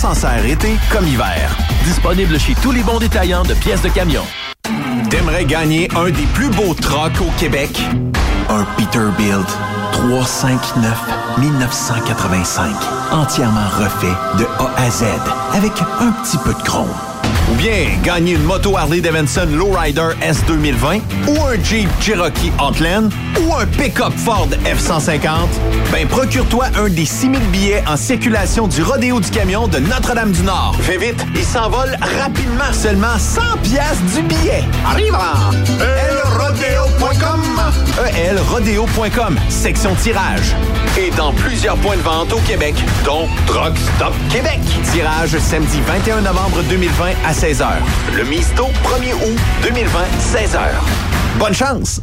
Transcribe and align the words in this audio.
s'en 0.00 0.14
sert 0.14 0.46
été 0.46 0.78
comme 0.90 1.06
hiver. 1.06 1.54
Disponible 1.84 2.40
chez 2.40 2.54
tous 2.54 2.72
les 2.72 2.82
bons 2.82 2.98
détaillants 2.98 3.42
de 3.42 3.52
pièces 3.52 3.82
de 3.82 3.90
camion. 3.90 4.22
T'aimerais 5.10 5.44
gagner 5.44 5.90
un 5.94 6.06
des 6.06 6.24
plus 6.32 6.48
beaux 6.48 6.72
trucks 6.72 7.20
au 7.20 7.30
Québec? 7.38 7.68
Un 8.48 8.64
Peterbilt 8.78 9.46
359 9.92 10.98
1985. 11.36 12.74
Entièrement 13.12 13.68
refait 13.78 14.16
de 14.38 14.46
A 14.58 14.82
à 14.82 14.90
Z 14.90 15.04
avec 15.52 15.72
un 16.00 16.12
petit 16.12 16.38
peu 16.38 16.54
de 16.54 16.62
chrome. 16.62 16.88
Ou 17.50 17.54
bien 17.54 17.88
gagner 18.04 18.34
une 18.34 18.44
moto 18.44 18.76
Harley 18.76 19.00
Davidson 19.00 19.48
Lowrider 19.52 20.10
S 20.22 20.42
2020 20.46 21.00
ou 21.28 21.42
un 21.44 21.62
Jeep 21.62 21.88
Cherokee 22.00 22.52
Outland 22.62 23.10
ou 23.40 23.54
un 23.54 23.66
pick-up 23.66 24.12
Ford 24.16 24.48
F-150, 24.64 25.20
ben 25.92 26.06
procure-toi 26.06 26.66
un 26.76 26.88
des 26.88 27.04
6000 27.04 27.40
billets 27.50 27.82
en 27.86 27.96
circulation 27.96 28.68
du 28.68 28.82
Rodéo 28.82 29.20
du 29.20 29.30
Camion 29.30 29.68
de 29.68 29.78
Notre-Dame-du-Nord. 29.78 30.76
Fais 30.80 30.98
vite, 30.98 31.24
il 31.34 31.44
s'envole 31.44 31.96
rapidement. 32.20 32.72
Seulement 32.72 33.18
100 33.18 33.40
pièces 33.62 34.02
du 34.14 34.22
billet. 34.22 34.64
Arrive 34.86 35.16
elrodeo.com 35.80 37.40
elrodeo.com, 38.16 39.38
section 39.48 39.94
tirage. 39.94 40.54
Et 40.98 41.10
dans 41.16 41.32
plusieurs 41.32 41.76
points 41.76 41.96
de 41.96 42.02
vente 42.02 42.32
au 42.32 42.38
Québec, 42.40 42.74
dont 43.04 43.26
Truck 43.46 43.74
Québec. 44.30 44.60
Tirage 44.92 45.38
samedi 45.38 45.80
21 45.86 46.22
novembre 46.22 46.62
2020 46.68 47.04
à 47.26 47.32
16h. 47.40 47.66
Le 48.18 48.24
Misto, 48.24 48.66
1er 48.84 49.14
août 49.14 49.38
2020, 49.62 49.98
16h. 50.20 50.58
Bonne 51.38 51.54
chance! 51.54 52.02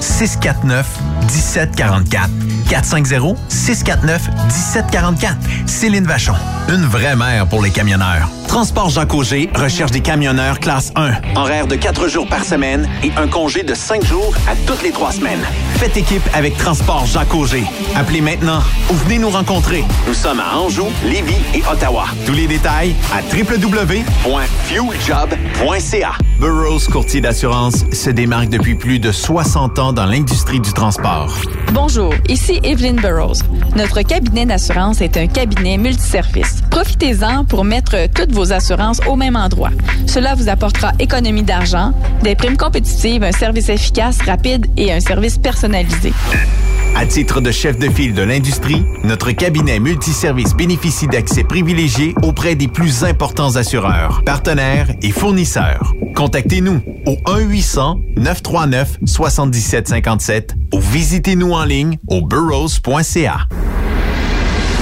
649 0.00 0.86
1744. 1.22 2.28
450 2.68 3.36
649 3.48 4.28
1744. 4.46 5.36
Céline 5.66 6.04
Vachon, 6.04 6.34
une 6.68 6.84
vraie 6.84 7.16
mère 7.16 7.46
pour 7.46 7.62
les 7.62 7.70
camionneurs. 7.70 8.28
Transport 8.48 8.90
Jean 8.90 9.06
Cogé 9.06 9.48
recherche 9.54 9.90
des 9.90 10.00
camionneurs 10.00 10.60
classe 10.60 10.92
1. 10.94 11.12
Horaire 11.34 11.66
de 11.66 11.74
4 11.74 12.06
jours 12.08 12.28
par 12.28 12.44
semaine 12.44 12.88
et 13.02 13.10
un 13.16 13.26
congé 13.26 13.64
de 13.64 13.74
5 13.74 14.04
jours 14.04 14.32
à 14.48 14.54
toutes 14.66 14.82
les 14.84 14.92
3 14.92 15.10
semaines. 15.12 15.40
Faites 15.76 15.96
équipe 15.96 16.22
avec 16.32 16.56
Transport 16.56 17.06
Jean 17.06 17.24
Cogé. 17.24 17.64
Appelez 17.96 18.20
maintenant 18.20 18.62
ou 18.90 18.94
venez 18.94 19.18
nous 19.18 19.30
rencontrer. 19.30 19.84
Nous 20.06 20.14
sommes 20.14 20.38
à 20.40 20.56
Anjou, 20.56 20.86
Lévis 21.04 21.34
et 21.52 21.64
Ottawa. 21.70 22.04
Tous 22.26 22.32
les 22.32 22.46
détails 22.46 22.94
à 23.12 23.20
www.fueljob.ca. 23.34 26.12
Burroughs 26.38 26.86
Courtier 26.90 27.20
d'assurance 27.20 27.84
se 27.92 28.10
démarque 28.10 28.48
depuis 28.50 28.74
plus 28.74 28.98
de 29.00 29.12
60 29.12 29.78
ans 29.78 29.83
dans 29.92 30.06
l'industrie 30.06 30.60
du 30.60 30.72
transport. 30.72 31.34
Bonjour, 31.72 32.14
ici 32.28 32.60
Evelyn 32.62 32.94
Burroughs. 32.94 33.42
Notre 33.76 34.02
cabinet 34.02 34.46
d'assurance 34.46 35.00
est 35.00 35.16
un 35.16 35.26
cabinet 35.26 35.76
multiservice. 35.76 36.62
Profitez-en 36.70 37.44
pour 37.44 37.64
mettre 37.64 38.08
toutes 38.14 38.32
vos 38.32 38.52
assurances 38.52 39.00
au 39.08 39.16
même 39.16 39.36
endroit. 39.36 39.70
Cela 40.06 40.34
vous 40.34 40.48
apportera 40.48 40.92
économie 40.98 41.42
d'argent, 41.42 41.92
des 42.22 42.34
primes 42.34 42.56
compétitives, 42.56 43.22
un 43.22 43.32
service 43.32 43.68
efficace, 43.68 44.22
rapide 44.22 44.66
et 44.76 44.92
un 44.92 45.00
service 45.00 45.38
personnalisé. 45.38 46.12
À 46.96 47.06
titre 47.06 47.40
de 47.40 47.50
chef 47.50 47.76
de 47.76 47.90
file 47.90 48.14
de 48.14 48.22
l'industrie, 48.22 48.84
notre 49.02 49.32
cabinet 49.32 49.80
multiservice 49.80 50.54
bénéficie 50.54 51.08
d'accès 51.08 51.42
privilégié 51.42 52.14
auprès 52.22 52.54
des 52.54 52.68
plus 52.68 53.02
importants 53.02 53.56
assureurs, 53.56 54.22
partenaires 54.24 54.86
et 55.02 55.10
fournisseurs. 55.10 55.92
Contactez-nous 56.14 56.80
au 57.06 57.16
1-800-939-7757 58.16 60.50
ou 60.72 60.80
visitez-nous 60.80 61.52
en 61.52 61.64
ligne 61.64 61.98
au 62.06 62.22
burrows.ca. 62.22 63.48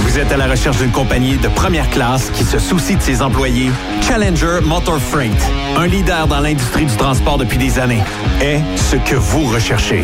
Vous 0.01 0.19
êtes 0.19 0.31
à 0.31 0.37
la 0.37 0.45
recherche 0.45 0.77
d'une 0.77 0.91
compagnie 0.91 1.37
de 1.37 1.47
première 1.47 1.89
classe 1.89 2.29
qui 2.29 2.43
se 2.43 2.59
soucie 2.59 2.95
de 2.95 3.01
ses 3.01 3.23
employés? 3.23 3.71
Challenger 4.07 4.59
Motor 4.63 4.99
Freight, 4.99 5.33
un 5.75 5.87
leader 5.87 6.27
dans 6.27 6.41
l'industrie 6.41 6.85
du 6.85 6.95
transport 6.95 7.39
depuis 7.39 7.57
des 7.57 7.79
années, 7.79 8.03
est 8.39 8.61
ce 8.75 8.97
que 8.97 9.15
vous 9.15 9.47
recherchez. 9.47 10.03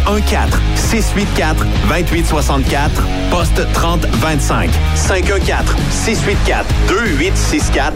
514-684-2864, 0.05 2.89
poste 3.29 3.61
3025. 3.73 4.69
514-684-2864, 4.95 7.93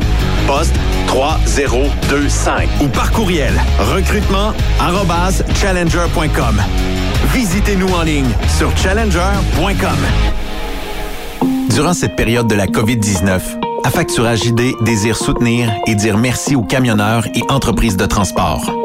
poste 0.47 0.75
3025. 1.07 2.69
Ou 2.81 2.87
par 2.87 3.11
courriel, 3.11 3.53
recrutement 3.79 4.53
challenger.com. 5.55 6.61
Visitez-nous 7.33 7.89
en 7.89 8.03
ligne 8.03 8.29
sur 8.57 8.71
challenger.com. 8.77 9.97
Durant 11.69 11.93
cette 11.93 12.15
période 12.15 12.47
de 12.47 12.55
la 12.55 12.67
COVID-19, 12.67 13.41
Affacturage 13.85 14.45
ID 14.45 14.73
désire 14.81 15.15
soutenir 15.15 15.71
et 15.85 15.93
dire 15.93 16.17
merci 16.17 16.55
aux 16.55 16.63
camionneurs 16.63 17.27
et 17.35 17.43
entreprises 17.49 17.97
de 17.97 18.07
transport. 18.07 18.84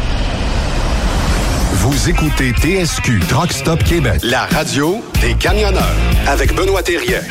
Vous 1.83 2.09
écoutez 2.11 2.51
TSQ 2.51 3.21
Truck 3.27 3.51
Stop 3.51 3.83
Québec, 3.83 4.21
la 4.21 4.41
radio 4.45 5.03
des 5.19 5.33
camionneurs 5.33 5.81
avec 6.27 6.53
Benoît 6.55 6.83
Thérien. 6.83 7.21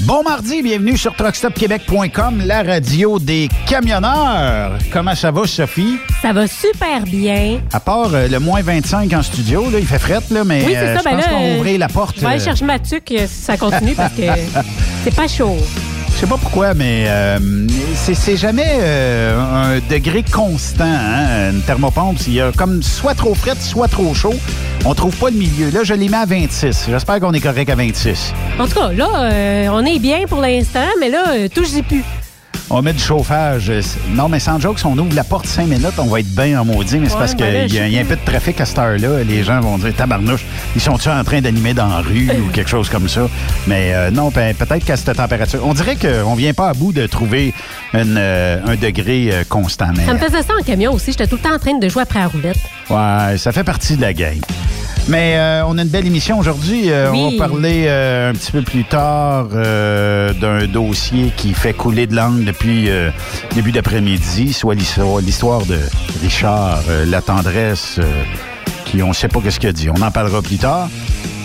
Bon 0.00 0.22
mardi, 0.22 0.62
bienvenue 0.62 0.96
sur 0.96 1.14
truckstopquebec.com, 1.14 2.42
la 2.46 2.62
radio 2.62 3.18
des 3.18 3.50
camionneurs. 3.66 4.78
Comment 4.90 5.14
ça 5.14 5.30
va, 5.30 5.46
Sophie? 5.46 5.98
Ça 6.22 6.32
va 6.32 6.46
super 6.46 7.02
bien. 7.04 7.60
À 7.70 7.80
part 7.80 8.14
euh, 8.14 8.26
le 8.26 8.38
moins 8.38 8.62
25 8.62 9.12
en 9.12 9.22
studio, 9.22 9.68
là, 9.70 9.80
il 9.80 9.86
fait 9.86 9.98
fret, 9.98 10.20
là, 10.30 10.44
mais 10.44 10.64
Oui, 10.64 10.74
euh, 10.74 10.94
ça, 10.94 11.00
je 11.00 11.04
ben 11.04 11.16
pense 11.16 11.26
qu'on 11.26 11.40
va 11.40 11.46
euh, 11.46 11.58
ouvrir 11.58 11.78
la 11.78 11.88
porte. 11.88 12.16
Je 12.16 12.20
vais 12.22 12.26
aller 12.28 12.42
chercher 12.42 12.64
ma 12.64 12.78
tuque 12.78 13.12
si 13.26 13.28
ça 13.28 13.58
continue 13.58 13.94
parce 13.94 14.14
que 14.14 14.22
c'est 15.04 15.14
pas 15.14 15.28
chaud. 15.28 15.58
Je 16.14 16.20
sais 16.20 16.26
pas 16.26 16.36
pourquoi, 16.36 16.74
mais 16.74 17.06
euh, 17.08 17.38
c'est 17.94 18.36
jamais 18.36 18.78
euh, 18.80 19.36
un 19.38 19.80
degré 19.92 20.22
constant, 20.22 20.84
hein, 20.84 21.50
une 21.50 21.60
thermopompe. 21.62 22.18
Comme 22.56 22.82
soit 22.82 23.14
trop 23.14 23.34
fret, 23.34 23.56
soit 23.58 23.88
trop 23.88 24.14
chaud. 24.14 24.34
On 24.84 24.94
trouve 24.94 25.16
pas 25.16 25.30
le 25.30 25.36
milieu. 25.36 25.70
Là, 25.70 25.82
je 25.82 25.92
l'ai 25.94 26.08
mis 26.08 26.14
à 26.14 26.24
26. 26.24 26.86
J'espère 26.88 27.18
qu'on 27.18 27.32
est 27.32 27.40
correct 27.40 27.68
à 27.68 27.74
26. 27.74 28.32
En 28.58 28.66
tout 28.66 28.74
cas, 28.74 28.92
là, 28.92 29.08
euh, 29.32 29.68
on 29.72 29.84
est 29.84 29.98
bien 29.98 30.26
pour 30.28 30.40
l'instant, 30.40 30.86
mais 31.00 31.08
là, 31.08 31.24
euh, 31.30 31.48
touche-y 31.48 31.82
plus. 31.82 32.04
On 32.76 32.82
met 32.82 32.92
du 32.92 32.98
chauffage. 32.98 33.70
Non, 34.10 34.28
mais 34.28 34.40
sans 34.40 34.58
joke, 34.58 34.80
si 34.80 34.86
on 34.86 34.98
ouvre 34.98 35.14
la 35.14 35.22
porte 35.22 35.46
5 35.46 35.68
minutes, 35.68 35.92
on 35.98 36.06
va 36.06 36.18
être 36.18 36.34
bien 36.34 36.60
en 36.60 36.64
maudit, 36.64 36.98
mais 36.98 37.06
c'est 37.08 37.14
Ouais, 37.14 37.20
parce 37.20 37.36
ben 37.36 37.68
qu'il 37.68 37.76
y, 37.76 37.78
a- 37.78 37.86
y 37.86 38.00
un 38.00 38.04
peu 38.04 38.16
de 38.16 38.24
trafic 38.24 38.60
à 38.60 38.64
cette 38.64 38.76
heure-là. 38.80 39.22
Les 39.22 39.44
gens 39.44 39.60
vont 39.60 39.78
dire 39.78 39.94
tabarnouche, 39.94 40.44
ils 40.74 40.80
sont-ils 40.80 41.08
en 41.12 41.22
train 41.22 41.40
d'animer 41.40 41.72
dans 41.72 41.86
la 41.86 41.98
rue 42.00 42.28
ou 42.44 42.50
quelque 42.50 42.68
chose 42.68 42.88
comme 42.90 43.08
ça? 43.08 43.28
Mais 43.68 43.92
euh, 43.94 44.10
non, 44.10 44.30
ben, 44.30 44.56
peut-être 44.56 44.84
qu'à 44.84 44.96
cette 44.96 45.14
température. 45.16 45.60
On 45.64 45.72
dirait 45.72 45.94
qu'on 45.94 46.34
vient 46.34 46.52
pas 46.52 46.70
à 46.70 46.74
bout 46.74 46.92
de 46.92 47.06
trouver 47.06 47.54
une, 47.92 48.16
euh, 48.18 48.58
un 48.66 48.74
degré 48.74 49.30
euh, 49.32 49.44
constant. 49.48 49.90
Mais, 49.96 50.04
Ça 50.04 50.14
me 50.14 50.18
faisait 50.18 50.42
ça 50.42 50.54
en 50.60 50.64
camion 50.64 50.94
aussi. 50.94 51.12
J'étais 51.12 51.28
tout 51.28 51.36
le 51.36 51.42
temps 51.42 51.54
en 51.54 51.60
train 51.60 51.78
de 51.78 51.88
jouer 51.88 52.02
après 52.02 52.18
la 52.18 52.26
roulette. 52.26 52.58
Ouais, 52.90 53.38
ça 53.38 53.52
fait 53.52 53.62
partie 53.62 53.94
de 53.96 54.00
la 54.00 54.12
game. 54.12 54.40
Mais 55.06 55.34
euh, 55.36 55.64
on 55.66 55.76
a 55.76 55.82
une 55.82 55.88
belle 55.88 56.06
émission 56.06 56.38
aujourd'hui. 56.38 56.90
Euh, 56.90 57.12
On 57.12 57.30
va 57.30 57.36
parler 57.48 57.84
euh, 57.86 58.30
un 58.30 58.32
petit 58.32 58.52
peu 58.52 58.62
plus 58.62 58.84
tard 58.84 59.48
euh, 59.52 60.32
d'un 60.32 60.66
dossier 60.66 61.30
qui 61.36 61.52
fait 61.52 61.74
couler 61.74 62.06
de 62.06 62.16
langue 62.16 62.44
depuis 62.44 62.88
euh, 62.88 63.10
début 63.54 63.70
d'après-midi, 63.70 64.54
soit 64.54 64.74
l'histoire, 64.74 65.20
de 65.66 65.78
Richard, 66.22 66.80
euh, 66.88 67.04
la 67.04 67.20
tendresse, 67.20 67.96
euh, 67.98 68.04
qui 68.86 69.02
on 69.02 69.08
ne 69.08 69.12
sait 69.12 69.28
pas 69.28 69.40
qu'est-ce 69.42 69.60
qu'il 69.60 69.68
a 69.68 69.72
dit. 69.72 69.90
On 69.90 70.00
en 70.00 70.10
parlera 70.10 70.40
plus 70.40 70.56
tard. 70.58 70.88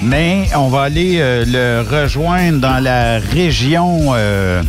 Mais 0.01 0.47
on 0.55 0.69
va 0.69 0.83
aller 0.83 1.17
euh, 1.19 1.43
le 1.45 1.81
rejoindre 2.01 2.59
dans 2.59 2.81
la 2.81 3.19
région 3.19 4.11
euh, 4.13 4.63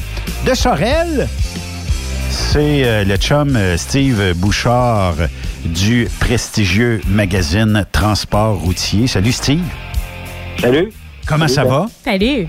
de 0.45 0.55
Sorel. 0.55 1.29
C'est 2.29 2.83
euh, 2.85 3.05
le 3.05 3.17
chum 3.17 3.57
Steve 3.77 4.35
Bouchard 4.35 5.15
du 5.65 6.09
prestigieux 6.21 7.01
magazine 7.07 7.85
Transport 7.93 8.57
routier. 8.59 9.07
Salut 9.07 9.33
Steve. 9.33 9.63
Salut. 10.59 10.93
Comment 11.27 11.49
Salut, 11.49 11.55
ça 11.55 11.65
Ben. 11.65 11.71
va? 11.71 11.87
Salut. 12.05 12.49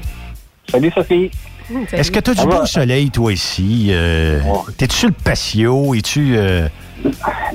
Salut 0.69 0.91
Sophie. 0.91 1.31
Salut. 1.67 1.87
Est-ce 1.93 2.11
que 2.11 2.19
tu 2.19 2.31
as 2.31 2.33
du 2.33 2.39
Ça 2.41 2.47
va? 2.47 2.59
beau 2.59 2.65
soleil, 2.65 3.09
toi, 3.11 3.31
ici? 3.33 3.87
Euh, 3.91 4.41
Ouais. 4.41 4.73
T'es-tu 4.77 4.95
sur 4.95 5.07
le 5.09 5.13
patio? 5.13 5.93
Es-tu. 5.95 6.33
euh, 6.35 6.67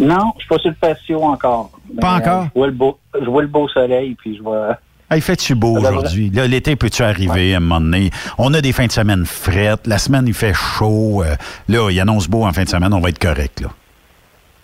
Non, 0.01 0.33
je 0.37 0.41
suis 0.41 0.49
pas 0.49 0.59
sur 0.59 0.71
le 0.71 0.77
patio 0.81 1.23
encore. 1.23 1.71
Pas 2.01 2.19
Mais, 2.19 2.23
encore? 2.27 2.43
euh, 2.43 2.47
je, 2.55 2.59
vois 2.59 2.67
le 2.67 2.73
beau, 2.73 2.99
je 3.21 3.27
vois 3.27 3.43
le 3.43 3.49
beau 3.49 3.69
soleil, 3.69 4.15
puis 4.19 4.37
je 4.37 4.43
vois... 4.43 4.79
Ah, 5.09 5.17
il 5.17 5.23
fait-tu 5.23 5.55
beau 5.55 5.79
aujourd'hui? 5.79 6.31
Là, 6.31 6.49
l'été 6.49 6.75
peut-tu 6.75 7.03
arriver 7.03 7.55
à 7.55 7.59
un 7.59 7.61
moment 7.61 7.81
donné? 7.81 8.11
On 8.39 8.53
a 8.55 8.61
des 8.61 8.73
fins 8.73 8.87
de 8.87 8.93
semaine 8.93 9.25
frettes. 9.25 9.87
La 9.87 9.99
semaine, 9.99 10.25
il 10.27 10.35
fait 10.35 10.53
chaud. 10.53 11.23
Là, 11.69 11.91
il 11.91 12.01
annonce 12.01 12.27
beau 12.29 12.45
en 12.45 12.53
fin 12.53 12.65
de 12.65 12.69
semaine. 12.69 12.93
On 12.93 12.99
va 13.01 13.11
être 13.11 13.19
correct, 13.21 13.61
là. 13.61 13.69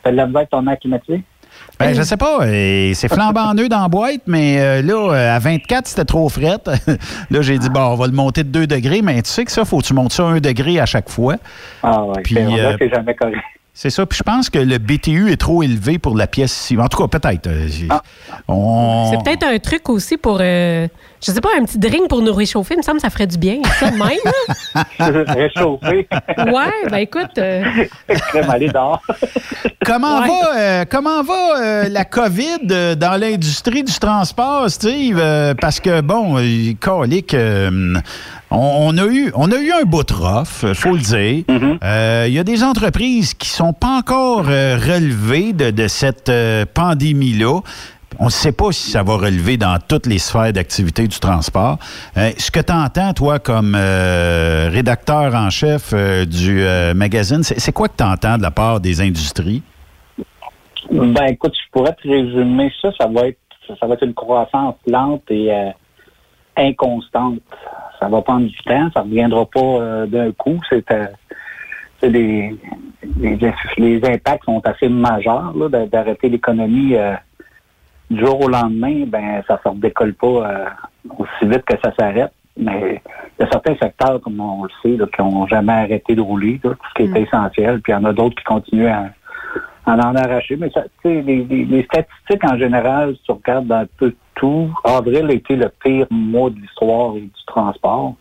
T'as 0.03 0.11
de 0.11 0.17
la 0.17 0.27
misère 0.27 0.39
avec 0.41 0.51
ton 0.51 0.67
air 0.67 0.79
climatisé? 0.79 1.23
Ben, 1.79 1.95
je 1.95 2.03
sais 2.03 2.17
pas. 2.17 2.45
euh, 2.47 2.93
c'est 2.95 3.09
flambant 3.13 3.53
neuf 3.55 3.69
dans 3.69 3.83
la 3.83 3.89
boîte, 3.89 4.23
mais 4.27 4.59
euh, 4.61 4.83
là, 4.83 5.13
euh, 5.13 5.37
à 5.37 5.39
24, 5.39 5.87
c'était 5.87 6.05
trop 6.05 6.29
fret. 6.29 6.57
là, 7.31 7.43
j'ai 7.43 7.59
dit, 7.59 7.69
bon, 7.69 7.81
on 7.81 7.95
va 7.97 8.07
le 8.07 8.13
monter 8.13 8.43
de 8.45 8.49
2 8.49 8.67
degrés, 8.67 9.03
mais 9.03 9.21
tu 9.23 9.31
sais 9.31 9.45
que 9.45 9.53
ça, 9.53 9.65
faut 9.65 9.79
que 9.79 9.85
tu 9.85 9.95
montes 9.95 10.13
ça 10.13 10.23
1 10.25 10.41
degré 10.41 10.81
à 10.81 10.87
chaque 10.87 11.09
fois. 11.11 11.37
Ah 11.83 12.05
ouais, 12.05 12.23
Puis, 12.23 12.35
c'est 12.37 12.43
euh, 12.45 12.77
jamais 12.93 13.15
correct. 13.15 13.39
C'est 13.75 13.91
ça. 13.91 14.05
Puis 14.05 14.19
je 14.19 14.23
pense 14.23 14.51
que 14.51 14.59
le 14.59 14.77
BTU 14.79 15.33
est 15.33 15.39
trop 15.41 15.63
élevé 15.63 15.99
pour 15.99 16.17
la 16.17 16.27
pièce 16.27 16.53
ici. 16.53 16.77
En 16.79 16.89
tout 16.89 17.07
cas, 17.07 17.19
peut-être. 17.19 17.49
Ah. 17.91 18.03
on- 18.49 19.11
C'est 19.11 19.25
peut-être 19.25 19.47
un 19.47 19.59
truc 19.59 19.89
aussi 19.89 20.17
pour, 20.19 20.39
euh, 20.41 20.87
je 21.25 21.31
sais 21.31 21.41
pas, 21.41 21.50
un 21.59 21.64
petit 21.64 21.79
drink 21.79 22.09
pour 22.09 22.21
nous 22.23 22.33
réchauffer. 22.33 22.75
Il 22.75 22.79
me 22.79 22.83
semble 22.83 22.97
que 22.99 23.02
ça 23.02 23.11
ferait 23.11 23.26
du 23.26 23.38
bien. 23.38 23.59
Ça 23.79 23.91
de 23.91 23.97
même, 23.97 24.11
là. 24.25 24.85
Réchauffé. 25.35 26.09
Ouais, 26.38 26.88
ben 26.91 26.97
écoute, 26.99 27.38
euh, 27.38 27.62
aller 28.49 28.69
dehors. 28.69 29.00
Comment 29.85 30.21
Ouais. 30.21 30.29
va, 30.29 30.57
euh, 30.59 30.85
comment 30.91 31.23
va 31.23 31.61
euh, 31.61 31.88
la 31.88 32.05
COVID 32.05 32.59
euh, 32.71 32.95
dans 32.95 33.19
l'industrie 33.21 33.83
du 33.83 33.93
transport, 33.99 34.69
Steve? 34.71 35.19
Euh, 35.21 35.55
parce 35.61 35.81
que, 35.81 36.00
bon, 36.00 36.37
euh, 36.38 37.95
on, 38.50 38.57
on 38.95 38.99
a 38.99 39.07
eu, 39.07 39.33
on 39.35 39.50
a 39.50 39.57
eu 39.57 39.73
un 39.73 39.83
bout 39.85 40.05
de 40.05 40.12
rough, 40.12 40.73
faut 40.75 40.93
le 40.95 40.99
dire. 41.00 41.45
Euh, 41.83 42.25
Il 42.29 42.35
y 42.35 42.38
a 42.38 42.45
des 42.45 42.62
entreprises 42.62 43.35
qui 43.35 43.49
sont 43.49 43.73
pas 43.73 43.97
encore 43.99 44.45
euh, 44.49 44.76
relevées 44.76 45.52
de, 45.52 45.71
de 45.71 45.88
cette 45.88 46.29
euh, 46.29 46.64
pandémie-là. 46.73 47.61
On 48.19 48.26
ne 48.26 48.31
sait 48.31 48.52
pas 48.52 48.73
si 48.73 48.90
ça 48.90 49.02
va 49.02 49.16
relever 49.16 49.57
dans 49.57 49.78
toutes 49.87 50.07
les 50.07 50.19
sphères 50.19 50.52
d'activité 50.52 51.07
du 51.09 51.19
transport. 51.19 51.78
Euh, 52.16 52.31
ce 52.37 52.50
que 52.50 52.61
tu 52.61 52.73
entends, 52.73 53.12
toi, 53.12 53.38
comme 53.38 53.75
euh, 53.76 54.69
rédacteur 54.71 55.35
en 55.35 55.50
chef 55.50 55.92
euh, 55.92 56.25
du 56.25 56.64
magazine, 56.95 57.42
c'est 57.42 57.73
quoi 57.73 57.88
que 57.88 57.97
tu 57.97 58.04
entends 58.04 58.37
de 58.37 58.42
la 58.42 58.50
part 58.50 58.81
des 58.81 59.00
industries? 59.00 59.62
Ben, 60.90 61.25
écoute, 61.28 61.54
je 61.54 61.71
pourrais 61.71 61.95
te 61.95 62.09
résumer 62.09 62.73
ça. 62.81 62.90
Ça 63.00 63.07
va 63.07 63.28
être, 63.28 63.38
ça 63.81 63.87
va 63.87 63.95
être 63.95 64.04
une 64.04 64.14
croissance 64.14 64.75
lente 64.87 65.23
et 65.31 65.50
inconstante. 66.57 67.40
Ça 67.99 68.09
va 68.09 68.21
prendre 68.21 68.47
du 68.47 68.57
temps. 68.59 68.90
Ça 68.92 69.00
ne 69.00 69.04
reviendra 69.09 69.47
pas 69.47 70.07
d'un 70.07 70.33
coup. 70.33 70.61
C'est 70.69 72.11
des, 72.11 72.57
les, 73.78 74.00
impacts 74.04 74.45
sont 74.45 74.61
assez 74.64 74.88
majeurs 74.88 75.54
d'arrêter 75.90 76.28
l'économie 76.28 76.97
du 78.12 78.21
jour 78.21 78.40
au 78.40 78.49
lendemain. 78.49 79.04
Ben, 79.07 79.42
ça 79.49 79.54
ne 79.54 79.59
se 79.59 79.69
redécolle 79.76 80.14
pas 80.14 80.26
euh, 80.26 80.64
aussi 81.19 81.45
vite 81.50 81.64
que 81.64 81.75
ça 81.85 81.92
s'arrête. 81.99 82.33
Mais 82.57 83.00
il 83.38 83.42
y 83.42 83.47
a 83.47 83.50
certains 83.50 83.76
secteurs, 83.76 84.21
comme 84.21 84.38
on 84.40 84.64
le 84.64 84.71
sait, 84.83 84.97
là, 84.97 85.07
qui 85.07 85.23
n'ont 85.23 85.47
jamais 85.47 85.73
arrêté 85.73 86.14
de 86.14 86.21
rouler, 86.21 86.61
là, 86.62 86.71
tout 86.71 86.88
ce 86.90 87.02
qui 87.04 87.11
est 87.11 87.21
essentiel. 87.23 87.81
Puis 87.81 87.92
il 87.92 87.97
y 87.97 87.99
en 87.99 88.04
a 88.04 88.12
d'autres 88.12 88.37
qui 88.37 88.45
continuent 88.45 88.88
à, 88.88 89.07
à 89.87 89.95
en 89.95 90.14
arracher. 90.14 90.57
Mais 90.57 90.71
ça, 90.71 90.83
tu 91.02 91.09
sais, 91.09 91.23
les, 91.23 91.45
les- 91.45 91.64
les 91.64 91.83
statistiques 91.85 92.45
en 92.45 92.59
général, 92.59 93.14
si 93.16 93.23
tu 93.25 93.33
regardes 93.33 93.66
dans 93.66 93.76
un 93.76 93.87
peu 93.97 94.14
tout, 94.35 94.69
avril 94.85 95.26
a 95.31 95.33
été 95.33 95.57
le 95.57 95.71
pire 95.83 96.07
mois 96.11 96.50
de 96.50 96.57
l'histoire 96.57 97.16
et 97.16 97.21
du 97.23 97.45
transport. 97.47 98.14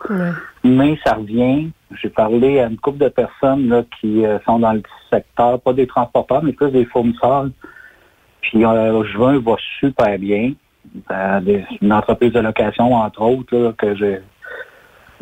Mais 0.64 0.98
ça 1.04 1.16
revient. 1.16 1.70
J'ai 2.02 2.10
parlé 2.10 2.60
à 2.62 2.68
une 2.68 2.78
couple 2.78 3.00
de 3.00 3.10
personnes 3.10 3.68
là, 3.68 3.84
qui 4.00 4.26
euh, 4.26 4.40
sont 4.46 4.60
dans 4.60 4.72
le 4.74 4.84
secteur, 5.12 5.60
pas 5.60 5.74
des 5.74 5.88
transporteurs, 5.88 6.42
mais 6.42 6.54
plus 6.54 6.72
des 6.72 6.86
fournisseurs. 6.86 7.48
Puis 8.42 8.66
euh, 8.66 9.04
juin 9.06 9.40
va 9.40 9.56
super 9.80 10.18
bien. 10.20 10.54
Euh, 11.12 11.40
des- 11.42 11.64
une 11.82 11.94
entreprise 11.94 12.34
de 12.34 12.40
location, 12.40 12.94
entre 12.94 13.22
autres, 13.22 13.56
là, 13.56 13.72
que 13.78 13.96
j'ai 13.96 14.20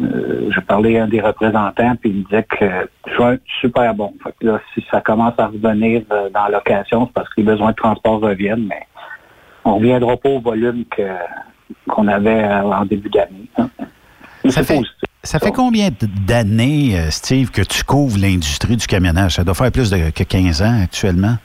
euh, 0.01 0.49
parlé 0.67 0.97
à 0.97 1.03
un 1.03 1.07
des 1.07 1.19
représentants, 1.21 1.95
puis 1.99 2.09
il 2.11 2.15
me 2.19 2.23
disait 2.23 2.43
que 2.49 2.89
juin, 3.15 3.37
super 3.59 3.93
bon. 3.93 4.13
Fait 4.23 4.33
que 4.39 4.45
là, 4.47 4.61
si 4.73 4.83
ça 4.89 5.01
commence 5.01 5.33
à 5.37 5.47
revenir 5.47 6.03
euh, 6.11 6.29
dans 6.33 6.43
la 6.45 6.49
location, 6.57 7.05
c'est 7.07 7.13
parce 7.13 7.27
que 7.29 7.33
les 7.37 7.43
besoins 7.43 7.71
de 7.71 7.75
transport 7.75 8.21
reviennent, 8.21 8.65
mais 8.67 8.83
on 9.65 9.71
ne 9.71 9.75
reviendra 9.75 10.15
pas 10.17 10.29
au 10.29 10.39
volume 10.39 10.85
que 10.85 11.03
qu'on 11.87 12.07
avait 12.07 12.43
euh, 12.45 12.63
en 12.63 12.85
début 12.85 13.09
d'année. 13.09 13.47
hein. 13.57 13.69
Ça 14.47 14.63
fait, 14.63 14.79
ça 15.21 15.37
fait 15.37 15.51
combien 15.51 15.89
d'années, 16.25 16.97
euh, 16.97 17.11
Steve, 17.11 17.51
que 17.51 17.61
tu 17.61 17.83
couvres 17.83 18.17
l'industrie 18.17 18.77
du 18.77 18.87
camionnage? 18.87 19.35
Ça 19.35 19.43
doit 19.43 19.53
faire 19.53 19.71
plus 19.71 19.89
de, 19.91 20.09
que 20.11 20.23
15 20.23 20.61
ans 20.61 20.81
actuellement. 20.81 21.35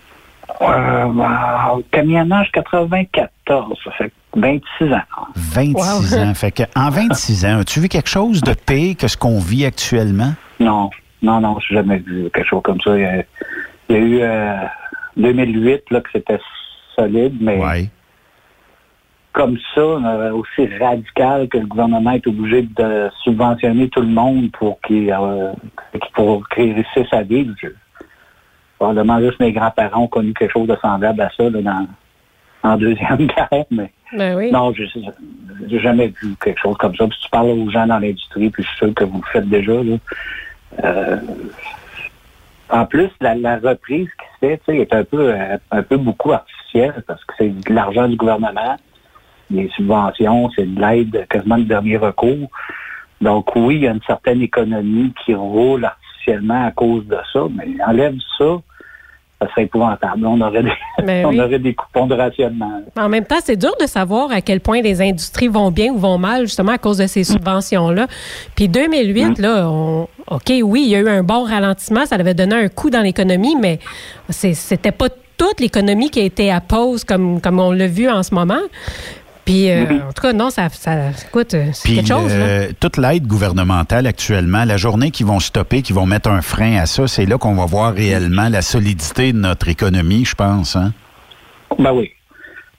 Euh, 0.60 1.06
ben, 1.12 1.80
camionnage 1.90 2.50
94, 2.52 3.78
ça 3.84 3.90
fait 3.92 4.12
26 4.36 4.92
ans. 4.92 4.98
26 5.36 5.74
Wow. 5.74 6.20
ans. 6.22 6.34
Fait 6.34 6.50
que, 6.52 6.62
en 6.76 6.90
26 6.90 7.44
ans, 7.46 7.58
as-tu 7.60 7.80
vu 7.80 7.88
quelque 7.88 8.08
chose 8.08 8.40
de 8.42 8.54
pire 8.54 8.96
que 8.96 9.08
ce 9.08 9.16
qu'on 9.16 9.38
vit 9.40 9.64
actuellement? 9.64 10.32
Non, 10.60 10.90
non, 11.22 11.40
non, 11.40 11.58
j'ai 11.60 11.74
jamais 11.76 11.98
vu 11.98 12.28
quelque 12.32 12.46
chose 12.48 12.62
comme 12.62 12.80
ça. 12.80 12.96
Il 12.96 13.02
y 13.02 13.04
a, 13.04 13.22
il 13.88 13.96
y 13.96 13.98
a 13.98 13.98
eu 14.00 14.20
euh, 14.22 14.56
2008 15.16 15.82
là, 15.90 16.00
que 16.00 16.10
c'était 16.12 16.40
solide, 16.94 17.36
mais 17.40 17.58
Oui. 17.60 17.88
comme 19.32 19.56
ça, 19.74 19.80
euh, 19.80 20.32
aussi 20.32 20.68
radical 20.78 21.48
que 21.48 21.58
le 21.58 21.66
gouvernement 21.66 22.12
est 22.12 22.26
obligé 22.26 22.62
de 22.62 23.10
subventionner 23.24 23.88
tout 23.88 24.00
le 24.02 24.06
monde 24.08 24.50
pour 24.52 24.80
qu'il 24.82 25.10
euh, 25.10 25.52
pour 26.14 26.48
qu'il 26.50 26.74
réussisse 26.74 27.12
à 27.12 27.22
vivre. 27.22 27.54
Je- 28.84 28.94
Probablement 28.94 29.20
juste 29.20 29.40
mes 29.40 29.52
grands-parents 29.52 30.02
ont 30.02 30.08
connu 30.08 30.34
quelque 30.34 30.52
chose 30.52 30.68
de 30.68 30.76
semblable 30.82 31.20
à 31.20 31.30
ça 31.36 31.48
là, 31.48 31.62
dans, 31.62 31.86
en 32.62 32.76
deuxième 32.76 33.16
guerre, 33.26 33.64
mais 33.70 33.90
Ben 34.12 34.36
oui. 34.36 34.50
non, 34.50 34.72
je 34.74 34.84
j'ai 35.68 35.78
jamais 35.80 36.08
vu 36.22 36.34
quelque 36.42 36.60
chose 36.60 36.76
comme 36.78 36.94
ça. 36.96 37.06
Puis 37.06 37.16
si 37.16 37.24
tu 37.24 37.30
parles 37.30 37.48
aux 37.48 37.70
gens 37.70 37.86
dans 37.86 37.98
l'industrie, 37.98 38.50
puis 38.50 38.62
je 38.62 38.68
suis 38.68 38.78
sûr 38.78 38.94
que 38.94 39.04
vous 39.04 39.18
le 39.24 39.26
faites 39.32 39.48
déjà, 39.48 39.72
là, 39.72 39.96
euh, 40.84 41.16
en 42.70 42.86
plus, 42.86 43.08
la, 43.20 43.34
la 43.34 43.56
reprise 43.58 44.08
qui 44.08 44.26
se 44.46 44.58
fait, 44.64 44.76
est 44.76 44.92
un 44.94 45.04
peu, 45.04 45.32
euh, 45.32 45.56
un 45.70 45.82
peu 45.82 45.96
beaucoup 45.96 46.32
artificielle 46.32 47.02
parce 47.06 47.24
que 47.24 47.34
c'est 47.38 47.48
de 47.50 47.72
l'argent 47.72 48.08
du 48.08 48.16
gouvernement, 48.16 48.76
des 49.50 49.68
subventions, 49.76 50.50
c'est 50.56 50.66
de 50.74 50.80
l'aide 50.80 51.26
quasiment 51.28 51.58
de 51.58 51.64
dernier 51.64 51.96
recours. 51.98 52.48
Donc 53.20 53.54
oui, 53.56 53.76
il 53.76 53.82
y 53.82 53.88
a 53.88 53.92
une 53.92 54.02
certaine 54.06 54.42
économie 54.42 55.12
qui 55.24 55.34
roule 55.34 55.84
artificiellement 55.84 56.66
à 56.66 56.70
cause 56.72 57.06
de 57.06 57.18
ça, 57.32 57.40
mais 57.54 57.68
enlève 57.86 58.16
ça, 58.38 58.56
ça 59.40 59.48
serait 59.50 59.64
épouvantable. 59.64 60.24
On 60.26 60.40
aurait 60.40 60.62
des, 60.62 60.72
Ben 61.04 61.26
on 61.30 61.38
aurait 61.38 61.58
des 61.58 61.74
coupons 61.74 62.06
de 62.06 62.14
rationnement. 62.14 62.82
En 62.96 63.08
même 63.08 63.24
temps, 63.24 63.40
c'est 63.42 63.56
dur 63.56 63.74
de 63.80 63.86
savoir 63.86 64.30
à 64.30 64.40
quel 64.40 64.60
point 64.60 64.80
les 64.80 65.00
industries 65.02 65.48
vont 65.48 65.70
bien 65.70 65.92
ou 65.92 65.98
vont 65.98 66.18
mal, 66.18 66.42
justement, 66.42 66.72
à 66.72 66.78
cause 66.78 66.98
de 66.98 67.06
ces 67.06 67.24
subventions-là. 67.24 68.06
Puis 68.54 68.68
2008, 68.68 69.38
là, 69.38 69.68
on- 69.68 70.08
OK, 70.30 70.52
oui, 70.62 70.82
il 70.86 70.90
y 70.90 70.96
a 70.96 71.00
eu 71.00 71.08
un 71.08 71.22
bon 71.22 71.44
ralentissement, 71.44 72.06
ça 72.06 72.14
avait 72.14 72.34
donné 72.34 72.54
un 72.54 72.68
coup 72.68 72.88
dans 72.90 73.02
l'économie, 73.02 73.56
mais 73.60 73.78
c'était 74.30 74.92
pas 74.92 75.08
toute 75.36 75.60
l'économie 75.60 76.10
qui 76.10 76.20
a 76.20 76.24
été 76.24 76.50
à 76.50 76.60
pause 76.60 77.04
comme, 77.04 77.40
comme 77.40 77.58
on 77.58 77.72
l'a 77.72 77.88
vu 77.88 78.08
en 78.08 78.22
ce 78.22 78.34
moment. 78.34 78.60
Puis, 79.44 79.70
euh, 79.70 79.84
en 80.08 80.12
tout 80.12 80.22
cas, 80.22 80.32
non, 80.32 80.48
ça, 80.50 80.68
ça 80.70 81.10
écoute, 81.26 81.52
euh, 81.54 81.66
Puis 81.84 81.96
quelque 81.96 82.08
chose. 82.08 82.32
là. 82.34 82.44
euh, 82.44 82.68
toute 82.80 82.96
l'aide 82.96 83.26
gouvernementale 83.26 84.06
actuellement, 84.06 84.64
la 84.64 84.76
journée 84.78 85.10
qu'ils 85.10 85.26
vont 85.26 85.38
stopper, 85.40 85.82
qu'ils 85.82 85.94
vont 85.94 86.06
mettre 86.06 86.30
un 86.30 86.40
frein 86.40 86.76
à 86.76 86.86
ça, 86.86 87.06
c'est 87.06 87.26
là 87.26 87.36
qu'on 87.36 87.54
va 87.54 87.66
voir 87.66 87.92
réellement 87.92 88.48
la 88.48 88.62
solidité 88.62 89.32
de 89.32 89.38
notre 89.38 89.68
économie, 89.68 90.24
je 90.24 90.34
pense. 90.34 90.76
Hein? 90.76 90.92
Ben 91.78 91.92
oui. 91.92 92.10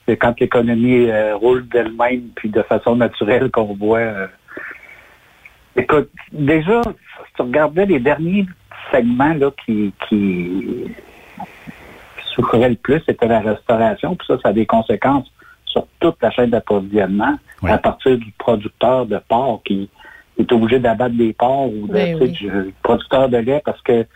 C'est 0.08 0.16
quand 0.16 0.38
l'économie 0.40 1.08
euh, 1.10 1.36
roule 1.36 1.66
d'elle-même 1.68 2.22
puis 2.34 2.48
de 2.48 2.62
façon 2.62 2.96
naturelle 2.96 3.50
qu'on 3.50 3.74
voit. 3.74 3.98
euh, 3.98 4.26
Écoute, 5.76 6.10
déjà, 6.32 6.80
si 6.84 7.32
tu 7.36 7.42
regardais 7.42 7.86
les 7.86 7.98
derniers 8.00 8.46
segments 8.90 9.34
là, 9.34 9.50
qui, 9.64 9.92
qui 10.08 10.84
souffraient 12.34 12.68
le 12.70 12.76
plus, 12.76 13.02
c'était 13.06 13.28
la 13.28 13.40
restauration. 13.40 14.16
Puis 14.16 14.26
ça, 14.26 14.36
ça 14.42 14.48
a 14.50 14.52
des 14.52 14.66
conséquences 14.66 15.30
sur 15.76 15.86
toute 16.00 16.16
la 16.22 16.30
chaîne 16.30 16.50
d'approvisionnement, 16.50 17.34
Oui. 17.62 17.70
à 17.70 17.78
partir 17.78 18.16
du 18.18 18.30
producteur 18.38 19.06
de 19.06 19.18
porc 19.28 19.62
qui 19.64 19.88
est 20.38 20.50
obligé 20.52 20.78
d'abattre 20.78 21.14
des 21.14 21.32
porcs 21.32 21.68
ou 21.72 21.86
de, 21.86 21.92
Ben 21.92 22.18
oui. 22.20 22.30
du 22.30 22.50
producteur 22.82 23.28
de 23.28 23.38
lait 23.38 23.62
parce 23.64 23.80
que 23.82 24.06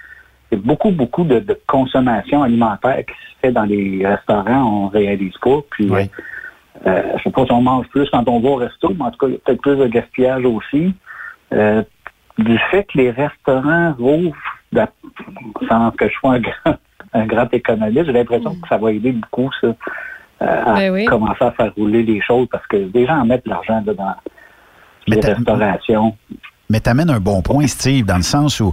il 0.52 0.58
y 0.58 0.60
a 0.60 0.64
beaucoup, 0.64 0.90
beaucoup 0.90 1.22
de, 1.24 1.38
de 1.38 1.56
consommation 1.68 2.42
alimentaire 2.42 2.98
qui 3.06 3.12
se 3.12 3.38
fait 3.40 3.52
dans 3.52 3.62
les 3.62 4.04
restaurants, 4.04 4.84
on 4.84 4.88
réalise 4.88 5.36
pas. 5.40 5.58
Puis, 5.70 5.88
Oui. 5.88 6.10
euh, 6.86 7.02
je 7.18 7.22
sais 7.22 7.30
pas 7.30 7.44
si 7.46 7.52
on 7.52 7.62
mange 7.62 7.86
plus 7.88 8.08
quand 8.10 8.28
on 8.28 8.40
va 8.40 8.48
au 8.48 8.56
resto, 8.56 8.92
mais 8.98 9.04
en 9.04 9.10
tout 9.12 9.18
cas, 9.18 9.26
il 9.28 9.32
y 9.34 9.36
a 9.36 9.38
peut-être 9.44 9.62
plus 9.62 9.76
de 9.76 9.86
gaspillage 9.86 10.44
aussi. 10.44 10.92
Euh, 11.52 11.82
du 12.38 12.58
fait 12.70 12.84
que 12.84 12.98
les 12.98 13.10
restaurants 13.12 13.92
rouvrent, 13.98 14.36
d'ap- 14.72 14.92
sans 15.68 15.90
que 15.92 16.08
je 16.08 16.14
sois 16.14 16.34
un 16.34 16.40
grand, 16.40 16.76
un 17.12 17.26
grand 17.26 17.54
économiste, 17.54 18.06
j'ai 18.06 18.12
l'impression 18.12 18.54
que 18.60 18.68
ça 18.68 18.76
va 18.76 18.92
aider 18.92 19.12
beaucoup, 19.12 19.50
ça, 19.60 19.68
euh, 19.68 19.72
à 20.40 20.74
Ben 20.74 20.92
oui. 20.92 21.04
commencer 21.04 21.44
à 21.44 21.50
faire 21.52 21.72
rouler 21.76 22.02
les 22.02 22.20
choses 22.20 22.48
parce 22.50 22.66
que 22.66 22.88
les 22.92 23.06
gens 23.06 23.20
en 23.20 23.24
mettent 23.26 23.44
de 23.44 23.50
l'argent 23.50 23.82
dans 23.82 24.14
Mais 25.08 25.16
les 25.16 25.32
restaurations. 25.32 26.16
Mais 26.68 26.80
tu 26.80 26.88
amènes 26.88 27.10
un 27.10 27.20
bon 27.20 27.42
point, 27.42 27.66
Steve, 27.66 28.06
dans 28.06 28.16
le 28.16 28.22
sens 28.22 28.60
où 28.60 28.72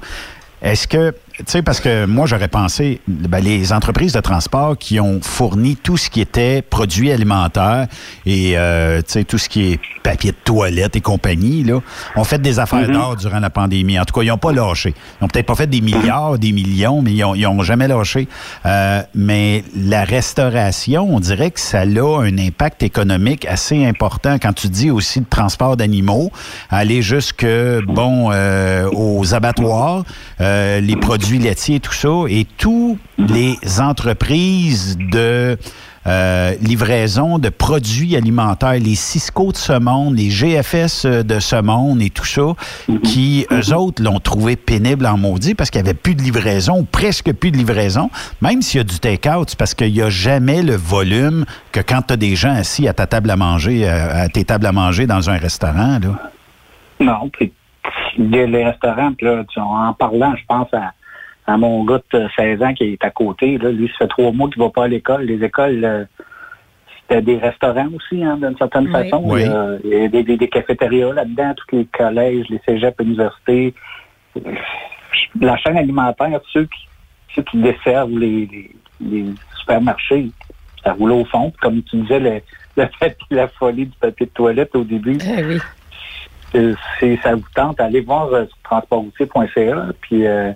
est-ce 0.62 0.88
que, 0.88 1.12
tu 1.38 1.44
sais, 1.46 1.62
parce 1.62 1.80
que 1.80 2.06
moi, 2.06 2.26
j'aurais 2.26 2.48
pensé, 2.48 3.00
ben, 3.08 3.44
les 3.44 3.74
entreprises 3.74 4.14
de 4.14 4.22
transport 4.22 4.76
qui 4.78 5.00
ont 5.00 5.22
fourni 5.22 5.76
tout 5.76 5.98
ce 5.98 6.10
qui 6.10 6.20
était 6.20 6.64
produits 6.64 7.12
alimentaires 7.12 7.88
et, 8.26 8.58
euh, 8.58 8.98
tu 9.00 9.12
sais, 9.12 9.24
tout 9.24 9.38
ce 9.38 9.50
qui 9.50 9.74
est 9.74 9.80
papier 10.08 10.32
de 10.32 10.38
toilette 10.42 10.96
et 10.96 11.02
compagnie, 11.02 11.66
là, 11.66 11.82
ont 12.16 12.24
fait 12.24 12.42
des 12.42 12.60
affaires 12.60 12.88
d'or 12.90 13.18
durant 13.18 13.42
la 13.42 13.50
pandémie. 13.50 14.00
En 14.00 14.06
tout 14.06 14.14
cas, 14.14 14.22
ils 14.22 14.30
n'ont 14.30 14.38
pas 14.38 14.54
lâché. 14.54 14.94
Ils 14.96 15.24
n'ont 15.24 15.28
peut-être 15.28 15.46
pas 15.46 15.56
fait 15.56 15.68
des 15.68 15.82
milliards, 15.82 16.40
des 16.40 16.54
millions, 16.54 17.02
mais 17.02 17.12
ils 17.12 17.42
n'ont 17.42 17.62
jamais 17.62 17.90
lâché. 17.90 18.30
Euh, 18.66 19.02
mais 19.14 19.66
la 19.76 20.06
restauration, 20.06 21.14
on 21.14 21.20
dirait 21.20 21.52
que 21.52 21.60
ça 21.60 21.82
a 21.82 21.86
un 21.86 22.38
impact 22.38 22.84
économique 22.84 23.46
assez 23.48 23.86
important 23.86 24.38
quand 24.42 24.54
tu 24.54 24.70
dis 24.70 24.90
aussi 24.92 25.20
de 25.20 25.26
transport 25.30 25.76
d'animaux, 25.76 26.32
aller 26.70 27.02
jusque, 27.02 27.46
bon, 27.86 28.30
euh, 28.32 28.90
aux 28.94 29.34
abattoirs, 29.34 30.06
euh, 30.40 30.80
les 30.80 30.96
produits 30.96 31.40
laitiers, 31.40 31.82
tout 31.82 31.94
ça, 31.94 32.08
et 32.30 32.48
tous 32.58 32.98
les 33.18 33.58
entreprises 33.82 34.98
de 34.98 35.58
euh, 36.08 36.54
livraison 36.62 37.38
de 37.38 37.50
produits 37.50 38.16
alimentaires, 38.16 38.80
les 38.80 38.96
Cisco 38.96 39.52
de 39.52 39.58
ce 39.58 39.78
monde, 39.78 40.18
les 40.18 40.30
GFS 40.30 41.06
de 41.06 41.40
ce 41.40 41.62
monde 41.62 42.02
et 42.02 42.10
tout 42.10 42.26
ça, 42.26 42.54
qui, 43.04 43.46
eux 43.52 43.74
autres, 43.74 44.02
l'ont 44.02 44.20
trouvé 44.20 44.56
pénible 44.56 45.06
en 45.06 45.18
maudit 45.18 45.56
parce 45.56 45.70
qu'il 45.70 45.82
n'y 45.82 45.90
avait 45.90 45.98
plus 45.98 46.16
de 46.16 46.22
livraison, 46.22 46.86
presque 46.90 47.34
plus 47.34 47.52
de 47.52 47.58
livraison. 47.58 48.10
Même 48.42 48.62
s'il 48.62 48.80
y 48.80 48.82
a 48.82 48.84
du 48.84 49.00
take-out, 49.00 49.56
parce 49.56 49.74
qu'il 49.74 49.92
n'y 49.92 50.02
a 50.02 50.10
jamais 50.10 50.64
le 50.64 50.76
volume 50.76 51.46
que 51.72 51.80
quand 51.80 52.02
tu 52.08 52.14
as 52.14 52.18
des 52.18 52.36
gens 52.36 52.54
assis 52.54 52.88
à 52.88 52.94
ta 52.94 53.08
table 53.08 53.30
à 53.30 53.36
manger, 53.36 53.88
euh, 53.88 54.24
à 54.24 54.30
tes 54.30 54.46
tables 54.46 54.66
à 54.66 54.72
manger 54.72 55.08
dans 55.08 55.30
un 55.30 55.38
restaurant. 55.38 56.00
Là. 56.00 56.32
Non, 57.00 57.30
puis 57.30 57.52
les 58.18 58.64
restaurants, 58.64 59.12
là, 59.22 59.44
en 59.58 59.94
parlant, 59.94 60.36
je 60.36 60.44
pense 60.48 60.74
à, 60.74 60.94
à 61.48 61.58
mon 61.58 61.84
gars 61.86 62.02
de 62.14 62.28
16 62.38 62.62
ans 62.62 62.74
qui 62.74 62.84
est 62.94 63.04
à 63.04 63.10
côté. 63.10 63.58
Là, 63.58 63.72
lui, 63.72 63.88
ça 63.90 64.00
fait 64.00 64.08
trois 64.08 64.32
mois 64.32 64.50
qu'il 64.50 64.62
va 64.62 64.70
pas 64.70 64.84
à 64.84 64.88
l'école. 64.88 65.24
Les 65.24 65.44
écoles, 65.44 65.84
euh, 65.84 66.06
T'as 67.10 67.22
des 67.22 67.38
restaurants 67.38 67.88
aussi, 67.96 68.22
hein, 68.22 68.36
d'une 68.36 68.58
certaine 68.58 68.88
Oui. 68.88 68.92
façon. 68.92 69.22
Oui. 69.24 69.40
Il 69.44 69.48
y 69.48 69.50
a, 69.50 69.78
il 69.82 69.90
y 69.90 70.04
a 70.04 70.08
des, 70.10 70.24
des, 70.24 70.36
des 70.36 70.50
cafétérias 70.50 71.14
là-dedans, 71.14 71.54
tous 71.56 71.78
les 71.78 71.86
collèges, 71.86 72.48
les 72.50 72.60
cégeps, 72.68 73.00
universités. 73.02 73.74
La 75.40 75.56
chaîne 75.58 75.78
alimentaire, 75.78 76.40
ceux 76.52 76.66
qui, 76.66 76.88
ceux 77.34 77.44
qui 77.44 77.60
desservent 77.60 78.12
les, 78.20 78.46
les, 78.52 78.76
les 79.00 79.26
supermarchés, 79.58 80.30
ça 80.84 80.92
roule 80.94 81.14
au 81.14 81.24
fond. 81.24 81.54
Comme 81.62 81.82
tu 81.84 81.96
disais, 81.98 82.20
le, 82.20 82.42
le 82.76 82.88
fait 83.00 83.18
la 83.32 83.48
folie 83.48 83.86
du 83.86 83.96
papier 84.02 84.26
de 84.26 84.32
toilette 84.32 84.76
au 84.76 84.84
début, 84.84 85.18
Ah 85.22 85.42
oui. 85.48 85.60
c'est 87.00 87.18
ça 87.24 87.36
vous 87.36 87.44
tente, 87.56 87.80
allez 87.80 88.02
voir 88.02 88.34
euh, 88.34 88.44
sur 88.46 88.58
puis 90.02 90.28
euh, 90.28 90.52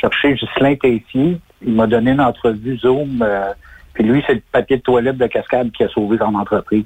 chercher 0.00 0.34
Ghislain 0.34 0.74
Tessier. 0.76 1.38
Il 1.66 1.72
m'a 1.74 1.86
donné 1.86 2.12
une 2.12 2.20
entrevue 2.20 2.78
Zoom. 2.78 3.22
euh, 3.22 3.52
puis 3.94 4.04
lui, 4.04 4.22
c'est 4.26 4.34
le 4.34 4.42
papier 4.52 4.76
de 4.76 4.82
toilette 4.82 5.16
de 5.18 5.26
cascade 5.26 5.70
qui 5.72 5.82
a 5.84 5.88
sauvé 5.88 6.18
son 6.18 6.34
entreprise. 6.34 6.84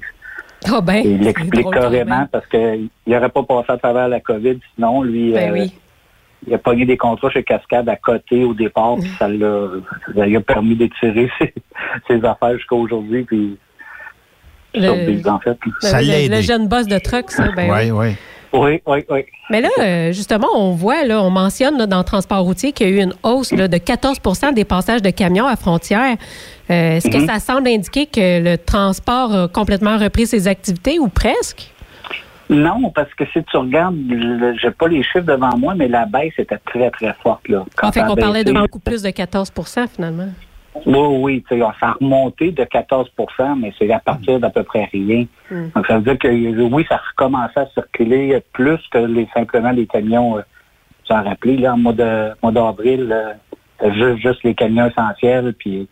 Ah 0.65 0.81
ben, 0.81 0.95
Et 1.05 1.09
il 1.11 1.19
l'explique 1.21 1.69
carrément 1.71 2.25
parce 2.31 2.47
qu'il 2.47 2.89
n'aurait 3.05 3.29
pas 3.29 3.43
passé 3.43 3.65
à 3.69 3.77
travers 3.77 4.07
la 4.07 4.19
COVID. 4.19 4.57
Sinon, 4.75 5.03
lui, 5.03 5.33
Ben 5.33 5.49
euh, 5.51 5.53
oui. 5.53 5.73
il 6.47 6.53
a 6.53 6.57
pogné 6.57 6.85
des 6.85 6.97
contrats 6.97 7.29
chez 7.29 7.43
Cascade 7.43 7.87
à 7.89 7.97
côté 7.97 8.43
au 8.45 8.53
départ. 8.53 8.95
puis 8.99 9.09
ça, 9.19 9.27
lui 9.27 9.43
a 9.45 10.41
permis 10.41 10.75
d'étirer 10.75 11.29
ses, 11.39 11.53
ses 12.07 12.25
affaires 12.25 12.53
jusqu'à 12.57 12.75
aujourd'hui. 12.75 13.23
Puis, 13.25 13.57
Le- 14.73 15.29
en 15.29 15.39
fait. 15.39 15.57
Le, 15.83 15.99
aidé. 16.25 16.35
le 16.35 16.41
jeune 16.41 16.67
boss 16.67 16.87
de 16.87 16.97
truck, 16.97 17.29
ça. 17.29 17.49
Ben 17.55 17.69
oui. 17.71 17.91
Oui, 17.91 18.15
oui. 18.53 18.81
Oui, 18.85 18.99
oui. 19.09 19.25
Mais 19.49 19.61
là, 19.61 19.69
euh, 19.79 20.11
justement, 20.11 20.47
on 20.55 20.71
voit, 20.71 21.03
là, 21.05 21.21
on 21.21 21.29
mentionne 21.29 21.77
là, 21.77 21.85
dans 21.87 21.97
le 21.99 22.03
transport 22.03 22.39
routier 22.43 22.71
qu'il 22.71 22.87
y 22.87 22.91
a 22.91 22.95
eu 22.95 23.03
une 23.03 23.13
hausse 23.23 23.51
là, 23.51 23.67
de 23.67 23.77
14% 23.77 24.53
des 24.53 24.63
passages 24.65 25.01
de 25.01 25.09
camions 25.09 25.47
à 25.47 25.55
frontières. 25.55 26.17
Euh, 26.69 26.95
Est-ce 26.97 27.09
que 27.09 27.17
Mhm. 27.17 27.27
ça 27.27 27.39
semble 27.39 27.67
indiquer 27.67 28.05
que 28.05 28.41
le 28.41 28.57
transport 28.57 29.33
a 29.35 29.47
complètement 29.47 29.97
repris 29.97 30.27
ses 30.27 30.47
activités 30.47 30.99
ou 30.99 31.07
presque? 31.09 31.69
Non, 32.49 32.91
parce 32.93 33.11
que 33.15 33.23
si 33.33 33.43
tu 33.43 33.57
regardes, 33.57 33.95
j'ai 34.61 34.71
pas 34.71 34.87
les 34.87 35.01
chiffres 35.01 35.21
devant 35.25 35.57
moi, 35.57 35.73
mais 35.75 35.87
la 35.87 36.05
baisse 36.05 36.33
était 36.37 36.59
très, 36.65 36.91
très 36.91 37.13
forte. 37.23 37.47
Là. 37.47 37.63
En 37.81 37.91
fait, 37.91 38.01
ça 38.01 38.05
a 38.05 38.09
qu'on 38.09 38.15
parlait 38.15 38.43
de 38.43 38.51
beaucoup 38.51 38.79
plus 38.79 39.01
de 39.01 39.09
14% 39.09 39.87
finalement. 39.87 40.27
Oui, 40.85 40.97
oui, 41.19 41.45
tu 41.47 41.55
sais, 41.59 41.61
ça 41.79 41.87
a 41.89 41.91
remonté 41.93 42.51
de 42.51 42.63
14% 42.63 43.59
mais 43.59 43.71
c'est 43.77 43.91
à 43.91 43.99
partir 43.99 44.39
d'à 44.39 44.49
peu 44.49 44.63
près 44.63 44.89
rien. 44.91 45.25
Mm. 45.51 45.67
Donc, 45.75 45.85
ça 45.87 45.97
veut 45.97 46.01
dire 46.03 46.17
que 46.17 46.27
oui, 46.73 46.85
ça 46.89 46.95
a 46.95 47.01
recommencé 47.11 47.53
à 47.59 47.67
circuler 47.73 48.41
plus 48.53 48.79
que 48.91 48.97
les, 48.97 49.27
simplement 49.33 49.71
les 49.71 49.85
camions, 49.85 50.37
euh, 50.37 50.41
vous 51.09 51.15
en 51.15 51.23
rappelez, 51.23 51.57
là, 51.57 51.73
en 51.73 51.77
mois 51.77 51.93
de- 51.93 52.31
mois 52.41 52.51
d'avril, 52.51 53.11
euh, 53.11 53.91
juste, 53.93 54.17
juste 54.17 54.43
les 54.43 54.55
camions 54.55 54.87
essentiels, 54.87 55.53
puis 55.57 55.87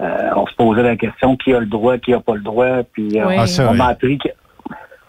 euh, 0.00 0.30
on 0.36 0.46
se 0.46 0.54
posait 0.56 0.82
la 0.82 0.96
question 0.96 1.36
qui 1.36 1.54
a 1.54 1.60
le 1.60 1.66
droit, 1.66 1.96
qui 1.98 2.10
n'a 2.10 2.20
pas 2.20 2.34
le 2.34 2.40
droit, 2.42 2.82
puis 2.92 3.18
euh, 3.20 3.26
Oui. 3.28 3.34
Ah, 3.38 3.46
ça, 3.46 3.68
on 3.68 3.72
oui. 3.72 3.78
m'a 3.78 3.86
appris 3.88 4.18
que 4.18 4.28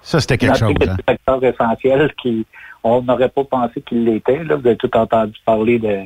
Ça, 0.01 0.19
c'était 0.19 0.38
quelque 0.38 0.57
chose. 0.57 0.74
hein. 0.88 0.96
secteur 1.07 1.43
essentiel 1.43 2.13
qui 2.22 2.46
on 2.84 3.01
n'aurait 3.01 3.29
pas 3.29 3.43
pensé 3.43 3.81
qu'il 3.81 4.05
l'était. 4.05 4.43
Là. 4.43 4.55
Vous 4.55 4.65
avez 4.67 4.77
tout 4.77 4.96
entendu 4.96 5.34
parler 5.46 5.79
de, 5.79 6.00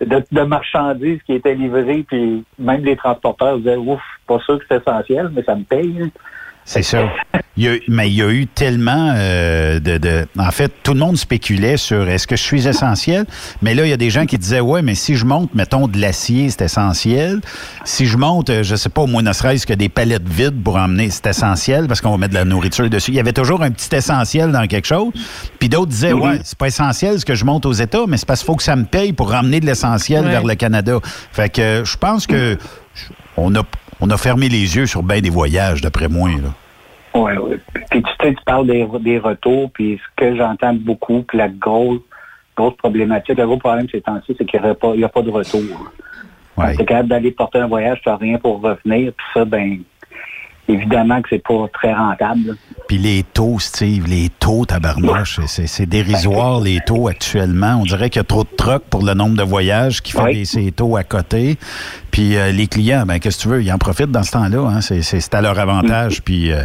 de, 0.00 0.24
de 0.30 0.42
marchandises 0.42 1.20
qui 1.24 1.34
étaient 1.34 1.54
livrées, 1.54 2.04
puis 2.06 2.44
même 2.58 2.84
les 2.84 2.96
transporteurs 2.96 3.58
disaient 3.58 3.76
Ouf, 3.76 4.00
pas 4.26 4.38
sûr 4.40 4.58
que 4.58 4.64
c'est 4.68 4.78
essentiel, 4.78 5.30
mais 5.32 5.42
ça 5.42 5.54
me 5.54 5.64
paye. 5.64 6.10
C'est 6.64 6.82
ça. 6.82 7.08
Il 7.56 7.64
y 7.64 7.68
a, 7.68 7.72
mais 7.88 8.08
il 8.08 8.14
y 8.14 8.22
a 8.22 8.30
eu 8.30 8.46
tellement 8.46 9.12
euh, 9.16 9.80
de, 9.80 9.98
de- 9.98 10.26
En 10.38 10.50
fait, 10.52 10.72
tout 10.84 10.94
le 10.94 11.00
monde 11.00 11.16
spéculait 11.18 11.76
sur 11.76 12.08
est-ce 12.08 12.26
que 12.28 12.36
je 12.36 12.42
suis 12.42 12.68
essentiel? 12.68 13.26
Mais 13.60 13.74
là, 13.74 13.84
il 13.84 13.90
y 13.90 13.92
a 13.92 13.96
des 13.96 14.08
gens 14.08 14.24
qui 14.24 14.38
disaient 14.38 14.60
Ouais, 14.60 14.80
mais 14.80 14.94
si 14.94 15.16
je 15.16 15.24
monte, 15.26 15.52
mettons, 15.54 15.88
de 15.88 15.98
l'acier, 15.98 16.48
c'est 16.48 16.62
essentiel. 16.62 17.40
Si 17.84 18.06
je 18.06 18.16
monte, 18.16 18.50
euh, 18.50 18.62
je 18.62 18.76
sais 18.76 18.88
pas, 18.88 19.00
au 19.02 19.06
moins 19.08 19.22
ne 19.22 19.32
serait-ce 19.32 19.66
que 19.66 19.72
des 19.74 19.88
palettes 19.88 20.28
vides 20.28 20.62
pour 20.62 20.76
emmener, 20.76 21.10
c'est 21.10 21.26
essentiel 21.26 21.88
parce 21.88 22.00
qu'on 22.00 22.12
va 22.12 22.18
mettre 22.18 22.34
de 22.34 22.38
la 22.38 22.44
nourriture 22.44 22.88
dessus. 22.88 23.10
Il 23.10 23.16
y 23.16 23.20
avait 23.20 23.32
toujours 23.32 23.62
un 23.62 23.70
petit 23.72 23.94
essentiel 23.94 24.52
dans 24.52 24.66
quelque 24.68 24.86
chose. 24.86 25.12
Puis 25.58 25.68
d'autres 25.68 25.90
disaient 25.90 26.14
Mhm. 26.14 26.20
Ouais, 26.22 26.40
c'est 26.44 26.56
pas 26.58 26.68
essentiel 26.68 27.18
ce 27.18 27.24
que 27.24 27.34
je 27.34 27.44
monte 27.44 27.66
aux 27.66 27.72
États, 27.72 28.04
mais 28.06 28.16
c'est 28.16 28.26
parce 28.26 28.40
qu'il 28.40 28.46
faut 28.46 28.56
que 28.56 28.62
ça 28.62 28.76
me 28.76 28.84
paye 28.84 29.12
pour 29.12 29.30
ramener 29.30 29.58
de 29.60 29.66
l'essentiel 29.66 30.24
Ouais. 30.24 30.30
vers 30.30 30.44
le 30.44 30.54
Canada. 30.54 30.98
Fait 31.32 31.48
que 31.50 31.60
euh, 31.60 31.84
je 31.84 31.96
pense 31.96 32.26
que 32.28 32.56
on 33.36 33.54
a, 33.54 33.62
on 34.00 34.10
a 34.10 34.16
fermé 34.16 34.48
les 34.48 34.76
yeux 34.76 34.86
sur 34.86 35.02
bien 35.02 35.20
des 35.20 35.30
voyages, 35.30 35.80
d'après 35.80 36.08
moi. 36.08 36.30
Là. 36.30 36.54
Oui, 37.14 37.32
oui. 37.42 37.56
Puis 37.90 38.02
tu 38.02 38.10
sais, 38.20 38.34
tu 38.34 38.44
parles 38.46 38.66
des, 38.66 38.86
des 39.00 39.18
retours, 39.18 39.70
puis 39.72 39.98
ce 39.98 40.24
que 40.24 40.36
j'entends 40.36 40.74
beaucoup, 40.74 41.24
que 41.26 41.36
la 41.36 41.48
grosse, 41.48 42.00
grosse 42.56 42.76
problématique, 42.76 43.36
le 43.38 43.46
gros 43.46 43.56
problème 43.58 43.86
ces 43.90 44.00
temps-ci, 44.00 44.34
c'est 44.38 44.44
qu'il 44.44 44.60
n'y 44.60 44.68
a, 44.68 44.74
pas- 44.74 44.92
il 44.94 45.00
y 45.00 45.04
a 45.04 45.08
pas 45.08 45.22
de 45.22 45.30
retour. 45.30 45.62
Ouais. 46.56 46.74
Tu 46.76 46.82
es 46.82 46.84
capable 46.84 47.08
d'aller 47.08 47.30
porter 47.32 47.58
un 47.58 47.66
voyage, 47.68 47.98
tu 48.02 48.08
n'as 48.08 48.16
rien 48.16 48.38
pour 48.38 48.60
revenir, 48.60 49.12
puis 49.16 49.26
ça, 49.34 49.44
ben 49.44 49.78
évidemment 50.68 51.20
que 51.20 51.28
c'est 51.30 51.42
pas 51.42 51.66
très 51.72 51.92
rentable. 51.92 52.56
Puis 52.86 52.98
les 52.98 53.24
taux, 53.24 53.58
Steve, 53.58 54.06
les 54.06 54.28
taux, 54.28 54.64
tabarnouche, 54.66 55.40
c'est- 55.46 55.86
dérisoire, 55.86 56.60
les 56.60 56.78
taux 56.86 57.08
actuellement. 57.08 57.78
On 57.80 57.84
dirait 57.84 58.08
qu'il 58.10 58.20
y 58.20 58.22
a 58.22 58.24
trop 58.24 58.44
de 58.44 58.56
trucks 58.56 58.84
pour 58.90 59.04
le 59.04 59.14
nombre 59.14 59.36
de 59.36 59.42
voyages 59.42 60.00
qui 60.00 60.16
Oui. 60.16 60.34
des 60.34 60.44
ces 60.44 60.70
taux 60.70 60.96
à 60.96 61.02
côté. 61.02 61.56
Puis 62.10 62.36
euh, 62.36 62.50
les 62.52 62.66
clients, 62.66 63.04
ben 63.06 63.18
qu'est-ce 63.18 63.38
que 63.38 63.42
tu 63.42 63.48
veux, 63.48 63.62
ils 63.62 63.72
en 63.72 63.78
profitent 63.78 64.10
dans 64.10 64.22
ce 64.22 64.32
temps-là. 64.32 64.68
Hein? 64.68 64.80
C'est- 64.80 65.02
C'est 65.02 65.20
c'est 65.20 65.34
à 65.34 65.40
leur 65.40 65.58
avantage. 65.58 66.22
Puis 66.22 66.52
euh, 66.52 66.62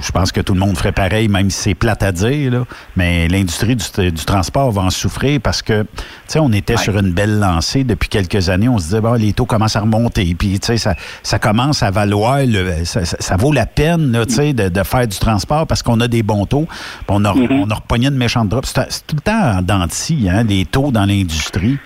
je 0.00 0.10
pense 0.12 0.32
que 0.32 0.40
tout 0.40 0.54
le 0.54 0.60
monde 0.60 0.76
ferait 0.76 0.92
pareil, 0.92 1.28
même 1.28 1.50
si 1.50 1.60
c'est 1.60 1.74
plate 1.74 2.02
à 2.02 2.12
dire. 2.12 2.50
Là. 2.52 2.64
Mais 2.96 3.28
l'industrie 3.28 3.76
du, 3.76 4.10
du 4.12 4.24
transport 4.24 4.70
va 4.70 4.82
en 4.82 4.90
souffrir 4.90 5.40
parce 5.40 5.62
que, 5.62 5.82
tu 5.82 5.88
sais, 6.28 6.38
on 6.38 6.52
était 6.52 6.76
sur 6.76 6.96
une 6.98 7.12
belle 7.12 7.38
lancée 7.38 7.84
depuis 7.84 8.08
quelques 8.08 8.48
années. 8.48 8.68
On 8.68 8.78
se 8.78 8.84
disait, 8.84 9.00
bon, 9.00 9.14
les 9.14 9.32
taux 9.32 9.46
commencent 9.46 9.76
à 9.76 9.80
remonter. 9.80 10.34
Puis, 10.38 10.58
tu 10.60 10.66
sais, 10.66 10.76
ça, 10.76 10.94
ça 11.22 11.38
commence 11.38 11.82
à 11.82 11.90
valoir, 11.90 12.38
le, 12.46 12.84
ça, 12.84 13.04
ça- 13.04 13.16
ça 13.20 13.36
vaut 13.36 13.52
la 13.52 13.66
peine, 13.66 14.12
là, 14.12 14.26
tu 14.26 14.34
sais, 14.34 14.52
de, 14.52 14.68
de 14.68 14.82
faire 14.82 15.06
du 15.08 15.18
transport 15.18 15.66
parce 15.66 15.82
qu'on 15.82 16.00
a 16.00 16.08
des 16.08 16.22
bons 16.22 16.46
taux. 16.46 16.66
Puis 16.68 17.06
on 17.08 17.24
a, 17.24 17.32
on 17.32 17.68
a 17.70 17.74
repogné 17.74 18.10
de 18.10 18.16
méchantes 18.16 18.48
drops. 18.48 18.72
C'est 18.88 19.06
tout 19.06 19.16
le 19.16 19.20
temps 19.22 19.58
en 19.58 19.62
dents 19.62 19.86
de 19.86 19.92
scie, 19.92 20.28
hein, 20.30 20.44
les 20.44 20.64
taux 20.66 20.90
dans 20.92 21.04
l'industrie. 21.06 21.78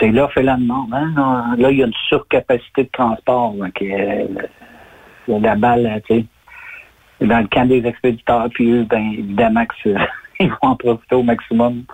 C'est 0.00 0.08
l'offre 0.10 0.38
et 0.38 0.42
la 0.42 0.56
demande. 0.56 0.92
Hein? 0.92 1.54
Là, 1.58 1.70
il 1.70 1.78
y 1.78 1.82
a 1.82 1.86
une 1.86 1.92
surcapacité 2.08 2.84
de 2.84 2.88
transport. 2.92 3.52
Donc, 3.54 3.80
euh, 3.82 4.26
il 5.28 5.34
y 5.34 5.36
a 5.36 5.40
la 5.40 5.54
balle, 5.56 5.86
euh, 5.86 6.00
tu 6.08 6.20
sais, 7.20 7.26
dans 7.26 7.38
le 7.40 7.46
camp 7.48 7.66
des 7.66 7.84
expéditeurs, 7.86 8.48
puis 8.52 8.70
eux, 8.70 8.84
ben, 8.88 9.12
évidemment 9.12 9.64
que 9.66 9.74
c'est- 9.82 9.94
ils 10.40 10.48
vont 10.50 10.56
en 10.62 10.76
profiter 10.76 11.14
au 11.14 11.22
maximum. 11.22 11.84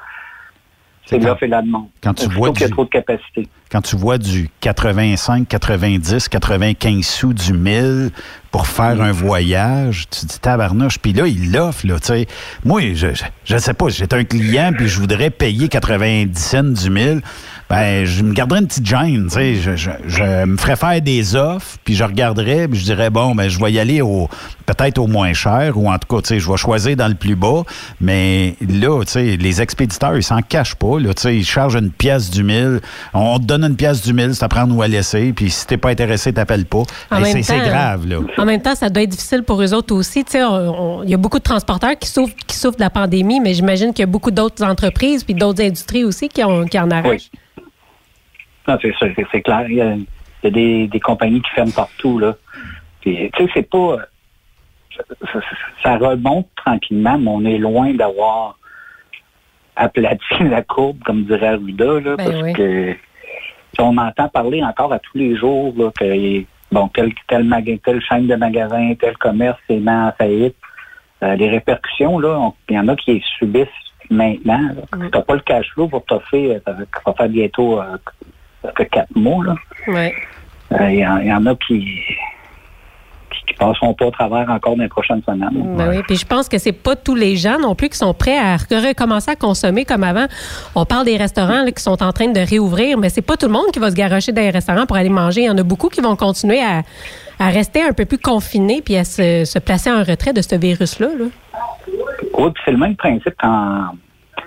C'est 1.06 1.18
l'offre 1.18 1.42
et 1.42 1.48
la 1.48 1.60
demande. 1.62 1.88
quand 2.04 2.14
tu 2.14 2.28
vois 2.28 2.52
qu'il 2.52 2.60
y 2.60 2.64
a 2.64 2.68
trop 2.68 2.84
de 2.84 2.90
capacité. 2.90 3.48
quand 3.72 3.80
tu 3.80 3.96
vois 3.96 4.16
du 4.16 4.48
85, 4.60 5.48
90, 5.48 6.28
95 6.28 7.04
sous 7.04 7.32
du 7.32 7.52
1000 7.52 8.10
pour 8.50 8.66
faire 8.66 9.00
un 9.00 9.12
voyage, 9.12 10.06
tu 10.10 10.20
te 10.20 10.26
dis 10.26 10.38
tabarnouche. 10.40 10.98
Puis 10.98 11.12
là, 11.12 11.26
il 11.26 11.52
l'offre, 11.52 11.86
là, 11.86 12.00
tu 12.00 12.06
sais. 12.08 12.26
Moi, 12.64 12.94
je, 12.94 13.14
je, 13.14 13.24
je 13.44 13.56
sais 13.58 13.74
pas, 13.74 13.88
j'étais 13.88 14.16
un 14.16 14.24
client 14.24 14.72
puis 14.76 14.88
je 14.88 14.98
voudrais 14.98 15.30
payer 15.30 15.68
90 15.68 16.36
cents 16.38 16.62
du 16.64 16.90
1000. 16.90 17.22
Ben, 17.68 18.04
je 18.04 18.24
me 18.24 18.32
garderais 18.32 18.58
une 18.58 18.66
petite 18.66 18.84
gêne, 18.86 19.26
tu 19.28 19.34
sais. 19.34 19.54
Je, 19.54 19.76
je, 19.76 19.90
je 20.08 20.44
me 20.44 20.56
ferais 20.56 20.74
faire 20.74 21.00
des 21.00 21.36
offres 21.36 21.78
puis 21.84 21.94
je 21.94 22.02
regarderais 22.02 22.66
puis 22.66 22.80
je 22.80 22.84
dirais, 22.84 23.10
bon, 23.10 23.36
ben, 23.36 23.48
je 23.48 23.60
vais 23.60 23.70
y 23.70 23.78
aller 23.78 24.00
au, 24.00 24.28
peut-être 24.66 24.98
au 24.98 25.06
moins 25.06 25.32
cher 25.32 25.74
ou 25.78 25.88
en 25.88 25.96
tout 25.96 26.16
cas, 26.16 26.20
tu 26.22 26.28
sais, 26.28 26.40
je 26.40 26.50
vais 26.50 26.56
choisir 26.56 26.96
dans 26.96 27.06
le 27.06 27.14
plus 27.14 27.36
bas. 27.36 27.62
Mais 28.00 28.56
là, 28.68 29.00
tu 29.04 29.12
sais, 29.12 29.36
les 29.36 29.62
expéditeurs, 29.62 30.16
ils 30.16 30.24
s'en 30.24 30.42
cachent 30.42 30.74
pas, 30.74 30.98
là, 30.98 31.14
tu 31.14 31.22
sais, 31.22 31.36
ils 31.36 31.44
chargent 31.46 31.76
une 31.76 31.92
pièce 31.92 32.28
du 32.30 32.42
1000. 32.42 32.80
On 33.14 33.38
te 33.38 33.44
donne 33.44 33.62
une 33.62 33.76
pièce 33.76 34.02
du 34.02 34.12
1000, 34.12 34.34
c'est 34.34 34.42
à 34.44 34.48
prendre 34.48 34.74
ou 34.76 34.82
à 34.82 34.88
laisser. 34.88 35.32
Puis 35.32 35.50
si 35.50 35.64
t'es 35.68 35.76
pas 35.76 35.90
intéressé, 35.90 36.32
t'appelles 36.32 36.66
pas. 36.66 36.82
En 37.12 37.22
Hey, 37.22 37.34
même 37.34 37.42
c'est 37.44 37.60
grave, 37.60 38.04
là. 38.08 38.16
En 38.40 38.44
même 38.46 38.62
temps, 38.62 38.74
ça 38.74 38.88
doit 38.90 39.02
être 39.02 39.10
difficile 39.10 39.42
pour 39.42 39.60
eux 39.62 39.74
autres 39.74 39.94
aussi. 39.94 40.24
Il 40.32 41.08
y 41.10 41.14
a 41.14 41.16
beaucoup 41.16 41.38
de 41.38 41.44
transporteurs 41.44 41.98
qui 41.98 42.08
souffrent, 42.08 42.34
qui 42.46 42.56
souffrent 42.56 42.76
de 42.78 42.82
la 42.82 42.90
pandémie, 42.90 43.40
mais 43.40 43.54
j'imagine 43.54 43.92
qu'il 43.92 44.00
y 44.00 44.08
a 44.08 44.10
beaucoup 44.10 44.30
d'autres 44.30 44.64
entreprises 44.64 45.24
puis 45.24 45.34
d'autres 45.34 45.62
industries 45.62 46.04
aussi 46.04 46.28
qui, 46.28 46.42
ont, 46.44 46.64
qui 46.64 46.78
en 46.78 46.90
arrachent. 46.90 47.30
Non, 48.68 48.78
c'est 48.80 48.94
sûr, 48.96 49.08
c'est- 49.16 49.26
c'est 49.32 49.42
clair. 49.42 49.66
Il 49.68 49.76
y 49.76 49.80
a, 49.80 49.94
il 49.94 50.06
y 50.44 50.46
a 50.46 50.50
des, 50.50 50.86
des 50.88 51.00
compagnies 51.00 51.42
qui 51.42 51.50
ferment 51.50 51.72
partout, 51.72 52.18
là. 52.18 52.34
Puis, 53.00 53.30
tu 53.34 53.44
sais, 53.44 53.50
c'est 53.54 53.68
pas... 53.70 53.96
Ça, 55.32 55.40
ça 55.82 55.96
remonte 55.96 56.46
tranquillement, 56.56 57.16
mais 57.18 57.30
on 57.30 57.44
est 57.46 57.58
loin 57.58 57.94
d'avoir 57.94 58.58
aplati 59.76 60.24
la 60.50 60.62
courbe, 60.62 60.98
comme 61.04 61.24
dirait 61.24 61.48
Arruda, 61.48 62.00
là, 62.00 62.16
Ben 62.16 62.24
parce 62.24 62.42
oui. 62.42 62.52
que 62.52 62.96
on 63.78 63.96
entend 63.96 64.28
parler 64.28 64.62
encore 64.62 64.92
à 64.92 64.98
tous 64.98 65.16
les 65.16 65.36
jours 65.36 65.72
là, 65.76 65.90
que 65.98 66.44
bon, 66.72 66.88
tel, 66.88 67.12
tel, 67.28 67.44
maga- 67.44 67.78
telle 67.84 68.00
chaîne 68.02 68.26
de 68.26 68.34
magasins, 68.36 68.94
tel 69.00 69.16
commerce 69.18 69.58
est 69.68 69.76
mis 69.80 69.88
en 69.90 70.12
faillite. 70.16 70.56
Euh, 71.22 71.34
les 71.36 71.48
répercussions, 71.50 72.18
là, 72.18 72.50
il 72.68 72.76
y 72.76 72.78
en 72.78 72.88
a 72.88 72.96
qui 72.96 73.14
les 73.14 73.22
subissent 73.38 73.68
maintenant. 74.10 74.58
Mm. 74.96 75.04
Si 75.04 75.10
t'as 75.10 75.22
pas 75.22 75.34
le 75.34 75.40
cash 75.40 75.66
flow 75.74 75.88
pour 75.88 76.04
t'offrir, 76.06 76.60
ça 76.64 76.72
va 76.72 76.78
ça 76.80 77.00
va 77.06 77.12
faire 77.14 77.28
bientôt 77.28 77.80
euh, 77.80 77.96
que 78.74 78.82
quatre 78.84 79.14
mois. 79.14 79.44
là. 79.44 79.54
Ouais. 79.88 80.14
Euh, 80.72 80.90
Il 80.90 80.96
y, 80.96 81.22
il 81.22 81.26
y 81.28 81.32
en 81.32 81.44
a 81.46 81.54
qui, 81.56 81.98
qui, 83.50 83.56
passeront 83.58 83.94
pas 83.94 84.06
au 84.06 84.10
travers 84.10 84.48
encore 84.50 84.76
dans 84.76 84.82
les 84.82 84.88
prochaines 84.88 85.22
semaines. 85.22 85.76
Ben 85.76 85.90
oui, 85.90 86.02
puis 86.06 86.16
je 86.16 86.26
pense 86.26 86.48
que 86.48 86.58
c'est 86.58 86.72
pas 86.72 86.96
tous 86.96 87.14
les 87.14 87.36
gens 87.36 87.58
non 87.58 87.74
plus 87.74 87.88
qui 87.88 87.98
sont 87.98 88.14
prêts 88.14 88.38
à 88.38 88.56
recommencer 88.56 89.32
à 89.32 89.36
consommer 89.36 89.84
comme 89.84 90.04
avant. 90.04 90.26
On 90.74 90.84
parle 90.84 91.04
des 91.04 91.16
restaurants 91.16 91.64
là, 91.64 91.70
qui 91.70 91.82
sont 91.82 92.02
en 92.02 92.12
train 92.12 92.28
de 92.28 92.40
réouvrir, 92.40 92.98
mais 92.98 93.08
c'est 93.08 93.22
pas 93.22 93.36
tout 93.36 93.46
le 93.46 93.52
monde 93.52 93.66
qui 93.72 93.78
va 93.78 93.90
se 93.90 93.96
garocher 93.96 94.32
dans 94.32 94.42
les 94.42 94.50
restaurants 94.50 94.86
pour 94.86 94.96
aller 94.96 95.08
manger. 95.08 95.42
Il 95.42 95.46
y 95.46 95.50
en 95.50 95.58
a 95.58 95.62
beaucoup 95.62 95.88
qui 95.88 96.00
vont 96.00 96.16
continuer 96.16 96.60
à, 96.62 96.82
à 97.38 97.48
rester 97.50 97.82
un 97.82 97.92
peu 97.92 98.04
plus 98.04 98.18
confinés 98.18 98.82
puis 98.82 98.96
à 98.96 99.04
se, 99.04 99.44
se 99.44 99.58
placer 99.58 99.90
en 99.90 100.02
retrait 100.04 100.32
de 100.32 100.42
ce 100.42 100.54
virus-là. 100.54 101.08
Là. 101.18 101.24
Oui, 102.38 102.50
puis 102.52 102.62
c'est 102.64 102.72
le 102.72 102.78
même 102.78 102.96
principe 102.96 103.34
qu'en 103.40 103.84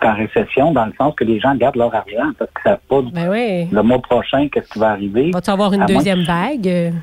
qu'en 0.01 0.15
récession, 0.15 0.71
dans 0.73 0.85
le 0.85 0.93
sens 0.97 1.13
que 1.15 1.23
les 1.23 1.39
gens 1.39 1.55
gardent 1.55 1.77
leur 1.77 1.93
argent 1.95 2.31
parce 2.37 2.51
qu'ils 2.51 2.63
savent 2.71 2.79
pas 2.89 3.01
Ben 3.13 3.29
oui. 3.29 3.67
le 3.71 3.83
mois 3.83 3.99
prochain 3.99 4.49
qu'est-ce 4.49 4.69
qui 4.69 4.79
va 4.79 4.89
arriver? 4.91 5.31
Va-tu 5.31 5.49
avoir 5.49 5.71
une 5.73 5.81
À 5.81 5.85
moins 5.87 5.95
deuxième 5.95 6.23
vague? 6.23 6.93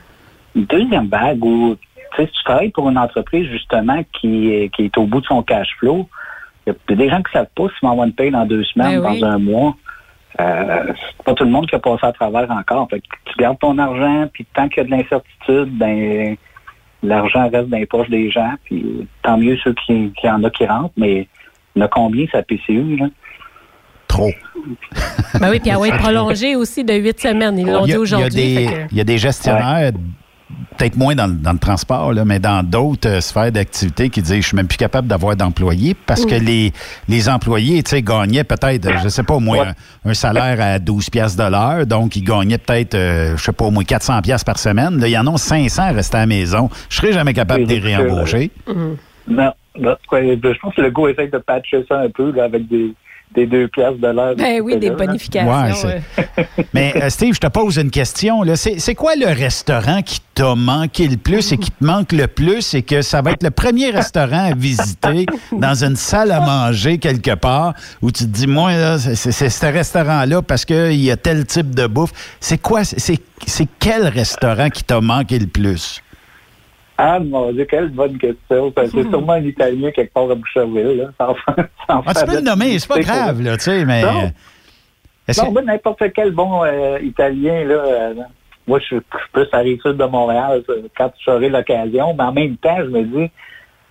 Une 0.54 0.64
deuxième 0.64 1.06
vague 1.08 1.42
où 1.42 1.76
tu 2.14 2.22
sais, 2.22 2.26
si 2.26 2.32
tu 2.32 2.44
travailles 2.44 2.70
pour 2.70 2.88
une 2.88 2.98
entreprise 2.98 3.48
justement 3.50 4.02
qui 4.20 4.52
est, 4.52 4.74
qui 4.74 4.84
est 4.84 4.98
au 4.98 5.04
bout 5.06 5.20
de 5.20 5.26
son 5.26 5.42
cash 5.42 5.68
flow, 5.78 6.08
il 6.66 6.74
y 6.90 6.92
a 6.92 6.96
des 6.96 7.08
gens 7.08 7.22
qui 7.22 7.32
savent 7.32 7.46
pas 7.54 7.64
vont 7.82 7.90
avoir 7.90 8.06
une 8.06 8.12
paye 8.12 8.30
dans 8.30 8.46
deux 8.46 8.64
semaines, 8.64 9.00
Ben 9.00 9.10
oui. 9.10 9.20
dans 9.20 9.26
un 9.26 9.38
mois. 9.38 9.76
Euh, 10.38 10.92
c'est 11.16 11.24
pas 11.24 11.34
tout 11.34 11.44
le 11.44 11.50
monde 11.50 11.68
qui 11.68 11.74
a 11.74 11.78
passé 11.78 12.06
à 12.06 12.12
travers 12.12 12.50
encore. 12.50 12.88
Fait 12.88 13.00
que 13.00 13.06
tu 13.24 13.36
gardes 13.38 13.58
ton 13.58 13.76
argent, 13.78 14.28
puis 14.32 14.46
tant 14.54 14.68
qu'il 14.68 14.78
y 14.78 14.80
a 14.80 14.84
de 14.84 14.90
l'incertitude, 14.90 15.76
ben 15.76 16.36
l'argent 17.02 17.48
reste 17.50 17.68
dans 17.68 17.78
les 17.78 17.86
poches 17.86 18.10
des 18.10 18.30
gens, 18.30 18.54
puis 18.64 19.08
tant 19.22 19.38
mieux 19.38 19.56
ceux 19.64 19.74
qui, 19.86 20.12
qui 20.18 20.28
en 20.28 20.44
a 20.44 20.50
qui 20.50 20.66
rentrent, 20.66 20.94
mais 20.96 21.26
il 21.74 21.80
y 21.80 21.82
en 21.82 21.86
a 21.86 21.88
combien 21.88 22.26
sa 22.30 22.42
PCU, 22.42 22.96
là? 22.96 23.06
Trop. 24.06 24.30
Ben 25.40 25.50
oui, 25.50 25.60
puis 25.60 25.70
elle 25.70 25.78
va 25.78 25.88
être 25.88 25.98
prolongée 25.98 26.56
aussi 26.56 26.84
de 26.84 26.94
huit 26.94 27.18
semaines. 27.20 27.58
Ils 27.58 27.66
l'ont 27.66 27.84
dit 27.84 27.96
aujourd'hui. 27.96 28.68
Il 28.90 28.96
y 28.96 29.00
a 29.00 29.04
des 29.04 29.18
gestionnaires, 29.18 29.92
peut-être 30.76 30.96
moins 30.96 31.14
dans, 31.14 31.26
le- 31.26 31.34
dans 31.34 31.52
le 31.52 31.58
transport, 31.58 32.12
là, 32.12 32.24
mais 32.24 32.38
dans 32.38 32.62
d'autres 32.66 33.08
euh, 33.08 33.20
sphères 33.20 33.52
d'activité 33.52 34.08
qui 34.08 34.22
disent 34.22 34.36
je 34.42 34.46
suis 34.48 34.56
même 34.56 34.66
plus 34.68 34.78
capable 34.78 35.08
d'avoir 35.08 35.36
d'employés 35.36 35.94
parce 36.06 36.24
que 36.24 36.34
les, 36.34 36.72
les 37.08 37.28
employés, 37.28 37.82
tu 37.82 37.90
sais, 37.90 38.02
gagnaient 38.02 38.44
peut-être, 38.44 38.86
euh, 38.86 38.98
je 39.02 39.08
sais 39.08 39.22
pas, 39.22 39.34
au 39.34 39.40
moins 39.40 39.68
un, 40.04 40.10
un 40.10 40.14
salaire 40.14 40.58
à 40.60 40.78
12 40.78 41.10
piastres 41.10 41.42
de 41.44 41.50
l'heure, 41.50 41.86
donc 41.86 42.16
ils 42.16 42.24
gagnaient 42.24 42.58
peut-être, 42.58 42.94
euh, 42.94 43.36
je 43.36 43.42
sais 43.42 43.52
pas, 43.52 43.64
au 43.66 43.70
moins 43.70 43.84
400 43.84 44.22
piastres 44.22 44.44
par 44.46 44.58
semaine. 44.58 44.98
Là, 45.00 45.08
il 45.08 45.12
y 45.12 45.18
en 45.18 45.26
a 45.26 45.36
500 45.36 45.92
restés 45.94 46.16
à 46.16 46.20
la 46.20 46.26
maison. 46.26 46.70
Je 46.88 46.96
serais 46.96 47.12
jamais 47.12 47.34
capable 47.34 47.64
de 47.66 47.74
les 47.74 47.80
réembaucher. 47.96 48.50
Non, 49.28 49.52
non, 49.78 49.96
quoi, 50.08 50.22
je 50.22 50.58
pense 50.60 50.74
que 50.74 50.80
le 50.80 50.90
go 50.90 51.08
essaie 51.08 51.28
de 51.28 51.38
patcher 51.38 51.84
ça 51.88 52.00
un 52.00 52.08
peu 52.08 52.32
là, 52.32 52.44
avec 52.44 52.66
des, 52.68 52.92
des 53.34 53.46
deux 53.46 53.68
pièces 53.68 53.96
de 53.98 54.08
l'heure. 54.08 54.34
Ben 54.36 54.60
oui, 54.60 54.76
des 54.78 54.90
bonifications. 54.90 55.50
Ouais, 55.50 55.72
c'est- 55.72 55.86
ouais. 55.86 56.46
Mais 56.74 56.92
euh, 56.96 57.08
Steve, 57.10 57.34
je 57.34 57.40
te 57.40 57.46
pose 57.46 57.76
une 57.76 57.90
question. 57.90 58.42
C'est 58.56 58.94
quoi 58.94 59.14
le 59.14 59.26
restaurant 59.26 60.02
qui 60.02 60.18
t'a 60.34 60.54
manqué 60.54 61.06
le 61.06 61.16
plus 61.16 61.52
et 61.52 61.58
qui 61.58 61.70
te 61.70 61.84
manque 61.84 62.12
le 62.12 62.26
plus 62.26 62.74
et 62.74 62.82
que 62.82 63.02
ça 63.02 63.22
va 63.22 63.32
être 63.32 63.42
le 63.44 63.50
premier 63.52 63.90
restaurant 63.90 64.50
à 64.50 64.54
visiter 64.54 65.26
dans 65.52 65.84
une 65.84 65.96
salle 65.96 66.32
à 66.32 66.40
manger 66.40 66.98
quelque 66.98 67.34
part 67.34 67.74
où 68.02 68.10
tu 68.10 68.24
te 68.24 68.28
dis, 68.30 68.46
moi, 68.48 68.98
c'est 68.98 69.32
ce 69.48 69.66
restaurant-là 69.66 70.42
parce 70.42 70.64
qu'il 70.64 71.00
y 71.00 71.10
a 71.10 71.16
tel 71.16 71.44
type 71.46 71.74
de 71.74 71.86
bouffe. 71.86 72.12
C'est 72.40 72.58
quoi? 72.60 72.84
c'est- 72.84 73.20
C'est 73.46 73.68
quel 73.78 74.06
restaurant 74.08 74.68
qui 74.68 74.84
t'a 74.84 75.00
manqué 75.00 75.38
le 75.38 75.46
plus? 75.46 76.02
Ah, 77.02 77.18
mon 77.18 77.50
Dieu, 77.52 77.64
quelle 77.64 77.88
bonne 77.88 78.18
question. 78.18 78.72
C'est 78.76 78.88
sûrement 78.90 79.32
un 79.32 79.42
Italien 79.42 79.90
quelque 79.90 80.12
part 80.12 80.30
à 80.30 80.34
Boucherville. 80.34 80.98
Là, 80.98 81.04
sans, 81.18 81.34
sans 81.88 82.02
Ah, 82.06 82.12
tu 82.14 82.26
peux 82.26 82.34
le 82.34 82.40
nommer, 82.42 82.78
c'est 82.78 82.88
pas 82.88 83.00
grave, 83.00 83.40
là, 83.40 83.56
tu 83.56 83.64
sais, 83.64 83.84
mais... 83.86 84.02
Non. 84.02 84.30
Est-ce 85.26 85.42
Non, 85.44 85.52
ben, 85.52 85.64
n'importe 85.64 86.02
quel 86.14 86.32
bon 86.32 86.62
euh, 86.64 86.98
Italien, 87.00 87.64
là. 87.64 87.74
euh, 87.74 88.14
moi, 88.66 88.78
je 88.80 88.84
suis 88.84 89.00
plus 89.32 89.46
à 89.52 89.58
rive 89.58 89.80
de 89.82 90.04
Montréal 90.04 90.62
quand 90.96 91.10
j'aurai 91.24 91.48
l'occasion, 91.48 92.14
mais 92.14 92.24
en 92.24 92.32
même 92.32 92.56
temps, 92.58 92.76
je 92.78 92.88
me 92.90 93.02
dis, 93.02 93.30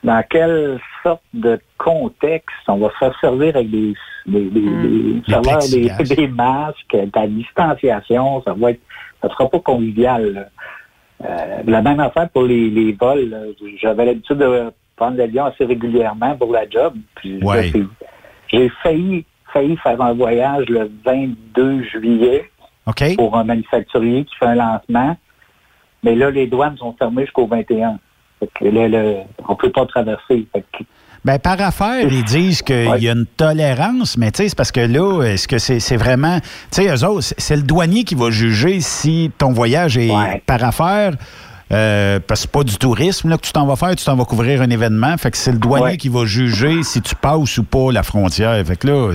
dans 0.03 0.23
quelle 0.29 0.79
sorte 1.01 1.23
de 1.33 1.59
contexte 1.77 2.55
on 2.67 2.77
va 2.77 2.89
se 2.91 2.97
faire 2.99 3.19
servir 3.19 3.55
avec 3.55 3.71
des, 3.71 3.93
des, 4.27 4.45
des, 4.49 4.59
des 4.61 5.21
serveurs, 5.27 5.59
des, 5.59 5.85
plexiglas. 5.87 6.15
des 6.15 6.27
masques, 6.27 6.93
de 6.93 7.09
la 7.15 7.27
distanciation, 7.27 8.43
ça 8.43 8.53
va 8.53 8.71
être, 8.71 8.81
ça 9.21 9.29
sera 9.29 9.49
pas 9.49 9.59
convivial. 9.59 10.33
là. 10.33 10.45
Euh, 11.25 11.61
la 11.65 11.81
même 11.81 11.99
affaire 11.99 12.29
pour 12.29 12.43
les, 12.43 12.69
les 12.69 12.93
vols. 12.93 13.53
J'avais 13.81 14.05
l'habitude 14.05 14.37
de 14.37 14.71
prendre 14.95 15.17
l'avion 15.17 15.45
assez 15.45 15.65
régulièrement 15.65 16.35
pour 16.37 16.51
la 16.51 16.69
job. 16.69 16.93
Puis 17.15 17.43
Ouais. 17.43 17.71
J'ai 18.51 18.69
failli, 18.81 19.25
failli 19.53 19.77
faire 19.77 20.01
un 20.01 20.13
voyage 20.13 20.65
le 20.69 20.89
22 21.05 21.83
juillet 21.83 22.49
OK? 22.87 23.15
pour 23.17 23.37
un 23.37 23.43
manufacturier 23.43 24.23
qui 24.25 24.35
fait 24.37 24.45
un 24.45 24.55
lancement. 24.55 25.15
Mais 26.03 26.15
là, 26.15 26.31
les 26.31 26.47
douanes 26.47 26.77
sont 26.77 26.93
fermées 26.93 27.23
jusqu'au 27.25 27.45
21. 27.47 27.99
Fait 28.39 28.49
que 28.55 28.65
là, 28.65 28.87
là, 28.87 29.23
on 29.47 29.55
peut 29.55 29.71
pas 29.71 29.85
traverser. 29.85 30.47
Fait 30.53 30.63
que- 30.71 30.83
Ben, 31.25 31.37
par 31.37 31.59
affaire, 31.61 32.07
ils 32.11 32.23
disent 32.23 32.61
qu'il 32.61 32.87
Ouais. 32.87 33.01
y 33.01 33.09
a 33.09 33.11
une 33.11 33.25
tolérance, 33.25 34.17
mais 34.17 34.31
tu 34.31 34.43
sais, 34.43 34.49
c'est 34.49 34.55
parce 34.55 34.71
que 34.71 34.79
là, 34.79 35.23
est-ce 35.23 35.47
que 35.47 35.57
c'est 35.57 35.97
vraiment. 35.97 36.39
Tu 36.71 36.83
sais, 36.83 36.87
eux 36.87 37.03
autres, 37.05 37.33
c'est- 37.37 37.55
le 37.57 37.61
douanier 37.63 38.03
qui 38.05 38.15
va 38.15 38.29
juger 38.31 38.79
si 38.79 39.29
ton 39.37 39.51
voyage 39.51 39.97
est 39.97 40.09
Ouais. 40.11 40.41
par 40.45 40.63
affaire. 40.63 41.13
euh, 41.71 42.19
parce 42.25 42.39
que 42.39 42.47
c'est 42.47 42.51
pas 42.51 42.63
du 42.63 42.77
tourisme 42.79 43.29
là, 43.29 43.37
que 43.37 43.45
tu 43.45 43.51
t'en 43.51 43.67
vas 43.67 43.75
faire, 43.75 43.95
tu 43.95 44.03
t'en 44.03 44.15
vas 44.15 44.25
couvrir 44.25 44.63
un 44.63 44.69
événement. 44.71 45.15
Fait 45.19 45.29
que 45.29 45.37
c'est 45.37 45.51
le 45.51 45.59
douanier 45.59 45.83
Ouais. 45.85 45.97
qui 45.97 46.09
va 46.09 46.25
juger 46.25 46.81
si 46.81 46.99
tu 46.99 47.13
passes 47.13 47.59
ou 47.59 47.63
pas 47.63 47.91
la 47.91 48.01
frontière. 48.01 48.65
Fait 48.65 48.75
que 48.75 48.87
là, 48.87 49.11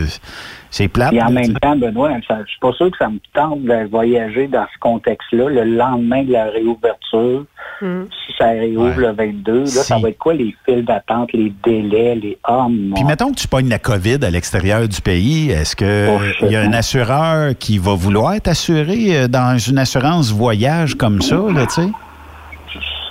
c'est 0.75 0.89
plate. 0.89 1.13
Et 1.13 1.23
en 1.23 1.31
même 1.31 1.53
temps, 1.61 1.77
Benoît, 1.77 2.11
je 2.19 2.35
suis 2.49 2.59
pas 2.61 2.73
sûr 2.73 2.91
que 2.91 2.97
ça 2.99 3.09
me 3.09 3.19
tente 3.33 3.63
de 3.63 3.89
voyager 3.89 4.49
dans 4.49 4.67
ce 4.75 4.79
contexte-là 4.81 5.49
le 5.49 5.65
lendemain 5.65 6.25
de 6.25 6.33
la 6.33 6.47
réouverture. 6.47 7.45
Si 7.81 8.33
ça 8.39 8.47
réouvre 8.49 8.97
Ouais. 8.99 9.07
le 9.09 9.13
22, 9.13 9.61
là, 9.61 9.67
ça 9.67 9.99
va 9.99 10.09
être 10.09 10.19
quoi 10.19 10.35
les 10.35 10.55
files 10.65 10.85
d'attente, 10.85 11.33
les 11.33 11.53
délais, 11.65 12.15
les 12.17 12.39
hommes? 12.49 12.93
Puis 12.95 13.05
mettons 13.05 13.31
que 13.31 13.37
tu 13.39 13.47
pognes 13.47 13.69
la 13.69 13.79
COVID 13.79 14.19
à 14.25 14.31
l'extérieur 14.31 14.89
du 14.89 15.01
pays, 15.01 15.51
est-ce 15.51 15.77
que 15.77 16.09
Oh, 16.11 16.47
y 16.47 16.57
a 16.57 16.63
un 16.63 16.73
assureur 16.73 17.53
qui 17.59 17.79
va 17.79 17.95
vouloir 17.95 18.41
t'assurer 18.41 19.17
euh, 19.17 19.29
dans 19.29 19.57
une 19.59 19.79
assurance 19.79 20.33
voyage 20.33 20.95
comme 20.97 21.21
ça, 21.21 21.37
là, 21.37 21.67
tu 21.67 21.83
sais? 21.83 21.89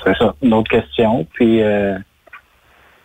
C'est 0.06 0.18
ça, 0.18 0.34
une 0.42 0.54
autre 0.54 0.70
question. 0.70 1.26
Puis, 1.34 1.62
euh, 1.62 1.98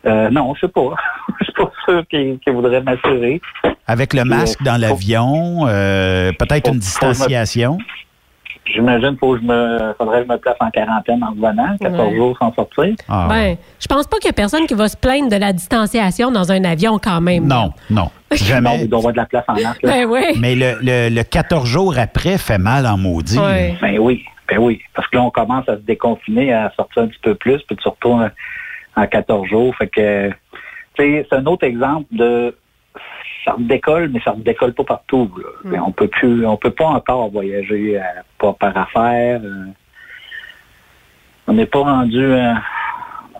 euh, 0.07 0.31
non, 0.31 0.55
je 0.55 0.61
sais 0.67 0.73
pas. 0.73 0.95
Je 1.41 1.45
suis 1.45 1.53
pas 1.53 1.71
sûr 1.85 2.07
qu'il 2.09 2.39
qu'il 2.41 2.53
voudrait 2.53 2.81
m'assurer. 2.83 3.41
Avec 3.89 4.13
le 4.13 4.25
masque 4.25 4.63
dans 4.63 4.77
l'avion, 4.81 5.67
euh, 5.67 6.31
peut-être 6.39 6.69
une 6.71 6.79
distanciation? 6.79 7.79
J'imagine 8.67 9.09
qu'il 9.11 9.19
faut 9.19 9.33
que 9.35 9.41
je 9.41 9.47
me, 9.47 9.95
faudrait 9.97 10.19
que 10.21 10.27
je 10.29 10.33
me 10.35 10.37
place 10.39 10.57
en 10.61 10.71
quarantaine 10.71 11.25
en 11.25 11.31
revenant, 11.31 11.75
14 11.81 12.11
Ouais. 12.11 12.17
jours 12.17 12.37
sans 12.39 12.53
sortir. 12.53 12.95
Ah, 13.09 13.27
Ben, 13.31 13.57
je 13.81 13.87
pense 13.87 14.07
pas 14.07 14.19
qu'il 14.19 14.27
y 14.27 14.31
a 14.31 14.35
personne 14.35 14.67
qui 14.67 14.75
va 14.75 14.89
se 14.89 14.97
plaindre 14.97 15.31
de 15.31 15.37
la 15.37 15.55
distanciation 15.55 16.31
dans 16.31 16.53
un 16.53 16.63
avion 16.65 16.99
quand 17.03 17.23
même. 17.23 17.47
non, 17.47 17.73
non, 17.89 18.11
Non, 18.31 18.37
jamais. 18.37 18.83
il 18.83 18.89
doit 18.91 18.99
avoir 18.99 19.13
de 19.15 19.19
la 19.19 19.25
place 19.25 19.45
en 19.49 19.55
arc. 19.65 19.83
là. 19.83 19.91
Ben 19.91 20.05
oui. 20.05 20.21
Mais 20.39 20.55
le, 20.55 20.77
le, 20.83 21.09
le 21.09 21.23
14 21.23 21.67
jours 21.67 21.95
après 21.99 22.37
fait 22.37 22.59
mal 22.59 22.87
en 22.87 22.99
maudit. 22.99 23.39
Ouais. 23.39 23.75
Ben 23.81 23.99
oui, 23.99 24.23
ben 24.51 24.59
oui. 24.59 24.83
Parce 24.95 25.09
que 25.09 25.17
là, 25.17 25.23
on 25.23 25.31
commence 25.31 25.67
à 25.67 25.77
se 25.77 25.81
déconfiner, 25.81 26.53
à 26.53 26.71
sortir 26.77 27.05
un 27.05 27.07
petit 27.07 27.21
peu 27.23 27.35
plus, 27.37 27.63
puis 27.67 27.75
tu 27.77 27.89
retournes 27.89 28.31
en 28.97 29.07
14 29.07 29.49
jours. 29.49 29.75
Fait 29.77 29.89
que, 29.89 30.31
c'est 30.99 31.27
un 31.33 31.47
autre 31.47 31.65
exemple 31.65 32.05
de 32.13 32.55
ça 33.49 33.55
redécolle, 33.55 34.11
mais 34.13 34.21
ça 34.25 34.33
redécolle 34.33 34.75
pas 34.75 34.85
partout. 34.85 35.31
là. 35.39 35.49
Mais 35.65 35.79
on 35.79 35.91
peut 35.93 36.09
plus, 36.09 36.47
on 36.47 36.57
peut 36.57 36.71
pas 36.71 36.87
encore 36.87 37.31
voyager 37.31 37.97
euh, 37.99 38.03
pas 38.39 38.53
par 38.53 38.77
affaire. 38.77 39.41
euh. 39.43 39.65
on 41.47 41.55
n'est 41.55 41.67
pas 41.67 41.79
rendu 41.81 42.23
euh, 42.25 42.53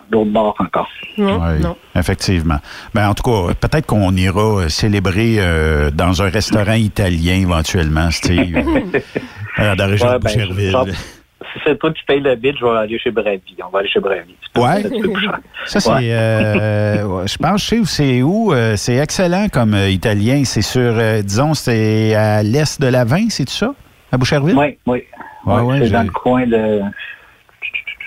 d'autre 0.09 0.31
bord 0.31 0.55
encore. 0.59 0.89
Non, 1.17 1.39
Oui, 1.39 1.59
non. 1.61 1.75
effectivement. 1.95 2.57
Ben, 2.93 3.09
en 3.09 3.13
tout 3.13 3.23
cas, 3.23 3.53
peut-être 3.53 3.85
qu'on 3.85 4.15
ira 4.15 4.41
euh, 4.61 4.69
célébrer 4.69 5.35
euh, 5.39 5.91
dans 5.91 6.21
un 6.23 6.29
restaurant 6.29 6.73
italien 6.73 7.35
éventuellement, 7.35 8.09
Steve. 8.09 8.55
euh, 9.59 9.75
dans 9.75 9.85
la 9.85 9.85
région 9.85 10.07
Ouais, 10.07 10.19
de 10.19 10.23
ben, 10.23 10.93
Si 11.41 11.59
c'est 11.65 11.79
toi 11.79 11.91
qui 11.93 12.03
payes 12.05 12.19
le 12.19 12.35
bid, 12.35 12.55
je 12.59 12.65
vais 12.65 12.77
aller 12.77 12.99
chez 12.99 13.11
Bravy. 13.11 13.55
On 13.65 13.69
va 13.69 13.79
aller 13.79 13.87
chez 13.89 14.01
pas- 14.01 14.09
Ouais. 14.57 14.83
Ça, 15.65 15.79
c'est. 15.79 15.89
Ouais. 15.89 15.99
euh, 16.11 17.03
ouais, 17.05 17.27
je 17.27 17.37
pense, 17.37 17.61
je 17.63 17.67
sais 17.67 17.79
où 17.79 17.85
c'est 17.85 18.21
où. 18.21 18.53
euh, 18.53 18.75
c'est 18.75 18.95
excellent 18.97 19.47
comme 19.49 19.73
euh, 19.73 19.89
italien. 19.89 20.43
C'est 20.45 20.61
sur, 20.61 20.93
disons, 21.23 21.53
c'est 21.53 22.13
à 22.13 22.43
l'est 22.43 22.79
de 22.81 22.87
la 22.87 23.05
Vin, 23.05 23.27
c'est 23.29 23.47
ça? 23.49 23.73
À 24.11 24.17
Boucherville? 24.17 24.55
Oui, 24.57 24.77
oui. 24.85 25.03
Ouais, 25.45 25.55
Ouais, 25.55 25.61
ouais, 25.61 25.79
c'est 25.83 25.89
dans 25.91 26.03
le 26.03 26.09
coin 26.11 26.45
de 26.45 26.81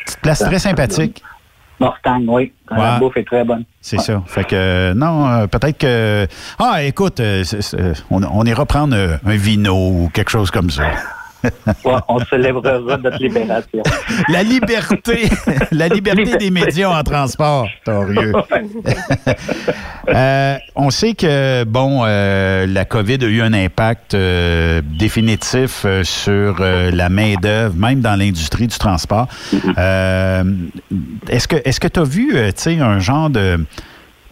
Petite 0.05 0.21
place 0.21 0.38
très 0.40 0.59
sympathique. 0.59 1.23
Mortagne, 1.81 2.25
oui. 2.29 2.53
La 2.71 2.77
Ouais. 2.95 2.99
bouffe 3.01 3.16
est 3.16 3.25
très 3.27 3.45
bonne. 3.45 3.64
C'est 3.81 3.99
ça. 3.99 4.23
Fait 4.27 4.45
que, 4.45 4.55
euh, 4.55 4.95
non, 4.95 5.27
euh, 5.29 5.47
peut-être 5.47 5.79
que. 5.79 6.27
Ah, 6.59 6.83
écoute, 6.83 7.18
euh, 7.21 7.42
on, 8.11 8.23
on 8.23 8.45
ira 8.45 8.66
prendre 8.66 8.95
un 9.25 9.37
vino 9.37 9.75
ou 9.75 10.11
quelque 10.12 10.31
chose 10.31 10.51
comme 10.51 10.71
ça. 10.71 10.85
Ouais, 11.85 11.95
on 12.09 12.19
célébrera 12.21 12.97
notre 12.99 13.19
libération. 13.19 13.83
La 14.29 14.43
liberté, 14.43 15.29
la 15.73 15.89
liberté 15.89 16.37
des 16.37 16.51
médias 16.51 16.99
en 16.99 17.03
transport, 17.03 17.69
torieux. 17.85 18.33
Euh, 20.09 20.57
on 20.75 20.91
sait 20.91 21.15
que, 21.15 21.63
bon, 21.63 22.03
euh, 22.05 22.67
la 22.67 22.85
COVID 22.85 23.19
a 23.23 23.29
eu 23.29 23.41
un 23.41 23.53
impact 23.53 24.15
euh, 24.15 24.83
définitif 24.85 25.87
sur 26.03 26.61
la 26.61 27.09
main-d'œuvre, 27.09 27.77
même 27.77 28.01
dans 28.01 28.19
l'industrie 28.19 28.67
du 28.67 28.77
transport. 28.77 29.29
Euh, 29.79 30.43
est-ce 31.29 31.47
que 31.47 31.57
est-ce 31.65 31.79
que 31.79 31.87
tu 31.87 32.01
as 32.01 32.05
vu, 32.05 32.33
tu 32.33 32.53
sais, 32.57 32.81
un 32.81 32.99
genre 32.99 33.31
de 33.31 33.65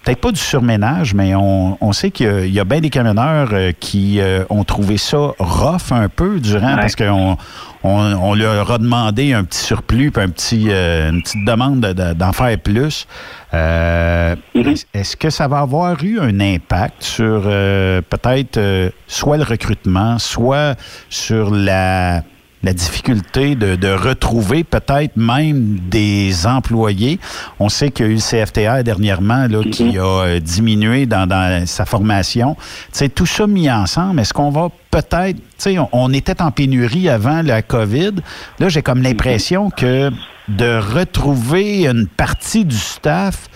peut-être 0.04 0.20
pas 0.20 0.32
du 0.32 0.40
surménage, 0.40 1.14
mais 1.14 1.34
on, 1.34 1.76
on 1.80 1.92
sait 1.92 2.10
qu'il 2.10 2.26
y 2.26 2.28
a- 2.28 2.44
il 2.46 2.52
y 2.54 2.60
a, 2.60 2.64
bien 2.64 2.80
des 2.80 2.90
camionneurs 2.90 3.50
euh, 3.52 3.72
qui 3.78 4.20
euh, 4.20 4.44
ont 4.50 4.64
trouvé 4.64 4.96
ça 4.96 5.32
rough 5.38 5.92
un 5.92 6.08
peu 6.08 6.40
durant 6.40 6.74
Ouais. 6.74 6.80
parce 6.80 6.96
qu'on 6.96 7.36
on, 7.82 7.90
on 8.22 8.34
leur 8.34 8.70
a 8.70 8.78
demandé 8.78 9.32
un 9.32 9.44
petit 9.44 9.58
surplus 9.64 10.10
puis 10.10 10.22
un 10.22 10.28
petit, 10.28 10.66
euh, 10.70 11.10
une 11.10 11.22
petite 11.22 11.44
demande 11.44 11.80
de- 11.80 11.92
de- 11.92 12.12
d'en 12.14 12.32
faire 12.32 12.58
plus. 12.58 13.06
Euh, 13.54 14.36
est- 14.54 14.86
Est-ce 14.94 15.16
que 15.16 15.30
ça 15.30 15.48
va 15.48 15.60
avoir 15.60 16.02
eu 16.04 16.18
un 16.20 16.40
impact 16.40 17.02
sur 17.02 17.42
peut-être 17.42 18.92
soit 19.06 19.36
le 19.36 19.44
recrutement, 19.44 20.18
soit 20.18 20.76
sur 21.08 21.50
la 21.50 22.22
la 22.62 22.72
difficulté 22.72 23.54
de, 23.54 23.76
de 23.76 23.88
retrouver 23.88 24.64
peut-être 24.64 25.16
même 25.16 25.78
des 25.88 26.46
employés. 26.46 27.18
On 27.58 27.68
sait 27.68 27.90
qu'il 27.90 28.06
y 28.06 28.08
a 28.08 28.12
eu 28.12 28.16
le 28.16 28.20
CFTR 28.20 28.84
dernièrement 28.84 29.46
là, 29.48 29.62
qui 29.64 29.98
a 29.98 30.04
euh, 30.04 30.40
diminué 30.40 31.06
dans, 31.06 31.26
dans 31.26 31.66
sa 31.66 31.86
formation. 31.86 32.56
Tu 32.56 32.98
sais, 32.98 33.08
tout 33.08 33.26
ça 33.26 33.46
mis 33.46 33.70
ensemble, 33.70 34.20
est-ce 34.20 34.34
qu'on 34.34 34.50
va 34.50 34.68
peut-être, 34.90 35.36
tu 35.36 35.42
sais, 35.58 35.78
on, 35.78 35.88
on 35.92 36.12
était 36.12 36.42
en 36.42 36.50
pénurie 36.50 37.08
avant 37.08 37.42
la 37.42 37.62
COVID. 37.62 38.16
Là, 38.58 38.68
j'ai 38.68 38.82
comme 38.82 39.02
l'impression 39.02 39.70
que 39.70 40.10
de 40.48 40.78
retrouver 40.78 41.86
une 41.86 42.08
partie 42.08 42.64
du 42.64 42.76
staff 42.76 43.48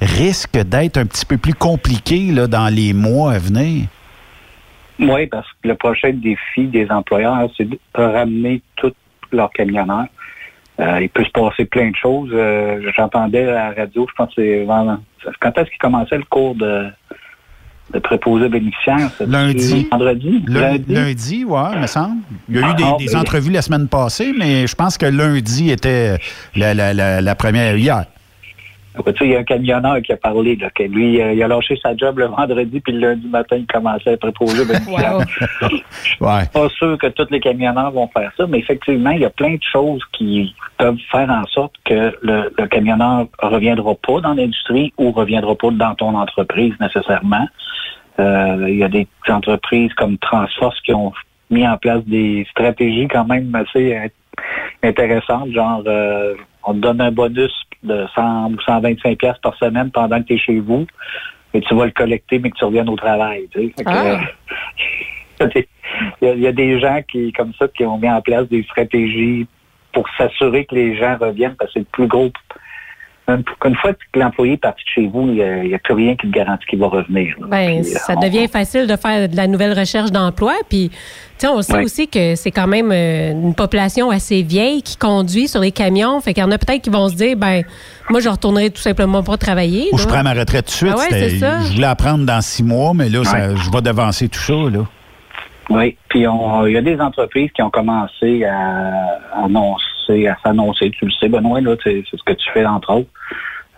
risque 0.00 0.58
d'être 0.58 0.98
un 0.98 1.06
petit 1.06 1.24
peu 1.24 1.38
plus 1.38 1.54
compliqué 1.54 2.30
là, 2.32 2.46
dans 2.46 2.68
les 2.68 2.92
mois 2.92 3.32
à 3.32 3.38
venir. 3.38 3.86
Oui, 4.98 5.26
parce 5.26 5.46
que 5.62 5.68
le 5.68 5.74
prochain 5.74 6.10
défi 6.12 6.66
des 6.68 6.90
employeurs, 6.90 7.48
c'est 7.56 7.68
de 7.68 7.78
ramener 7.94 8.62
tous 8.76 8.92
leurs 9.32 9.50
camionneurs. 9.50 10.06
Euh, 10.80 11.00
il 11.00 11.08
peut 11.08 11.24
se 11.24 11.30
passer 11.30 11.64
plein 11.64 11.90
de 11.90 11.96
choses. 11.96 12.30
Euh, 12.32 12.80
J'entendais 12.96 13.48
à 13.48 13.70
la 13.70 13.82
radio, 13.82 14.06
je 14.08 14.14
pense 14.14 14.34
que 14.34 14.42
c'est 14.42 14.66
quand 15.40 15.58
est-ce 15.58 15.70
qu'il 15.70 15.78
commençait 15.78 16.18
le 16.18 16.24
cours 16.24 16.54
de, 16.54 16.86
de 17.92 17.98
préposé 17.98 18.48
bénéficiaire? 18.48 19.10
Lundi. 19.26 19.88
Vendredi? 19.90 20.44
Lundi, 20.46 20.92
lundi 20.92 21.44
ouais, 21.46 21.78
me 21.80 21.86
semble. 21.86 22.16
Il 22.48 22.56
y 22.56 22.62
a 22.62 22.70
eu 22.70 22.74
des, 22.74 22.84
Ah, 22.84 22.96
des 22.98 23.16
entrevues 23.16 23.52
la 23.52 23.62
semaine 23.62 23.88
passée, 23.88 24.34
mais 24.38 24.66
je 24.66 24.74
pense 24.74 24.98
que 24.98 25.06
lundi 25.06 25.70
était 25.70 26.18
la, 26.54 26.74
la- 26.74 26.92
la- 26.94 27.20
la 27.22 27.34
première 27.34 27.76
hier. 27.76 28.04
Tu 29.04 29.12
sais, 29.12 29.24
il 29.26 29.30
y 29.30 29.36
a 29.36 29.40
un 29.40 29.44
camionneur 29.44 30.00
qui 30.02 30.12
a 30.12 30.16
parlé, 30.16 30.56
là, 30.56 30.70
que 30.70 30.82
lui, 30.82 31.20
euh, 31.20 31.32
il 31.32 31.42
a 31.42 31.48
lâché 31.48 31.78
sa 31.82 31.96
job 31.96 32.18
le 32.18 32.26
vendredi, 32.26 32.80
puis 32.80 32.92
le 32.92 33.00
lundi 33.00 33.26
matin, 33.28 33.56
il 33.56 33.66
commençait 33.66 34.10
à 34.10 34.12
être 34.14 34.20
préposé 34.20 34.64
bénéficiaire. 34.64 35.18
Wow. 36.20 36.28
Ouais. 36.28 36.42
pas 36.52 36.68
sûr 36.70 36.98
que 36.98 37.08
tous 37.08 37.26
les 37.30 37.40
camionneurs 37.40 37.90
vont 37.90 38.08
faire 38.08 38.32
ça, 38.36 38.46
mais 38.46 38.58
effectivement, 38.58 39.10
il 39.10 39.20
y 39.20 39.24
a 39.24 39.30
plein 39.30 39.54
de 39.54 39.62
choses 39.72 40.02
qui 40.12 40.54
peuvent 40.78 40.98
faire 41.10 41.30
en 41.30 41.44
sorte 41.46 41.74
que 41.84 42.16
le, 42.22 42.52
le 42.56 42.66
camionneur 42.66 43.26
reviendra 43.38 43.94
pas 43.94 44.20
dans 44.20 44.34
l'industrie 44.34 44.92
ou 44.98 45.12
reviendra 45.12 45.54
pas 45.54 45.70
dans 45.70 45.94
ton 45.94 46.14
entreprise 46.14 46.74
nécessairement. 46.80 47.46
Euh, 48.18 48.66
il 48.68 48.76
y 48.76 48.84
a 48.84 48.88
des 48.88 49.06
entreprises 49.28 49.92
comme 49.94 50.16
Transforce 50.18 50.80
qui 50.80 50.94
ont 50.94 51.12
mis 51.50 51.66
en 51.66 51.76
place 51.76 52.02
des 52.06 52.46
stratégies 52.50 53.08
quand 53.08 53.26
même 53.26 53.54
assez 53.54 54.10
intéressantes, 54.82 55.50
genre 55.50 55.82
euh, 55.86 56.34
on 56.64 56.74
te 56.74 56.78
donne 56.78 57.00
un 57.00 57.12
bonus 57.12 57.52
de 57.86 58.06
100 58.14 58.52
ou 58.52 58.60
125 58.60 59.18
pièces 59.18 59.38
par 59.42 59.56
semaine 59.56 59.90
pendant 59.90 60.20
que 60.20 60.26
tu 60.26 60.34
es 60.34 60.38
chez 60.38 60.60
vous 60.60 60.86
et 61.54 61.60
tu 61.60 61.74
vas 61.74 61.86
le 61.86 61.92
collecter 61.92 62.38
mais 62.38 62.50
que 62.50 62.56
tu 62.56 62.64
reviennes 62.64 62.88
au 62.88 62.96
travail. 62.96 63.48
tu 63.52 63.60
sais. 63.60 63.72
Fait 63.76 63.84
que, 63.84 63.90
euh, 63.90 65.48
il 66.20 66.28
y, 66.28 66.30
a, 66.30 66.34
il 66.34 66.40
y 66.40 66.46
a 66.46 66.52
des 66.52 66.80
gens 66.80 67.00
qui, 67.10 67.32
comme 67.32 67.52
ça, 67.58 67.68
qui 67.68 67.84
ont 67.84 67.98
mis 67.98 68.10
en 68.10 68.20
place 68.20 68.48
des 68.48 68.62
stratégies 68.64 69.46
pour 69.92 70.06
s'assurer 70.18 70.66
que 70.66 70.74
les 70.74 70.96
gens 70.96 71.16
reviennent 71.18 71.56
parce 71.56 71.72
que 71.72 71.80
c'est 71.80 71.80
le 71.80 71.86
plus 71.92 72.06
gros. 72.06 72.30
Une, 73.28 73.42
une 73.64 73.74
fois 73.76 73.92
que 73.92 74.18
l'employé 74.20 74.52
est 74.52 74.56
parti 74.56 74.84
de 74.84 74.88
chez 75.02 75.06
vous, 75.08 75.22
il 75.28 75.34
n'y 75.34 75.72
a, 75.72 75.76
a 75.76 75.78
plus 75.80 75.94
rien 75.94 76.14
qui 76.14 76.28
te 76.28 76.32
garantit 76.32 76.64
qu'il 76.66 76.78
va 76.78 76.86
revenir. 76.86 77.34
Ben, 77.48 77.82
Puis, 77.82 77.90
ça 77.90 78.14
on- 78.16 78.20
devient 78.20 78.46
facile 78.46 78.86
de 78.86 78.94
faire 78.94 79.28
de 79.28 79.34
la 79.36 79.48
nouvelle 79.48 79.76
recherche 79.76 80.12
d'emploi. 80.12 80.52
Puis, 80.68 80.90
tu 80.90 80.96
sais, 81.38 81.48
on 81.48 81.60
sait 81.60 81.82
aussi 81.82 82.06
que 82.06 82.36
c'est 82.36 82.52
quand 82.52 82.68
même 82.68 82.92
euh, 82.92 83.32
une 83.32 83.54
population 83.54 84.10
assez 84.10 84.42
vieille 84.42 84.80
qui 84.82 84.96
conduit 84.96 85.48
sur 85.48 85.60
les 85.60 85.72
camions. 85.72 86.20
Fait 86.20 86.34
qu'il 86.34 86.42
y 86.44 86.46
en 86.46 86.52
a 86.52 86.58
peut-être 86.58 86.82
qui 86.82 86.90
vont 86.90 87.08
se 87.08 87.16
dire, 87.16 87.36
ben, 87.36 87.62
moi, 88.10 88.20
je 88.20 88.28
retournerai 88.28 88.70
tout 88.70 88.80
simplement 88.80 89.24
pas 89.24 89.36
travailler. 89.36 89.88
Ou 89.92 89.96
là. 89.96 90.02
je 90.04 90.08
prends 90.08 90.22
ma 90.22 90.32
retraite 90.32 90.66
tout 90.66 90.70
de 90.70 90.76
suite. 90.76 90.92
Ah 90.94 90.98
ouais, 90.98 91.04
C'était- 91.10 91.30
c'est 91.30 91.38
ça. 91.38 91.60
Je 91.62 91.74
voulais 91.74 91.86
apprendre 91.88 92.24
dans 92.24 92.40
six 92.40 92.62
mois, 92.62 92.92
mais 92.94 93.08
là, 93.08 93.24
ça- 93.24 93.56
je 93.56 93.70
vais 93.72 93.82
devancer 93.82 94.28
tout 94.28 94.38
ça. 94.38 94.52
Là. 94.54 94.84
Oui, 95.68 95.96
puis 96.08 96.28
on- 96.28 96.64
il 96.64 96.74
y 96.74 96.76
a 96.76 96.80
des 96.82 97.00
entreprises 97.00 97.50
qui 97.52 97.60
ont 97.60 97.70
commencé 97.70 98.44
à 98.44 99.18
annoncer, 99.44 99.82
à 100.10 100.36
s'annoncer. 100.42 100.90
Tu 100.90 101.06
le 101.06 101.10
sais, 101.12 101.28
Benoît, 101.28 101.60
là, 101.60 101.76
c'est 101.82 102.04
c'est 102.10 102.16
ce 102.16 102.22
que 102.22 102.32
tu 102.32 102.50
fais 102.52 102.66
entre 102.66 102.94
autres. 102.94 103.10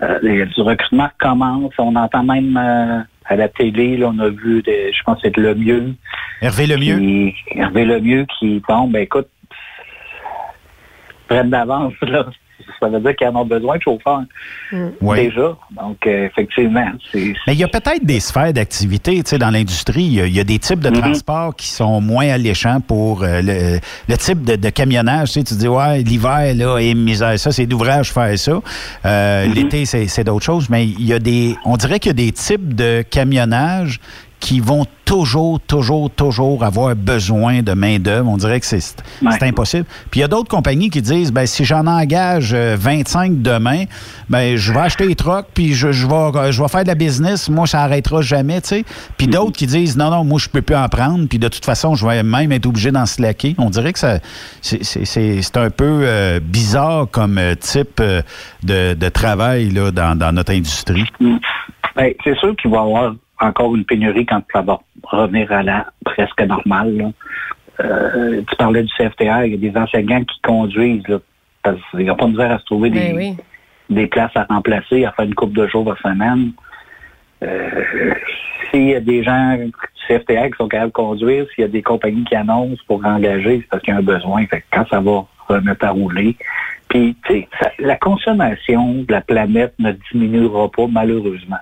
Euh, 0.03 0.47
du 0.47 0.61
recrutement 0.61 1.09
commence. 1.19 1.73
On 1.79 1.97
entend 1.97 2.23
même 2.23 2.57
euh, 2.57 3.01
à 3.25 3.37
la 3.37 3.49
télé, 3.49 3.97
là, 3.97 4.11
on 4.14 4.19
a 4.21 4.29
vu, 4.29 4.62
des, 4.62 4.93
je 4.93 5.03
pense 5.03 5.17
que 5.17 5.29
c'est 5.29 5.37
le 5.37 5.55
mieux. 5.55 5.95
Hervé 6.41 6.67
Lemieux. 6.67 6.99
Qui, 6.99 7.35
Hervé 7.51 7.85
Lemieux 7.85 8.27
qui, 8.38 8.62
bon, 8.67 8.87
ben 8.87 9.03
écoute, 9.03 9.29
prennent 11.27 11.51
d'avance, 11.51 11.95
là. 12.03 12.27
Ça 12.81 12.88
veut 12.88 13.01
dire 13.01 13.14
qu'ils 13.16 13.27
en 13.29 13.37
ont 13.37 13.44
besoin 13.44 13.77
de 13.77 13.83
chauffeurs. 13.83 14.23
Ouais. 15.01 15.29
Déjà. 15.29 15.57
Donc, 15.81 15.97
euh, 16.07 16.27
effectivement, 16.27 16.87
c'est. 17.11 17.33
Mais 17.47 17.55
il 17.55 17.59
y 17.59 17.64
a 17.64 17.68
peut-être 17.68 18.05
des 18.05 18.21
sphères 18.21 18.53
d'activité, 18.53 19.23
tu 19.23 19.31
sais, 19.31 19.38
dans 19.38 19.51
l'industrie. 19.51 20.03
Il 20.05 20.12
y 20.14 20.21
a- 20.21 20.27
il 20.27 20.35
y, 20.37 20.40
a 20.40 20.44
des 20.44 20.59
types 20.59 20.81
de 20.81 20.90
Mhm. 20.90 20.99
transports 21.01 21.57
qui 21.57 21.68
sont 21.68 22.01
moins 22.01 22.29
alléchants 22.29 22.81
pour 22.81 23.23
euh, 23.23 23.40
le, 23.42 23.79
le 24.09 24.16
type 24.16 24.42
de, 24.44 24.57
de 24.57 24.68
camionnage. 24.71 25.29
Tu 25.33 25.40
sais, 25.40 25.44
tu 25.44 25.55
dis, 25.55 25.68
ouais, 25.68 26.03
l'hiver, 26.03 26.55
là, 26.55 26.79
et 26.79 26.94
misère, 26.94 27.38
ça, 27.38 27.51
c'est 27.53 27.66
d'ouvrage 27.66 28.12
faire 28.12 28.38
ça. 28.38 28.61
Euh, 29.07 29.47
Mhm. 29.47 29.55
L'été, 29.55 29.85
c'est 29.87 30.07
c'est 30.09 30.25
d'autres 30.25 30.44
choses. 30.44 30.68
Mais 30.71 30.85
il 30.87 31.05
y 31.07 31.12
a 31.12 31.18
des, 31.18 31.57
on 31.64 31.77
dirait 31.77 31.99
qu'il 31.99 32.11
y 32.11 32.23
a 32.23 32.27
des 32.27 32.33
types 32.33 32.75
de 32.75 33.03
camionnage 33.03 34.01
qui 34.40 34.61
vont 34.61 34.85
toujours, 35.05 35.59
toujours, 35.61 36.11
toujours 36.11 36.64
avoir 36.64 36.94
besoin 36.94 37.62
de 37.62 37.72
main-d'œuvre. 37.72 38.29
On 38.29 38.37
dirait 38.37 38.61
que 38.61 38.66
c'est 38.66 38.94
Ouais. 39.22 39.31
impossible. 39.42 39.87
Puis 40.11 40.20
il 40.20 40.22
y 40.22 40.24
a 40.24 40.29
d'autres 40.29 40.48
compagnies 40.51 40.90
qui 40.90 41.01
disent 41.03 41.33
ben 41.33 41.46
si 41.46 41.64
j'en 41.64 41.87
engage 41.87 42.53
euh, 42.53 42.77
25 42.79 43.40
demain, 43.42 43.85
ben 44.29 44.57
je 44.57 44.72
vais 44.72 44.81
acheter 44.81 45.07
les 45.07 45.14
trucks 45.14 45.46
puis 45.55 45.72
je, 45.74 45.92
je 45.92 46.07
vais 46.07 46.14
euh, 46.14 46.53
je 46.53 46.62
vais 46.62 46.68
faire 46.68 46.83
de 46.83 46.88
la 46.88 46.94
business, 46.94 47.48
moi 47.48 47.66
ça 47.66 47.81
arrêtera 47.83 48.20
jamais, 48.22 48.61
tu 48.61 48.68
sais. 48.68 48.85
Puis 49.16 49.27
d'autres 49.27 49.57
qui 49.57 49.66
disent 49.66 49.96
non 49.96 50.11
non, 50.11 50.24
moi 50.24 50.38
je 50.38 50.48
peux 50.48 50.62
plus 50.62 50.77
en 50.77 50.88
prendre 50.88 51.27
puis 51.27 51.38
de 51.38 51.48
toute 51.48 51.64
façon, 51.64 51.94
je 51.94 52.07
vais 52.07 52.22
même 52.22 52.53
être 52.53 52.66
obligé 52.66 52.90
d'en 52.92 53.07
slacker. 53.07 53.55
On 53.59 53.70
dirait 53.70 53.92
que 53.94 53.98
c'est 54.62 55.57
un 55.57 55.70
peu 55.70 56.01
euh, 56.05 56.38
bizarre 56.40 57.07
comme 57.11 57.38
euh, 57.38 57.55
type 57.55 57.98
euh, 58.01 58.22
de, 58.62 58.94
de 58.94 59.09
travail 59.09 59.70
là 59.70 59.90
dans, 59.90 60.16
dans 60.16 60.33
notre 60.33 60.53
industrie. 60.53 61.05
Ben, 61.96 62.12
c'est 62.22 62.37
sûr 62.38 62.55
qu'il 62.57 62.70
va 62.70 62.77
y 62.77 62.81
avoir 62.81 63.14
encore 63.40 63.74
une 63.77 63.85
pénurie 63.85 64.27
quand 64.27 64.42
ça 64.53 64.62
va 64.62 64.81
revenir 65.05 65.51
à 65.53 65.62
la 65.62 65.87
presque 66.05 66.40
normale. 66.42 66.96
là. 66.96 67.11
Euh, 67.81 68.42
tu 68.48 68.57
parlais 68.57 68.83
du 68.83 68.92
CFTR, 68.96 69.44
il 69.44 69.53
y 69.53 69.55
a 69.55 69.70
des 69.70 69.79
enseignants 69.79 70.24
qui 70.24 70.40
conduisent, 70.42 71.07
là, 71.07 71.18
parce 71.62 71.79
qu'ils 71.92 72.07
n'ont 72.07 72.16
pas 72.16 72.24
de 72.27 72.31
misère 72.33 72.51
à 72.53 72.59
se 72.59 72.64
trouver 72.64 72.90
des, 72.90 72.98
Ben 73.12 73.16
oui. 73.16 73.37
des 73.88 74.07
places 74.09 74.33
à 74.37 74.44
remplacer, 74.48 75.05
à 75.05 75.12
faire 75.12 75.27
une 75.27 75.35
coupe 75.35 75.53
de 75.53 75.66
jours 75.68 75.85
par 75.85 75.98
semaine. 75.98 76.51
Euh, 77.44 78.14
s'il 78.70 78.88
y 78.88 78.94
a 78.96 79.01
des 79.01 79.22
gens 79.22 79.57
du 79.57 79.72
CFTR 80.09 80.46
qui 80.51 80.57
sont 80.59 80.66
capables 80.68 80.90
de 80.90 80.94
conduire, 80.94 81.46
s'il 81.55 81.62
y 81.62 81.64
a 81.64 81.68
des 81.70 81.83
compagnies 81.83 82.24
qui 82.24 82.35
annoncent 82.35 82.83
pour 82.88 83.05
engager, 83.07 83.59
c'est 83.61 83.68
parce 83.68 83.83
qu'il 83.85 83.94
y 83.94 83.96
a 83.96 84.01
un 84.01 84.03
besoin. 84.03 84.44
Fait 84.46 84.61
que 84.62 84.66
quand 84.72 84.88
ça 84.90 85.01
va 85.01 85.24
remettre 85.46 85.85
à 85.85 85.90
rouler, 85.90 86.37
puis 86.88 87.16
ça- 87.29 87.70
la 87.79 87.96
consommation 87.96 88.94
de 89.05 89.12
la 89.12 89.20
planète 89.20 89.74
ne 89.79 89.92
diminuera 90.12 90.68
pas 90.70 90.87
malheureusement. 90.90 91.59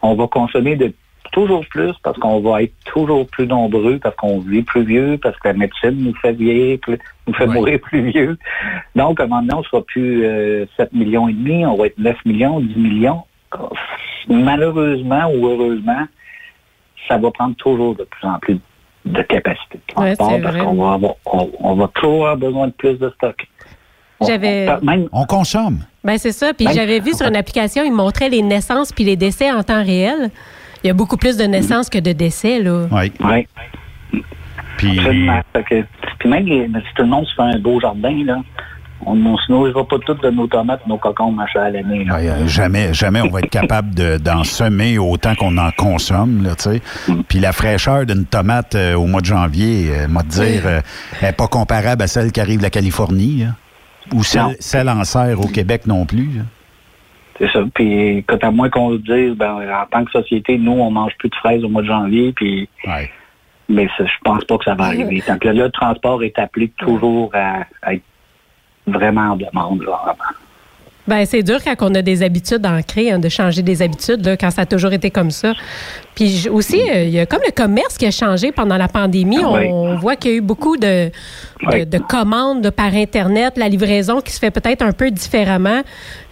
On 0.00 0.14
va 0.14 0.26
consommer 0.26 0.76
de 0.76 0.92
toujours 1.32 1.64
plus 1.68 1.92
parce 2.02 2.18
qu'on 2.18 2.40
va 2.40 2.62
être 2.62 2.72
toujours 2.84 3.26
plus 3.26 3.46
nombreux, 3.46 3.98
parce 3.98 4.14
qu'on 4.16 4.38
vit 4.40 4.62
plus 4.62 4.84
vieux, 4.84 5.18
parce 5.22 5.36
que 5.38 5.48
la 5.48 5.54
médecine 5.54 5.96
nous 5.96 6.14
fait 6.16 6.32
vieillir, 6.32 6.78
plus- 6.80 6.98
nous 7.26 7.34
fait 7.34 7.46
mourir 7.54 7.80
plus 7.80 8.10
vieux. 8.10 8.38
Donc, 8.96 9.20
à 9.20 9.24
un 9.24 9.26
moment 9.26 9.40
donné, 9.42 9.54
on 9.54 9.62
sera 9.62 9.82
plus 9.82 10.24
euh, 10.24 10.66
7 10.76 10.92
millions 10.92 11.28
et 11.28 11.32
demi, 11.32 11.64
on 11.66 11.76
va 11.76 11.86
être 11.86 11.98
9 11.98 12.16
millions, 12.24 12.60
10 12.60 12.76
millions. 12.76 13.22
Malheureusement 14.28 15.30
ou 15.34 15.46
heureusement, 15.46 16.06
ça 17.08 17.16
va 17.18 17.30
prendre 17.30 17.56
toujours 17.56 17.96
de 17.96 18.04
plus 18.04 18.26
en 18.28 18.38
plus 18.38 18.58
de 19.06 19.22
capacité 19.22 19.78
de 19.78 19.94
transport 19.94 20.40
parce 20.42 20.56
qu'on 20.58 20.74
va 20.74 20.92
avoir, 20.94 21.14
on, 21.26 21.50
on 21.60 21.74
va 21.74 21.88
toujours 21.94 22.14
avoir 22.28 22.36
besoin 22.36 22.66
de 22.68 22.72
plus 22.72 22.98
de 22.98 23.10
stock. 23.16 23.46
On- 24.20 24.26
J'avais- 24.26 24.68
on- 24.70 24.84
même, 24.84 25.08
On 25.12 25.24
consomme. 25.24 25.78
Ben 26.04 26.18
c'est 26.18 26.32
ça. 26.32 26.52
Puis 26.52 26.66
Ben, 26.66 26.72
j'avais 26.72 27.00
vu 27.00 27.12
sur 27.14 27.26
une 27.26 27.36
application, 27.36 27.82
il 27.82 27.92
montrait 27.92 28.28
les 28.28 28.42
naissances 28.42 28.92
puis 28.92 29.04
les 29.04 29.16
décès 29.16 29.50
en 29.50 29.62
temps 29.62 29.82
réel. 29.82 30.30
Il 30.82 30.86
y 30.86 30.90
a 30.90 30.94
beaucoup 30.94 31.16
plus 31.16 31.36
de 31.36 31.44
naissances 31.44 31.88
que 31.90 31.98
de 31.98 32.12
décès, 32.12 32.60
là. 32.60 32.86
Oui. 32.90 33.12
oui, 33.20 33.46
Puis 34.76 34.98
absolument. 34.98 35.40
Que 35.54 35.84
Puis 36.18 36.28
même 36.28 36.44
si 36.46 36.94
tout 36.94 37.02
le 37.02 37.08
monde 37.08 37.26
se 37.26 37.34
fait 37.34 37.42
un 37.42 37.58
beau 37.58 37.80
jardin, 37.80 38.24
là, 38.24 38.38
on 39.06 39.14
ne 39.14 39.36
se 39.36 39.50
nourrira 39.50 39.86
pas 39.86 39.96
toutes 40.04 40.22
de 40.22 40.30
nos 40.30 40.46
tomates, 40.46 40.86
nos 40.86 40.98
cocons, 40.98 41.32
machin 41.32 41.60
à 41.62 41.70
l'année. 41.70 42.06
Ouais, 42.10 42.28
euh, 42.28 42.46
jamais, 42.46 42.92
jamais 42.92 43.20
on 43.22 43.28
va 43.30 43.40
être 43.40 43.48
capable 43.50 43.94
de- 43.94 44.18
d'en 44.18 44.44
semer 44.44 44.98
autant 44.98 45.34
qu'on 45.34 45.56
en 45.58 45.70
consomme, 45.70 46.42
là, 46.42 46.54
tu 46.54 46.64
sais. 46.64 46.82
Puis 47.28 47.38
la 47.40 47.52
fraîcheur 47.52 48.04
d'une 48.04 48.26
tomate 48.26 48.74
euh, 48.74 48.94
au 48.94 49.06
mois 49.06 49.20
de 49.22 49.26
janvier, 49.26 49.90
euh, 49.90 50.08
moi 50.08 50.22
te 50.22 50.28
dire, 50.28 50.62
euh, 50.66 50.80
elle 51.20 51.28
n'est 51.28 51.32
pas 51.32 51.48
comparable 51.48 52.02
à 52.02 52.06
celle 52.06 52.30
qui 52.32 52.40
arrive 52.40 52.58
de 52.58 52.62
la 52.64 52.70
Californie, 52.70 53.44
là. 53.44 53.52
ou 54.12 54.22
celle, 54.22 54.56
celle 54.60 54.88
en 54.90 55.04
serre 55.04 55.40
au 55.40 55.46
Québec 55.46 55.86
non 55.86 56.04
plus. 56.04 56.28
là. 56.36 56.42
C'est 57.40 57.50
ça. 57.52 57.60
Puis, 57.74 58.18
écoute, 58.18 58.44
à 58.44 58.50
moins 58.50 58.68
qu'on 58.68 58.90
le 58.90 58.98
dise, 58.98 59.34
ben, 59.34 59.54
en 59.72 59.86
tant 59.86 60.04
que 60.04 60.10
société, 60.10 60.58
nous, 60.58 60.72
on 60.72 60.90
mange 60.90 61.16
plus 61.16 61.30
de 61.30 61.34
fraises 61.36 61.64
au 61.64 61.68
mois 61.70 61.80
de 61.80 61.86
janvier, 61.86 62.32
puis, 62.32 62.68
Ouais. 62.86 63.10
mais 63.68 63.88
ça, 63.96 64.04
je 64.04 64.12
pense 64.22 64.44
pas 64.44 64.58
que 64.58 64.64
ça 64.64 64.74
va 64.74 64.84
arriver. 64.84 65.22
Tant 65.26 65.38
que 65.38 65.48
là, 65.48 65.54
le 65.64 65.70
transport 65.70 66.22
est 66.22 66.38
appelé 66.38 66.68
toujours 66.76 67.30
à, 67.34 67.64
à 67.82 67.94
être 67.94 68.02
vraiment 68.86 69.30
en 69.32 69.36
demande, 69.36 69.82
là, 69.82 69.98
vraiment. 70.04 70.36
Ben, 71.10 71.26
c'est 71.26 71.42
dur 71.42 71.58
quand 71.64 71.74
on 71.80 71.94
a 71.96 72.02
des 72.02 72.22
habitudes 72.22 72.64
ancrées, 72.64 73.10
hein, 73.10 73.18
de 73.18 73.28
changer 73.28 73.62
des 73.62 73.82
habitudes, 73.82 74.24
là, 74.24 74.36
quand 74.36 74.50
ça 74.52 74.62
a 74.62 74.66
toujours 74.66 74.92
été 74.92 75.10
comme 75.10 75.32
ça. 75.32 75.54
Puis 76.14 76.48
aussi, 76.48 76.80
euh, 76.88 77.02
il 77.02 77.10
y 77.10 77.18
a 77.18 77.26
comme 77.26 77.40
le 77.44 77.50
commerce 77.50 77.98
qui 77.98 78.06
a 78.06 78.10
changé 78.12 78.52
pendant 78.52 78.76
la 78.76 78.86
pandémie. 78.86 79.38
On, 79.44 79.54
Oui. 79.54 79.66
on 79.72 79.96
voit 79.98 80.14
qu'il 80.14 80.30
y 80.30 80.34
a 80.34 80.36
eu 80.36 80.40
beaucoup 80.40 80.76
de, 80.76 81.06
de, 81.08 81.10
Oui. 81.72 81.84
de 81.86 81.98
commandes 81.98 82.62
de 82.62 82.70
par 82.70 82.94
Internet, 82.94 83.54
la 83.58 83.68
livraison 83.68 84.20
qui 84.20 84.32
se 84.32 84.38
fait 84.38 84.52
peut-être 84.52 84.82
un 84.82 84.92
peu 84.92 85.10
différemment. 85.10 85.82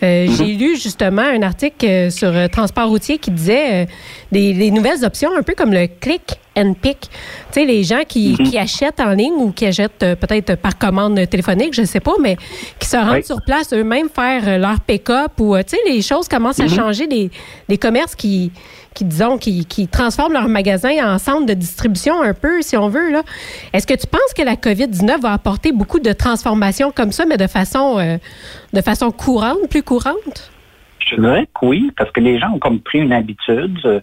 Euh, 0.03 0.27
Mm-hmm. 0.27 0.37
J'ai 0.37 0.53
lu 0.55 0.77
justement 0.77 1.23
un 1.23 1.43
article 1.43 1.85
euh, 1.87 2.11
sur 2.11 2.33
transport 2.51 2.89
routier 2.89 3.19
qui 3.19 3.31
disait 3.33 3.83
euh, 3.83 3.87
des, 4.31 4.53
des 4.55 4.71
nouvelles 4.71 5.05
options, 5.05 5.31
un 5.37 5.43
peu 5.43 5.55
comme 5.57 5.73
le 5.73 5.87
click 5.89 6.39
and 6.59 6.75
pick. 6.75 7.01
Tu 7.01 7.09
sais, 7.53 7.65
les 7.65 7.85
gens 7.85 8.03
qui, 8.07 8.35
Mm-hmm. 8.35 8.51
qui 8.51 8.59
achètent 8.59 9.01
en 9.01 9.13
ligne 9.13 9.35
ou 9.39 9.53
qui 9.53 9.67
achètent 9.67 10.03
euh, 10.03 10.15
peut-être 10.17 10.57
par 10.57 10.77
commande 10.77 11.15
téléphonique, 11.31 11.73
je 11.75 11.81
ne 11.83 11.87
sais 11.87 12.01
pas, 12.01 12.15
mais 12.21 12.37
qui 12.79 12.89
se 12.89 12.97
rendent 12.97 13.13
Oui. 13.17 13.25
sur 13.25 13.41
place 13.43 13.73
eux-mêmes 13.73 14.09
faire 14.15 14.43
euh, 14.47 14.59
leur 14.59 14.81
pick-up 14.81 15.33
ou, 15.41 15.55
euh, 15.55 15.63
tu 15.63 15.77
sais, 15.77 15.83
les 15.91 16.03
choses 16.03 16.29
commencent 16.29 16.61
à 16.61 16.69
changer. 16.69 17.07
Des, 17.07 17.31
des 17.69 17.79
commerces 17.79 18.15
qui, 18.17 18.51
qui 18.95 19.05
disons, 19.05 19.39
qui, 19.39 19.65
qui 19.65 19.87
transforment 19.89 20.33
leur 20.35 20.49
magasin 20.49 20.91
en 21.15 21.19
centre 21.19 21.47
de 21.47 21.55
distribution 21.55 22.21
un 22.23 22.35
peu, 22.35 22.61
si 22.63 22.77
on 22.77 22.89
veut. 22.89 23.11
là. 23.11 23.23
Est-ce 23.73 23.87
que 23.87 23.95
tu 23.95 24.07
penses 24.07 24.33
que 24.37 24.43
la 24.43 24.57
COVID-19 24.57 25.21
va 25.21 25.33
apporter 25.33 25.73
beaucoup 25.73 26.01
de 26.01 26.13
transformations 26.13 26.93
comme 26.95 27.13
ça, 27.13 27.25
mais 27.25 27.37
de 27.37 27.47
façon, 27.47 27.99
euh, 27.99 28.19
de 28.73 28.81
façon 28.83 29.11
courante, 29.11 29.59
plus 29.71 29.83
courante? 29.83 30.51
Je 31.11 31.21
dirais 31.21 31.47
que 31.47 31.67
oui, 31.67 31.91
parce 31.97 32.11
que 32.11 32.21
les 32.21 32.39
gens 32.39 32.53
ont 32.53 32.59
comme 32.59 32.81
pris 32.81 32.99
une 33.01 33.13
habitude. 33.13 33.79
Euh, 33.85 34.01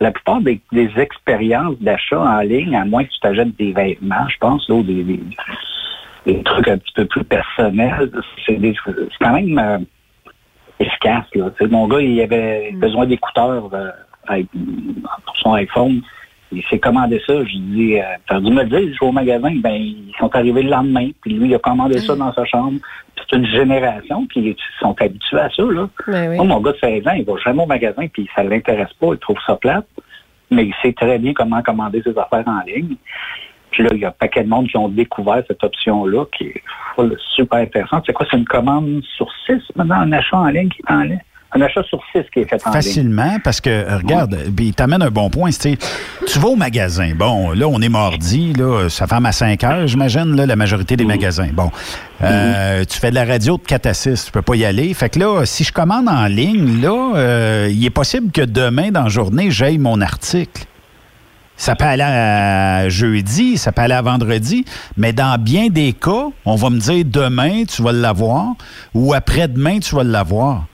La 0.00 0.10
plupart 0.10 0.40
des, 0.40 0.60
des 0.72 0.90
expériences 0.98 1.78
d'achat 1.80 2.20
en 2.20 2.40
ligne, 2.40 2.74
à 2.74 2.84
moins 2.84 3.04
que 3.04 3.10
tu 3.10 3.20
t'achètes 3.20 3.56
des 3.56 3.72
vêtements, 3.72 4.26
je 4.28 4.38
pense, 4.38 4.68
là, 4.68 4.74
ou 4.74 4.82
des, 4.82 5.04
des, 5.04 5.20
des 6.26 6.42
trucs 6.42 6.66
un 6.68 6.78
petit 6.78 6.92
peu 6.94 7.04
plus 7.06 7.24
personnels, 7.24 8.10
c'est 8.44 8.56
des- 8.56 8.74
c'est 8.84 9.18
quand 9.20 9.32
même 9.32 9.56
euh, 9.58 9.78
efficace. 10.80 11.26
Là. 11.34 11.50
Mon 11.70 11.86
gars, 11.86 12.00
il 12.00 12.20
avait 12.20 12.72
besoin 12.72 13.06
d'écouteurs 13.06 13.70
euh, 13.72 14.42
pour 15.24 15.36
son 15.42 15.52
iPhone. 15.54 16.02
Il 16.54 16.62
s'est 16.70 16.78
commandé 16.78 17.20
ça. 17.26 17.44
Je 17.44 17.56
dis, 17.56 17.98
euh, 17.98 18.02
t'as 18.28 18.40
dû 18.40 18.50
me 18.52 18.62
le 18.62 18.68
dire, 18.68 18.94
je 18.94 19.00
vais 19.00 19.06
au 19.06 19.12
magasin. 19.12 19.52
Ben, 19.56 19.74
ils 19.74 20.14
sont 20.18 20.34
arrivés 20.34 20.62
le 20.62 20.70
lendemain. 20.70 21.10
Puis 21.20 21.34
lui, 21.34 21.48
il 21.48 21.54
a 21.54 21.58
commandé 21.58 21.98
ça 21.98 22.14
dans 22.14 22.32
sa 22.32 22.44
chambre. 22.44 22.78
C'est 23.16 23.36
une 23.36 23.46
génération, 23.46 24.26
ils 24.36 24.54
sont 24.80 24.94
habitués 25.00 25.38
à 25.38 25.48
ça. 25.50 25.62
Là. 25.62 25.88
Ben 26.06 26.30
oui. 26.30 26.36
Moi, 26.36 26.44
mon 26.46 26.60
gars 26.60 26.72
de 26.72 26.78
16 26.78 27.06
ans, 27.06 27.12
il 27.16 27.24
va 27.24 27.32
jamais 27.44 27.62
au 27.62 27.66
magasin, 27.66 28.06
puis 28.12 28.28
ça 28.34 28.42
l'intéresse 28.42 28.92
pas, 29.00 29.08
il 29.12 29.18
trouve 29.18 29.38
ça 29.46 29.56
plate. 29.56 29.86
Mais 30.50 30.66
il 30.66 30.74
sait 30.82 30.92
très 30.92 31.18
bien 31.18 31.32
comment 31.32 31.62
commander 31.62 32.02
ses 32.02 32.16
affaires 32.18 32.44
en 32.46 32.60
ligne. 32.66 32.96
Puis 33.70 33.82
là, 33.82 33.90
il 33.92 34.00
y 34.00 34.04
a 34.04 34.08
un 34.08 34.12
paquet 34.12 34.44
de 34.44 34.48
monde 34.48 34.68
qui 34.68 34.76
ont 34.76 34.88
découvert 34.88 35.42
cette 35.48 35.64
option-là, 35.64 36.26
qui 36.36 36.44
est 36.44 36.62
super 37.34 37.58
intéressante. 37.58 38.04
C'est 38.06 38.12
quoi? 38.12 38.26
C'est 38.30 38.36
une 38.36 38.44
commande 38.44 39.02
sur 39.16 39.28
six 39.46 39.60
maintenant, 39.74 39.96
un 39.96 40.12
achat 40.12 40.36
en 40.36 40.46
ligne 40.46 40.68
qui 40.68 40.82
est 40.86 40.92
en 40.92 41.00
ligne? 41.02 41.20
Un 41.56 41.60
achat 41.60 41.82
sur 41.84 42.00
six 42.10 42.22
qui 42.32 42.40
est 42.40 42.50
fait 42.50 42.60
en 42.66 42.70
ligne. 42.70 42.82
Facilement, 42.82 43.36
parce 43.44 43.60
que, 43.60 43.70
euh, 43.70 43.98
regarde, 43.98 44.36
puis 44.56 44.66
il 44.66 44.74
t'amène 44.74 45.02
un 45.02 45.10
bon 45.10 45.30
point. 45.30 45.50
Tu 45.52 46.38
vas 46.38 46.48
au 46.48 46.56
magasin. 46.56 47.12
Bon, 47.16 47.52
là, 47.52 47.68
on 47.68 47.80
est 47.80 47.88
mardi, 47.88 48.52
là, 48.54 48.88
ça 48.88 49.06
ferme 49.06 49.26
à 49.26 49.32
5 49.32 49.62
heures, 49.62 49.86
j'imagine, 49.86 50.34
là, 50.34 50.46
la 50.46 50.56
majorité 50.56 50.96
des 50.96 51.04
magasins. 51.04 51.50
Bon, 51.52 51.70
euh, 52.22 52.84
tu 52.84 52.98
fais 52.98 53.10
de 53.10 53.14
la 53.14 53.24
radio 53.24 53.56
de 53.56 53.62
4 53.62 53.86
à 53.86 53.94
6, 53.94 54.24
tu 54.26 54.32
peux 54.32 54.42
pas 54.42 54.56
y 54.56 54.64
aller. 54.64 54.92
Fait 54.94 55.08
que 55.08 55.20
là, 55.20 55.44
si 55.44 55.62
je 55.62 55.72
commande 55.72 56.08
en 56.08 56.26
ligne, 56.26 56.80
là, 56.80 57.12
euh, 57.14 57.68
il 57.70 57.84
est 57.84 57.90
possible 57.90 58.32
que 58.32 58.42
demain, 58.42 58.90
dans 58.90 59.04
la 59.04 59.08
journée, 59.08 59.52
j'aille 59.52 59.78
mon 59.78 60.00
article. 60.00 60.64
Ça 61.56 61.76
peut 61.76 61.84
aller 61.84 62.02
à 62.02 62.88
jeudi, 62.88 63.58
ça 63.58 63.70
peut 63.70 63.82
aller 63.82 63.94
à 63.94 64.02
vendredi, 64.02 64.64
mais 64.96 65.12
dans 65.12 65.40
bien 65.40 65.68
des 65.68 65.92
cas, 65.92 66.26
on 66.44 66.56
va 66.56 66.68
me 66.68 66.78
dire 66.80 67.04
demain, 67.06 67.62
tu 67.64 67.80
vas 67.80 67.92
l'avoir, 67.92 68.54
ou 68.92 69.14
après-demain, 69.14 69.78
tu 69.78 69.94
vas 69.94 70.02
l'avoir. 70.02 70.64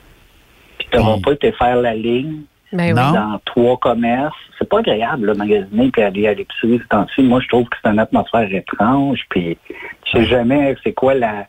Tu 0.91 0.97
n'auras 0.97 1.17
Mm. 1.17 1.21
pas 1.21 1.31
été 1.33 1.51
faire 1.53 1.75
la 1.77 1.93
ligne 1.93 2.41
Ben 2.73 2.95
Non. 2.95 3.11
dans 3.11 3.39
trois 3.45 3.77
commerces. 3.77 4.35
C'est 4.57 4.67
pas 4.69 4.79
agréable, 4.79 5.27
là, 5.27 5.33
magasiner 5.33 5.89
puis 5.91 6.01
aller 6.03 6.27
à 6.27 6.33
l'épicerie 6.33 6.79
ce 6.81 6.87
temps-ci. 6.87 7.21
Moi, 7.23 7.39
je 7.41 7.47
trouve 7.49 7.67
que 7.67 7.75
c'est 7.83 7.89
une 7.91 7.99
atmosphère 7.99 8.53
étrange. 8.53 9.19
Puis 9.29 9.57
tu 10.03 10.11
sais 10.11 10.25
jamais 10.25 10.75
c'est 10.83 10.93
quoi 10.93 11.13
la, 11.13 11.47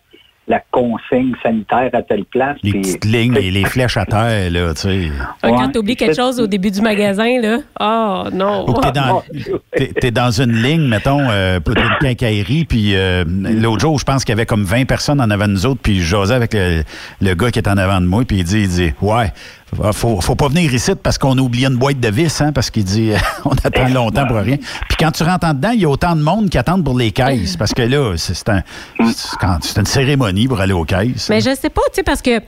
la 0.49 0.61
consigne 0.73 1.35
sanitaire 1.43 1.91
à 1.93 2.03
telle 2.03 2.25
place. 2.25 2.57
Les 2.65 2.73
petites 2.73 3.05
lignes 3.05 3.37
et 3.37 3.51
les 3.53 3.65
flèches 3.65 3.97
à 3.97 4.05
terre, 4.05 4.51
là, 4.51 4.75
tu 4.75 4.81
sais. 4.81 4.89
Ouais, 4.89 5.11
Quand 5.43 5.67
Ouais. 5.67 5.73
tu 5.73 5.79
oublies 5.79 5.95
quelque 5.97 6.17
chose 6.17 6.41
au 6.41 6.49
début 6.49 6.71
du 6.73 6.81
magasin, 6.81 7.41
là, 7.41 7.59
oh 7.81 8.29
non. 8.33 8.69
Ou 8.69 8.75
t'es 8.81 8.91
dans, 8.93 9.23
t'es- 9.77 9.93
t'es 10.01 10.11
dans 10.11 10.31
une 10.33 10.53
ligne, 10.61 10.89
mettons, 10.89 11.29
euh, 11.31 11.61
pour 11.61 11.77
une 11.77 11.97
quincaillerie, 12.01 12.65
puis 12.65 12.97
euh, 12.97 13.25
l'autre 13.27 13.81
jour, 13.81 13.99
je 14.01 14.05
pense 14.05 14.25
qu'il 14.25 14.33
y 14.33 14.37
avait 14.37 14.47
comme 14.47 14.65
20 14.65 14.85
personnes 14.85 15.21
en 15.21 15.31
avant 15.31 15.47
de 15.47 15.53
nous 15.53 15.65
autres, 15.67 15.81
puis 15.81 16.01
je 16.01 16.17
jasais 16.17 16.35
avec 16.35 16.55
le, 16.55 16.83
le 17.21 17.35
gars 17.35 17.51
qui 17.53 17.61
est 17.61 17.69
en 17.69 17.77
avant 17.77 18.01
de 18.01 18.07
moi, 18.07 18.25
puis 18.27 18.39
il 18.39 18.45
dit, 18.45 18.63
il 18.63 18.69
dit, 18.69 18.93
ouais, 19.01 19.33
faut, 19.93 20.21
faut 20.21 20.35
pas 20.35 20.49
venir 20.49 20.73
ici 20.73 20.93
parce 21.03 21.19
qu'on 21.19 21.37
a 21.39 21.41
oublié 21.41 21.67
une 21.67 21.77
boîte 21.77 22.01
de 22.01 22.09
vis, 22.09 22.41
hein, 22.41 22.53
parce 22.53 22.71
qu'il 22.71 22.85
dit, 22.85 23.13
on 23.45 23.53
attend 23.53 23.89
longtemps 23.89 24.27
pour 24.27 24.37
rien. 24.37 24.57
Puis 24.57 24.97
quand 24.99 25.11
tu 25.11 25.23
rentres 25.23 25.47
en 25.47 25.55
dedans, 25.55 25.71
il 25.71 25.81
y 25.81 25.85
a 25.85 25.89
autant 25.89 26.15
de 26.15 26.23
monde 26.23 26.51
qui 26.51 26.59
attendent 26.59 26.85
pour 26.85 26.99
les 26.99 27.11
caisses, 27.11 27.57
parce 27.57 27.73
que 27.73 27.83
là, 27.83 28.15
c'est 28.17 28.49
un, 28.49 28.63
une 28.99 29.87
cérémonie 29.87 30.49
pour 30.49 30.61
aller 30.61 30.75
aux 30.75 30.85
caisses. 30.85 31.29
Mais 31.31 31.41
je 31.41 31.55
sais 31.55 31.71
pas, 31.71 31.83
tu 31.89 31.97
sais, 31.97 32.03
parce 32.03 32.23
que 32.23 32.41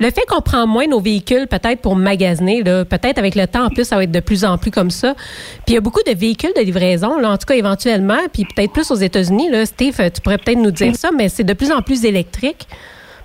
le 0.00 0.10
fait 0.10 0.24
qu'on 0.28 0.40
prend 0.40 0.66
moins 0.66 0.86
nos 0.86 1.00
véhicules 1.00 1.48
peut-être 1.48 1.80
pour 1.80 1.96
magasiner, 1.96 2.62
peut-être 2.62 3.18
avec 3.18 3.34
le 3.34 3.46
temps, 3.46 3.64
en 3.64 3.70
plus, 3.70 3.84
ça 3.84 3.96
va 3.96 4.04
être 4.04 4.12
de 4.12 4.20
plus 4.20 4.44
en 4.44 4.56
plus 4.56 4.70
comme 4.70 4.90
ça. 4.90 5.14
Puis 5.14 5.68
il 5.68 5.74
y 5.74 5.76
a 5.76 5.80
beaucoup 5.80 6.02
de 6.06 6.14
véhicules 6.14 6.52
de 6.56 6.60
livraison, 6.60 7.18
là, 7.18 7.30
en 7.30 7.36
tout 7.36 7.46
cas 7.46 7.54
éventuellement, 7.54 8.18
puis 8.32 8.44
peut-être 8.44 8.72
plus 8.72 8.90
aux 8.90 8.96
États-Unis. 8.96 9.48
Steve, 9.64 9.96
tu 10.14 10.20
pourrais 10.20 10.38
peut-être 10.38 10.58
nous 10.58 10.70
dire 10.70 10.94
ça, 10.94 11.10
mais 11.16 11.28
c'est 11.28 11.44
de 11.44 11.52
plus 11.52 11.72
en 11.72 11.82
plus 11.82 12.04
électrique. 12.04 12.68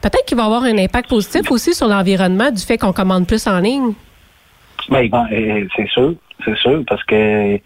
Peut-être 0.03 0.25
qu'il 0.25 0.35
va 0.35 0.43
avoir 0.43 0.63
un 0.63 0.77
impact 0.77 1.09
positif 1.09 1.49
aussi 1.49 1.73
sur 1.73 1.87
l'environnement 1.87 2.51
du 2.51 2.61
fait 2.61 2.77
qu'on 2.77 2.91
commande 2.91 3.25
plus 3.25 3.47
en 3.47 3.59
ligne. 3.59 3.93
Ben, 4.89 5.07
bon, 5.07 5.25
euh, 5.31 5.65
c'est 5.77 5.87
sûr, 5.87 6.15
c'est 6.43 6.57
sûr, 6.57 6.83
parce 6.85 7.01
que 7.05 7.57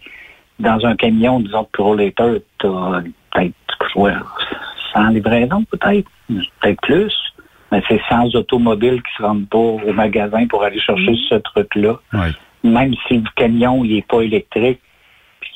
dans 0.60 0.86
un 0.86 0.94
camion, 0.94 1.40
disons, 1.40 1.62
de 1.62 1.68
Pro 1.72 1.96
Later, 1.96 2.36
t'as 2.60 3.00
peut-être 3.32 3.96
ouais, 3.96 4.12
100 4.94 5.08
livraisons, 5.08 5.64
peut-être, 5.64 6.08
peut-être 6.28 6.80
plus. 6.82 7.12
Mais 7.72 7.82
c'est 7.88 8.00
100 8.08 8.36
automobiles 8.36 9.02
qui 9.02 9.16
se 9.18 9.22
rendent 9.24 9.48
pas 9.48 9.58
au 9.58 9.92
magasin 9.92 10.46
pour 10.46 10.62
aller 10.62 10.78
chercher 10.78 11.16
ce 11.28 11.34
truc-là. 11.34 11.98
Même 12.62 12.94
si 13.08 13.14
le 13.14 13.30
camion, 13.34 13.84
il 13.84 13.96
est 13.96 14.06
pas 14.06 14.22
électrique, 14.22 14.80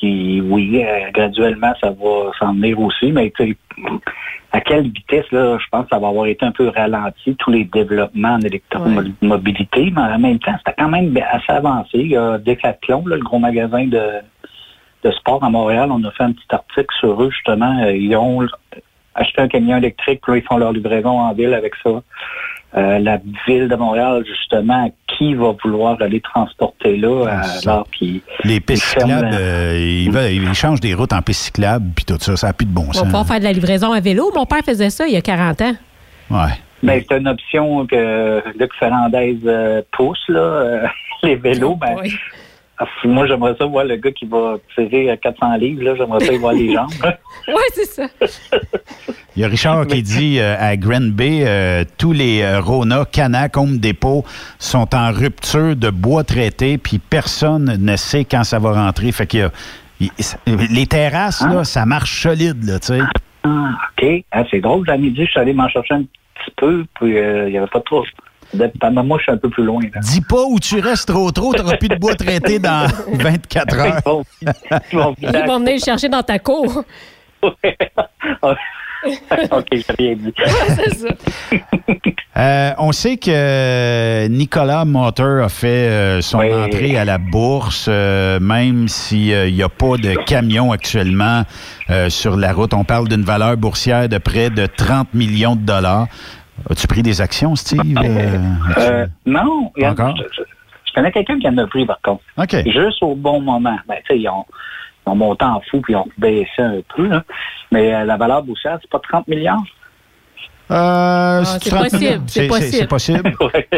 puis 0.03 0.41
oui, 0.41 0.83
euh, 0.85 1.11
graduellement, 1.15 1.73
ça 1.81 1.91
va 1.91 2.33
s'en 2.41 2.55
venir 2.55 2.79
aussi, 2.81 3.13
mais 3.13 3.33
à 4.51 4.61
quelle 4.61 4.91
vitesse, 4.91 5.31
là, 5.31 5.57
je 5.59 5.67
pense 5.71 5.85
que 5.85 5.91
ça 5.91 6.01
va 6.01 6.09
avoir 6.09 6.27
été 6.27 6.45
un 6.45 6.51
peu 6.51 6.71
ralenti, 6.71 7.37
tous 7.37 7.53
les 7.53 7.65
développements 7.65 8.35
en 8.35 8.41
électromobilité, 8.41 9.93
mais 9.95 10.03
en 10.03 10.19
même 10.19 10.41
temps, 10.41 10.55
c'était 10.59 10.75
quand 10.77 10.89
même 10.89 11.17
assez 11.31 11.53
avancé. 11.53 11.99
Il 11.99 12.09
y 12.09 12.17
a 12.17 12.37
Decathlon, 12.39 13.07
là, 13.07 13.15
le 13.15 13.23
gros 13.23 13.39
magasin 13.39 13.87
de, 13.87 14.03
de 15.05 15.11
sport 15.13 15.45
à 15.45 15.51
Montréal, 15.51 15.91
on 15.93 16.03
a 16.03 16.11
fait 16.11 16.25
un 16.25 16.33
petit 16.33 16.49
article 16.51 16.93
sur 16.99 17.23
eux, 17.23 17.31
justement. 17.31 17.85
Euh, 17.85 17.97
Ils 17.97 18.17
ont 18.17 18.45
acheté 19.15 19.41
un 19.41 19.49
camion 19.49 19.77
électrique, 19.77 20.21
puis 20.21 20.33
là, 20.33 20.39
ils 20.39 20.45
font 20.45 20.57
leur 20.57 20.73
livraison 20.73 21.21
en 21.21 21.33
ville 21.33 21.55
avec 21.55 21.75
ça. 21.85 22.03
Euh, 22.75 22.99
la 23.01 23.19
ville 23.47 23.69
de 23.69 23.77
Montréal, 23.77 24.25
justement, 24.27 24.91
qui 25.07 25.35
va 25.35 25.55
vouloir 25.63 26.01
aller 26.01 26.21
transporter 26.23 26.97
là, 26.97 27.27
Ah, 27.29 27.43
ça. 27.43 27.73
alors 27.73 27.87
qu'ils 27.91 28.23
Les 28.45 28.61
pistes 28.61 28.85
cyclables, 28.85 29.29
la- 29.31 29.37
euh, 29.37 29.79
ils, 30.07 30.11
veulent- 30.11 30.31
ils 30.33 30.55
changent 30.55 30.81
des 30.81 30.95
routes 30.95 31.13
en 31.13 31.21
pistes 31.21 31.43
cyclables, 31.43 31.91
puis 31.95 32.07
tout 32.07 32.17
ça, 32.19 32.35
ça 32.37 32.47
n'a 32.47 32.53
plus 32.55 32.65
de 32.65 32.73
bon 32.73 32.85
On 32.85 32.87
va 32.87 32.93
sens. 32.95 33.03
pouvoir 33.05 33.27
faire 33.27 33.39
de 33.41 33.45
la 33.45 33.53
livraison 33.53 33.93
à 33.93 34.01
vélo. 34.01 34.31
Mon 34.35 34.47
père 34.47 34.63
faisait 34.65 34.89
ça 34.89 35.07
il 35.07 35.13
y 35.13 35.17
a 35.17 35.21
40 35.21 35.61
ans. 35.61 35.75
Ouais. 36.31 36.53
Ben, 36.83 37.03
c'est 37.07 37.17
une 37.19 37.29
option 37.29 37.87
que 37.87 38.43
Luc 38.59 38.71
Ferrandez 38.81 39.39
euh, 39.47 39.83
pousse, 39.93 40.25
là, 40.29 40.41
euh, 40.41 40.87
les 41.23 41.37
vélos. 41.37 41.77
Ben, 41.77 41.95
Oui. 42.03 42.15
Ah, 42.79 42.87
moi, 43.05 43.27
j'aimerais 43.27 43.55
ça 43.59 43.65
voir 43.67 43.85
le 43.85 43.97
gars 43.97 44.11
qui 44.13 44.25
va 44.27 44.57
tirer 44.75 45.11
à 45.11 45.17
400 45.17 45.57
livres, 45.57 45.83
là, 45.83 45.95
j'aimerais 45.97 46.25
ça 46.25 46.33
y 46.33 46.39
voir 46.39 46.53
les 46.55 46.73
jambes. 46.75 46.91
Oui, 47.49 47.63
c'est 47.75 47.85
ça. 47.87 48.07
Il 49.37 49.43
y 49.43 49.45
a 49.45 49.49
Richard 49.49 49.87
qui 49.87 50.03
dit 50.03 50.39
euh, 50.41 50.57
à 50.59 50.77
Grand 50.77 51.01
Bay, 51.13 51.43
euh, 51.47 51.85
tous 51.99 52.13
les 52.13 52.43
euh, 52.43 52.61
Rona, 52.61 53.05
Canac, 53.11 53.57
Home 53.57 53.79
Depot 53.79 54.25
sont 54.59 54.95
en 54.95 55.13
rupture 55.13 55.75
de 55.77 55.91
bois 55.91 56.25
traité, 56.25 56.77
puis 56.79 56.99
personne 56.99 57.77
ne 57.79 57.97
sait 57.97 58.25
quand 58.25 58.45
ça 58.45 58.59
va 58.59 58.73
rentrer. 58.73 59.11
Fait 59.13 59.27
qu'il 59.27 59.41
y 59.41 59.43
a- 59.43 59.51
il- 60.01 60.11
les 60.75 60.87
terrasses, 60.87 61.43
là, 61.47 61.65
ça 61.65 61.87
marche 61.87 62.23
solide, 62.23 62.65
là, 62.65 62.79
tu 62.81 62.87
sais. 62.89 63.01
Ah, 63.45 63.71
OK. 63.99 64.25
Ah, 64.33 64.45
c'est 64.51 64.61
drôle. 64.61 64.89
À 64.91 64.97
midi, 64.97 65.25
je 65.25 65.31
suis 65.31 65.41
allé 65.41 65.53
m'en 65.53 65.69
chercher 65.69 65.95
un 65.95 66.03
petit 66.03 66.53
peu, 66.57 66.85
puis 66.95 67.17
euh, 67.19 67.49
il 67.49 67.53
n'y 67.53 67.59
avait 67.59 67.67
pas 67.69 67.81
trop. 67.81 68.05
Dépendamment, 68.55 69.05
moi, 69.05 69.19
je 69.19 69.23
suis 69.25 69.33
un 69.33 69.37
peu 69.39 69.49
plus 69.51 69.65
loin. 69.65 69.81
là. 69.95 70.01
Dis 70.01 70.21
pas 70.21 70.43
où 70.49 70.59
tu 70.61 70.79
restes 70.81 71.09
trop 71.09 71.31
trop, 71.31 71.53
t'auras 71.55 71.77
plus 71.77 71.89
de 71.89 71.97
bois 71.97 72.15
traité 72.15 72.59
dans 72.59 72.87
24 73.13 73.79
heures. 73.79 74.01
Ils 74.93 74.99
vont 74.99 75.59
venir 75.59 75.75
le 75.75 75.81
chercher 75.85 76.09
dans 76.09 76.23
ta 76.23 76.39
cour. 76.39 76.85
OK, 79.51 79.67
j'ai 79.73 79.85
rien 79.99 80.15
dit. 80.15 80.33
c'est 80.69 80.95
ça. 80.95 81.09
Euh, 82.37 82.71
on 82.79 82.93
sait 82.93 83.17
que 83.17 84.29
Nicolas 84.29 84.85
Motor 84.85 85.43
a 85.45 85.49
fait 85.49 85.67
euh, 85.89 86.21
son 86.21 86.39
Oui. 86.39 86.55
entrée 86.55 86.97
à 86.97 87.05
la 87.05 87.19
bourse, 87.19 87.87
euh, 87.89 88.39
même 88.39 88.87
s'il 88.87 89.53
n'y 89.55 89.63
a 89.63 89.69
pas 89.69 89.97
de 89.97 90.15
camion 90.25 90.71
actuellement 90.71 91.43
euh, 91.91 92.11
sur 92.11 92.37
la 92.37 92.53
route. 92.53 92.75
On 92.75 92.85
parle 92.85 93.09
d'une 93.09 93.25
valeur 93.25 93.57
boursière 93.57 94.09
de 94.09 94.19
près 94.19 94.51
de 94.51 94.67
30 94.67 95.13
millions 95.15 95.57
de 95.57 95.63
dollars. 95.63 96.07
As-tu 96.71 96.87
pris 96.87 97.03
des 97.03 97.21
actions, 97.21 97.55
Steve? 97.57 97.81
Euh, 97.81 98.39
as-tu- 98.71 98.81
Euh, 98.81 99.07
non, 99.27 99.73
Encore? 99.85 100.17
je, 100.17 100.23
je- 100.37 100.43
je 100.87 100.93
connais 100.95 101.13
quelqu'un 101.13 101.39
qui 101.39 101.49
en 101.49 101.57
a 101.59 101.67
pris, 101.67 101.85
par 101.87 102.01
contre. 102.03 102.23
OK. 102.39 102.57
Juste 102.67 103.03
au 103.03 103.15
bon 103.15 103.41
moment. 103.41 103.79
Ben, 103.89 103.97
tu 104.07 104.15
sais, 104.15 104.21
ils 104.21 104.29
ont, 104.29 104.45
ils 105.07 105.11
ont 105.11 105.17
monté 105.17 105.45
en 105.45 105.61
fou 105.71 105.81
puis 105.81 105.93
ils 105.95 105.97
ont 105.97 106.09
baissé 106.19 106.49
un 106.59 106.81
peu, 106.95 107.07
là. 107.09 107.23
Mais 107.71 107.95
euh, 107.95 108.05
la 108.05 108.17
valeur 108.17 108.43
boursière, 108.43 108.79
c'est 108.81 108.91
pas 108.91 109.01
30 109.01 109.27
millions? 109.29 109.63
Euh, 110.71 111.45
c'est 111.45 111.69
30 111.71 111.83
possible, 111.83 112.03
millions. 112.05 112.23
c'est 112.29 112.47
possible. 112.47 112.73
C'est 112.79 112.87
possible. 112.87 113.37
Ouais. 113.41 113.69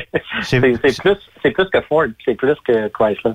C'est- 0.42 0.60
plus, 1.00 1.16
c'est 1.42 1.50
plus 1.50 1.64
que 1.70 1.80
Ford, 1.88 2.04
c'est 2.24 2.34
plus 2.34 2.54
que 2.66 2.88
Chrysler. 2.88 3.32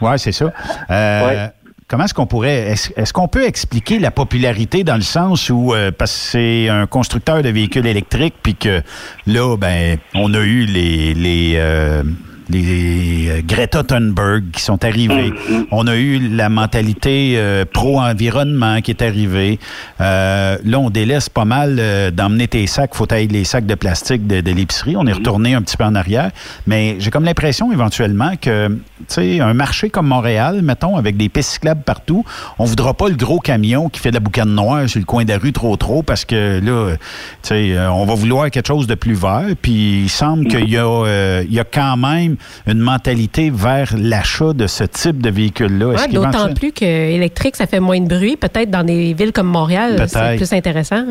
Oui, 0.00 0.18
c'est 0.18 0.32
ça. 0.32 0.52
Euh, 0.90 1.26
Ouais. 1.26 1.48
Comment 1.88 2.04
est-ce 2.04 2.12
qu'on 2.12 2.26
pourrait. 2.26 2.74
Est-ce 2.96 3.12
qu'on 3.14 3.28
peut 3.28 3.46
expliquer 3.46 3.98
la 3.98 4.10
popularité 4.10 4.84
dans 4.84 4.96
le 4.96 5.00
sens 5.00 5.48
où, 5.48 5.72
euh, 5.72 5.90
parce 5.90 6.12
que 6.12 6.18
c'est 6.18 6.68
un 6.68 6.86
constructeur 6.86 7.42
de 7.42 7.48
véhicules 7.48 7.86
électriques, 7.86 8.34
puis 8.42 8.54
que 8.54 8.82
là, 9.26 9.56
ben, 9.56 9.96
on 10.14 10.34
a 10.34 10.40
eu 10.40 10.66
les. 10.66 11.14
les 11.14 11.54
euh, 11.56 12.02
les 12.48 13.28
euh, 13.28 13.40
Greta 13.44 13.82
Thunberg 13.82 14.50
qui 14.52 14.62
sont 14.62 14.84
arrivés. 14.84 15.32
On 15.70 15.86
a 15.86 15.96
eu 15.96 16.18
la 16.28 16.48
mentalité 16.48 17.34
euh, 17.36 17.64
pro-environnement 17.64 18.80
qui 18.80 18.90
est 18.90 19.02
arrivée. 19.02 19.58
Euh, 20.00 20.56
là, 20.64 20.78
on 20.78 20.90
délaisse 20.90 21.28
pas 21.28 21.44
mal 21.44 21.76
euh, 21.78 22.10
d'emmener 22.10 22.48
tes 22.48 22.66
sacs. 22.66 22.94
faut 22.94 23.06
tailler 23.06 23.28
les 23.28 23.44
sacs 23.44 23.66
de 23.66 23.74
plastique 23.74 24.26
de, 24.26 24.40
de 24.40 24.52
l'épicerie. 24.52 24.96
On 24.96 25.06
est 25.06 25.12
retourné 25.12 25.54
un 25.54 25.62
petit 25.62 25.76
peu 25.76 25.84
en 25.84 25.94
arrière. 25.94 26.30
Mais 26.66 26.96
j'ai 26.98 27.10
comme 27.10 27.24
l'impression 27.24 27.72
éventuellement 27.72 28.32
que, 28.40 28.68
tu 28.68 29.04
sais, 29.08 29.40
un 29.40 29.54
marché 29.54 29.90
comme 29.90 30.06
Montréal, 30.06 30.62
mettons, 30.62 30.96
avec 30.96 31.16
des 31.16 31.28
pistes 31.28 31.50
cyclables 31.50 31.82
partout, 31.82 32.24
on 32.58 32.64
voudra 32.64 32.94
pas 32.94 33.08
le 33.08 33.16
gros 33.16 33.38
camion 33.38 33.88
qui 33.88 34.00
fait 34.00 34.10
de 34.10 34.14
la 34.14 34.20
boucane 34.20 34.54
noire 34.54 34.88
sur 34.88 34.98
le 34.98 35.04
coin 35.04 35.24
de 35.24 35.30
la 35.30 35.38
rue 35.38 35.52
trop 35.52 35.76
trop 35.76 36.02
parce 36.02 36.24
que 36.24 36.60
là, 36.60 36.96
tu 37.42 37.48
sais, 37.48 37.72
euh, 37.76 37.90
on 37.90 38.04
va 38.04 38.14
vouloir 38.14 38.50
quelque 38.50 38.66
chose 38.66 38.86
de 38.86 38.94
plus 38.94 39.14
vert. 39.14 39.46
Puis 39.60 40.02
il 40.02 40.08
semble 40.08 40.46
qu'il 40.48 40.68
y 40.68 40.76
a, 40.76 40.86
euh, 40.86 41.44
il 41.46 41.54
y 41.54 41.60
a 41.60 41.64
quand 41.64 41.96
même 41.96 42.36
une 42.66 42.78
mentalité 42.78 43.50
vers 43.50 43.94
l'achat 43.96 44.52
de 44.52 44.66
ce 44.66 44.84
type 44.84 45.20
de 45.20 45.30
véhicule-là. 45.30 45.86
Ouais, 45.88 46.08
D'autant 46.08 46.52
plus 46.54 46.72
que 46.72 46.84
électrique, 46.84 47.56
ça 47.56 47.66
fait 47.66 47.80
moins 47.80 48.00
de 48.00 48.08
bruit. 48.08 48.36
Peut-être 48.36 48.70
dans 48.70 48.84
des 48.84 49.14
villes 49.14 49.32
comme 49.32 49.48
Montréal, 49.48 49.96
c'est 50.06 50.36
plus 50.36 50.52
intéressant. 50.52 51.04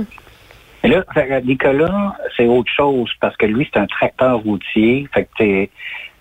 Mais 0.83 0.89
là, 0.89 1.03
Nicolas, 1.41 2.15
c'est 2.35 2.45
autre 2.45 2.71
chose 2.75 3.09
parce 3.19 3.35
que 3.37 3.45
lui, 3.45 3.67
c'est 3.71 3.79
un 3.79 3.87
tracteur 3.87 4.39
routier. 4.39 5.07
Fait 5.13 5.27
que 5.37 5.67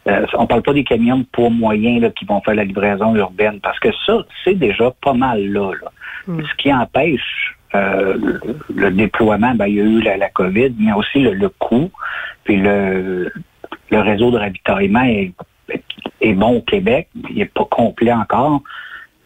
euh, 0.09 0.25
on 0.35 0.47
parle 0.47 0.63
pas 0.63 0.73
des 0.73 0.85
camions 0.85 1.19
de 1.19 1.25
poids 1.25 1.51
moyen 1.51 1.99
là, 2.01 2.11
qui 2.11 2.25
vont 2.25 2.41
faire 2.41 2.55
la 2.55 2.65
livraison 2.65 3.15
urbaine 3.17 3.61
parce 3.61 3.79
que 3.81 3.89
ça, 4.07 4.19
c'est 4.45 4.55
déjà 4.55 4.93
pas 5.03 5.15
mal 5.15 5.45
là. 5.53 5.73
là. 5.73 5.91
Ce 6.29 6.57
qui 6.57 6.73
empêche 6.73 7.55
euh, 7.75 8.17
le, 8.17 8.41
le 8.75 8.91
déploiement, 8.91 9.55
ben, 9.55 9.67
il 9.67 9.75
y 9.75 9.81
a 9.81 9.85
eu 9.85 10.01
la, 10.01 10.17
la 10.17 10.29
COVID, 10.31 10.75
mais 10.79 10.93
aussi 10.93 11.21
le, 11.21 11.35
le 11.35 11.49
coût, 11.49 11.91
puis 12.45 12.57
le, 12.57 13.33
le 13.91 14.01
réseau 14.01 14.31
de 14.31 14.39
ravitaillement 14.39 15.03
est, 15.05 15.33
est 16.21 16.33
bon 16.35 16.57
au 16.57 16.61
Québec. 16.63 17.09
Il 17.31 17.37
n'est 17.37 17.45
pas 17.47 17.65
complet 17.65 18.13
encore, 18.13 18.63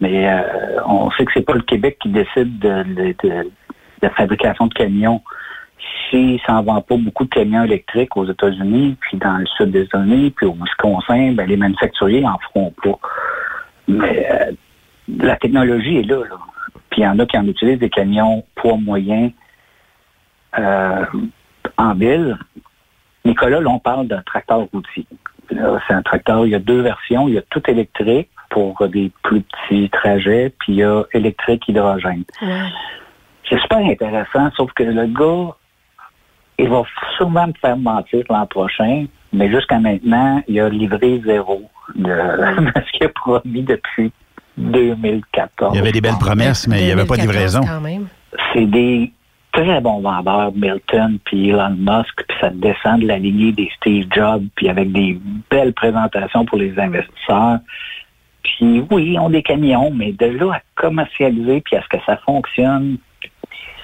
mais 0.01 0.31
euh, 0.31 0.43
on 0.87 1.11
sait 1.13 1.25
que 1.25 1.33
c'est 1.35 1.47
pas 1.47 1.55
le 1.55 1.63
Québec 1.63 1.99
qui 2.01 2.09
décide 2.11 2.59
de, 2.59 2.83
de- 2.83 3.15
de- 3.23 3.51
la 4.03 4.11
fabrication 4.11 4.67
de 4.67 4.75
camions. 4.75 5.23
Si 6.09 6.41
ça 6.47 6.55
n'en 6.55 6.63
vend 6.63 6.81
pas 6.81 6.97
beaucoup 6.97 7.25
de 7.25 7.31
camions 7.31 7.65
électriques 7.65 8.17
aux 8.17 8.27
États-Unis, 8.27 8.97
puis 9.01 9.19
dans 9.19 9.39
le 9.39 9.47
sud 9.57 9.71
des 9.71 9.83
États-Unis, 9.83 10.31
puis 10.31 10.47
au 10.47 10.53
Wisconsin, 10.55 11.33
ben, 11.33 11.47
les 11.47 11.57
manufacturiers 11.57 12.25
en 12.27 12.39
feront 12.39 12.73
pas. 12.83 12.99
Mais 13.89 14.27
euh, 14.31 14.53
la 15.19 15.37
technologie 15.37 15.99
est 15.99 16.03
là, 16.09 16.19
là. 16.29 16.37
Puis 16.91 17.03
il 17.03 17.05
y 17.05 17.07
en 17.07 17.19
a 17.19 17.27
qui 17.27 17.39
en 17.39 17.47
utilisent 17.47 17.79
des 17.79 17.91
camions 17.91 18.45
poids 18.57 18.77
moyen 18.77 19.31
euh, 20.59 21.05
en 21.77 21.95
ville. 21.95 22.37
Nicolas, 23.25 23.61
là, 23.61 23.69
on 23.69 23.79
parle 23.79 24.07
d'un 24.07 24.23
tracteur 24.23 24.67
routier. 24.73 25.07
C'est 25.51 25.95
un 25.95 26.03
tracteur, 26.03 26.47
il 26.47 26.51
y 26.51 26.55
a 26.55 26.59
deux 26.59 26.81
versions. 26.81 27.29
Il 27.29 27.35
y 27.35 27.39
a 27.39 27.43
tout 27.51 27.63
électrique 27.69 28.31
pour 28.51 28.87
des 28.89 29.11
plus 29.23 29.43
petits 29.43 29.91
trajets, 29.91 30.53
puis 30.59 30.75
il 30.75 30.79
y 30.79 30.85
a 30.85 31.03
électrique 31.13 31.67
hydrogène. 31.69 32.25
C'est 33.49 33.59
super 33.61 33.79
intéressant, 33.79 34.51
sauf 34.57 34.73
que 34.73 34.83
le 34.85 35.07
gars, 35.07 35.55
il 36.59 36.69
va 36.69 36.83
sûrement 37.17 37.47
me 37.49 37.53
faire 37.61 37.77
mentir 37.77 38.25
l'an 38.29 38.47
prochain, 38.47 39.07
mais 39.33 39.51
jusqu'à 39.51 39.79
maintenant, 39.79 40.43
il 40.47 40.61
a 40.61 40.69
livré 40.69 41.21
zéro 41.25 41.63
de, 41.95 42.03
de 42.05 42.73
ce 42.87 42.93
qu'il 42.93 43.07
a 43.07 43.09
promis 43.09 43.63
depuis 43.63 44.13
2014. 44.57 45.75
Il 45.75 45.79
y 45.79 45.81
avait 45.81 45.93
des 45.93 46.01
belles 46.01 46.19
promesses, 46.21 46.69
mais 46.69 46.81
il 46.81 46.87
n'y 46.87 46.93
avait 46.93 47.07
pas 47.07 47.17
de 47.17 47.23
2014 47.23 47.27
livraison. 47.27 47.61
quand 47.67 47.81
même. 47.81 48.09
C'est 48.53 48.67
des 48.67 49.13
très 49.53 49.81
bons 49.81 50.01
vendeurs, 50.01 50.53
Milton 50.55 51.19
puis 51.25 51.51
Elon 51.51 51.77
Musk, 51.79 52.25
puis 52.29 52.37
ça 52.41 52.51
descend 52.51 53.01
de 53.01 53.07
la 53.07 53.19
lignée 53.19 53.53
des 53.53 53.71
Steve 53.77 54.07
Jobs, 54.11 54.47
puis 54.55 54.69
avec 54.69 54.93
des 54.93 55.19
belles 55.51 55.73
présentations 55.73 56.45
pour 56.45 56.59
les 56.59 56.79
investisseurs. 56.79 57.59
Puis 58.43 58.83
oui, 58.91 59.13
ils 59.13 59.19
ont 59.19 59.31
des 59.31 59.43
camions, 59.43 59.91
mais 59.95 60.13
de 60.13 60.27
là 60.27 60.55
à 60.55 60.61
commercialiser 60.75 61.61
puis 61.61 61.77
à 61.77 61.83
ce 61.83 61.89
que 61.89 62.03
ça 62.05 62.17
fonctionne, 62.19 62.99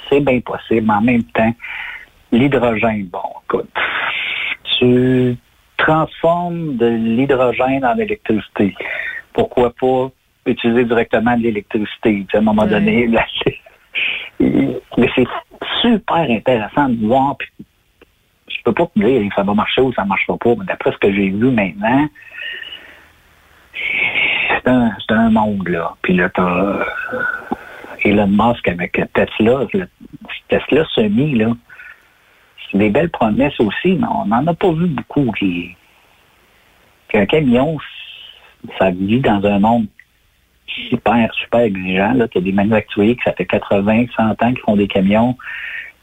c'est 0.09 0.21
bien 0.21 0.41
possible. 0.41 0.91
En 0.91 1.01
même 1.01 1.25
temps, 1.25 1.55
l'hydrogène, 2.33 3.07
bon, 3.07 3.21
écoute, 3.45 3.69
tu 4.79 5.37
transformes 5.77 6.77
de 6.77 6.87
l'hydrogène 6.87 7.85
en 7.85 7.97
électricité. 7.99 8.75
Pourquoi 9.33 9.73
pas 9.79 10.11
utiliser 10.47 10.85
directement 10.85 11.37
de 11.37 11.43
l'électricité? 11.43 12.27
À 12.33 12.39
un 12.39 12.41
moment 12.41 12.67
donné, 12.67 13.09
mais 14.41 15.09
c'est 15.15 15.27
super 15.81 16.31
intéressant 16.31 16.89
de 16.89 17.07
voir. 17.07 17.37
puis 17.37 17.49
je 18.49 18.63
peux 18.65 18.73
pas 18.73 18.87
te 18.87 18.99
dire 18.99 19.31
ça 19.35 19.43
va 19.43 19.55
marcher 19.55 19.81
ou 19.81 19.93
ça 19.93 20.05
marchera 20.05 20.37
pas, 20.37 20.55
mais 20.59 20.65
d'après 20.65 20.93
ce 20.93 20.99
que 20.99 21.13
j'ai 21.13 21.31
vu 21.31 21.51
maintenant, 21.51 22.09
c'est 23.75 24.69
un, 24.69 24.97
un 25.11 25.31
monde, 25.31 25.69
là. 25.69 25.95
Puis 26.03 26.15
là, 26.15 26.29
t'as 26.31 26.43
euh, 26.43 26.85
Elon 28.05 28.29
Musk 28.29 28.67
avec 28.69 29.01
Tesla, 29.13 29.67
Tesla 30.49 30.85
semi, 30.95 31.35
là. 31.35 31.53
C'est 32.71 32.79
des 32.79 32.91
belles 32.91 33.11
promesses 33.11 33.59
aussi, 33.61 33.93
mais 33.93 34.07
on 34.09 34.27
n'en 34.27 34.47
a 34.47 34.55
pas 34.55 34.73
vu 34.73 34.87
beaucoup 34.87 35.31
qui. 35.39 35.77
Qu'un 37.09 37.27
camion, 37.27 37.79
ça 38.79 38.91
vit 38.91 39.21
dans 39.21 39.45
un 39.45 39.61
monde 39.61 39.87
super, 40.89 41.33
super 41.35 41.61
exigeant. 41.61 42.15
Là, 42.15 42.29
tu 42.29 42.39
as 42.39 42.41
des 42.41 42.53
manufacturiers 42.53 43.17
que 43.17 43.23
ça 43.25 43.33
fait 43.33 43.47
80, 43.47 44.07
100 44.17 44.31
ans 44.31 44.37
qu'ils 44.39 44.61
font 44.61 44.77
des 44.77 44.89
camions. 44.89 45.37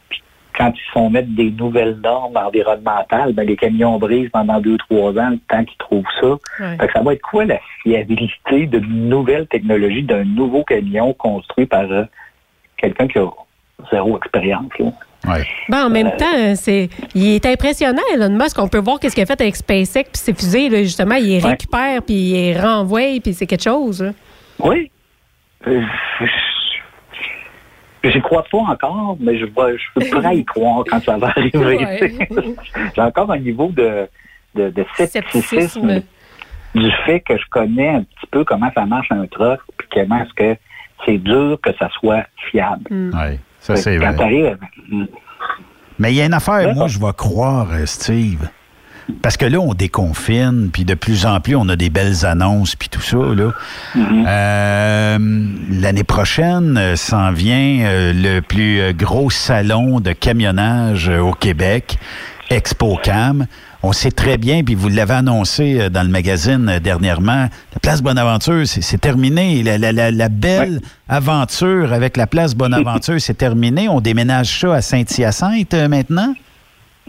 Puis 0.10 0.22
quand 0.58 0.72
ils 0.76 0.86
se 0.86 0.92
font 0.92 1.10
mettre 1.10 1.30
des 1.30 1.52
nouvelles 1.52 2.00
normes 2.04 2.38
environnementales, 2.38 3.34
ben, 3.34 3.46
les 3.46 3.56
camions 3.56 3.98
brisent 3.98 4.30
pendant 4.32 4.60
deux, 4.60 4.78
trois 4.78 5.12
ans 5.18 5.30
le 5.30 5.40
temps 5.50 5.64
qu'ils 5.64 5.78
trouvent 5.78 6.04
ça. 6.22 6.36
Fait 6.80 6.88
que 6.88 6.94
ça 6.94 7.02
va 7.02 7.14
être 7.14 7.22
quoi 7.22 7.46
la 7.46 7.60
fiabilité 7.82 8.66
d'une 8.68 9.10
nouvelle 9.10 9.48
technologie, 9.48 10.04
d'un 10.04 10.24
nouveau 10.24 10.64
camion 10.64 11.14
construit 11.14 11.66
par 11.66 11.92
euh, 11.92 12.06
quelqu'un 12.78 13.08
qui 13.08 13.20
a 13.20 13.30
zéro 13.92 14.18
expérience? 14.18 14.72
là? 14.80 14.86
Ouais. 15.26 15.46
Ben, 15.70 15.86
en 15.86 15.90
même 15.90 16.12
temps, 16.18 16.56
c'est, 16.56 16.90
il 17.16 17.36
est 17.36 17.46
impressionnant, 17.46 18.02
Elon 18.14 18.30
Musk. 18.30 18.60
On 18.60 18.68
peut 18.68 18.80
voir 18.80 19.00
qu'est-ce 19.00 19.16
qu'il 19.16 19.24
a 19.24 19.26
fait 19.26 19.40
avec 19.40 19.56
SpaceX 19.56 20.04
puis 20.04 20.22
ses 20.22 20.34
fusées, 20.34 20.70
là, 20.70 20.84
justement. 20.84 21.16
Il 21.16 21.28
les 21.28 21.40
récupère 21.40 22.02
puis 22.04 22.16
il 22.16 22.34
les 22.34 22.60
renvoie 22.60 23.20
puis 23.22 23.34
c'est 23.34 23.48
quelque 23.48 23.64
chose. 23.64 24.04
là. 24.04 24.12
Oui. 24.60 24.92
Euh, 25.68 25.82
J'y 28.04 28.22
crois 28.22 28.44
pas 28.52 28.58
encore, 28.58 29.16
mais 29.20 29.38
je, 29.38 29.46
vais, 29.46 29.78
je 29.78 30.02
suis 30.02 30.12
prêt 30.12 30.26
à 30.26 30.34
y 30.34 30.44
croire 30.44 30.84
quand 30.90 31.02
ça 31.02 31.18
va 31.18 31.28
arriver. 31.30 31.56
Ouais. 31.78 32.56
J'ai 32.96 33.02
encore 33.02 33.32
un 33.32 33.40
niveau 33.40 33.70
de, 33.70 34.10
de, 34.56 34.70
de 34.72 34.86
scepticisme 34.96 35.42
Scepticisme. 35.42 36.02
du 36.76 36.92
fait 37.06 37.22
que 37.22 37.38
je 37.38 37.44
connais 37.50 37.88
un 37.90 38.04
petit 38.04 38.28
peu 38.30 38.44
comment 38.44 38.70
ça 38.76 38.86
marche 38.86 39.10
un 39.12 39.26
truck, 39.28 39.62
puis 39.78 39.88
comment 39.94 40.22
est-ce 40.22 40.34
que 40.34 40.60
c'est 41.06 41.18
dur 41.18 41.58
que 41.64 41.70
ça 41.80 41.90
soit 42.00 42.26
fiable. 42.52 42.84
Ouais. 42.92 43.40
Ça, 43.60 43.78
c'est 43.78 43.96
vrai. 43.98 44.58
Mais 45.98 46.12
il 46.12 46.16
y 46.18 46.22
a 46.22 46.26
une 46.26 46.34
affaire, 46.34 46.68
Ouais. 46.68 46.74
moi, 46.74 46.88
je 46.88 47.00
vais 47.00 47.14
croire, 47.16 47.70
euh, 47.72 47.86
Steve. 47.86 48.50
Parce 49.22 49.38
que 49.38 49.46
là, 49.46 49.60
on 49.60 49.74
déconfine, 49.74 50.70
puis 50.72 50.86
de 50.86 50.94
plus 50.94 51.26
en 51.26 51.40
plus, 51.40 51.56
on 51.56 51.68
a 51.70 51.76
des 51.76 51.90
belles 51.90 52.26
annonces, 52.26 52.76
puis 52.76 52.90
tout 52.90 53.02
ça. 53.02 53.18
Là. 53.18 53.52
Mhm. 53.96 54.26
Euh, 54.28 55.18
L'année 55.72 56.04
prochaine, 56.04 56.78
euh, 56.78 56.96
s'en 56.96 57.32
vient 57.32 57.80
euh, 57.86 58.14
le 58.14 58.40
plus 58.42 58.80
euh, 58.80 58.94
gros 58.94 59.30
salon 59.30 60.00
de 60.00 60.12
camionnage 60.14 61.10
au 61.10 61.32
Québec, 61.34 61.98
ExpoCam. 62.50 63.46
On 63.86 63.92
sait 63.92 64.12
très 64.12 64.38
bien, 64.38 64.64
puis 64.64 64.76
vous 64.76 64.88
l'avez 64.88 65.14
annoncé 65.16 65.90
dans 65.90 66.04
le 66.04 66.10
magazine 66.10 66.80
dernièrement, 66.82 67.50
la 67.74 67.80
Place 67.82 68.02
Bonaventure, 68.02 68.64
c'est 68.66 69.02
terminé. 69.02 69.62
La, 69.62 69.78
la- 69.78 69.92
la- 69.92 70.12
la 70.12 70.30
belle 70.30 70.80
aventure 71.10 71.92
avec 71.92 72.16
la 72.16 72.26
Place 72.26 72.56
Bonaventure, 72.56 73.16
c'est 73.20 73.38
terminé. 73.38 73.90
On 73.90 74.00
déménage 74.00 74.58
ça 74.62 74.76
à 74.76 74.82
Saint-Hyacinthe 74.82 75.74
maintenant? 75.90 76.34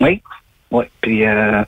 Oui, 0.00 0.20
oui. 0.70 0.84
Puis, 1.00 1.24
euh, 1.24 1.62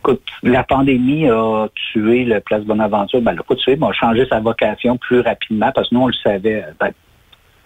écoute, 0.00 0.22
la 0.42 0.64
pandémie 0.64 1.28
a 1.28 1.66
tué 1.74 2.24
le 2.24 2.40
Place 2.40 2.64
Bonaventure. 2.64 3.20
Ben, 3.20 3.32
elle 3.32 3.38
l'a 3.38 3.42
pas 3.42 3.54
tué, 3.54 3.76
mais 3.76 3.86
a 3.86 3.92
changé 3.92 4.26
sa 4.28 4.40
vocation 4.40 4.96
plus 4.96 5.20
rapidement 5.20 5.70
parce 5.74 5.88
que 5.88 5.94
nous, 5.94 6.02
on 6.02 6.06
le 6.08 6.12
savait. 6.14 6.64
Ben, 6.78 6.92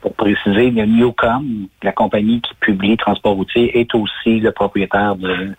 pour 0.00 0.14
préciser, 0.14 0.70
le 0.70 0.84
Newcom, 0.84 1.66
la 1.82 1.92
compagnie 1.92 2.42
qui 2.42 2.54
publie 2.60 2.96
Transport 2.98 3.36
routier, 3.36 3.80
est 3.80 3.94
aussi 3.94 4.38
le 4.40 4.52
propriétaire 4.52 5.16
de 5.16 5.54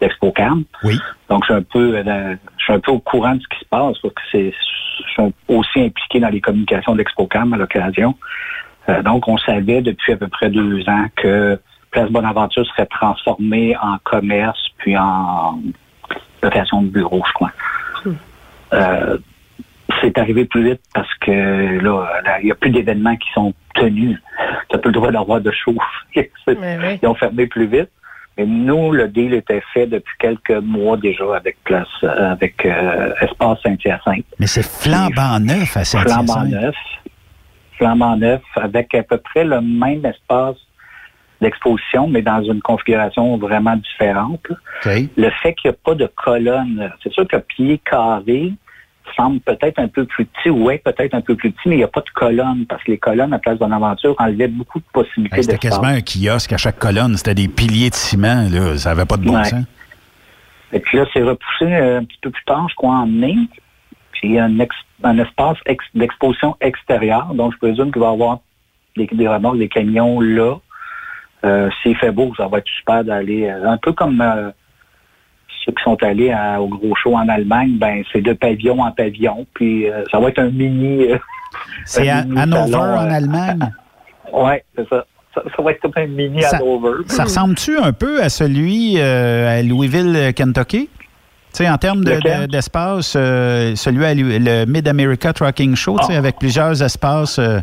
d'ExpoCam. 0.00 0.64
Oui. 0.84 0.98
Donc, 1.28 1.44
je 1.44 1.52
suis 1.52 1.54
un 1.54 1.62
peu, 1.62 1.96
euh, 1.96 2.34
je 2.56 2.64
suis 2.64 2.72
un 2.72 2.80
peu 2.80 2.92
au 2.92 3.00
courant 3.00 3.34
de 3.34 3.40
ce 3.40 3.48
qui 3.48 3.58
se 3.58 3.68
passe. 3.68 3.98
parce 3.98 4.14
que 4.14 4.22
c'est, 4.32 4.52
je 4.52 5.10
suis 5.12 5.34
aussi 5.48 5.80
impliqué 5.80 6.20
dans 6.20 6.28
les 6.28 6.40
communications 6.40 6.94
d'ExpoCam 6.94 7.52
à 7.52 7.56
l'occasion. 7.56 8.14
Euh, 8.88 9.02
donc, 9.02 9.28
on 9.28 9.36
savait 9.38 9.82
depuis 9.82 10.12
à 10.12 10.16
peu 10.16 10.28
près 10.28 10.48
deux 10.48 10.88
ans 10.88 11.06
que 11.16 11.60
Place 11.90 12.10
Bonaventure 12.10 12.66
serait 12.66 12.86
transformée 12.86 13.76
en 13.80 13.98
commerce 14.04 14.60
puis 14.78 14.96
en 14.96 15.60
location 16.42 16.82
de 16.82 16.88
bureau, 16.88 17.22
je 17.26 17.32
crois. 17.32 17.50
Euh, 18.72 19.18
c'est 20.00 20.16
arrivé 20.18 20.44
plus 20.44 20.64
vite 20.64 20.80
parce 20.94 21.12
que 21.20 21.80
là, 21.82 22.22
il 22.40 22.46
n'y 22.46 22.52
a 22.52 22.54
plus 22.54 22.70
d'événements 22.70 23.16
qui 23.16 23.28
sont 23.34 23.52
tenus. 23.74 24.18
Tu 24.68 24.76
n'as 24.76 24.78
plus 24.78 24.90
le 24.90 24.94
droit 24.94 25.10
d'avoir 25.10 25.40
de 25.40 25.50
chauffe. 25.50 25.76
Ils 26.16 27.06
ont 27.06 27.14
fermé 27.14 27.46
plus 27.46 27.66
vite. 27.66 27.90
Mais 28.38 28.46
nous, 28.46 28.92
le 28.92 29.08
deal 29.08 29.34
était 29.34 29.62
fait 29.74 29.86
depuis 29.86 30.14
quelques 30.18 30.62
mois 30.62 30.96
déjà 30.96 31.24
avec 31.34 31.62
Place, 31.64 31.88
euh, 32.04 32.32
avec 32.32 32.64
euh, 32.64 33.12
Espace 33.20 33.58
Saint-Hyacinthe. 33.62 34.24
Mais 34.38 34.46
c'est 34.46 34.64
flambant 34.64 35.40
neuf 35.40 35.76
à 35.76 35.84
Flambant 35.84 36.26
Saint-Hyacinthe. 36.26 36.62
neuf. 36.62 36.76
Flambant 37.76 38.16
neuf, 38.16 38.42
avec 38.54 38.94
à 38.94 39.02
peu 39.02 39.18
près 39.18 39.44
le 39.44 39.60
même 39.60 40.06
espace 40.06 40.56
d'exposition, 41.40 42.06
mais 42.08 42.22
dans 42.22 42.42
une 42.42 42.60
configuration 42.60 43.36
vraiment 43.38 43.76
différente. 43.76 44.46
Le 44.84 45.30
fait 45.42 45.54
qu'il 45.54 45.70
n'y 45.70 45.74
a 45.74 45.78
pas 45.84 45.94
de 45.94 46.06
colonne, 46.16 46.90
c'est 47.02 47.12
sûr 47.12 47.26
que 47.26 47.36
pied 47.36 47.80
carré 47.88 48.52
semble 49.16 49.40
peut-être 49.40 49.78
un 49.80 49.88
peu 49.88 50.04
plus 50.04 50.24
petit, 50.26 50.50
ouais, 50.50 50.78
peut-être 50.78 51.14
un 51.14 51.20
peu 51.20 51.34
plus 51.34 51.50
petit, 51.50 51.68
mais 51.68 51.74
il 51.76 51.78
n'y 51.78 51.84
a 51.84 51.88
pas 51.88 52.00
de 52.02 52.10
colonne, 52.14 52.64
parce 52.66 52.82
que 52.84 52.92
les 52.92 52.98
colonnes 52.98 53.32
à 53.32 53.38
Place 53.40 53.58
Bonaventure 53.58 54.14
enlevaient 54.18 54.46
beaucoup 54.46 54.78
de 54.78 54.84
possibilités 54.92 55.36
Hey, 55.38 55.42
C'était 55.42 55.58
quasiment 55.58 55.88
un 55.88 56.00
kiosque 56.00 56.52
à 56.52 56.56
chaque 56.58 56.78
colonne. 56.78 57.16
C'était 57.16 57.34
des 57.34 57.48
piliers 57.48 57.90
de 57.90 57.94
ciment. 57.96 58.46
Là. 58.48 58.76
Ça 58.78 58.90
n'avait 58.90 59.06
pas 59.06 59.16
de 59.16 59.24
bon 59.24 59.34
Ouais. 59.36 59.44
sens. 59.44 59.64
Et 60.72 60.78
puis 60.78 60.98
là, 60.98 61.06
c'est 61.12 61.22
repoussé 61.22 61.64
euh, 61.64 61.98
un 61.98 62.04
petit 62.04 62.18
peu 62.22 62.30
plus 62.30 62.44
tard, 62.44 62.68
je 62.70 62.74
crois, 62.76 62.94
en 62.94 63.06
mai. 63.06 63.34
Puis 64.12 64.28
il 64.28 64.32
y 64.34 64.38
a 64.38 64.44
un, 64.44 64.58
ex- 64.60 64.76
un 65.02 65.18
espace 65.18 65.56
ex- 65.66 65.84
d'exposition 65.94 66.56
extérieure, 66.60 67.34
donc 67.34 67.52
je 67.54 67.58
présume 67.58 67.90
qu'il 67.90 68.00
va 68.02 68.10
y 68.10 68.12
avoir 68.12 68.38
des, 68.96 69.08
des 69.10 69.26
remorques, 69.28 69.58
des 69.58 69.68
camions 69.68 70.20
là. 70.20 70.56
Euh, 71.44 71.68
S'il 71.82 71.96
fait 71.96 72.10
beau, 72.10 72.32
ça 72.36 72.46
va 72.48 72.58
être 72.58 72.68
super 72.78 73.02
d'aller, 73.04 73.48
euh, 73.48 73.68
un 73.70 73.78
peu 73.78 73.92
comme 73.92 74.20
euh, 74.20 74.50
ceux 75.64 75.72
qui 75.72 75.82
sont 75.82 75.96
allés 76.02 76.30
à- 76.32 76.60
au 76.60 76.68
gros 76.68 76.94
show 76.96 77.16
en 77.16 77.28
Allemagne, 77.28 77.76
ben 77.78 78.02
c'est 78.12 78.20
de 78.20 78.32
pavillon 78.32 78.80
en 78.82 78.90
pavillon, 78.92 79.46
puis 79.54 79.86
ça 80.10 80.18
va 80.18 80.28
être 80.28 80.38
un 80.38 80.50
mini... 80.50 81.06
C'est 81.84 82.08
à 82.08 82.18
Hanover, 82.18 82.76
en 82.76 83.10
Allemagne? 83.10 83.58
ouais, 84.32 84.64
c'est 84.76 84.88
ça. 84.88 85.04
ça. 85.34 85.42
ça 85.56 85.62
va 85.62 85.72
être 85.72 85.80
comme 85.80 85.92
un 85.96 86.06
mini 86.06 86.42
Ça- 86.42 86.58
Hanover. 86.58 87.02
Ça 87.06 87.24
ressemble-tu 87.24 87.76
un 87.76 87.92
peu 87.92 88.22
à 88.22 88.28
celui 88.28 88.94
euh, 88.98 89.58
à 89.58 89.62
Louisville, 89.62 90.32
Kentucky? 90.34 90.88
Tu 90.88 91.64
sais, 91.64 91.68
en 91.68 91.76
termes 91.78 92.04
de- 92.04 92.12
Lequel? 92.12 92.42
de- 92.42 92.46
d'espace, 92.46 93.14
euh, 93.16 93.74
celui 93.74 94.04
à 94.04 94.14
le 94.14 94.64
Mid-America 94.66 95.32
Trucking 95.32 95.74
Show, 95.74 95.98
tu 96.00 96.06
sais, 96.06 96.14
Ah. 96.14 96.18
avec 96.18 96.38
plusieurs 96.38 96.80
espaces. 96.82 97.38
euh, 97.40 97.60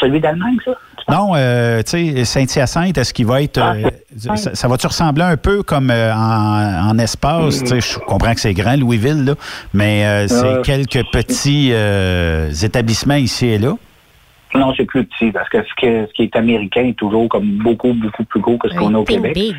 Celui 0.00 0.18
d'Allemagne, 0.20 0.56
ça? 0.64 0.72
Non, 1.08 1.32
euh, 1.34 1.82
tu 1.82 2.14
sais, 2.14 2.24
Saint-Hyacinthe, 2.24 2.98
est-ce 2.98 3.12
qu'il 3.14 3.26
va 3.26 3.42
être. 3.42 3.58
Ah, 3.58 3.74
euh, 3.74 3.90
ça, 4.36 4.54
ça 4.54 4.68
va-tu 4.68 4.86
ressembler 4.86 5.24
un 5.24 5.36
peu 5.36 5.62
comme 5.62 5.90
euh, 5.90 6.14
en, 6.14 6.90
en 6.90 6.98
espace? 6.98 7.60
Tu 7.60 7.66
sais, 7.66 7.80
je 7.80 7.98
comprends 7.98 8.34
que 8.34 8.40
c'est 8.40 8.54
grand, 8.54 8.76
Louisville, 8.76 9.24
là, 9.24 9.34
mais 9.74 10.04
euh, 10.06 10.28
c'est 10.28 10.46
Euh, 10.46 10.62
quelques 10.62 11.04
petits 11.12 11.70
euh, 11.72 12.50
établissements 12.50 13.14
ici 13.16 13.46
et 13.46 13.58
là? 13.58 13.74
Non, 14.54 14.74
c'est 14.76 14.84
plus 14.84 15.04
petit, 15.04 15.32
parce 15.32 15.48
que 15.48 15.58
ce, 15.62 15.74
que- 15.80 16.06
ce 16.06 16.12
qui 16.12 16.22
est 16.24 16.36
américain 16.36 16.84
est 16.84 16.96
toujours 16.98 17.28
comme 17.28 17.58
beaucoup, 17.58 17.94
beaucoup 17.94 18.24
plus 18.24 18.40
gros 18.40 18.58
que 18.58 18.68
ce 18.68 18.74
qu'on 18.74 18.94
a 18.94 18.98
au 18.98 19.04
Québec. 19.04 19.34
big. 19.34 19.56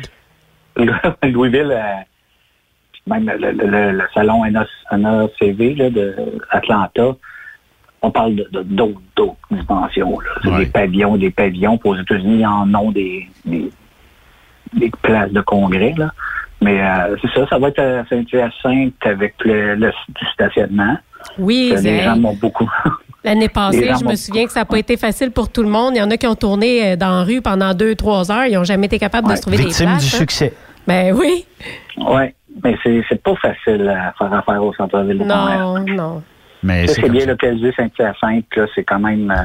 Louisville, 1.22 1.72
euh, 1.72 1.82
même 3.06 3.26
le, 3.38 3.50
le- 3.52 3.66
le- 3.66 3.92
le 3.92 4.04
salon 4.14 4.44
NA 4.44 4.64
NACV 4.92 5.74
là, 5.74 5.90
de 5.90 6.14
Atlanta, 6.50 7.16
on 8.06 8.10
parle 8.10 8.34
de- 8.36 8.48
de- 8.52 8.62
d'autres 8.62 9.00
d'autres 9.16 9.36
dimensions. 9.50 10.18
là. 10.20 10.30
C'est 10.42 10.48
Ouais. 10.50 10.58
des 10.60 10.66
pavillons, 10.66 11.16
des 11.16 11.30
pavillons. 11.30 11.78
Puis 11.78 11.88
Aux 11.90 11.96
États-Unis, 11.96 12.40
ils 12.40 12.46
en 12.46 12.74
ont 12.74 12.90
des, 12.92 13.28
des, 13.44 13.70
des 14.74 14.90
places 15.02 15.32
de 15.32 15.40
congrès. 15.40 15.94
Là. 15.96 16.10
Mais 16.60 16.80
euh, 16.80 17.16
c'est 17.20 17.30
ça, 17.34 17.46
ça 17.48 17.58
va 17.58 17.68
être 17.68 17.78
à 17.80 18.04
Saint-Hyacinthe 18.08 18.94
avec 19.04 19.34
le, 19.44 19.74
le- 19.74 19.92
du 20.08 20.26
stationnement. 20.32 20.96
Oui, 21.38 21.68
Que 21.70 21.76
les 21.76 21.82
c'est- 21.82 22.02
gens 22.04 22.16
m'ont 22.16 22.34
beaucoup. 22.40 22.70
L'année 23.24 23.40
Les 23.42 23.48
passée, 23.48 23.90
je 23.98 24.04
me 24.04 24.14
souviens 24.16 24.44
que 24.44 24.52
ça 24.52 24.60
n'a 24.60 24.64
pas 24.66 24.78
été 24.78 24.98
facile 24.98 25.30
pour 25.30 25.50
tout 25.50 25.62
le 25.62 25.70
monde. 25.70 25.92
Il 25.94 25.98
y 25.98 26.02
en 26.02 26.10
a 26.10 26.16
qui 26.18 26.26
ont 26.26 26.34
tourné 26.34 26.92
euh, 26.92 26.96
dans 26.96 27.08
la 27.08 27.22
rue 27.24 27.40
pendant 27.40 27.72
deux, 27.72 27.94
trois 27.94 28.30
heures. 28.30 28.44
Ils 28.44 28.54
n'ont 28.54 28.64
jamais 28.64 28.84
été 28.86 28.98
capables 28.98 29.30
de 29.30 29.34
se 29.36 29.40
trouver 29.40 29.56
des 29.56 29.62
Victime 29.64 29.86
places. 29.86 30.10
du 30.10 30.14
hein. 30.14 30.18
succès. 30.18 30.52
Ben 30.86 31.14
oui. 31.16 31.46
Oui, 31.96 32.22
mais 32.62 32.76
c'est 32.82 33.02
c'est 33.08 33.22
pas 33.22 33.34
facile 33.36 33.88
à 33.88 34.12
faire 34.18 34.30
affaire 34.34 34.62
au 34.62 34.74
centre-ville. 34.74 35.16
Non, 35.24 35.78
non. 35.86 36.22
Mais 36.64 36.86
Ça, 36.88 36.94
c'est 36.94 37.08
bien 37.10 37.20
ça. 37.20 37.26
localisé 37.26 37.72
Saint-Hyacinthe, 37.76 38.46
là, 38.56 38.66
c'est 38.74 38.82
quand 38.84 38.98
même 38.98 39.30
euh, 39.30 39.44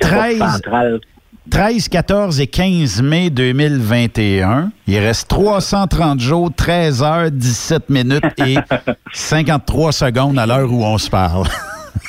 c'est 0.00 0.08
pas 0.10 0.16
13. 0.16 0.38
central. 0.38 1.00
13, 1.48 1.88
14 1.88 2.40
et 2.40 2.46
15 2.48 3.02
mai 3.02 3.30
2021. 3.30 4.72
Il 4.88 4.98
reste 4.98 5.28
330 5.28 6.18
jours, 6.18 6.50
13 6.56 7.02
heures, 7.04 7.30
17 7.30 7.88
minutes 7.90 8.24
et 8.44 8.56
53 9.12 9.92
secondes 9.92 10.38
à 10.40 10.46
l'heure 10.46 10.72
où 10.72 10.84
on 10.84 10.98
se 10.98 11.08
parle. 11.08 11.46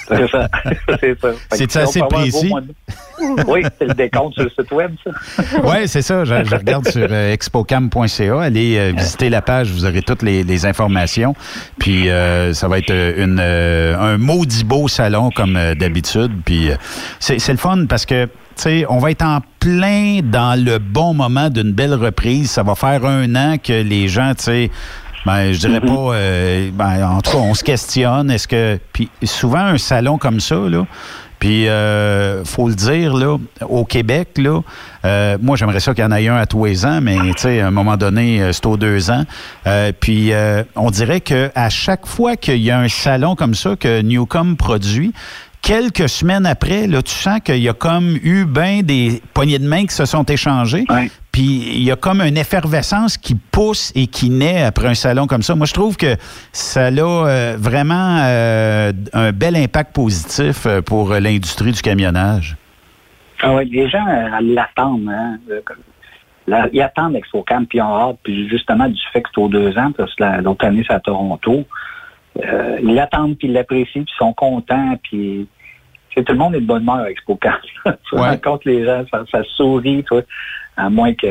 C'est 0.08 0.28
ça. 0.28 0.48
c'est 1.02 1.20
ça. 1.20 1.30
C'est 1.52 1.72
si 1.72 1.78
assez 1.78 2.02
précis? 2.02 2.52
oui, 3.48 3.64
c'est 3.80 3.88
le 3.88 3.94
décompte 3.94 4.36
sur 4.36 4.44
le 4.44 4.50
site 4.50 4.72
web, 4.72 4.92
ça. 5.04 5.12
Oui, 5.64 5.88
c'est 5.88 6.02
ça. 6.02 6.24
Je, 6.24 6.44
je 6.44 6.56
regarde 6.56 6.88
sur 6.88 7.08
euh, 7.10 7.34
expocam.ca. 7.34 8.40
Allez 8.42 8.78
euh, 8.78 8.94
visiter 8.96 9.30
la 9.30 9.42
page, 9.42 9.72
vous 9.72 9.86
aurez 9.86 10.02
toutes 10.02 10.22
les, 10.22 10.44
les 10.44 10.66
informations. 10.66 11.36
Puis 11.80 12.10
euh, 12.10 12.54
ça 12.54 12.68
va 12.68 12.78
être 12.78 12.92
euh, 12.92 13.24
une, 13.24 13.40
euh, 13.42 13.98
un 13.98 14.18
maudit 14.18 14.64
beau 14.64 14.88
salon 14.88 15.32
comme 15.32 15.58
d'habitude. 15.76 16.32
Puis 16.46 16.70
euh, 16.72 16.76
c'est 17.20 17.40
c'est 17.40 17.54
le 17.54 17.58
fun 17.58 17.86
parce 17.90 18.06
que, 18.06 18.26
tu 18.26 18.32
sais, 18.56 18.86
on 18.90 19.00
va 19.00 19.12
être 19.12 19.24
en 19.26 19.40
plein 19.60 20.20
dans 20.24 20.60
le 20.62 20.78
bon 20.78 21.14
moment 21.14 21.50
d'une 21.50 21.72
belle 21.74 21.96
reprise. 21.96 22.52
Ça 22.52 22.64
va 22.64 22.76
faire 22.76 23.04
un 23.06 23.36
an 23.36 23.58
que 23.58 23.74
les 23.74 24.08
gens, 24.08 24.34
tu 24.36 24.44
sais, 24.44 24.72
ben, 25.28 25.52
je 25.52 25.60
dirais 25.60 25.82
pas. 25.82 26.14
euh, 26.14 26.72
ben, 26.74 27.06
en 27.06 27.22
tout 27.22 27.32
cas, 27.32 27.38
on 27.38 27.54
se 27.54 27.64
questionne. 27.64 28.32
Est-ce 28.32 28.48
que. 28.48 28.80
Puis 28.94 29.10
souvent, 29.26 29.60
un 29.60 29.78
salon 29.78 30.18
comme 30.18 30.40
ça, 30.40 30.56
là. 30.56 30.86
Puis, 31.40 31.68
euh, 31.68 32.44
faut 32.46 32.68
le 32.68 32.74
dire, 32.74 33.14
là, 33.14 33.38
au 33.62 33.86
Québec, 33.86 34.30
là, 34.38 34.62
euh, 35.06 35.38
moi, 35.40 35.56
j'aimerais 35.56 35.80
ça 35.80 35.94
qu'il 35.94 36.04
y 36.04 36.08
en 36.08 36.12
ait 36.12 36.28
un 36.28 36.38
à 36.38 36.48
tous 36.48 36.66
les 36.66 36.84
ans, 36.84 37.00
mais, 37.00 37.18
tu 37.36 37.44
sais, 37.44 37.62
à 37.62 37.68
un 37.68 37.72
moment 37.72 37.96
donné, 37.96 38.42
euh, 38.42 38.52
c'est 38.54 38.66
aux 38.66 38.78
deux 38.78 39.12
ans. 39.12 39.24
Euh, 39.68 39.92
puis, 40.00 40.34
euh, 40.34 40.64
on 40.76 40.90
dirait 40.90 41.22
que 41.22 41.52
à 41.54 41.70
chaque 41.70 42.08
fois 42.08 42.38
qu'il 42.38 42.58
y 42.58 42.72
a 42.72 42.80
un 42.80 42.88
salon 42.88 43.36
comme 43.36 43.54
ça 43.54 43.76
que 43.76 44.02
Newcom 44.02 44.58
produit, 44.58 45.14
quelques 45.68 46.08
semaines 46.08 46.46
après, 46.46 46.88
là, 46.88 47.02
tu 47.02 47.12
sens 47.12 47.42
qu'il 47.42 47.58
y 47.58 47.68
a 47.68 47.74
comme 47.74 48.16
eu 48.24 48.46
ben 48.46 48.82
des 48.84 49.22
poignées 49.34 49.60
de 49.60 49.68
main 49.68 49.86
qui 49.86 49.94
se 49.94 50.06
sont 50.06 50.24
échangées. 50.24 50.86
Ouais. 50.90 51.12
Puis 51.34 51.44
il 51.44 51.84
y 51.84 51.92
a 51.92 51.98
comme 51.98 52.22
une 52.22 52.38
effervescence 52.38 53.18
qui 53.18 53.36
pousse 53.36 53.92
et 53.94 54.08
qui 54.08 54.30
naît 54.30 54.64
après 54.64 54.88
un 54.88 54.96
salon 54.96 55.28
comme 55.28 55.42
ça. 55.42 55.56
Moi, 55.56 55.66
je 55.66 55.74
trouve 55.74 55.98
que 55.98 56.16
ça 56.54 56.86
a 56.86 56.92
euh, 56.92 57.58
vraiment 57.60 58.20
euh, 58.24 58.94
un 59.12 59.34
bel 59.34 59.58
impact 59.58 59.94
positif 59.94 60.66
euh, 60.66 60.82
pour 60.82 61.10
l'industrie 61.14 61.74
du 61.74 61.82
camionnage. 61.82 62.56
Ah 63.44 63.54
ouais, 63.54 63.66
les 63.66 63.90
gens 63.90 64.08
euh, 64.08 64.40
l'attendent. 64.42 65.10
Hein, 65.10 65.38
la- 66.48 66.70
ils 66.72 66.82
attendent 66.82 67.18
ExpoCam, 67.18 67.68
puis 67.68 67.80
ils 67.80 67.82
ont 67.82 67.94
hâte. 68.10 68.18
Puis 68.24 68.48
justement, 68.48 68.88
du 68.88 69.02
fait 69.12 69.22
que 69.22 69.28
c'est 69.36 69.42
aux 69.42 69.50
deux 69.50 69.78
ans, 69.78 69.92
parce 69.98 70.16
que 70.16 70.24
la- 70.24 70.40
l'autre 70.40 70.66
année, 70.66 70.86
c'est 70.88 70.94
à 70.94 71.02
Toronto, 71.02 71.66
euh, 72.42 72.78
ils 72.82 72.96
l'attendent, 72.96 73.38
puis 73.38 73.50
ils 73.50 73.54
l'apprécient, 73.54 74.04
puis 74.04 74.14
ils 74.16 74.18
sont 74.18 74.32
contents, 74.32 74.96
puis... 75.04 75.46
Tout 76.24 76.34
le 76.34 76.40
monde 76.40 76.56
est 76.56 76.62
de 76.62 76.66
bonne 76.66 76.84
humeur 76.84 76.98
à 76.98 77.12
ExpoCam. 77.12 77.54
tu 77.86 78.16
Ouais. 78.16 78.30
rencontres 78.30 78.68
les 78.68 78.86
gens, 78.86 79.04
ça, 79.12 79.24
ça 79.32 79.44
sourit, 79.56 80.04
toi, 80.04 80.22
à 80.76 80.90
moins 80.90 81.14
que 81.14 81.28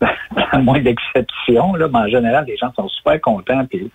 à 0.52 0.58
moins 0.58 0.80
d'exceptions, 0.80 1.74
là, 1.74 1.88
mais 1.92 1.98
en 1.98 2.08
général, 2.08 2.44
les 2.46 2.56
gens 2.56 2.72
sont 2.74 2.88
super 2.88 3.20
contents, 3.20 3.64
puis 3.66 3.90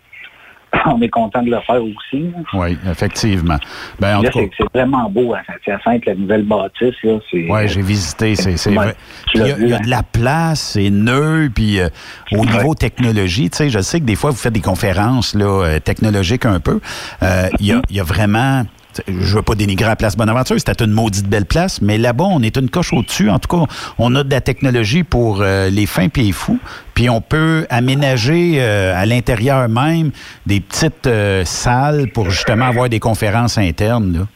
on 0.85 1.01
est 1.01 1.09
content 1.09 1.41
de 1.41 1.51
le 1.51 1.59
faire 1.61 1.81
aussi. 1.83 2.31
Oui, 2.53 2.77
effectivement. 2.89 3.57
Ben, 3.99 4.21
là, 4.21 4.29
c'est, 4.33 4.49
vraiment 4.73 5.09
beau 5.09 5.33
à 5.33 5.41
Saint-Hyacinthe, 5.45 6.05
la 6.05 6.15
nouvelle 6.15 6.43
bâtisse. 6.43 6.95
Oui, 7.03 7.67
j'ai 7.67 7.81
visité, 7.81 8.35
c'est, 8.35 8.71
vrai. 8.71 8.95
Il 9.33 9.41
y, 9.41 9.73
a, 9.73 9.79
de 9.79 9.89
la 9.89 10.03
place, 10.03 10.73
c'est 10.73 10.89
neuf, 10.89 11.49
puis 11.53 11.79
euh, 11.79 11.89
au 12.31 12.45
niveau 12.45 12.75
technologie, 12.75 13.49
tu 13.49 13.57
sais, 13.57 13.69
je 13.69 13.79
sais 13.79 13.99
que 13.99 14.05
des 14.05 14.15
fois, 14.15 14.31
vous 14.31 14.37
faites 14.37 14.53
des 14.53 14.61
conférences 14.61 15.35
là, 15.35 15.45
euh, 15.45 15.79
technologiques 15.79 16.45
un 16.45 16.59
peu. 16.59 16.79
Euh, 17.21 17.47
il 17.59 17.67
y, 17.67 17.71
a, 17.71 17.81
y 17.89 17.99
a 17.99 18.03
vraiment 18.03 18.63
je 19.07 19.35
veux 19.35 19.41
pas 19.41 19.55
dénigrer 19.55 19.87
la 19.87 19.95
place 19.95 20.15
Bonaventure, 20.15 20.57
c'était 20.57 20.83
une 20.83 20.91
maudite 20.91 21.27
belle 21.27 21.45
place, 21.45 21.81
mais 21.81 21.97
là-bas, 21.97 22.25
on 22.25 22.41
est 22.41 22.57
une 22.57 22.69
coche 22.69 22.93
au-dessus. 22.93 23.29
En 23.29 23.39
tout 23.39 23.47
cas, 23.47 23.63
on 23.97 24.15
a 24.15 24.23
de 24.23 24.31
la 24.31 24.41
technologie 24.41 25.03
pour 25.03 25.41
euh, 25.41 25.69
les 25.69 25.85
fins 25.85 26.09
pieds 26.09 26.31
fous, 26.31 26.59
puis 26.93 27.09
on 27.09 27.21
peut 27.21 27.65
aménager 27.69 28.55
euh, 28.57 28.93
à 28.95 29.05
l'intérieur 29.05 29.67
même 29.69 30.11
des 30.45 30.59
petites 30.59 31.07
euh, 31.07 31.43
salles 31.45 32.09
pour 32.13 32.29
justement 32.29 32.65
avoir 32.65 32.89
des 32.89 32.99
conférences 32.99 33.57
internes. 33.57 34.27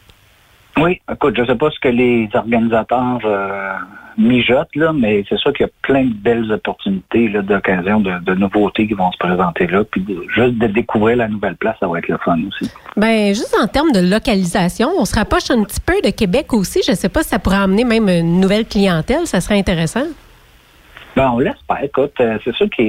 Oui, 0.77 1.01
écoute, 1.11 1.35
je 1.37 1.45
sais 1.45 1.55
pas 1.55 1.71
ce 1.71 1.79
que 1.79 1.89
les 1.89 2.29
organisateurs 2.33 3.19
mijote, 4.17 4.69
là, 4.75 4.93
mais 4.93 5.23
c'est 5.29 5.37
sûr 5.37 5.53
qu'il 5.53 5.65
y 5.65 5.69
a 5.69 5.71
plein 5.81 6.05
de 6.05 6.13
belles 6.13 6.51
opportunités 6.51 7.29
d'occasion, 7.29 7.99
de, 7.99 8.33
nouveautés 8.33 8.87
qui 8.87 8.93
vont 8.93 9.11
se 9.11 9.17
présenter 9.17 9.67
là. 9.67 9.83
Puis 9.83 10.05
juste 10.35 10.55
de 10.55 10.67
découvrir 10.67 11.17
la 11.17 11.27
nouvelle 11.27 11.55
place, 11.55 11.75
ça 11.79 11.87
va 11.87 11.99
être 11.99 12.07
le 12.07 12.17
fun 12.17 12.37
aussi. 12.47 12.71
Bien, 12.95 13.27
juste 13.27 13.55
en 13.61 13.67
termes 13.67 13.91
de 13.91 13.99
localisation, 13.99 14.89
on 14.97 15.05
se 15.05 15.15
rapproche 15.15 15.51
un 15.51 15.63
petit 15.63 15.81
peu 15.81 15.95
de 16.03 16.09
Québec 16.09 16.53
aussi. 16.53 16.81
Je 16.85 16.91
ne 16.91 16.95
sais 16.95 17.09
pas 17.09 17.23
si 17.23 17.29
ça 17.29 17.39
pourrait 17.39 17.57
amener 17.57 17.83
même 17.83 18.09
une 18.09 18.39
nouvelle 18.39 18.65
clientèle. 18.65 19.25
Ça 19.27 19.39
serait 19.39 19.59
intéressant. 19.59 20.05
Ben, 21.15 21.31
on 21.31 21.39
l'espère. 21.39 21.83
Écoute, 21.83 22.13
euh, 22.19 22.37
c'est 22.43 22.55
sûr 22.55 22.67
que 22.69 22.83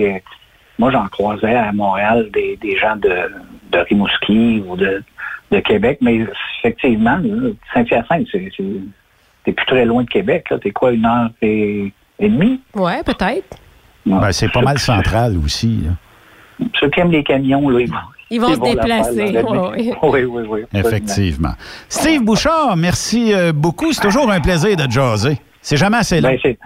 moi, 0.78 0.90
j'en 0.90 1.06
croisais 1.08 1.54
à 1.54 1.72
Montréal 1.72 2.30
des, 2.32 2.76
gens 2.76 2.96
de, 2.96 3.30
de 3.72 3.78
Rimouski 3.78 4.62
ou 4.66 4.76
de, 4.76 5.02
de 5.50 5.60
Québec, 5.60 5.98
mais 6.00 6.26
effectivement, 6.58 7.20
Saint-Hyacinthe, 7.74 8.28
c'est 8.30 8.50
t'es 9.48 9.52
plus 9.54 9.66
très 9.66 9.84
loin 9.86 10.02
de 10.02 10.08
Québec. 10.08 10.46
Là. 10.50 10.58
T'es 10.58 10.70
quoi, 10.70 10.92
une 10.92 11.06
heure 11.06 11.30
et, 11.40 11.92
demie? 12.20 12.60
Oui, 12.74 12.92
peut-être. 13.04 13.56
Ben, 14.04 14.32
c'est 14.32 14.52
pas 14.52 14.60
mal 14.60 14.78
central 14.78 15.36
aussi. 15.42 15.84
Ceux 16.78 16.90
qui 16.90 17.00
aiment 17.00 17.10
les 17.10 17.24
camions, 17.24 17.68
là, 17.70 17.80
ils 18.30 18.40
vont, 18.40 18.54
se 18.54 18.60
déplacer. 18.60 19.42
oui, 20.02 20.24
oui, 20.24 20.42
oui. 20.48 20.60
Effectivement. 20.74 21.52
Steve 21.88 22.22
Bouchard, 22.22 22.76
merci 22.76 23.32
euh, 23.32 23.52
beaucoup. 23.52 23.92
C'est 23.92 24.02
toujours 24.02 24.30
un 24.30 24.40
plaisir 24.40 24.76
de 24.76 24.90
jaser. 24.90 25.38
C'est 25.62 25.76
jamais 25.76 25.98
assez 25.98 26.20
long. 26.20 26.36
Ben, 26.42 26.56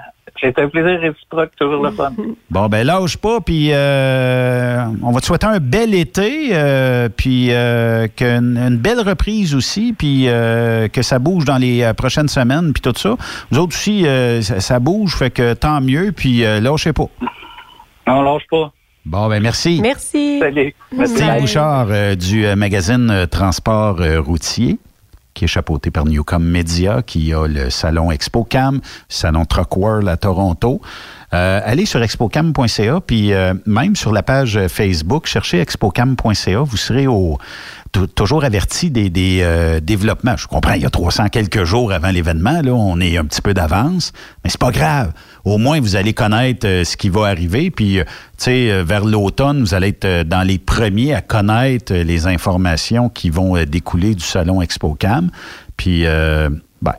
c'est 0.41 0.59
un 0.59 0.69
plaisir 0.69 1.01
réciproque, 1.01 1.51
toujours 1.57 1.83
le 1.85 1.91
fun. 1.93 2.13
Bon, 2.51 2.69
ben 2.69 2.87
lâche 2.87 3.17
pas, 3.17 3.41
puis 3.41 3.69
euh, 3.73 4.85
on 5.03 5.11
va 5.11 5.21
te 5.21 5.27
souhaiter 5.27 5.47
un 5.47 5.59
bel 5.59 5.95
été, 5.95 6.51
euh, 6.53 7.09
puis 7.09 7.49
euh, 7.51 8.07
une, 8.21 8.77
belle 8.77 9.01
reprise 9.01 9.55
aussi, 9.55 9.95
puis 9.97 10.25
que 10.27 11.03
ça 11.03 11.19
bouge 11.19 11.45
dans 11.45 11.59
les 11.59 11.93
prochaines 11.97 12.29
semaines, 12.29 12.73
puis 12.73 12.83
tout 12.83 12.93
ça. 12.97 13.17
Nous 13.51 13.59
autres 13.59 13.75
aussi, 13.75 14.05
ça, 14.43 14.79
bouge, 14.81 15.17
fait 15.17 15.31
que 15.31 15.55
tant 15.55 15.81
mieux, 15.81 16.13
puis 16.13 16.43
lâchez 16.61 16.93
pas. 16.93 17.09
Non, 18.07 18.23
lâche 18.23 18.45
pas. 18.51 18.73
Bon, 19.05 19.29
ben 19.29 19.43
merci. 19.43 19.81
Merci. 19.83 20.39
Salut. 20.41 20.75
Steve 21.05 21.41
Bouchard 21.41 21.87
du 22.17 22.45
magazine 22.55 23.27
Transport 23.31 24.01
routier 24.19 24.79
qui 25.35 25.45
est 25.45 25.49
chapeauté 25.49 25.91
par 25.91 26.05
Newcom 26.05 26.45
Media, 26.45 27.03
qui 27.03 27.33
a 27.33 27.47
le 27.47 27.71
salon 27.71 28.11
ExpoCam, 28.11 28.81
salon 29.09 29.45
Truck 29.45 29.77
World 29.77 30.09
à 30.09 30.17
Toronto. 30.17 30.81
Euh, 31.35 31.61
allez 31.65 31.87
sur 31.87 32.03
expocam.ca, 32.03 33.01
puis 33.01 33.33
euh, 33.33 33.55
même 33.65 33.97
sur 33.97 34.13
la 34.13 34.23
page 34.23 34.61
Facebook, 34.69 35.27
cherchez 35.27 35.61
expocam.ca, 35.61 36.61
vous 36.61 36.77
serez 36.77 37.07
au, 37.07 37.39
toujours 38.15 38.45
averti 38.45 38.91
des, 38.91 39.41
euh, 39.43 39.81
développements. 39.81 40.37
Je 40.37 40.47
comprends, 40.47 40.73
il 40.73 40.83
y 40.83 40.87
a 40.87 40.91
300 40.91 41.29
quelques 41.29 41.65
jours 41.65 41.93
avant 41.93 42.11
l'événement, 42.11 42.63
là, 42.63 42.73
on 42.73 43.01
est 43.01 43.17
un 43.17 43.25
petit 43.25 43.43
peu 43.43 43.55
d'avance, 43.55 44.13
mais 44.43 44.51
c'est 44.51 44.61
pas 44.61 44.71
grave. 44.71 45.13
Au 45.45 45.59
moins, 45.59 45.81
vous 45.81 45.97
allez 45.97 46.15
connaître 46.15 46.67
ce 46.67 46.97
qui 46.97 47.09
va 47.09 47.27
arriver, 47.27 47.71
puis, 47.71 47.99
tu 47.99 48.05
sais, 48.39 48.83
vers 48.83 49.05
l'automne, 49.05 49.61
vous 49.61 49.75
allez 49.75 49.89
être 49.89 50.23
dans 50.27 50.43
les 50.43 50.59
premiers 50.59 51.15
à 51.15 51.21
connaître 51.21 51.93
les 51.93 52.27
informations 52.27 53.09
qui 53.09 53.29
vont 53.29 53.63
découler 53.65 54.15
du 54.15 54.25
salon 54.25 54.63
ExpoCam. 54.63 55.31
Puis, 55.77 56.05
ben, 56.83 56.95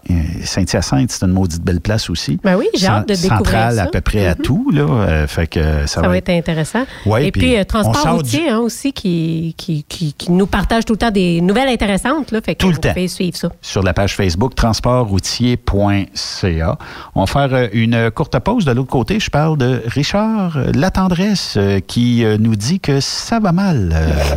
Saint-Hyacinthe, 0.45 1.11
c'est 1.11 1.25
une 1.25 1.33
maudite 1.33 1.61
belle 1.61 1.81
place 1.81 2.09
aussi. 2.09 2.39
Ben 2.41 2.55
oui, 2.55 2.67
j'ai 2.73 2.87
hâte 2.87 3.09
de 3.09 3.15
découvrir 3.15 3.43
Centrale 3.43 3.79
à 3.79 3.87
peu 3.87 3.99
près 3.99 4.27
à 4.27 4.35
mhm. 4.35 4.41
tout, 4.41 4.71
là. 4.71 4.83
Euh, 4.83 5.27
fait 5.27 5.47
que 5.47 5.81
ça, 5.81 6.01
ça 6.01 6.07
va, 6.07 6.15
être 6.17 6.29
intéressant. 6.29 6.85
Et 7.19 7.31
puis, 7.31 7.57
euh, 7.57 7.65
Transport 7.65 8.15
routier 8.15 8.49
hein, 8.49 8.59
aussi 8.59 8.93
qui, 8.93 9.53
qui, 9.57 9.83
qui, 9.83 10.15
nous 10.31 10.47
partage 10.47 10.85
tout 10.85 10.93
le 10.93 10.99
temps 10.99 11.11
des 11.11 11.41
nouvelles 11.41 11.67
intéressantes, 11.67 12.31
là. 12.31 12.39
Fait 12.41 12.55
que 12.55 12.59
tout 12.59 12.69
le 12.69 12.77
temps. 12.77 12.93
suivre 13.07 13.35
ça. 13.35 13.49
Sur 13.61 13.83
la 13.83 13.93
page 13.93 14.15
Facebook 14.15 14.55
transportroutier.ca. 14.55 16.77
On 17.15 17.25
va 17.25 17.27
faire 17.27 17.69
une 17.73 18.09
courte 18.11 18.39
pause. 18.39 18.63
De 18.63 18.71
l'autre 18.71 18.89
côté, 18.89 19.19
je 19.19 19.29
parle 19.29 19.57
de 19.57 19.83
Richard 19.87 20.57
Latendresse 20.73 21.59
qui 21.87 22.23
nous 22.39 22.55
dit 22.55 22.79
que 22.79 23.01
ça 23.01 23.39
va 23.39 23.51
mal 23.51 23.93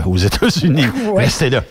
aux 0.07 0.17
États-Unis. 0.17 0.87
Restez 1.17 1.51
là. 1.51 1.63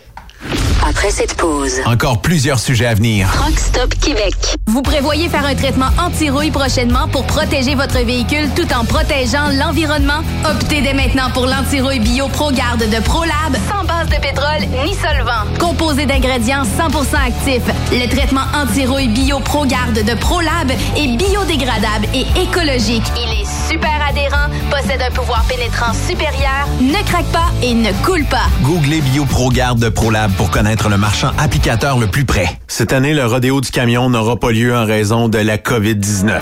Après 0.87 1.09
cette 1.09 1.35
pause, 1.35 1.81
encore 1.85 2.21
plusieurs 2.21 2.59
sujets 2.59 2.85
à 2.85 2.93
venir. 2.93 3.27
Rockstop 3.43 3.93
Québec. 3.99 4.35
Vous 4.67 4.81
prévoyez 4.81 5.29
faire 5.29 5.45
un 5.45 5.55
traitement 5.55 5.89
anti-rouille 5.97 6.51
prochainement 6.51 7.07
pour 7.07 7.25
protéger 7.25 7.75
votre 7.75 7.99
véhicule 7.99 8.49
tout 8.55 8.67
en 8.73 8.85
protégeant 8.85 9.49
l'environnement? 9.53 10.21
Optez 10.49 10.81
dès 10.81 10.93
maintenant 10.93 11.31
pour 11.33 11.47
l'anti-rouille 11.47 11.99
bio 11.99 12.27
ProGarde 12.27 12.83
de 12.89 12.99
ProLab, 13.01 13.55
sans 13.69 13.83
base 13.85 14.07
de 14.09 14.21
pétrole 14.21 14.61
ni 14.85 14.93
solvant. 14.93 15.45
Composé 15.59 16.05
d'ingrédients 16.05 16.63
100% 16.63 17.27
actifs, 17.27 17.73
le 17.91 18.07
traitement 18.07 18.45
anti-rouille 18.53 19.07
bio 19.07 19.39
ProGarde 19.39 20.03
de 20.03 20.13
ProLab 20.13 20.71
est 20.71 21.17
biodégradable 21.17 22.07
et 22.13 22.25
écologique. 22.41 23.05
Il 23.17 23.41
est 23.41 23.71
super 23.71 23.99
adhérent, 24.07 24.49
possède 24.69 25.01
un 25.01 25.11
pouvoir 25.11 25.43
pénétrant 25.45 25.93
supérieur, 26.07 26.67
ne 26.79 27.03
craque 27.09 27.31
pas 27.31 27.49
et 27.63 27.73
ne 27.73 27.91
coule 28.03 28.25
pas. 28.25 28.47
Googlez 28.61 29.01
bio 29.01 29.25
ProGarde 29.25 29.79
de 29.79 29.89
ProLab 29.89 30.31
pour 30.37 30.51
connaître 30.51 30.89
le 30.89 30.97
marchand 30.97 31.31
applicateur 31.37 31.97
le 31.99 32.07
plus 32.07 32.25
près. 32.25 32.47
Cette 32.67 32.93
année, 32.93 33.13
le 33.13 33.25
rodéo 33.25 33.61
du 33.61 33.71
camion 33.71 34.09
n'aura 34.09 34.37
pas 34.37 34.51
lieu 34.51 34.75
en 34.75 34.85
raison 34.85 35.29
de 35.29 35.37
la 35.37 35.57
COVID-19. 35.57 36.41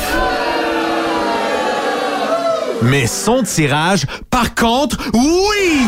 Mais 2.84 3.08
son 3.08 3.44
tirage, 3.44 4.06
par 4.30 4.56
contre, 4.56 4.98
oui! 5.14 5.88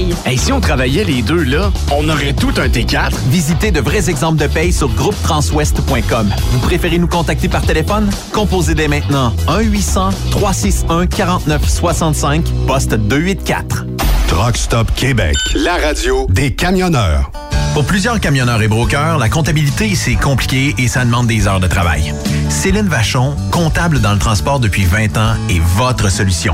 paye. 0.01 0.15
Hey, 0.25 0.37
si 0.37 0.51
on 0.51 0.59
travaillait 0.59 1.03
les 1.03 1.21
deux, 1.21 1.43
là, 1.43 1.71
on 1.91 2.09
aurait 2.09 2.33
tout 2.33 2.53
un 2.57 2.67
T4. 2.67 3.11
Visitez 3.29 3.69
de 3.71 3.79
vrais 3.79 4.09
exemples 4.09 4.41
de 4.41 4.47
paye 4.47 4.73
sur 4.73 4.89
groupetranswest.com. 4.89 6.33
Vous 6.51 6.59
préférez 6.59 6.97
nous 6.97 7.07
contacter 7.07 7.47
par 7.49 7.61
téléphone? 7.61 8.09
Composez 8.31 8.73
dès 8.75 8.87
maintenant 8.87 9.33
1-800-361-4965, 9.47 12.43
poste 12.67 12.93
284. 12.93 13.85
Truck 14.27 14.57
Stop 14.57 14.91
Québec, 14.95 15.35
la 15.55 15.75
radio 15.75 16.27
des 16.29 16.53
camionneurs. 16.53 17.31
Pour 17.73 17.85
plusieurs 17.85 18.19
camionneurs 18.19 18.61
et 18.61 18.67
brokers, 18.67 19.17
la 19.17 19.29
comptabilité, 19.29 19.95
c'est 19.95 20.15
compliqué 20.15 20.75
et 20.77 20.89
ça 20.89 21.05
demande 21.05 21.27
des 21.27 21.47
heures 21.47 21.61
de 21.61 21.67
travail. 21.67 22.13
Céline 22.49 22.87
Vachon, 22.87 23.33
comptable 23.51 24.01
dans 24.01 24.13
le 24.13 24.19
transport 24.19 24.59
depuis 24.59 24.83
20 24.83 25.17
ans, 25.17 25.35
est 25.49 25.61
votre 25.77 26.09
solution. 26.09 26.53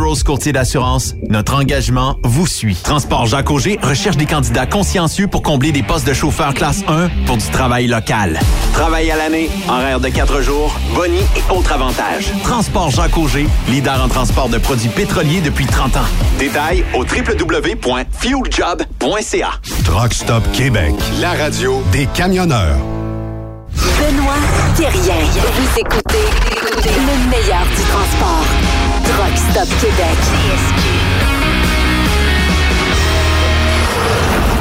Courtier 0.25 0.51
d'assurance, 0.51 1.13
notre 1.29 1.53
engagement 1.55 2.17
vous 2.23 2.47
suit. 2.47 2.75
Transport 2.75 3.27
Jacques 3.27 3.51
Auger 3.51 3.77
recherche 3.83 4.17
des 4.17 4.25
candidats 4.25 4.65
consciencieux 4.65 5.27
pour 5.27 5.43
combler 5.43 5.71
des 5.71 5.83
postes 5.83 6.07
de 6.07 6.13
chauffeur 6.13 6.55
classe 6.55 6.81
1 6.87 7.09
pour 7.27 7.37
du 7.37 7.45
travail 7.45 7.85
local. 7.87 8.39
Travail 8.73 9.11
à 9.11 9.15
l'année, 9.15 9.51
horaire 9.69 9.99
de 9.99 10.09
4 10.09 10.41
jours, 10.41 10.73
boni 10.95 11.19
et 11.19 11.43
autres 11.53 11.71
avantages. 11.71 12.31
Transport 12.43 12.89
Jacques 12.89 13.15
Auger, 13.15 13.45
leader 13.69 14.03
en 14.03 14.07
transport 14.07 14.49
de 14.49 14.57
produits 14.57 14.89
pétroliers 14.89 15.39
depuis 15.39 15.67
30 15.67 15.97
ans. 15.97 16.09
Détails 16.39 16.83
au 16.95 17.03
www.fueljob.ca. 17.03 19.49
Truck 19.85 20.13
Stop 20.13 20.51
Québec, 20.51 20.95
la 21.21 21.33
radio 21.33 21.83
des 21.91 22.07
camionneurs. 22.07 22.77
Benoît 23.75 24.33
Thérien. 24.75 25.21
Vous 25.35 25.79
écoutez 25.79 26.25
le 26.83 27.29
meilleur 27.29 27.65
du 27.67 27.83
transport. 27.83 28.45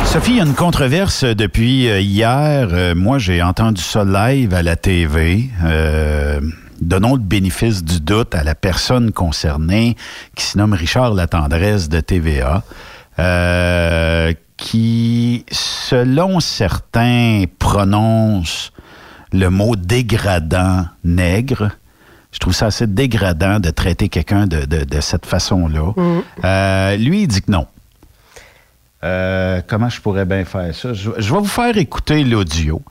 Sophie, 0.04 0.32
il 0.32 0.36
y 0.38 0.40
a 0.40 0.44
une 0.44 0.54
controverse 0.54 1.24
depuis 1.24 1.88
euh, 1.88 2.00
hier. 2.00 2.68
Euh, 2.72 2.94
moi, 2.94 3.18
j'ai 3.18 3.42
entendu 3.42 3.80
ça 3.80 4.04
live 4.04 4.54
à 4.54 4.62
la 4.62 4.76
TV. 4.76 5.48
Euh, 5.64 6.40
donnons 6.80 7.14
le 7.14 7.20
bénéfice 7.20 7.84
du 7.84 8.00
doute 8.00 8.34
à 8.34 8.42
la 8.42 8.54
personne 8.54 9.12
concernée 9.12 9.96
qui 10.34 10.44
se 10.44 10.58
nomme 10.58 10.72
Richard 10.72 11.14
Latendresse 11.14 11.88
de 11.88 12.00
TVA. 12.00 12.64
Euh, 13.18 14.32
qui, 14.56 15.44
selon 15.50 16.40
certains, 16.40 17.44
prononce 17.58 18.72
le 19.32 19.48
mot 19.48 19.76
dégradant 19.76 20.86
nègre. 21.04 21.70
Je 22.32 22.38
trouve 22.38 22.54
ça 22.54 22.66
assez 22.66 22.86
dégradant 22.86 23.58
de 23.60 23.70
traiter 23.70 24.08
quelqu'un 24.08 24.46
de, 24.46 24.64
de- 24.64 24.84
de 24.84 25.00
cette 25.00 25.26
façon-là. 25.26 25.92
Euh, 26.44 26.96
lui, 26.96 27.22
il 27.22 27.26
dit 27.28 27.42
que 27.42 27.50
non. 27.50 27.66
Euh, 29.02 29.62
comment 29.66 29.88
je 29.88 30.00
pourrais 30.00 30.24
bien 30.26 30.44
faire 30.44 30.74
ça? 30.74 30.92
Je, 30.92 31.10
je 31.16 31.32
vais 31.34 31.40
vous 31.40 31.44
faire 31.46 31.76
écouter 31.76 32.22
l'audio. 32.22 32.82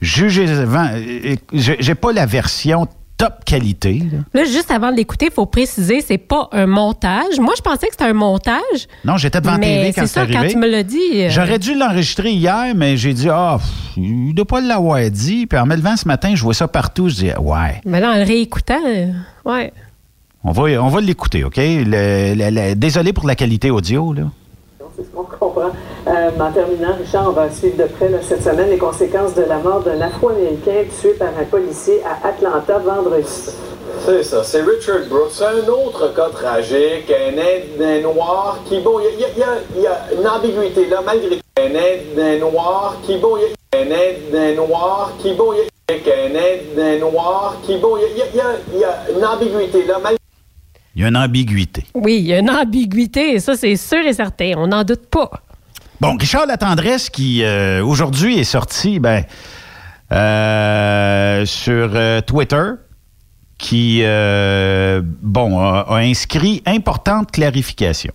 Jugez 0.00 0.50
avant. 0.50 0.88
euh, 0.92 1.36
j'ai 1.52 1.94
pas 1.94 2.12
la 2.12 2.26
version 2.26 2.88
top 3.26 3.44
qualité. 3.44 4.02
là. 4.12 4.18
Là, 4.40 4.44
juste 4.44 4.70
avant 4.70 4.90
de 4.90 4.96
l'écouter, 4.96 5.26
il 5.30 5.32
faut 5.32 5.46
préciser, 5.46 6.00
c'est 6.00 6.18
pas 6.18 6.48
un 6.52 6.66
montage. 6.66 7.38
Moi, 7.38 7.54
je 7.56 7.62
pensais 7.62 7.86
que 7.86 7.92
c'était 7.92 8.04
un 8.04 8.12
montage. 8.12 8.88
Non, 9.04 9.16
j'étais 9.16 9.40
devant 9.40 9.58
mais 9.58 9.66
TV 9.66 9.92
quand 9.92 10.00
c'est 10.02 10.06
c'est 10.08 10.14
ça, 10.14 10.20
arrivé. 10.22 10.38
quand 10.38 10.48
tu 10.48 10.56
me 10.58 10.66
l'as 10.68 10.82
dit. 10.82 10.98
euh, 11.14 11.30
J'aurais 11.30 11.58
dû 11.58 11.74
l'enregistrer 11.74 12.30
hier, 12.32 12.74
mais 12.74 12.96
j'ai 12.96 13.12
dit, 13.14 13.28
ah, 13.30 13.58
pff, 13.58 13.96
il 13.96 14.28
ne 14.28 14.32
doit 14.32 14.44
pas 14.46 14.60
l'avoir 14.60 15.00
dit. 15.10 15.46
Puis 15.46 15.58
en 15.58 15.66
me 15.66 15.76
levant 15.76 15.96
ce 15.96 16.08
matin, 16.08 16.32
je 16.34 16.42
vois 16.42 16.54
ça 16.54 16.66
partout. 16.68 17.08
Je 17.08 17.14
dis, 17.14 17.30
ouais, 17.40 17.80
Mais 17.84 18.00
là, 18.00 18.12
en 18.12 18.16
le 18.16 18.24
réécoutant, 18.24 18.80
euh, 18.86 19.06
ouais. 19.44 19.72
on 20.44 20.52
va, 20.52 20.62
on 20.82 20.88
va 20.88 21.00
l'écouter, 21.00 21.44
OK? 21.44 21.56
Le- 21.58 22.34
le- 22.34 22.50
le- 22.50 22.74
désolé 22.74 23.12
pour 23.12 23.26
la 23.26 23.34
qualité 23.36 23.70
audio, 23.70 24.12
là. 24.12 24.22
C'est 24.96 25.04
ce 25.04 25.08
qu'on 25.10 25.24
comprend. 25.24 25.70
Euh, 26.06 26.30
en 26.38 26.52
terminant, 26.52 26.94
Richard, 26.98 27.28
on 27.28 27.32
va 27.32 27.50
suivre 27.50 27.76
de 27.82 27.88
près 27.88 28.10
cette 28.22 28.42
semaine 28.42 28.68
les 28.70 28.78
conséquences 28.78 29.34
de 29.34 29.42
la 29.42 29.56
mort 29.58 29.80
d'un 29.80 30.00
Afro-Américain 30.00 30.84
tué 31.00 31.10
par 31.14 31.28
un 31.28 31.44
policier 31.44 32.02
à 32.04 32.28
Atlanta 32.28 32.78
vendredi. 32.78 33.24
C'est 34.04 34.22
ça, 34.22 34.42
c'est 34.44 34.62
Richard 34.62 35.06
Brooks. 35.08 35.30
C'est 35.32 35.44
un 35.44 35.68
autre 35.68 36.14
cas 36.14 36.28
tragique, 36.30 37.10
un 37.10 37.38
Indien 37.38 38.00
noir 38.02 38.58
qui, 38.68 38.80
bon, 38.80 38.98
il 39.00 39.20
y, 39.20 39.42
a- 39.86 40.14
une 40.18 40.26
ambiguïté 40.28 40.86
là, 40.88 41.00
malgré. 41.04 41.40
Un 41.58 41.74
Indien 41.74 42.38
noir 42.40 42.96
qui, 43.04 43.16
bon, 43.18 43.36
il 43.36 43.42
y 43.42 43.74
a 43.74 43.78
un 44.40 44.54
noir 44.54 45.12
qui, 45.20 45.32
bon, 45.34 45.52
il 45.54 45.94
y 45.94 45.94
a 45.94 46.94
un 46.94 46.98
noir 46.98 47.56
qui, 47.64 47.76
bon, 47.78 47.96
il 47.96 48.78
y 48.78 48.84
a 48.84 49.04
une 49.16 49.24
ambiguïté 49.24 49.84
là, 49.84 49.98
malgré 50.02 50.18
Il 50.94 51.02
y 51.02 51.04
a 51.04 51.08
une 51.08 51.16
ambiguïté. 51.16 51.86
Oui, 51.94 52.18
il 52.18 52.26
y 52.26 52.34
a 52.34 52.38
une 52.38 52.50
ambiguïté, 52.50 53.34
et 53.34 53.40
ça, 53.40 53.56
c'est 53.56 53.76
sûr 53.76 54.04
et 54.06 54.12
certain. 54.12 54.52
On 54.56 54.66
n'en 54.66 54.84
doute 54.84 55.06
pas. 55.06 55.30
Bon, 56.00 56.16
Richard 56.16 56.46
Latendresse, 56.46 57.08
qui 57.08 57.42
euh, 57.44 57.84
aujourd'hui 57.84 58.38
est 58.38 58.44
sorti 58.44 58.98
ben, 58.98 59.24
euh, 60.10 61.46
sur 61.46 61.90
euh, 61.94 62.20
Twitter, 62.20 62.72
qui, 63.56 64.00
bon, 64.02 65.60
a, 65.60 65.86
a 65.88 65.96
inscrit 65.98 66.62
importante 66.66 67.30
clarification. 67.30 68.12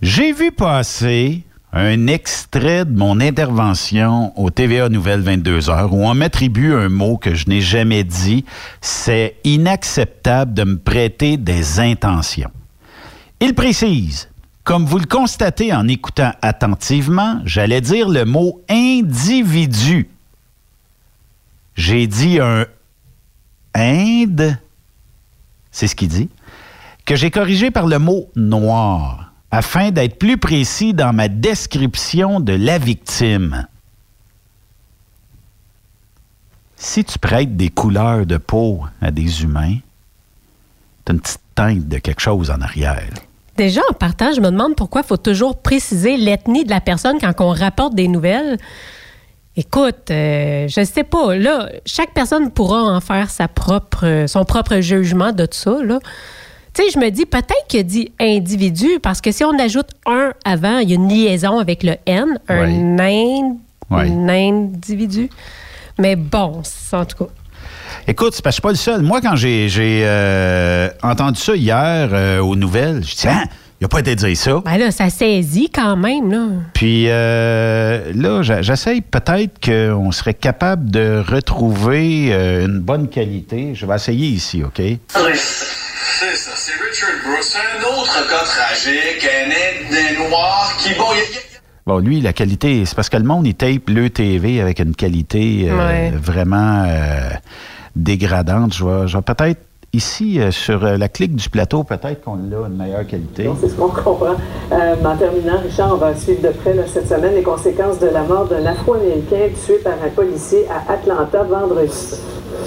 J'ai 0.00 0.32
vu 0.32 0.52
passer 0.52 1.42
un 1.72 2.06
extrait 2.06 2.84
de 2.84 2.96
mon 2.96 3.20
intervention 3.20 4.32
au 4.38 4.50
TVA 4.50 4.88
Nouvelle 4.88 5.22
22h 5.22 5.90
où 5.90 6.06
on 6.06 6.14
m'attribue 6.14 6.74
un 6.74 6.88
mot 6.88 7.18
que 7.18 7.34
je 7.34 7.48
n'ai 7.48 7.60
jamais 7.60 8.04
dit. 8.04 8.44
C'est 8.80 9.36
inacceptable 9.44 10.54
de 10.54 10.64
me 10.64 10.78
prêter 10.78 11.36
des 11.36 11.78
intentions. 11.78 12.50
Il 13.40 13.54
précise, 13.54 14.28
comme 14.64 14.86
vous 14.86 14.98
le 14.98 15.06
constatez 15.06 15.72
en 15.72 15.86
écoutant 15.88 16.32
attentivement, 16.42 17.40
j'allais 17.44 17.80
dire 17.80 18.08
le 18.08 18.24
mot 18.24 18.62
individu. 18.68 20.08
J'ai 21.76 22.06
dit 22.06 22.40
un 22.40 22.66
Inde, 23.74 24.58
c'est 25.70 25.86
ce 25.86 25.94
qu'il 25.94 26.08
dit, 26.08 26.28
que 27.04 27.14
j'ai 27.14 27.30
corrigé 27.30 27.70
par 27.70 27.86
le 27.86 27.98
mot 27.98 28.28
noir, 28.34 29.27
afin 29.50 29.90
d'être 29.90 30.18
plus 30.18 30.36
précis 30.36 30.94
dans 30.94 31.12
ma 31.12 31.28
description 31.28 32.40
de 32.40 32.52
la 32.52 32.78
victime. 32.78 33.66
Si 36.76 37.04
tu 37.04 37.18
prêtes 37.18 37.56
des 37.56 37.70
couleurs 37.70 38.24
de 38.24 38.36
peau 38.36 38.84
à 39.00 39.10
des 39.10 39.42
humains, 39.42 39.78
t'as 41.04 41.14
une 41.14 41.20
petite 41.20 41.40
teinte 41.54 41.88
de 41.88 41.98
quelque 41.98 42.20
chose 42.20 42.50
en 42.50 42.60
arrière. 42.60 43.10
Déjà, 43.56 43.80
en 43.90 43.94
partant, 43.94 44.32
je 44.32 44.40
me 44.40 44.50
demande 44.50 44.76
pourquoi 44.76 45.00
il 45.00 45.06
faut 45.06 45.16
toujours 45.16 45.60
préciser 45.60 46.16
l'ethnie 46.16 46.64
de 46.64 46.70
la 46.70 46.80
personne 46.80 47.18
quand 47.20 47.34
on 47.40 47.50
rapporte 47.50 47.96
des 47.96 48.06
nouvelles. 48.06 48.56
Écoute, 49.56 50.12
euh, 50.12 50.68
je 50.68 50.84
sais 50.84 51.02
pas. 51.02 51.34
Là, 51.34 51.68
chaque 51.84 52.14
personne 52.14 52.52
pourra 52.52 52.84
en 52.84 53.00
faire 53.00 53.28
sa 53.28 53.48
propre, 53.48 54.26
son 54.28 54.44
propre 54.44 54.78
jugement 54.78 55.32
de 55.32 55.46
tout 55.46 55.58
ça. 55.58 55.82
Là. 55.82 55.98
Tu 56.74 56.82
sais, 56.84 56.90
je 56.94 56.98
me 56.98 57.10
dis 57.10 57.26
peut-être 57.26 57.66
qu'il 57.68 57.80
a 57.80 57.82
dit 57.82 58.12
individu 58.20 58.88
parce 59.02 59.20
que 59.20 59.32
si 59.32 59.42
on 59.44 59.58
ajoute 59.58 59.88
un 60.06 60.32
avant, 60.44 60.78
il 60.78 60.90
y 60.90 60.92
a 60.92 60.96
une 60.96 61.08
liaison 61.08 61.58
avec 61.58 61.82
le 61.82 61.94
N, 62.06 62.38
un 62.48 62.66
ind- 62.98 63.56
Ouais. 63.90 64.06
individu. 64.10 65.30
Mais 65.98 66.14
bon, 66.14 66.60
c'est- 66.62 66.94
en 66.94 67.04
tout 67.04 67.24
cas. 67.24 67.30
Écoute, 68.06 68.34
c'est 68.34 68.42
parce 68.42 68.56
que 68.56 68.62
je 68.68 68.70
suis 68.80 68.88
pas 68.88 68.92
le 68.92 68.98
seul. 68.98 69.02
Moi, 69.02 69.20
quand 69.20 69.34
j'ai 69.34 69.68
euh, 70.04 70.88
entendu 71.02 71.40
ça 71.40 71.56
hier 71.56 72.10
euh, 72.12 72.38
aux 72.40 72.54
nouvelles, 72.54 73.02
je 73.04 73.14
dis, 73.16 73.26
ah, 73.28 73.44
il 73.80 73.84
a 73.84 73.88
pas 73.88 74.00
été 74.00 74.14
dire 74.14 74.36
ça. 74.36 74.60
Ben 74.64 74.76
là, 74.76 74.90
ça 74.90 75.08
saisit 75.08 75.70
quand 75.70 75.96
même, 75.96 76.30
là. 76.30 76.46
Puis 76.74 77.06
euh, 77.08 78.12
là, 78.14 78.42
j'essaye 78.60 79.00
peut-être 79.00 79.58
qu'on 79.64 80.12
serait 80.12 80.34
capable 80.34 80.90
de 80.90 81.22
retrouver 81.26 82.28
euh, 82.32 82.66
une 82.66 82.80
bonne 82.80 83.08
qualité. 83.08 83.74
Je 83.74 83.86
vais 83.86 83.94
essayer 83.96 84.28
ici, 84.28 84.62
OK? 84.62 84.76
C'est 85.10 86.36
ça, 86.36 86.47
c'est 87.40 87.58
un 87.58 87.82
autre 88.00 88.28
cas 88.28 88.44
tragique, 88.44 89.26
un 89.26 89.46
Indien 89.50 90.28
noir 90.28 90.72
qui, 90.78 90.94
bon, 90.94 91.04
y 91.14 91.20
a- 91.20 91.24
il 91.30 91.34
y 91.34 91.38
a- 91.38 91.40
Bon, 91.86 91.98
lui, 91.98 92.20
la 92.20 92.32
qualité, 92.34 92.84
c'est 92.84 92.94
parce 92.94 93.08
que 93.08 93.16
le 93.16 93.24
monde, 93.24 93.46
il 93.46 93.54
tape 93.54 93.88
le 93.88 94.10
TV 94.10 94.60
avec 94.60 94.78
une 94.78 94.94
qualité 94.94 95.68
euh, 95.70 95.78
Ouais. 95.78 96.12
vraiment 96.14 96.84
euh, 96.86 97.30
dégradante. 97.96 98.74
Je 98.74 98.84
vais, 98.84 99.08
je 99.08 99.16
vais 99.16 99.22
peut-être, 99.22 99.60
ici, 99.94 100.38
euh, 100.38 100.50
sur 100.50 100.84
euh, 100.84 100.98
la 100.98 101.08
clique 101.08 101.34
du 101.34 101.48
plateau, 101.48 101.84
peut-être 101.84 102.22
qu'on 102.22 102.34
a 102.34 102.66
une 102.68 102.76
meilleure 102.76 103.06
qualité. 103.06 103.48
C'est 103.60 103.68
ce 103.70 103.74
qu'on 103.74 103.88
comprend. 103.88 104.36
Euh, 104.70 104.94
en 105.02 105.16
terminant, 105.16 105.60
Richard, 105.64 105.94
on 105.94 105.96
va 105.96 106.14
suivre 106.14 106.42
de 106.42 106.50
près 106.50 106.74
là, 106.74 106.82
cette 106.92 107.08
semaine 107.08 107.34
les 107.34 107.42
conséquences 107.42 107.98
de 107.98 108.08
la 108.08 108.22
mort 108.22 108.46
d'un 108.46 108.66
Afro-Américain 108.66 109.48
tué 109.64 109.76
par 109.82 109.94
un 109.94 110.10
policier 110.14 110.66
à 110.68 110.92
Atlanta 110.92 111.42
vendredi. 111.44 111.90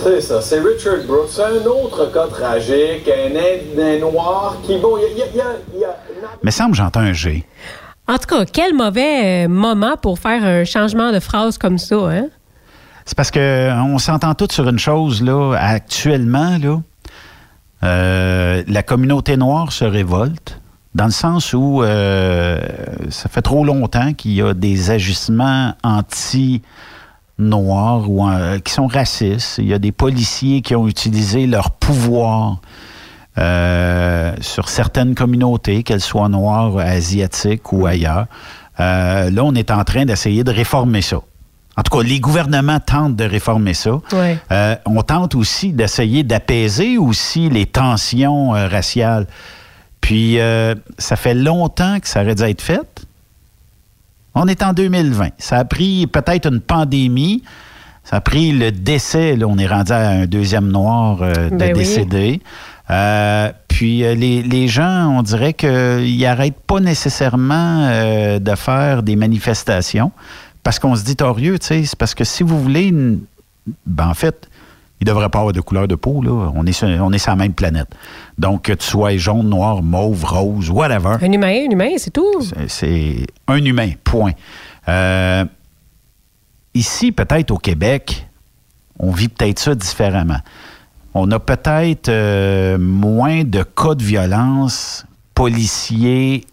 C'est 0.03 0.21
ça, 0.21 0.41
c'est 0.41 0.59
Richard 0.59 1.03
Brooks. 1.07 1.29
C'est 1.29 1.43
un 1.43 1.65
autre 1.65 2.11
cas 2.11 2.27
tragique, 2.27 3.07
un 3.07 3.35
Indien 3.35 3.99
noir 3.99 4.57
qui, 4.63 4.77
bon, 4.77 4.97
il 4.97 5.17
y 5.17 5.21
a- 5.21 5.25
y 5.27 5.41
a- 5.41 5.55
il 5.73 5.79
y 5.79 5.83
a 5.85 5.95
Mais 6.43 6.51
semble 6.51 6.71
que 6.71 6.77
j'entends 6.77 7.01
un 7.01 7.13
G. 7.13 7.45
En 8.07 8.17
tout 8.17 8.27
cas, 8.27 8.45
quel 8.45 8.73
mauvais 8.73 9.45
euh, 9.45 9.47
moment 9.47 9.95
pour 10.01 10.17
faire 10.19 10.43
un 10.43 10.63
changement 10.65 11.11
de 11.11 11.19
phrase 11.19 11.57
comme 11.57 11.77
ça, 11.77 11.95
hein? 11.95 12.27
C'est 13.05 13.15
parce 13.15 13.31
que 13.31 13.39
euh, 13.39 13.75
on 13.83 13.97
s'entend 13.99 14.33
tous 14.33 14.51
sur 14.51 14.67
une 14.67 14.79
chose, 14.79 15.21
là, 15.21 15.53
actuellement, 15.59 16.57
là. 16.61 16.81
euh, 17.83 18.63
la 18.67 18.83
communauté 18.83 19.37
noire 19.37 19.71
se 19.71 19.85
révolte, 19.85 20.59
dans 20.93 21.05
le 21.05 21.11
sens 21.11 21.53
où 21.53 21.81
euh, 21.83 22.59
ça 23.09 23.29
fait 23.29 23.41
trop 23.41 23.63
longtemps 23.65 24.13
qu'il 24.13 24.33
y 24.33 24.41
a 24.41 24.53
des 24.53 24.91
agissements 24.91 25.73
anti-noirs 27.41 28.09
ou 28.09 28.27
euh, 28.27 28.59
qui 28.59 28.71
sont 28.73 28.87
racistes. 28.87 29.57
Il 29.57 29.67
y 29.67 29.73
a 29.73 29.79
des 29.79 29.91
policiers 29.91 30.61
qui 30.61 30.75
ont 30.75 30.87
utilisé 30.87 31.47
leur 31.47 31.71
pouvoir 31.71 32.59
euh, 33.37 34.33
sur 34.41 34.69
certaines 34.69 35.15
communautés, 35.15 35.83
qu'elles 35.83 36.01
soient 36.01 36.29
noires, 36.29 36.77
asiatiques 36.77 37.71
ou 37.71 37.85
ailleurs. 37.85 38.25
Euh, 38.79 39.29
là, 39.29 39.43
on 39.43 39.55
est 39.55 39.71
en 39.71 39.83
train 39.83 40.05
d'essayer 40.05 40.43
de 40.43 40.51
réformer 40.51 41.01
ça. 41.01 41.21
En 41.77 41.83
tout 41.83 41.97
cas, 41.97 42.03
les 42.03 42.19
gouvernements 42.19 42.79
tentent 42.79 43.15
de 43.15 43.23
réformer 43.23 43.73
ça. 43.73 43.91
Euh, 44.51 44.75
on 44.85 45.01
tente 45.01 45.35
aussi 45.35 45.71
d'essayer 45.71 46.23
d'apaiser 46.23 46.97
aussi 46.97 47.49
les 47.49 47.65
tensions 47.65 48.49
raciales. 48.49 49.25
Puis, 50.01 50.37
ça 50.97 51.15
fait 51.15 51.35
longtemps 51.35 51.99
que 51.99 52.07
ça 52.07 52.23
aurait 52.23 52.35
dû 52.35 52.43
être 52.43 52.61
fait. 52.61 52.81
On 54.33 54.47
est 54.47 54.63
en 54.63 54.73
2020. 54.73 55.29
Ça 55.37 55.57
a 55.57 55.65
pris 55.65 56.07
peut-être 56.07 56.47
une 56.47 56.61
pandémie. 56.61 57.43
Ça 58.03 58.17
a 58.17 58.21
pris 58.21 58.51
le 58.51 58.71
décès. 58.71 59.35
Là, 59.35 59.47
on 59.47 59.57
est 59.57 59.67
rendu 59.67 59.91
à 59.91 60.09
un 60.09 60.25
deuxième 60.25 60.69
noir 60.69 61.19
euh, 61.21 61.49
de 61.49 61.55
Ben 61.55 61.73
oui. 61.73 61.79
décédé. 61.79 62.41
Euh, 62.89 63.51
puis 63.67 64.03
euh, 64.03 64.15
les, 64.15 64.41
les 64.41 64.67
gens, 64.67 65.17
on 65.17 65.21
dirait 65.21 65.53
qu'ils 65.53 66.19
n'arrêtent 66.19 66.59
pas 66.61 66.79
nécessairement 66.79 67.89
de 68.39 68.55
faire 68.55 69.03
des 69.03 69.15
manifestations 69.15 70.11
parce 70.63 70.79
qu'on 70.79 70.95
se 70.95 71.03
dit 71.03 71.15
torieux, 71.15 71.59
tu 71.59 71.67
sais. 71.67 71.83
C'est 71.83 71.97
parce 71.97 72.13
que 72.15 72.23
si 72.23 72.43
vous 72.43 72.61
voulez, 72.61 72.91
ben, 73.85 74.07
en 74.07 74.13
fait, 74.13 74.49
il 75.01 75.05
ne 75.07 75.09
devrait 75.09 75.29
pas 75.29 75.39
avoir 75.39 75.51
de 75.51 75.61
couleur 75.61 75.87
de 75.87 75.95
peau, 75.95 76.21
là. 76.21 76.51
On 76.55 76.63
est, 76.67 76.71
sur, 76.71 76.87
on 76.87 77.11
est 77.11 77.17
sur 77.17 77.31
la 77.31 77.35
même 77.35 77.53
planète. 77.53 77.87
Donc, 78.37 78.61
que 78.63 78.73
tu 78.73 78.85
sois 78.85 79.17
jaune, 79.17 79.49
noir, 79.49 79.81
mauve, 79.81 80.23
rose, 80.23 80.69
whatever. 80.69 81.15
Un 81.21 81.31
humain, 81.31 81.65
un 81.67 81.71
humain, 81.71 81.89
c'est 81.97 82.11
tout. 82.11 82.41
C'est 82.67 83.25
un 83.47 83.57
humain, 83.65 83.89
point. 84.03 84.31
Euh, 84.87 85.43
ici, 86.75 87.11
peut-être 87.11 87.49
au 87.51 87.57
Québec, 87.57 88.27
on 88.99 89.11
vit 89.11 89.27
peut-être 89.27 89.57
ça 89.59 89.73
différemment. 89.73 90.39
On 91.15 91.29
a 91.31 91.39
peut-être 91.39 92.09
euh, 92.09 92.77
moins 92.77 93.43
de 93.43 93.63
cas 93.63 93.95
de 93.95 94.03
violence 94.03 95.05
policiers 95.33 96.45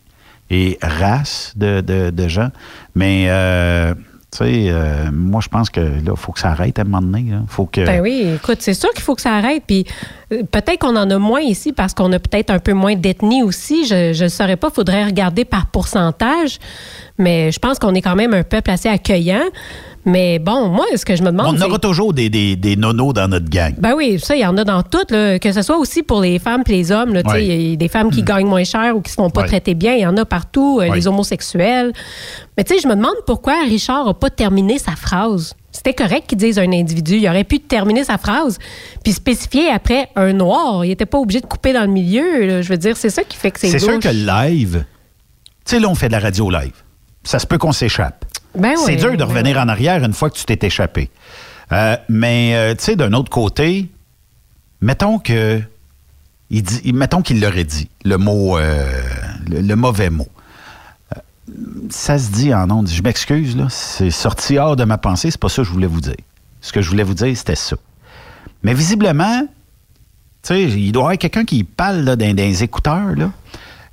et 0.50 0.78
race 0.82 1.52
de, 1.56 1.82
de- 1.82 2.08
de 2.10 2.28
gens. 2.28 2.48
Mais, 2.94 3.26
euh, 3.28 3.94
tu 4.30 4.38
sais, 4.38 4.66
euh, 4.68 5.10
moi, 5.10 5.40
je 5.42 5.48
pense 5.48 5.70
que 5.70 5.80
là, 5.80 6.14
faut 6.14 6.32
que 6.32 6.40
ça 6.40 6.50
arrête 6.50 6.78
à 6.78 6.82
un 6.82 6.84
moment 6.84 7.00
donné. 7.00 7.32
Faut 7.48 7.64
que. 7.64 7.80
Ben 7.86 8.02
oui, 8.02 8.26
écoute, 8.36 8.58
c'est 8.60 8.74
sûr 8.74 8.90
qu'il 8.90 9.00
faut 9.00 9.14
que 9.14 9.22
ça 9.22 9.32
arrête. 9.32 9.62
Puis 9.66 9.86
euh, 10.32 10.42
peut-être 10.42 10.80
qu'on 10.80 10.96
en 10.96 11.10
a 11.10 11.18
moins 11.18 11.40
ici 11.40 11.72
parce 11.72 11.94
qu'on 11.94 12.12
a 12.12 12.18
peut-être 12.18 12.50
un 12.50 12.58
peu 12.58 12.74
moins 12.74 12.94
d'ethnie 12.94 13.42
aussi. 13.42 13.86
Je 13.86 14.22
ne 14.22 14.28
saurais 14.28 14.56
pas, 14.56 14.68
faudrait 14.68 15.06
regarder 15.06 15.46
par 15.46 15.66
pourcentage. 15.66 16.58
Mais 17.16 17.50
je 17.52 17.58
pense 17.58 17.78
qu'on 17.78 17.94
est 17.94 18.02
quand 18.02 18.16
même 18.16 18.34
un 18.34 18.42
peuple 18.42 18.70
assez 18.70 18.90
accueillant. 18.90 19.44
Mais 20.08 20.38
bon, 20.38 20.68
moi, 20.68 20.86
ce 20.96 21.04
que 21.04 21.14
je 21.16 21.22
me 21.22 21.30
demande. 21.30 21.54
On 21.58 21.60
aura 21.66 21.78
toujours 21.78 22.14
des, 22.14 22.30
des, 22.30 22.56
des 22.56 22.76
nonos 22.76 23.12
dans 23.12 23.28
notre 23.28 23.48
gang. 23.50 23.74
Ben 23.78 23.92
oui, 23.94 24.18
ça, 24.18 24.34
il 24.34 24.40
y 24.40 24.46
en 24.46 24.56
a 24.56 24.64
dans 24.64 24.82
toutes, 24.82 25.10
là, 25.10 25.38
que 25.38 25.52
ce 25.52 25.60
soit 25.62 25.76
aussi 25.76 26.02
pour 26.02 26.22
les 26.22 26.38
femmes 26.38 26.62
et 26.66 26.70
les 26.72 26.90
hommes. 26.92 27.10
Ouais. 27.26 27.44
Il 27.46 27.70
y 27.70 27.72
a 27.74 27.76
des 27.76 27.88
femmes 27.88 28.10
qui 28.10 28.22
gagnent 28.22 28.46
moins 28.46 28.64
cher 28.64 28.96
ou 28.96 29.00
qui 29.02 29.10
se 29.10 29.16
font 29.16 29.28
pas 29.30 29.42
Ouais. 29.42 29.46
traiter 29.48 29.74
bien. 29.74 29.92
Il 29.94 30.00
y 30.00 30.06
en 30.06 30.16
a 30.16 30.24
partout, 30.24 30.78
euh, 30.80 30.88
Ouais. 30.88 30.96
les 30.96 31.06
homosexuels. 31.06 31.92
Mais 32.56 32.64
tu 32.64 32.74
sais, 32.74 32.80
je 32.80 32.88
me 32.88 32.94
demande 32.94 33.14
pourquoi 33.26 33.62
Richard 33.68 34.06
n'a 34.06 34.14
pas 34.14 34.30
terminé 34.30 34.78
sa 34.78 34.92
phrase. 34.92 35.54
C'était 35.70 35.92
correct 35.94 36.24
qu'il 36.26 36.38
dise 36.38 36.58
un 36.58 36.72
individu. 36.72 37.16
Il 37.18 37.28
aurait 37.28 37.44
pu 37.44 37.60
terminer 37.60 38.02
sa 38.02 38.16
phrase 38.18 38.58
puis 39.04 39.12
spécifier 39.12 39.68
après 39.68 40.08
un 40.16 40.32
noir. 40.32 40.84
Il 40.84 40.88
n'était 40.88 41.06
pas 41.06 41.18
obligé 41.18 41.40
de 41.40 41.46
couper 41.46 41.72
dans 41.74 41.82
le 41.82 41.86
milieu. 41.88 42.46
là. 42.46 42.62
Je 42.62 42.68
veux 42.70 42.78
dire, 42.78 42.96
c'est 42.96 43.10
ça 43.10 43.22
qui 43.22 43.36
fait 43.36 43.50
que 43.50 43.60
c'est 43.60 43.68
C'est 43.68 43.78
sûr 43.78 43.98
que 44.00 44.08
live, 44.08 44.84
tu 45.66 45.74
sais, 45.74 45.78
là, 45.80 45.88
on 45.88 45.94
fait 45.94 46.08
de 46.08 46.12
la 46.12 46.18
radio 46.20 46.50
live. 46.50 46.72
Ça 47.22 47.38
se 47.38 47.46
peut 47.46 47.58
qu'on 47.58 47.72
s'échappe. 47.72 48.24
Ben 48.54 48.76
c'est 48.76 48.96
dur 48.96 49.12
de 49.12 49.16
ben 49.16 49.24
revenir 49.24 49.58
en 49.58 49.68
arrière 49.68 50.02
une 50.02 50.12
fois 50.12 50.30
que 50.30 50.36
tu 50.36 50.44
t'es 50.44 50.66
échappé. 50.66 51.10
Euh, 51.72 51.96
mais, 52.08 52.54
euh, 52.54 52.74
tu 52.74 52.84
sais, 52.84 52.96
d'un 52.96 53.12
autre 53.12 53.30
côté, 53.30 53.88
mettons 54.80 55.18
que. 55.18 55.60
Il 56.50 56.62
dit, 56.62 56.92
mettons 56.94 57.20
qu'il 57.20 57.42
l'aurait 57.42 57.64
dit, 57.64 57.90
le 58.06 58.16
mot, 58.16 58.56
euh, 58.56 58.90
le, 59.50 59.60
le 59.60 59.76
mauvais 59.76 60.08
mot. 60.08 60.28
Ça 61.90 62.18
se 62.18 62.30
dit 62.30 62.54
en 62.54 62.70
ondes. 62.70 62.88
Je 62.88 63.02
m'excuse, 63.02 63.54
là. 63.54 63.66
C'est 63.68 64.10
sorti 64.10 64.56
hors 64.56 64.74
de 64.74 64.84
ma 64.84 64.96
pensée. 64.96 65.30
C'est 65.30 65.40
pas 65.40 65.50
ça 65.50 65.56
que 65.56 65.68
je 65.68 65.72
voulais 65.72 65.86
vous 65.86 66.00
dire. 66.00 66.16
Ce 66.62 66.72
que 66.72 66.80
je 66.80 66.88
voulais 66.88 67.02
vous 67.02 67.14
dire, 67.14 67.36
c'était 67.36 67.54
ça. 67.54 67.76
Mais 68.62 68.72
visiblement, 68.72 69.42
tu 70.42 70.48
sais, 70.48 70.62
il 70.64 70.90
doit 70.92 71.02
y 71.02 71.04
avoir 71.04 71.18
quelqu'un 71.18 71.44
qui 71.44 71.64
parle 71.64 71.98
là, 71.98 72.16
dans, 72.16 72.34
dans 72.34 72.42
les 72.42 72.62
écouteurs. 72.62 73.14
Là. 73.14 73.30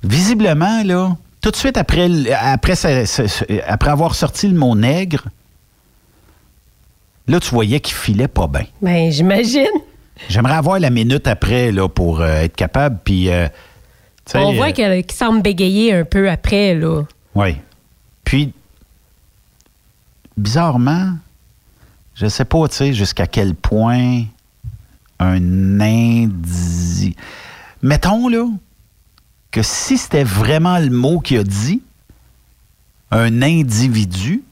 Visiblement, 0.02 0.82
là, 0.82 1.14
tout 1.40 1.50
de 1.50 1.56
suite 1.56 1.76
après, 1.76 2.08
après, 2.32 2.74
après 3.66 3.90
avoir 3.90 4.14
sorti 4.14 4.48
le 4.48 4.58
mot 4.58 4.74
nègre, 4.74 5.24
là, 7.28 7.40
tu 7.40 7.50
voyais 7.50 7.80
qu'il 7.80 7.94
filait 7.94 8.28
pas 8.28 8.46
bien. 8.46 8.66
Ben, 8.82 9.10
j'imagine. 9.10 9.66
J'aimerais 10.28 10.54
avoir 10.54 10.78
la 10.78 10.90
minute 10.90 11.26
après 11.26 11.72
là, 11.72 11.88
pour 11.88 12.20
euh, 12.20 12.42
être 12.42 12.56
capable. 12.56 12.98
Puis, 13.04 13.30
euh, 13.30 13.48
On 14.34 14.54
voit 14.54 14.68
euh, 14.78 15.02
qu'il 15.02 15.12
semble 15.12 15.42
bégayer 15.42 15.92
un 15.92 16.04
peu 16.04 16.30
après, 16.30 16.74
là. 16.74 17.02
Oui. 17.34 17.56
Puis, 18.24 18.52
bizarrement, 20.36 21.12
je 22.14 22.26
sais 22.26 22.44
pas, 22.44 22.66
tu 22.68 22.76
sais, 22.76 22.92
jusqu'à 22.92 23.26
quel 23.26 23.54
point 23.54 24.24
un 25.18 25.80
indi... 25.80 27.14
Mettons, 27.82 28.28
là, 28.28 28.46
que 29.50 29.62
si 29.62 29.98
c'était 29.98 30.24
vraiment 30.24 30.78
le 30.78 30.90
mot 30.90 31.20
qu'il 31.20 31.38
a 31.38 31.44
dit, 31.44 31.82
un 33.10 33.42
individu, 33.42 34.42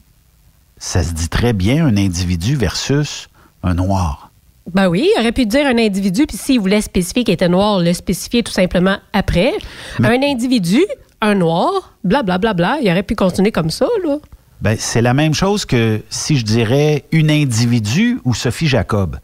ça 0.77 1.03
se 1.03 1.13
dit 1.13 1.29
très 1.29 1.53
bien 1.53 1.85
un 1.85 1.97
individu 1.97 2.55
versus 2.55 3.29
un 3.63 3.73
noir. 3.73 4.31
Ben 4.73 4.87
oui, 4.87 5.09
il 5.15 5.19
aurait 5.19 5.31
pu 5.31 5.45
dire 5.45 5.67
un 5.67 5.77
individu, 5.77 6.25
puis 6.25 6.37
s'il 6.37 6.59
voulait 6.59 6.81
spécifier 6.81 7.23
qu'il 7.23 7.33
était 7.33 7.49
noir, 7.49 7.79
le 7.79 7.93
spécifier 7.93 8.41
tout 8.41 8.51
simplement 8.51 8.97
après. 9.13 9.53
Un 9.99 10.23
individu, 10.23 10.83
un 11.21 11.35
noir, 11.35 11.93
blablabla, 12.03 12.37
bla, 12.37 12.53
bla, 12.53 12.75
bla, 12.77 12.81
il 12.81 12.89
aurait 12.89 13.03
pu 13.03 13.15
continuer 13.15 13.51
comme 13.51 13.69
ça, 13.69 13.87
là. 14.03 14.17
Ben, 14.61 14.75
c'est 14.79 15.01
la 15.01 15.13
même 15.13 15.33
chose 15.33 15.65
que 15.65 16.01
si 16.09 16.37
je 16.37 16.45
dirais 16.45 17.03
une 17.11 17.29
individu 17.29 18.19
ou 18.23 18.33
Sophie 18.33 18.67
Jacob. 18.67 19.19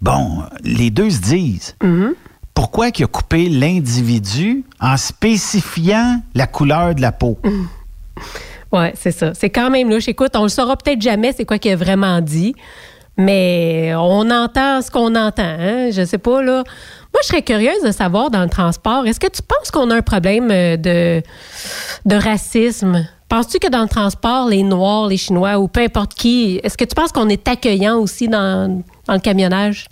Bon, 0.00 0.44
les 0.64 0.90
deux 0.90 1.10
se 1.10 1.20
disent. 1.20 1.76
Pourquoi 2.60 2.90
qu'il 2.90 3.06
a 3.06 3.08
coupé 3.08 3.48
l'individu 3.48 4.64
en 4.82 4.98
spécifiant 4.98 6.20
la 6.34 6.46
couleur 6.46 6.94
de 6.94 7.00
la 7.00 7.10
peau? 7.10 7.38
Ouais, 8.70 8.92
c'est 8.94 9.12
ça. 9.12 9.32
C'est 9.34 9.48
quand 9.50 9.70
même 9.70 9.90
louche. 9.90 10.06
Écoute, 10.08 10.32
on 10.36 10.42
le 10.42 10.48
saura 10.48 10.76
peut-être 10.76 11.00
jamais, 11.00 11.32
c'est 11.32 11.44
quoi 11.44 11.58
qu'il 11.58 11.72
a 11.72 11.76
vraiment 11.76 12.20
dit. 12.20 12.54
Mais 13.16 13.92
on 13.96 14.30
entend 14.30 14.80
ce 14.80 14.90
qu'on 14.92 15.16
entend, 15.16 15.42
hein? 15.42 15.90
Je 15.90 16.04
sais 16.04 16.18
pas, 16.18 16.40
là. 16.40 16.62
Moi, 17.12 17.20
je 17.22 17.28
serais 17.28 17.42
curieuse 17.42 17.82
de 17.82 17.90
savoir 17.90 18.30
dans 18.30 18.42
le 18.42 18.48
transport, 18.48 19.06
est-ce 19.06 19.18
que 19.18 19.26
tu 19.26 19.42
penses 19.42 19.72
qu'on 19.72 19.90
a 19.90 19.96
un 19.96 20.02
problème 20.02 20.50
euh, 20.52 20.76
de, 20.76 22.14
racisme? 22.14 23.08
Penses-tu 23.28 23.58
que 23.58 23.68
dans 23.68 23.82
le 23.82 23.88
transport, 23.88 24.48
les 24.48 24.62
Noirs, 24.62 25.08
les 25.08 25.16
Chinois 25.16 25.58
ou 25.58 25.66
peu 25.66 25.80
importe 25.80 26.14
qui, 26.14 26.60
est-ce 26.62 26.76
que 26.76 26.84
tu 26.84 26.94
penses 26.94 27.10
qu'on 27.10 27.30
est 27.30 27.48
accueillant 27.48 27.96
aussi 27.96 28.28
dans 28.28 28.82
le 29.08 29.18
camionnage? 29.18 29.86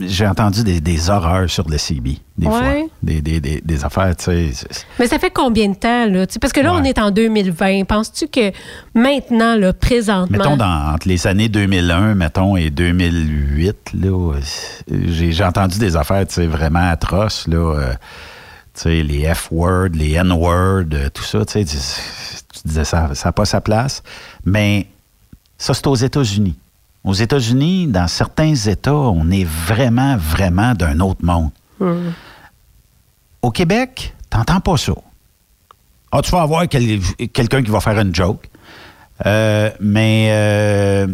J'ai 0.00 0.26
entendu 0.26 0.62
des, 0.62 0.78
des 0.82 1.08
horreurs 1.08 1.48
sur 1.48 1.66
le 1.66 1.78
CB, 1.78 2.18
des 2.36 2.46
Ouais. 2.46 2.52
fois. 2.52 2.88
Des, 3.02 3.22
des- 3.22 3.40
des- 3.40 3.62
des 3.62 3.84
affaires, 3.84 4.14
tu 4.14 4.24
sais. 4.24 4.50
Mais 4.98 5.06
ça 5.06 5.18
fait 5.18 5.30
combien 5.30 5.70
de 5.70 5.74
temps, 5.74 6.06
là? 6.06 6.26
Parce 6.38 6.52
que 6.52 6.60
là, 6.60 6.74
Ouais. 6.74 6.80
on 6.82 6.84
est 6.84 6.98
en 6.98 7.10
2020. 7.10 7.84
Penses-tu 7.84 8.28
que 8.28 8.52
maintenant, 8.94 9.56
là, 9.56 9.72
présentement. 9.72 10.36
Mettons, 10.36 10.58
dans, 10.58 10.92
entre 10.92 11.08
les 11.08 11.26
années 11.26 11.48
2001, 11.48 12.14
mettons, 12.14 12.56
et 12.58 12.68
2008, 12.68 13.74
là, 13.94 14.08
euh, 14.34 14.40
j'ai 15.08 15.44
entendu 15.44 15.78
des 15.78 15.96
affaires, 15.96 16.26
tu 16.26 16.34
sais, 16.34 16.46
vraiment 16.46 16.90
atroces, 16.90 17.48
là. 17.48 17.56
euh, 17.56 17.92
tu 18.74 18.82
sais, 18.82 19.02
les 19.02 19.32
F-words, 19.34 19.88
les 19.94 20.12
N-words, 20.12 20.84
euh, 20.92 21.08
tout 21.12 21.22
ça, 21.24 21.44
tu 21.46 21.52
sais, 21.52 21.64
tu, 21.64 21.76
tu 22.52 22.68
disais 22.68 22.84
ça 22.84 23.10
n'a 23.24 23.32
pas 23.32 23.46
sa 23.46 23.62
place. 23.62 24.02
Mais 24.44 24.86
ça, 25.56 25.72
c'est 25.72 25.86
aux 25.86 25.94
États-Unis. 25.94 26.56
Aux 27.04 27.14
États-Unis, 27.14 27.86
dans 27.86 28.08
certains 28.08 28.54
États, 28.54 28.94
on 28.94 29.30
est 29.30 29.44
vraiment, 29.44 30.16
vraiment 30.16 30.74
d'un 30.74 31.00
autre 31.00 31.24
monde. 31.24 31.50
Hmm. 31.78 32.10
Au 33.42 33.50
Québec, 33.50 34.14
t'entends 34.28 34.60
pas 34.60 34.76
ça. 34.76 34.92
Ah, 36.12 36.20
tu 36.22 36.30
vas 36.30 36.42
avoir 36.42 36.68
quel- 36.68 37.00
quelqu'un 37.32 37.62
qui 37.62 37.70
va 37.70 37.80
faire 37.80 37.98
une 37.98 38.14
joke. 38.14 38.48
Euh, 39.24 39.70
mais 39.80 40.28
euh, 40.30 41.06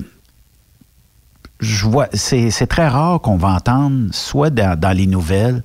je 1.60 1.84
vois, 1.86 2.08
c'est 2.12 2.66
très 2.66 2.88
rare 2.88 3.20
qu'on 3.20 3.36
va 3.36 3.48
entendre, 3.50 4.08
soit 4.12 4.50
dans, 4.50 4.78
dans 4.78 4.92
les 4.96 5.06
nouvelles, 5.06 5.62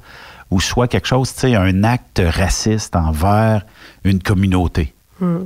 ou 0.51 0.59
soit 0.59 0.87
quelque 0.87 1.07
chose, 1.07 1.33
tu 1.33 1.39
sais, 1.41 1.55
un 1.55 1.83
acte 1.83 2.21
raciste 2.23 2.95
envers 2.95 3.63
une 4.03 4.21
communauté. 4.21 4.93
Hmm. 5.19 5.45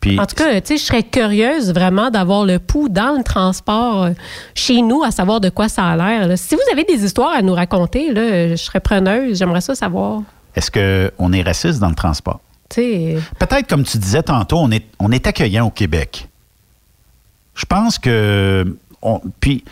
Puis, 0.00 0.18
En 0.20 0.26
tout 0.26 0.36
cas, 0.36 0.60
tu 0.60 0.66
sais, 0.68 0.76
je 0.78 0.82
serais 0.84 1.02
curieuse 1.02 1.72
vraiment 1.74 2.10
d'avoir 2.10 2.44
le 2.44 2.58
pouls 2.60 2.88
dans 2.88 3.16
le 3.18 3.24
transport 3.24 4.04
euh, 4.04 4.10
chez 4.54 4.80
nous, 4.80 5.02
à 5.02 5.10
savoir 5.10 5.40
de 5.40 5.48
quoi 5.48 5.68
ça 5.68 5.86
a 5.86 5.96
l'air. 5.96 6.28
là. 6.28 6.36
Si 6.36 6.54
vous 6.54 6.60
avez 6.72 6.84
des 6.84 7.04
histoires 7.04 7.32
à 7.34 7.42
nous 7.42 7.54
raconter, 7.54 8.12
là, 8.12 8.50
je 8.50 8.56
serais 8.56 8.78
preneuse. 8.80 9.38
J'aimerais 9.38 9.60
ça 9.60 9.74
savoir. 9.74 10.22
est-ce 10.54 10.70
qu'on 10.70 11.32
est 11.32 11.42
raciste 11.42 11.80
dans 11.80 11.88
le 11.88 11.94
transport? 11.96 12.40
Euh, 12.78 13.18
Peut-être, 13.40 13.66
comme 13.66 13.82
tu 13.82 13.98
disais 13.98 14.22
tantôt, 14.22 14.58
on 14.58 14.70
est, 14.70 14.84
on 15.00 15.10
est 15.10 15.26
accueillant 15.26 15.66
au 15.66 15.70
Québec. 15.70 16.28
Je 17.54 17.64
pense 17.64 17.98
que. 17.98 18.76
on- 19.02 19.20
puis, 19.40 19.62
tu 19.64 19.70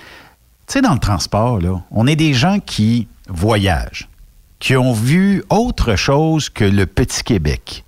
sais, 0.66 0.80
dans 0.80 0.92
le 0.94 0.98
transport, 0.98 1.60
là, 1.60 1.80
on 1.92 2.06
est 2.08 2.16
des 2.16 2.34
gens 2.34 2.58
qui 2.58 3.06
voyagent, 3.28 4.08
qui 4.58 4.76
ont 4.76 4.92
vu 4.92 5.44
autre 5.50 5.94
chose 5.94 6.48
que 6.48 6.64
le 6.64 6.86
petit 6.86 7.22
Québec 7.22 7.84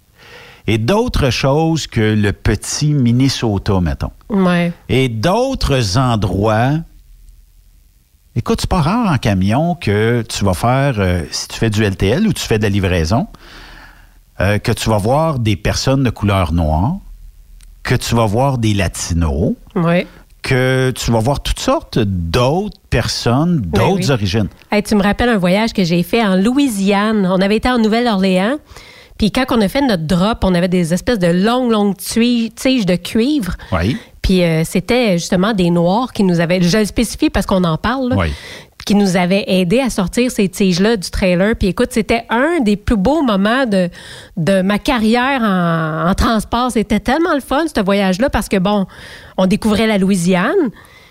et 0.68 0.78
d'autres 0.78 1.30
choses 1.30 1.86
que 1.88 2.00
le 2.14 2.32
petit 2.32 2.92
Minnesota, 2.94 3.80
mettons. 3.80 4.12
ouais. 4.28 4.72
Et 4.88 5.08
d'autres 5.08 5.98
endroits. 5.98 6.72
Écoute, 8.36 8.60
c'est 8.60 8.70
pas 8.70 8.82
rare 8.82 9.10
en 9.12 9.18
camion 9.18 9.74
que 9.74 10.22
tu 10.28 10.44
vas 10.44 10.54
faire, 10.54 10.94
euh, 10.98 11.22
si 11.30 11.48
tu 11.48 11.58
fais 11.58 11.70
du 11.70 11.82
LTL 11.82 12.26
ou 12.26 12.32
tu 12.32 12.42
fais 12.42 12.58
de 12.58 12.62
la 12.62 12.68
livraison, 12.68 13.26
euh, 14.40 14.58
que 14.58 14.70
tu 14.70 14.88
vas 14.90 14.98
voir 14.98 15.40
des 15.40 15.56
personnes 15.56 16.04
de 16.04 16.10
couleur 16.10 16.52
noire, 16.52 16.96
que 17.82 17.96
tu 17.96 18.14
vas 18.14 18.26
voir 18.26 18.58
des 18.58 18.74
latinos, 18.74 19.54
Ouais. 19.74 20.06
que 20.42 20.92
tu 20.94 21.10
vas 21.10 21.18
voir 21.18 21.40
toutes 21.40 21.58
sortes 21.58 21.98
d'autres 21.98 22.78
personnes, 22.90 23.60
d'autres 23.60 23.96
oui. 24.06 24.10
origines. 24.10 24.48
Hey, 24.70 24.82
tu 24.84 24.94
me 24.94 25.02
rappelles 25.02 25.30
un 25.30 25.38
voyage 25.38 25.72
que 25.72 25.82
j'ai 25.82 26.02
fait 26.04 26.22
en 26.24 26.36
Louisiane. 26.36 27.26
On 27.26 27.40
avait 27.40 27.56
été 27.56 27.68
en 27.68 27.78
Nouvelle-Orléans. 27.78 28.58
Puis 29.18 29.30
quand 29.32 29.44
on 29.50 29.60
a 29.60 29.68
fait 29.68 29.80
notre 29.82 30.04
drop, 30.04 30.38
on 30.44 30.54
avait 30.54 30.68
des 30.68 30.94
espèces 30.94 31.18
de 31.18 31.26
longues, 31.26 31.70
longues 31.72 31.96
tiges 31.96 32.86
de 32.86 32.96
cuivre. 32.96 33.54
Oui. 33.72 33.96
Puis 34.22 34.42
euh, 34.44 34.62
c'était 34.64 35.18
justement 35.18 35.52
des 35.52 35.70
Noirs 35.70 36.12
qui 36.12 36.22
nous 36.22 36.40
avaient, 36.40 36.62
je 36.62 36.78
le 36.78 36.84
spécifie 36.84 37.28
parce 37.30 37.44
qu'on 37.46 37.64
en 37.64 37.76
parle, 37.78 38.10
là, 38.10 38.16
Oui. 38.16 38.28
qui 38.84 38.94
nous 38.94 39.16
avaient 39.16 39.44
aidés 39.48 39.80
à 39.80 39.90
sortir 39.90 40.30
ces 40.30 40.48
tiges-là 40.48 40.96
du 40.96 41.10
trailer. 41.10 41.56
Puis 41.56 41.68
écoute, 41.68 41.88
c'était 41.90 42.24
un 42.30 42.60
des 42.60 42.76
plus 42.76 42.96
beaux 42.96 43.22
moments 43.22 43.66
de, 43.66 43.88
de 44.36 44.62
ma 44.62 44.78
carrière 44.78 45.42
en, 45.42 46.10
en 46.10 46.14
transport. 46.14 46.70
C'était 46.70 47.00
tellement 47.00 47.34
le 47.34 47.40
fun, 47.40 47.64
ce 47.74 47.82
voyage-là, 47.82 48.30
parce 48.30 48.48
que 48.48 48.56
bon, 48.58 48.86
on 49.36 49.46
découvrait 49.46 49.86
la 49.86 49.98
Louisiane. 49.98 50.70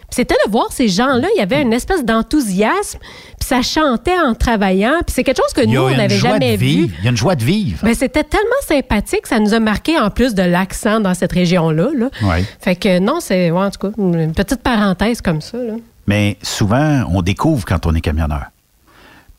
C'était 0.10 0.36
de 0.46 0.52
voir 0.52 0.72
ces 0.72 0.88
gens-là, 0.88 1.28
il 1.36 1.40
y 1.40 1.42
avait 1.42 1.62
une 1.62 1.74
espèce 1.74 2.04
d'enthousiasme. 2.06 2.98
Puis 3.40 3.48
ça 3.48 3.62
chantait 3.62 4.18
en 4.18 4.34
travaillant, 4.36 4.94
puis 5.06 5.14
c'est 5.14 5.24
quelque 5.24 5.42
chose 5.44 5.54
que 5.54 5.62
Il 5.62 5.70
y 5.70 5.74
nous, 5.74 5.82
a 5.82 5.86
on 5.86 5.90
une 5.90 5.98
n'avait 5.98 6.16
joie 6.18 6.30
de 6.30 6.34
jamais 6.44 6.56
vu. 6.58 6.66
vivre. 6.66 6.96
Il 7.00 7.04
y 7.06 7.08
a 7.08 7.12
une 7.12 7.18
joie 7.18 7.36
de 7.36 7.44
vivre. 7.44 7.80
Ben, 7.84 7.94
c'était 7.94 8.24
tellement 8.24 8.48
sympathique, 8.66 9.28
ça 9.28 9.40
nous 9.40 9.54
a 9.54 9.60
marqué 9.60 10.00
en 10.00 10.10
plus 10.10 10.34
de 10.34 10.42
l'accent 10.44 11.00
dans 11.02 11.14
cette 11.14 11.34
région-là. 11.34 11.90
Là. 11.96 12.10
Ouais. 12.24 12.44
Fait 12.60 12.76
que 12.76 13.00
non, 13.00 13.20
c'est 13.20 13.52
ouais, 13.52 13.60
en 13.66 13.70
tout 13.70 13.90
cas 13.90 13.94
une 13.98 14.34
petite 14.34 14.62
parenthèse 14.64 15.22
comme 15.22 15.42
ça. 15.42 15.58
Là. 15.58 15.74
Mais 16.08 16.38
souvent, 16.42 17.04
on 17.12 17.22
découvre 17.22 17.66
quand 17.66 17.86
on 17.86 17.94
est 17.94 18.02
camionneur. 18.02 18.46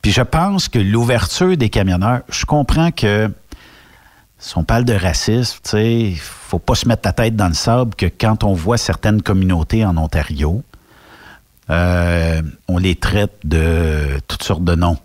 Puis 0.03 0.13
je 0.13 0.23
pense 0.23 0.69
que 0.69 0.79
l'ouverture 0.79 1.57
des 1.57 1.71
camionneurs, 1.71 2.21
je 2.29 2.45
comprends 2.45 2.91
que 2.91 3.29
si 4.39 4.57
on 4.57 4.65
parle 4.65 4.85
de 4.85 4.95
racisme, 4.95 5.59
tu 5.65 5.71
sais, 5.71 6.13
faut 6.17 6.61
pas 6.61 6.77
se 6.77 6.87
mettre 6.87 7.03
la 7.05 7.13
tête 7.13 7.35
dans 7.35 7.49
le 7.49 7.55
sable 7.55 7.95
que 7.97 8.07
quand 8.07 8.45
on 8.45 8.53
voit 8.53 8.79
certaines 8.79 9.21
communautés 9.21 9.85
en 9.85 9.97
Ontario, 9.97 10.63
euh, 11.71 12.41
on 12.69 12.79
les 12.79 12.95
traite 12.95 13.35
de 13.45 14.21
toutes 14.29 14.45
sortes 14.45 14.65
de 14.65 14.75
noms. 14.75 14.97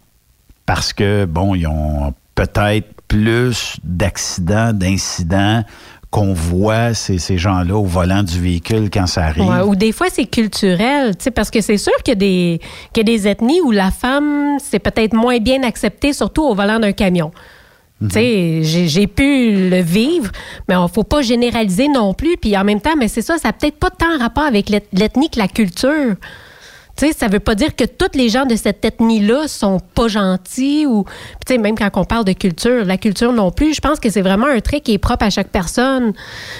Parce 0.65 0.93
que, 0.93 1.25
bon, 1.25 1.55
ils 1.55 1.67
ont 1.67 2.13
peut-être 2.35 3.01
plus 3.07 3.75
d'accidents, 3.83 4.71
d'incidents 4.71 5.63
qu'on 6.09 6.33
voit 6.33 6.93
ces, 6.93 7.17
gens-là 7.37 7.75
au 7.75 7.85
volant 7.85 8.21
du 8.21 8.39
véhicule 8.39 8.91
quand 8.91 9.07
ça 9.07 9.25
arrive. 9.25 9.49
Ou 9.65 9.75
des 9.75 9.91
fois, 9.91 10.07
c'est 10.11 10.27
culturel, 10.27 11.15
parce 11.33 11.49
que 11.49 11.59
c'est 11.59 11.77
sûr 11.77 11.93
qu'il 12.03 12.13
y 12.13 12.99
a 12.99 13.03
des 13.03 13.27
ethnies 13.27 13.61
où 13.61 13.71
la 13.71 13.89
femme, 13.89 14.57
c'est 14.59 14.77
peut-être 14.77 15.15
moins 15.15 15.39
bien 15.39 15.63
accepté, 15.63 16.13
surtout 16.13 16.43
au 16.43 16.53
volant 16.53 16.79
d'un 16.79 16.91
camion. 16.91 17.31
Tu 18.09 18.13
sais, 18.13 18.59
j'ai 18.87 19.07
pu 19.07 19.69
le 19.69 19.81
vivre, 19.81 20.31
mais 20.67 20.75
il 20.75 20.87
faut 20.93 21.03
pas 21.03 21.21
généraliser 21.21 21.87
non 21.87 22.13
plus. 22.13 22.37
Puis 22.37 22.57
en 22.57 22.63
même 22.63 22.81
temps, 22.81 22.95
mais 22.97 23.07
c'est 23.07 23.21
ça, 23.21 23.37
ça 23.37 23.49
n'a 23.49 23.53
peut-être 23.53 23.77
pas 23.77 23.89
tant 23.89 24.17
rapport 24.19 24.43
avec 24.45 24.69
l'eth- 24.69 24.87
l'ethnie 24.93 25.29
que 25.29 25.39
la 25.39 25.47
culture. 25.47 26.15
Tu 26.95 27.07
sais, 27.07 27.13
ça 27.13 27.27
veut 27.27 27.39
pas 27.39 27.55
dire 27.55 27.75
que 27.75 27.85
tous 27.85 28.15
les 28.15 28.29
gens 28.29 28.45
de 28.45 28.55
cette 28.55 28.85
ethnie-là 28.85 29.47
sont 29.47 29.79
pas 29.95 30.07
gentils 30.07 30.85
ou, 30.85 31.05
tu 31.45 31.53
sais, 31.53 31.57
même 31.57 31.75
quand 31.75 31.89
on 31.95 32.05
parle 32.05 32.23
de 32.23 32.33
culture, 32.33 32.85
la 32.85 32.97
culture 32.97 33.33
non 33.33 33.49
plus, 33.51 33.73
je 33.73 33.81
pense 33.81 33.99
que 33.99 34.11
c'est 34.11 34.21
vraiment 34.21 34.45
un 34.45 34.59
trait 34.59 34.79
qui 34.79 34.93
est 34.93 34.99
propre 34.99 35.25
à 35.25 35.31
chaque 35.31 35.49
personne. 35.49 36.13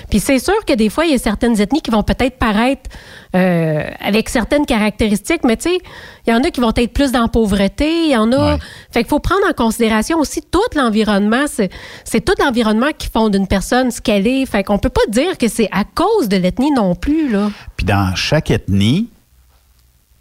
Puis 0.09 0.19
c'est 0.19 0.39
sûr 0.39 0.65
que 0.65 0.73
des 0.73 0.89
fois, 0.89 1.05
il 1.05 1.11
y 1.11 1.15
a 1.15 1.19
certaines 1.19 1.61
ethnies 1.61 1.81
qui 1.81 1.91
vont 1.91 2.03
peut-être 2.03 2.38
paraître 2.38 2.89
euh, 3.36 3.84
avec 3.99 4.29
certaines 4.29 4.65
caractéristiques, 4.65 5.43
mais 5.43 5.57
tu 5.57 5.69
sais, 5.69 5.77
il 6.25 6.34
y 6.34 6.36
en 6.36 6.43
a 6.43 6.49
qui 6.49 6.61
vont 6.61 6.73
être 6.75 6.93
plus 6.93 7.11
dans 7.11 7.21
la 7.21 7.27
pauvreté, 7.27 8.05
il 8.05 8.11
y 8.11 8.17
en 8.17 8.31
a... 8.31 8.57
Fait 8.91 9.01
qu'il 9.01 9.09
faut 9.09 9.19
prendre 9.19 9.41
en 9.49 9.53
considération 9.53 10.19
aussi 10.19 10.41
tout 10.41 10.59
l'environnement. 10.75 11.45
C'est 11.47 11.69
c'est 12.03 12.23
tout 12.23 12.36
l'environnement 12.39 12.91
qui 12.97 13.09
fonde 13.09 13.36
une 13.36 13.47
personne 13.47 13.91
ce 13.91 14.01
qu'elle 14.01 14.27
est. 14.27 14.45
Fait 14.45 14.63
qu'on 14.63 14.77
peut 14.77 14.89
pas 14.89 15.01
dire 15.09 15.38
que 15.38 15.47
c'est 15.47 15.69
à 15.71 15.84
cause 15.84 16.29
de 16.29 16.38
l'ethnie 16.38 16.71
non 16.71 16.95
plus, 16.95 17.29
là. 17.29 17.49
Puis 17.75 17.86
dans 17.86 18.15
chaque 18.15 18.51
ethnie, 18.51 19.09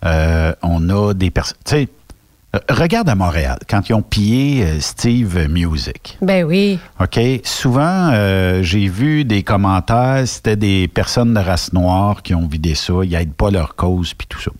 euh, 0.05 0.53
on 0.63 0.89
a 0.89 1.15
des 1.15 1.31
personnes. 1.31 1.59
Tu 1.65 1.71
sais, 1.71 1.89
euh, 2.55 2.59
regarde 2.69 3.09
à 3.09 3.15
Montréal, 3.15 3.59
quand 3.69 3.89
ils 3.89 3.95
ont 3.95 4.03
pillé 4.03 4.65
euh, 4.65 4.81
Steve 4.81 5.49
Music. 5.49 6.19
Ben 6.21 6.45
oui. 6.45 6.79
OK? 7.01 7.19
Souvent, 7.45 8.11
euh, 8.13 8.63
j'ai 8.63 8.89
vu 8.89 9.25
des 9.25 9.43
commentaires, 9.43 10.23
c'était 10.27 10.57
des 10.57 10.87
personnes 10.89 11.33
de 11.33 11.41
race 11.41 11.73
noire 11.73 12.23
qui 12.23 12.35
ont 12.35 12.47
vidé 12.47 12.75
ça, 12.75 12.93
ils 13.05 13.11
n'aident 13.11 13.33
pas 13.35 13.51
leur 13.51 13.75
cause, 13.75 14.13
puis 14.13 14.27
tout 14.27 14.41
ça. 14.41 14.51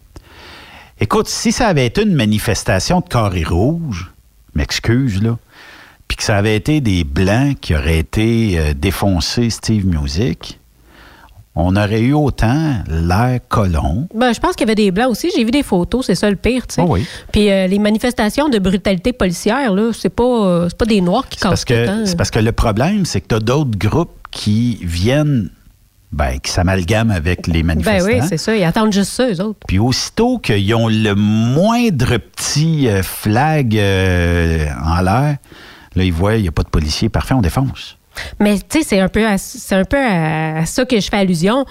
Écoute, 1.01 1.29
si 1.29 1.53
ça 1.53 1.67
avait 1.67 1.85
été 1.85 2.03
une 2.03 2.15
manifestation 2.15 3.01
de 3.01 3.09
carré 3.09 3.43
rouge, 3.43 4.11
m'excuse, 4.55 5.23
là, 5.23 5.37
puis 6.09 6.17
que 6.17 6.23
ça 6.23 6.37
avait 6.37 6.57
été 6.57 6.81
des 6.81 7.05
Blancs 7.05 7.59
qui 7.61 7.75
auraient 7.75 7.99
été 7.99 8.59
euh, 8.59 8.75
défoncés 8.75 9.51
Steve 9.51 9.87
Music, 9.87 10.61
on 11.55 11.77
aurait 11.77 12.01
eu 12.01 12.15
autant 12.15 12.77
l'air 12.89 13.39
colon. 13.49 14.09
Ben, 14.15 14.33
je 14.33 14.41
pense 14.41 14.53
qu'il 14.53 14.63
y 14.67 14.71
avait 14.71 14.75
des 14.75 14.91
blancs 14.91 15.11
aussi. 15.11 15.31
J'ai 15.37 15.45
vu 15.45 15.51
des 15.51 15.63
photos, 15.63 16.07
c'est 16.07 16.15
ça 16.15 16.31
le 16.31 16.37
pire, 16.37 16.67
tu 16.67 16.77
sais. 16.77 16.83
Oh 16.83 16.93
oui. 16.95 17.07
Puis 17.31 17.51
euh, 17.51 17.67
les 17.67 17.79
manifestations 17.79 18.49
de 18.49 18.59
brutalité 18.59 19.13
policière, 19.13 19.73
là, 19.75 19.91
c'est 19.93 20.09
pas, 20.09 20.23
euh, 20.25 20.69
c'est 20.69 20.79
pas 20.79 20.87
des 20.87 21.01
noirs 21.03 21.29
qui 21.29 21.39
cassent 21.39 21.65
tout. 21.65 21.75
hein. 21.75 22.03
c'est 22.07 22.17
parce 22.17 22.31
que 22.31 22.39
le 22.39 22.53
problème, 22.53 23.05
c'est 23.05 23.21
que 23.21 23.29
tu 23.29 23.35
as 23.35 23.41
d'autres 23.41 23.77
groupes 23.79 24.17
qui 24.31 24.79
viennent, 24.83 25.51
ben, 26.11 26.39
qui 26.43 26.51
s'amalgament 26.51 27.11
avec 27.13 27.47
les 27.47 27.63
Ben 27.63 27.67
manifestants. 27.67 28.07
oui, 28.11 28.21
c'est 28.27 28.39
ça. 28.39 28.57
Ils 28.57 28.65
attendent 28.65 28.93
juste 28.95 29.13
ça, 29.13 29.29
eux 29.31 29.41
autres. 29.43 29.59
Puis 29.69 29.79
aussitôt 29.79 30.39
qu'ils 30.39 30.75
ont 30.75 30.89
le 30.89 31.15
moindre 31.15 32.17
petit 32.17 32.89
euh, 32.89 33.03
flag 33.03 33.77
euh, 33.77 34.67
en 34.85 35.03
l'air, 35.03 35.37
là, 35.97 36.03
ils 36.05 36.13
voient, 36.13 36.37
il 36.37 36.43
n'y 36.43 36.49
a 36.49 36.53
pas 36.53 36.63
de 36.63 36.69
policier. 36.71 37.11
Parfait, 37.11 37.35
on 37.35 37.43
défonce. 37.43 37.99
Mais 38.41 38.59
tu 38.59 38.79
sais, 38.79 38.83
c'est 38.83 39.01
un 39.01 39.09
peu, 39.09 39.27
à, 39.27 39.39
c'est 39.39 39.75
un 39.75 39.85
peu 39.85 39.99
à, 39.99 40.59
à 40.59 40.67
ça 40.67 40.85
que 40.85 41.01
je 41.01 41.09
fais 41.09 41.19
allusion. 41.19 41.65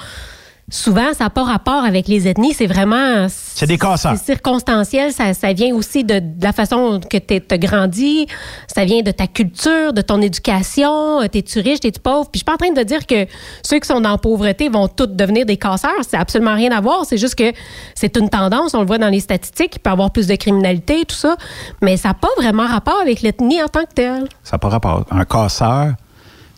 Souvent, 0.74 1.14
ça 1.14 1.26
n'a 1.26 1.30
pas 1.30 1.44
rapport 1.44 1.84
avec 1.84 2.08
les 2.08 2.30
ethnies. 2.30 2.54
C'est 2.54 2.66
vraiment. 2.68 3.28
C'est 3.30 3.68
des 3.68 3.78
casseurs. 3.78 4.16
C'est 4.18 4.24
circonstanciel. 4.36 5.12
Ça, 5.12 5.34
ça 5.34 5.52
vient 5.52 5.76
aussi 5.76 6.06
de, 6.06 6.20
de 6.20 6.42
la 6.42 6.54
façon 6.54 7.02
que 7.10 7.18
tu 7.18 7.42
as 7.52 7.58
grandi. 7.58 8.26
Ça 8.74 8.86
vient 8.86 9.02
de 9.02 9.12
ta 9.12 9.28
culture, 9.28 9.92
de 9.92 10.02
ton 10.02 10.22
éducation. 10.22 11.20
Euh, 11.22 11.28
T'es-tu 11.28 11.60
riche, 11.60 11.82
t'es-tu 11.82 12.00
pauvre? 12.00 12.30
Puis 12.32 12.36
je 12.36 12.38
suis 12.40 12.46
pas 12.46 12.54
en 12.54 12.58
train 12.58 12.72
de 12.72 12.84
dire 12.84 13.06
que 13.06 13.26
ceux 13.68 13.80
qui 13.80 13.88
sont 13.88 14.00
la 14.00 14.18
pauvreté 14.18 14.70
vont 14.70 14.88
tous 14.88 15.08
devenir 15.08 15.46
des 15.46 15.58
casseurs. 15.58 15.92
C'est 16.08 16.16
absolument 16.16 16.56
rien 16.56 16.72
à 16.72 16.80
voir. 16.80 17.04
C'est 17.06 17.18
juste 17.18 17.36
que 17.36 17.52
c'est 17.94 18.16
une 18.16 18.30
tendance. 18.30 18.74
On 18.74 18.80
le 18.80 18.88
voit 18.88 18.98
dans 18.98 19.10
les 19.10 19.20
statistiques. 19.20 19.74
Il 19.76 19.80
peut 19.80 19.90
y 19.90 19.94
avoir 19.94 20.12
plus 20.12 20.28
de 20.28 20.36
criminalité, 20.36 21.04
tout 21.06 21.16
ça. 21.16 21.36
Mais 21.82 21.98
ça 21.98 22.10
n'a 22.10 22.14
pas 22.14 22.30
vraiment 22.38 22.66
rapport 22.66 23.02
avec 23.02 23.22
l'ethnie 23.24 23.62
en 23.62 23.68
tant 23.68 23.84
que 23.84 23.94
telle. 23.94 24.30
Ça 24.42 24.54
n'a 24.54 24.60
pas 24.60 24.70
rapport. 24.70 25.06
Un 25.12 25.26
casseur 25.26 25.96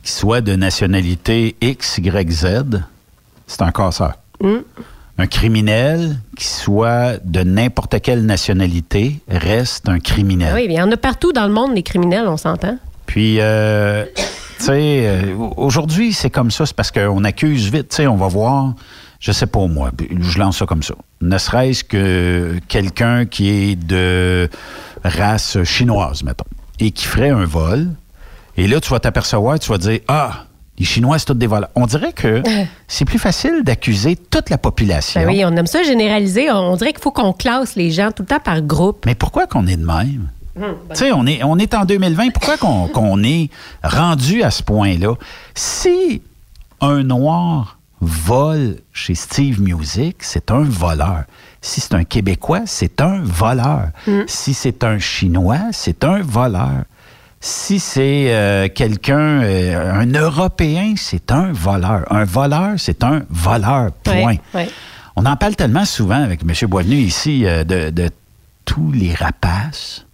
qui 0.03 0.11
soit 0.11 0.41
de 0.41 0.55
nationalité 0.55 1.55
X, 1.61 1.97
Y, 1.97 2.31
Z, 2.31 2.47
c'est 3.47 3.61
un 3.61 3.71
casseur. 3.71 4.13
Mm. 4.41 4.57
Un 5.17 5.27
criminel 5.27 6.17
qui 6.35 6.45
soit 6.45 7.17
de 7.23 7.41
n'importe 7.41 8.01
quelle 8.01 8.25
nationalité 8.25 9.19
reste 9.29 9.87
un 9.87 9.99
criminel. 9.99 10.53
Oui, 10.53 10.67
mais 10.67 10.73
il 10.73 10.77
y 10.77 10.81
en 10.81 10.91
a 10.91 10.97
partout 10.97 11.31
dans 11.31 11.47
le 11.47 11.53
monde, 11.53 11.73
les 11.75 11.83
criminels, 11.83 12.27
on 12.27 12.37
s'entend. 12.37 12.77
Puis, 13.05 13.37
euh, 13.39 14.05
tu 14.15 14.65
sais, 14.65 15.05
euh, 15.05 15.35
aujourd'hui, 15.55 16.13
c'est 16.13 16.31
comme 16.31 16.51
ça, 16.51 16.65
c'est 16.65 16.75
parce 16.75 16.91
qu'on 16.91 17.23
accuse 17.23 17.71
vite. 17.71 17.89
Tu 17.89 17.97
sais, 17.97 18.07
on 18.07 18.15
va 18.15 18.27
voir, 18.27 18.73
je 19.19 19.31
sais 19.31 19.45
pas 19.45 19.67
moi, 19.67 19.91
je 20.19 20.39
lance 20.39 20.57
ça 20.57 20.65
comme 20.65 20.83
ça. 20.83 20.95
Ne 21.21 21.37
serait-ce 21.37 21.83
que 21.83 22.59
quelqu'un 22.67 23.25
qui 23.25 23.49
est 23.49 23.75
de 23.75 24.49
race 25.03 25.63
chinoise, 25.63 26.23
mettons, 26.23 26.45
et 26.79 26.91
qui 26.91 27.05
ferait 27.05 27.29
un 27.29 27.45
vol. 27.45 27.89
Et 28.57 28.67
là, 28.67 28.79
tu 28.79 28.89
vas 28.89 28.99
t'apercevoir, 28.99 29.59
tu 29.59 29.69
vas 29.69 29.77
dire, 29.77 29.99
ah, 30.07 30.45
les 30.77 30.85
Chinois, 30.85 31.19
c'est 31.19 31.25
tous 31.25 31.33
des 31.33 31.47
voleurs. 31.47 31.69
On 31.75 31.85
dirait 31.85 32.13
que 32.13 32.41
c'est 32.87 33.05
plus 33.05 33.19
facile 33.19 33.63
d'accuser 33.63 34.15
toute 34.15 34.49
la 34.49 34.57
population. 34.57 35.21
Ben 35.21 35.27
oui, 35.27 35.43
on 35.45 35.55
aime 35.55 35.67
ça 35.67 35.83
généraliser. 35.83 36.51
On 36.51 36.75
dirait 36.75 36.93
qu'il 36.93 37.01
faut 37.01 37.11
qu'on 37.11 37.33
classe 37.33 37.75
les 37.75 37.91
gens 37.91 38.11
tout 38.11 38.23
le 38.23 38.27
temps 38.27 38.39
par 38.39 38.61
groupe. 38.61 39.05
Mais 39.05 39.15
pourquoi 39.15 39.47
qu'on 39.47 39.67
est 39.67 39.77
de 39.77 39.85
même? 39.85 40.29
Hum, 40.55 40.75
Tu 40.91 40.95
sais, 40.97 41.11
on 41.11 41.25
est, 41.25 41.43
on 41.43 41.57
est 41.57 41.73
en 41.73 41.85
2020. 41.85 42.29
Pourquoi 42.31 42.57
qu'on 42.57 42.87
qu'on 42.93 43.23
est 43.23 43.49
rendu 43.83 44.43
à 44.43 44.51
ce 44.51 44.61
point-là? 44.63 45.15
Si 45.55 46.21
un 46.81 47.03
noir 47.03 47.79
vole 48.01 48.77
chez 48.91 49.15
Steve 49.15 49.61
Music, 49.61 50.17
c'est 50.19 50.51
un 50.51 50.61
voleur. 50.63 51.23
Si 51.61 51.81
c'est 51.81 51.93
un 51.93 52.03
Québécois, 52.03 52.63
c'est 52.65 52.99
un 53.01 53.19
voleur. 53.23 53.87
Hum. 54.07 54.25
Si 54.27 54.53
c'est 54.53 54.83
un 54.83 54.99
Chinois, 54.99 55.59
c'est 55.71 56.03
un 56.03 56.21
voleur. 56.21 56.83
Si 57.45 57.77
c'est 57.77 58.33
euh, 58.33 58.69
quelqu'un, 58.73 59.43
euh, 59.43 59.91
un 59.93 60.05
Européen, 60.13 60.93
c'est 60.95 61.29
un 61.29 61.51
voleur. 61.51 62.09
Un 62.09 62.23
voleur, 62.23 62.75
c'est 62.77 63.03
un 63.03 63.23
voleur. 63.29 63.91
Point. 64.01 64.37
Ouais. 64.53 64.69
On 65.17 65.25
en 65.25 65.35
parle 65.35 65.57
tellement 65.57 65.83
souvent 65.83 66.23
avec 66.23 66.39
M. 66.43 66.69
Boisvenu 66.69 66.95
ici 66.95 67.45
euh, 67.45 67.65
de, 67.65 67.89
de 67.89 68.09
tous 68.63 68.93
les 68.93 69.13
rapaces. 69.13 70.05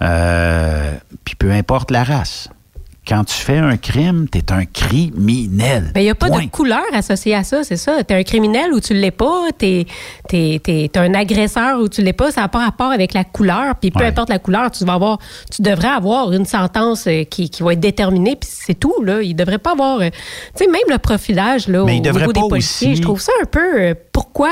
Euh, 0.00 0.94
Puis 1.24 1.34
peu 1.34 1.50
importe 1.50 1.90
la 1.90 2.04
race. 2.04 2.48
Quand 3.08 3.24
tu 3.24 3.34
fais 3.34 3.56
un 3.56 3.78
crime, 3.78 4.26
tu 4.30 4.36
es 4.38 4.52
un 4.52 4.66
criminel. 4.66 5.92
Ben, 5.94 6.00
il 6.02 6.04
n'y 6.04 6.10
a 6.10 6.14
pas 6.14 6.26
Point. 6.28 6.44
de 6.44 6.50
couleur 6.50 6.82
associée 6.92 7.34
à 7.34 7.42
ça, 7.42 7.64
c'est 7.64 7.78
ça. 7.78 8.04
Tu 8.04 8.12
es 8.12 8.18
un 8.18 8.22
criminel 8.22 8.72
ou 8.74 8.80
tu 8.80 8.92
ne 8.92 8.98
l'es 8.98 9.10
pas, 9.10 9.44
tu 9.58 9.86
es, 10.34 10.90
un 10.94 11.14
agresseur 11.14 11.80
ou 11.80 11.88
tu 11.88 12.02
ne 12.02 12.06
l'es 12.06 12.12
pas, 12.12 12.30
ça 12.30 12.42
n'a 12.42 12.48
pas 12.48 12.58
rapport 12.64 12.92
avec 12.92 13.14
la 13.14 13.24
couleur. 13.24 13.76
Puis 13.80 13.90
peu 13.90 14.00
Ouais. 14.00 14.06
importe 14.08 14.28
la 14.28 14.38
couleur, 14.38 14.70
tu 14.70 14.84
vas 14.84 14.92
avoir, 14.94 15.18
tu 15.50 15.62
devrais 15.62 15.88
avoir 15.88 16.32
une 16.32 16.44
sentence 16.44 17.06
euh, 17.06 17.24
qui, 17.24 17.48
qui 17.48 17.62
va 17.62 17.72
être 17.72 17.80
déterminée, 17.80 18.36
puis 18.36 18.48
c'est 18.52 18.78
tout. 18.78 19.02
Là. 19.02 19.22
Il 19.22 19.30
ne 19.30 19.34
devrait 19.38 19.58
pas 19.58 19.72
avoir. 19.72 20.00
euh, 20.00 20.10
tu 20.56 20.64
sais, 20.64 20.70
même 20.70 20.82
le 20.90 20.98
profilage 20.98 21.66
là, 21.68 21.84
Mais 21.86 21.92
au 21.92 21.96
il 21.96 22.02
devrait 22.02 22.26
niveau 22.26 22.32
des 22.32 22.48
policiers, 22.48 22.88
aussi- 22.88 22.96
je 22.96 23.02
trouve 23.02 23.20
ça 23.20 23.32
un 23.42 23.46
peu. 23.46 23.80
euh, 23.80 23.94
pourquoi? 24.12 24.50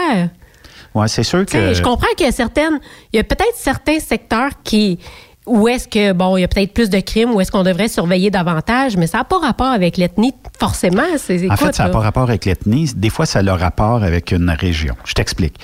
Ouais, 0.94 1.08
c'est 1.08 1.24
sûr 1.24 1.44
que. 1.44 1.74
Je 1.74 1.82
comprends 1.82 2.06
qu'il 2.16 2.24
y 2.24 2.28
a 2.30 2.32
certaines. 2.32 2.80
Il 3.12 3.16
y 3.16 3.20
a 3.20 3.24
peut-être 3.24 3.54
certains 3.54 4.00
secteurs 4.00 4.50
qui. 4.64 4.98
Où 5.46 5.68
est-ce 5.68 5.86
que, 5.86 6.12
bon, 6.12 6.36
il 6.36 6.40
y 6.40 6.44
a 6.44 6.48
peut-être 6.48 6.74
plus 6.74 6.90
de 6.90 6.98
crimes, 6.98 7.30
où 7.32 7.40
est-ce 7.40 7.52
qu'on 7.52 7.62
devrait 7.62 7.88
surveiller 7.88 8.30
davantage, 8.30 8.96
mais 8.96 9.06
ça 9.06 9.18
n'a 9.18 9.24
pas 9.24 9.38
rapport 9.38 9.68
avec 9.68 9.96
l'ethnie, 9.96 10.34
forcément. 10.58 11.02
C'est, 11.18 11.48
En 11.48 11.56
fait, 11.56 11.74
ça 11.76 11.84
n'a 11.84 11.90
pas 11.90 12.00
rapport 12.00 12.24
avec 12.24 12.44
l'ethnie. 12.44 12.90
Des 12.96 13.10
fois, 13.10 13.26
ça 13.26 13.38
a 13.38 13.42
le 13.42 13.52
rapport 13.52 14.02
avec 14.02 14.32
une 14.32 14.50
région. 14.50 14.96
Je 15.04 15.14
t'explique. 15.14 15.54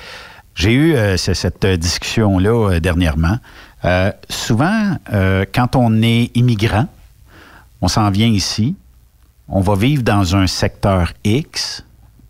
J'ai 0.55 0.71
eu 0.71 0.95
euh, 0.95 1.17
ce- 1.17 1.33
cette 1.33 1.65
discussion-là 1.65 2.71
euh, 2.75 2.79
dernièrement. 2.79 3.37
Euh, 3.85 4.11
souvent, 4.29 4.95
quand 5.53 5.75
on 5.75 6.01
est 6.01 6.31
immigrant, 6.35 6.85
on 7.81 7.89
s'en 7.89 8.09
vient 8.11 8.27
ici, 8.27 8.75
on 9.49 9.59
va 9.59 9.75
vivre 9.75 10.03
dans 10.03 10.37
un 10.37 10.47
secteur 10.47 11.11
X, 11.25 11.83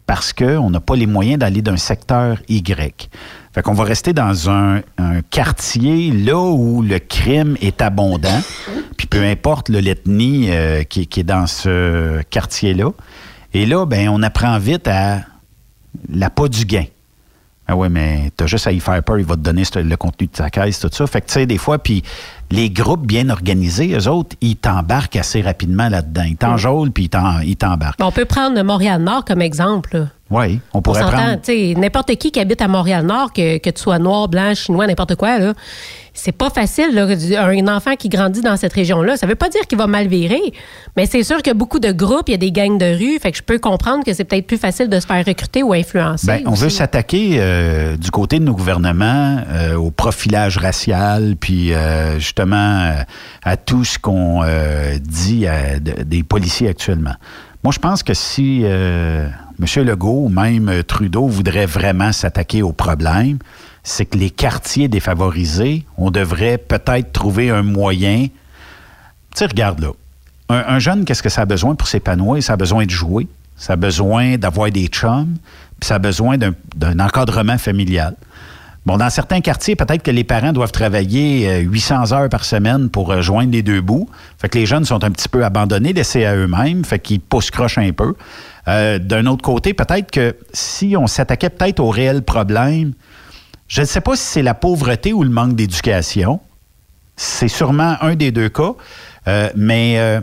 parce 0.07 0.33
qu'on 0.33 0.71
n'a 0.71 0.79
pas 0.79 0.95
les 0.95 1.05
moyens 1.05 1.37
d'aller 1.39 1.61
d'un 1.61 1.77
secteur 1.77 2.37
Y. 2.49 3.09
Fait 3.53 3.61
qu'on 3.61 3.73
va 3.73 3.83
rester 3.83 4.13
dans 4.13 4.49
un, 4.49 4.81
quartier 5.29 6.11
là 6.11 6.39
où 6.39 6.81
le 6.81 6.97
crime 6.97 7.55
est 7.61 7.81
abondant, 7.81 8.41
puis 8.97 9.05
peu 9.05 9.23
importe 9.23 9.69
l'ethnie 9.69 10.47
euh, 10.49 10.83
qui, 10.83 11.01
est 11.01 11.23
dans 11.23 11.45
ce 11.45 12.21
quartier-là. 12.23 12.91
Et 13.53 13.67
là, 13.67 13.85
ben, 13.85 14.09
on 14.09 14.23
apprend 14.23 14.57
vite 14.57 14.87
à 14.87 15.21
l'appât 16.09 16.47
du 16.47 16.65
gain. 16.65 16.85
Ah 17.67 17.75
ouais, 17.75 17.89
mais 17.89 18.31
t'as 18.35 18.47
juste 18.47 18.67
à 18.67 18.71
y 18.71 18.79
faire 18.79 19.01
peur, 19.03 19.19
il 19.19 19.25
va 19.25 19.35
te 19.35 19.41
donner 19.41 19.63
le 19.75 19.95
contenu 19.95 20.27
de 20.27 20.31
ta 20.31 20.49
caisse, 20.49 20.79
tout 20.79 20.89
ça. 20.91 21.05
Fait 21.07 21.21
que, 21.21 21.27
tu 21.27 21.33
sais, 21.33 21.45
des 21.45 21.57
fois, 21.57 21.77
puis 21.77 22.03
les 22.53 22.69
groupes 22.69 23.07
bien 23.07 23.29
organisés, 23.29 23.95
eux 23.97 24.07
autres, 24.07 24.35
ils 24.39 24.55
t'embarquent 24.55 25.15
assez 25.15 25.41
rapidement 25.41 25.89
là-dedans. 25.89 26.21
Ils 26.27 26.37
t'enjôlent, 26.37 26.91
puis 26.91 27.09
ils 27.45 27.55
t'embarquent. 27.55 27.99
On 27.99 28.11
peut 28.11 28.25
prendre 28.25 28.61
Montréal-Nord 28.61 29.25
comme 29.25 29.41
exemple. 29.41 30.05
Oui, 30.29 30.59
on 30.71 30.77
On 30.77 30.81
pourrait 30.83 31.01
s'entend, 31.01 31.37
prendre... 31.39 31.79
n'importe 31.79 32.15
qui 32.15 32.31
qui 32.31 32.39
habite 32.39 32.61
à 32.61 32.67
Montréal-Nord, 32.67 33.33
que, 33.33 33.57
que 33.57 33.71
tu 33.71 33.81
sois 33.81 33.97
noir, 33.97 34.27
blanc, 34.27 34.53
chinois, 34.53 34.85
n'importe 34.85 35.15
quoi, 35.15 35.39
là, 35.39 35.53
c'est 36.13 36.31
pas 36.31 36.49
facile. 36.49 36.93
là. 36.93 37.07
un 37.43 37.67
enfant 37.67 37.95
qui 37.95 38.07
grandit 38.09 38.41
dans 38.41 38.55
cette 38.55 38.73
région-là, 38.73 39.17
ça 39.17 39.25
veut 39.25 39.35
pas 39.35 39.49
dire 39.49 39.61
qu'il 39.67 39.77
va 39.77 39.87
mal 39.87 40.07
virer, 40.07 40.53
mais 40.95 41.05
c'est 41.05 41.23
sûr 41.23 41.37
qu'il 41.37 41.47
y 41.47 41.51
a 41.51 41.53
beaucoup 41.55 41.79
de 41.79 41.91
groupes, 41.91 42.27
il 42.27 42.31
y 42.31 42.35
a 42.35 42.37
des 42.37 42.51
gangs 42.51 42.77
de 42.77 42.85
rue, 42.97 43.19
fait 43.19 43.31
que 43.31 43.37
je 43.37 43.43
peux 43.43 43.57
comprendre 43.59 44.03
que 44.05 44.13
c'est 44.13 44.23
peut-être 44.23 44.45
plus 44.47 44.57
facile 44.57 44.89
de 44.89 44.99
se 44.99 45.07
faire 45.07 45.25
recruter 45.25 45.63
ou 45.63 45.73
influencer. 45.73 46.27
Ben, 46.27 46.41
on 46.45 46.53
veut 46.53 46.69
s'attaquer 46.69 47.37
euh, 47.39 47.97
du 47.97 48.11
côté 48.11 48.39
de 48.39 48.43
nos 48.43 48.53
gouvernements 48.53 49.41
euh, 49.49 49.75
au 49.75 49.89
profilage 49.91 50.57
racial, 50.57 51.35
puis 51.39 51.73
euh, 51.73 52.19
justement 52.19 52.93
à 53.43 53.57
tout 53.57 53.83
ce 53.83 53.97
qu'on 53.99 54.43
dit 55.01 55.47
à 55.47 55.79
de- 55.79 56.03
des 56.03 56.23
policiers 56.23 56.69
actuellement. 56.69 57.15
Moi, 57.63 57.71
je 57.73 57.79
pense 57.79 58.03
que 58.03 58.13
si 58.13 58.63
M. 58.63 59.31
Legault 59.77 60.25
ou 60.25 60.29
même 60.29 60.83
Trudeau 60.83 61.27
voudrait 61.27 61.65
vraiment 61.65 62.11
s'attaquer 62.11 62.61
au 62.61 62.73
problème, 62.73 63.37
c'est 63.83 64.05
que 64.05 64.17
les 64.17 64.29
quartiers 64.29 64.87
défavorisés, 64.87 65.85
on 65.97 66.09
devrait 66.11 66.57
peut-être 66.57 67.11
trouver 67.11 67.49
un 67.49 67.63
moyen. 67.63 68.27
Tu 68.27 68.29
sais, 69.35 69.45
regarde 69.45 69.79
là. 69.81 69.89
Un, 70.49 70.63
un 70.75 70.79
jeune, 70.79 71.05
qu'est-ce 71.05 71.23
que 71.23 71.29
ça 71.29 71.41
a 71.41 71.45
besoin 71.45 71.75
pour 71.75 71.87
s'épanouir? 71.87 72.41
Ça 72.43 72.53
a 72.53 72.57
besoin 72.57 72.85
de 72.85 72.91
jouer, 72.91 73.27
ça 73.57 73.73
a 73.73 73.75
besoin 73.75 74.37
d'avoir 74.37 74.69
des 74.71 74.87
chums, 74.87 75.37
puis 75.79 75.87
ça 75.87 75.95
a 75.95 75.99
besoin 75.99 76.37
d'un- 76.37 76.53
encadrement 76.99 77.57
familial. 77.57 78.15
Bon, 78.85 78.97
dans 78.97 79.09
certains 79.09 79.39
quartiers, 79.39 79.77
peut-être 79.77 80.03
que 80.03 80.11
les 80.11 80.25
parents 80.25 80.51
doivent 80.51 80.73
travailler 80.73 81.47
euh, 81.49 81.59
800 81.59 82.11
heures 82.11 82.27
par 82.27 82.43
semaine 82.43 82.89
pour 82.89 83.11
euh, 83.13 83.21
joindre 83.21 83.53
les 83.53 83.63
deux 83.63 83.79
bouts. 83.79 84.09
Fait 84.37 84.49
que 84.49 84.57
les 84.57 84.65
jeunes 84.65 84.83
sont 84.83 85.01
un 85.05 85.11
petit 85.11 85.29
peu 85.29 85.45
abandonnés, 85.45 85.93
laissés 85.93 86.25
à 86.25 86.35
eux-mêmes, 86.35 86.83
fait 86.83 86.99
qu'ils 86.99 87.21
poussent-crochent 87.21 87.77
un 87.77 87.93
peu. 87.93 88.13
Euh, 88.67 88.99
D'un 88.99 89.25
autre 89.27 89.41
côté, 89.41 89.73
peut-être 89.73 90.11
que 90.11 90.35
si 90.51 90.95
on 90.97 91.07
s'attaquait 91.07 91.49
peut-être 91.49 91.79
au 91.79 91.89
réel 91.89 92.23
problème, 92.23 92.91
je 93.73 93.81
ne 93.81 93.85
sais 93.87 94.01
pas 94.01 94.15
si 94.15 94.23
c'est 94.23 94.43
la 94.43 94.53
pauvreté 94.53 95.13
ou 95.13 95.23
le 95.23 95.31
manque 95.31 95.55
d'éducation. 95.55 96.39
C'est 97.15 97.47
sûrement 97.47 97.97
un 98.01 98.13
des 98.13 98.31
deux 98.31 98.47
cas. 98.49 98.73
Euh, 99.27 99.49
mais, 99.55 99.95
euh, 99.97 100.21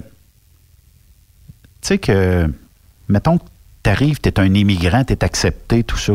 tu 1.80 1.88
sais 1.88 1.98
que, 1.98 2.48
mettons 3.08 3.38
que 3.38 3.44
tu 3.82 3.90
arrives, 3.90 4.20
tu 4.20 4.28
es 4.28 4.38
un 4.38 4.54
immigrant, 4.54 5.02
tu 5.02 5.14
es 5.14 5.24
accepté, 5.24 5.82
tout 5.82 5.96
ça. 5.96 6.12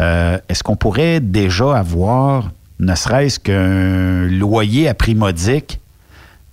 Euh, 0.00 0.38
Est-ce 0.48 0.62
qu'on 0.62 0.76
pourrait 0.76 1.18
déjà 1.18 1.76
avoir, 1.76 2.52
ne 2.78 2.94
serait-ce 2.94 3.40
qu'un 3.40 4.28
loyer 4.28 4.86
à 4.88 4.94
prix 4.94 5.16
modique, 5.16 5.80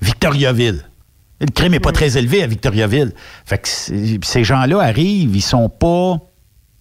Victoriaville? 0.01 0.83
Le 1.41 1.45
crime 1.51 1.73
n'est 1.73 1.79
pas 1.79 1.91
très 1.91 2.17
élevé 2.17 2.41
à 2.41 2.47
Victoriaville. 2.47 3.13
Fait 3.45 3.59
que 3.59 3.67
c'est- 3.67 4.17
ces 4.25 4.43
gens-là 4.43 4.79
arrivent, 4.79 5.35
ils 5.35 5.41
sont 5.43 5.69
pas 5.69 6.17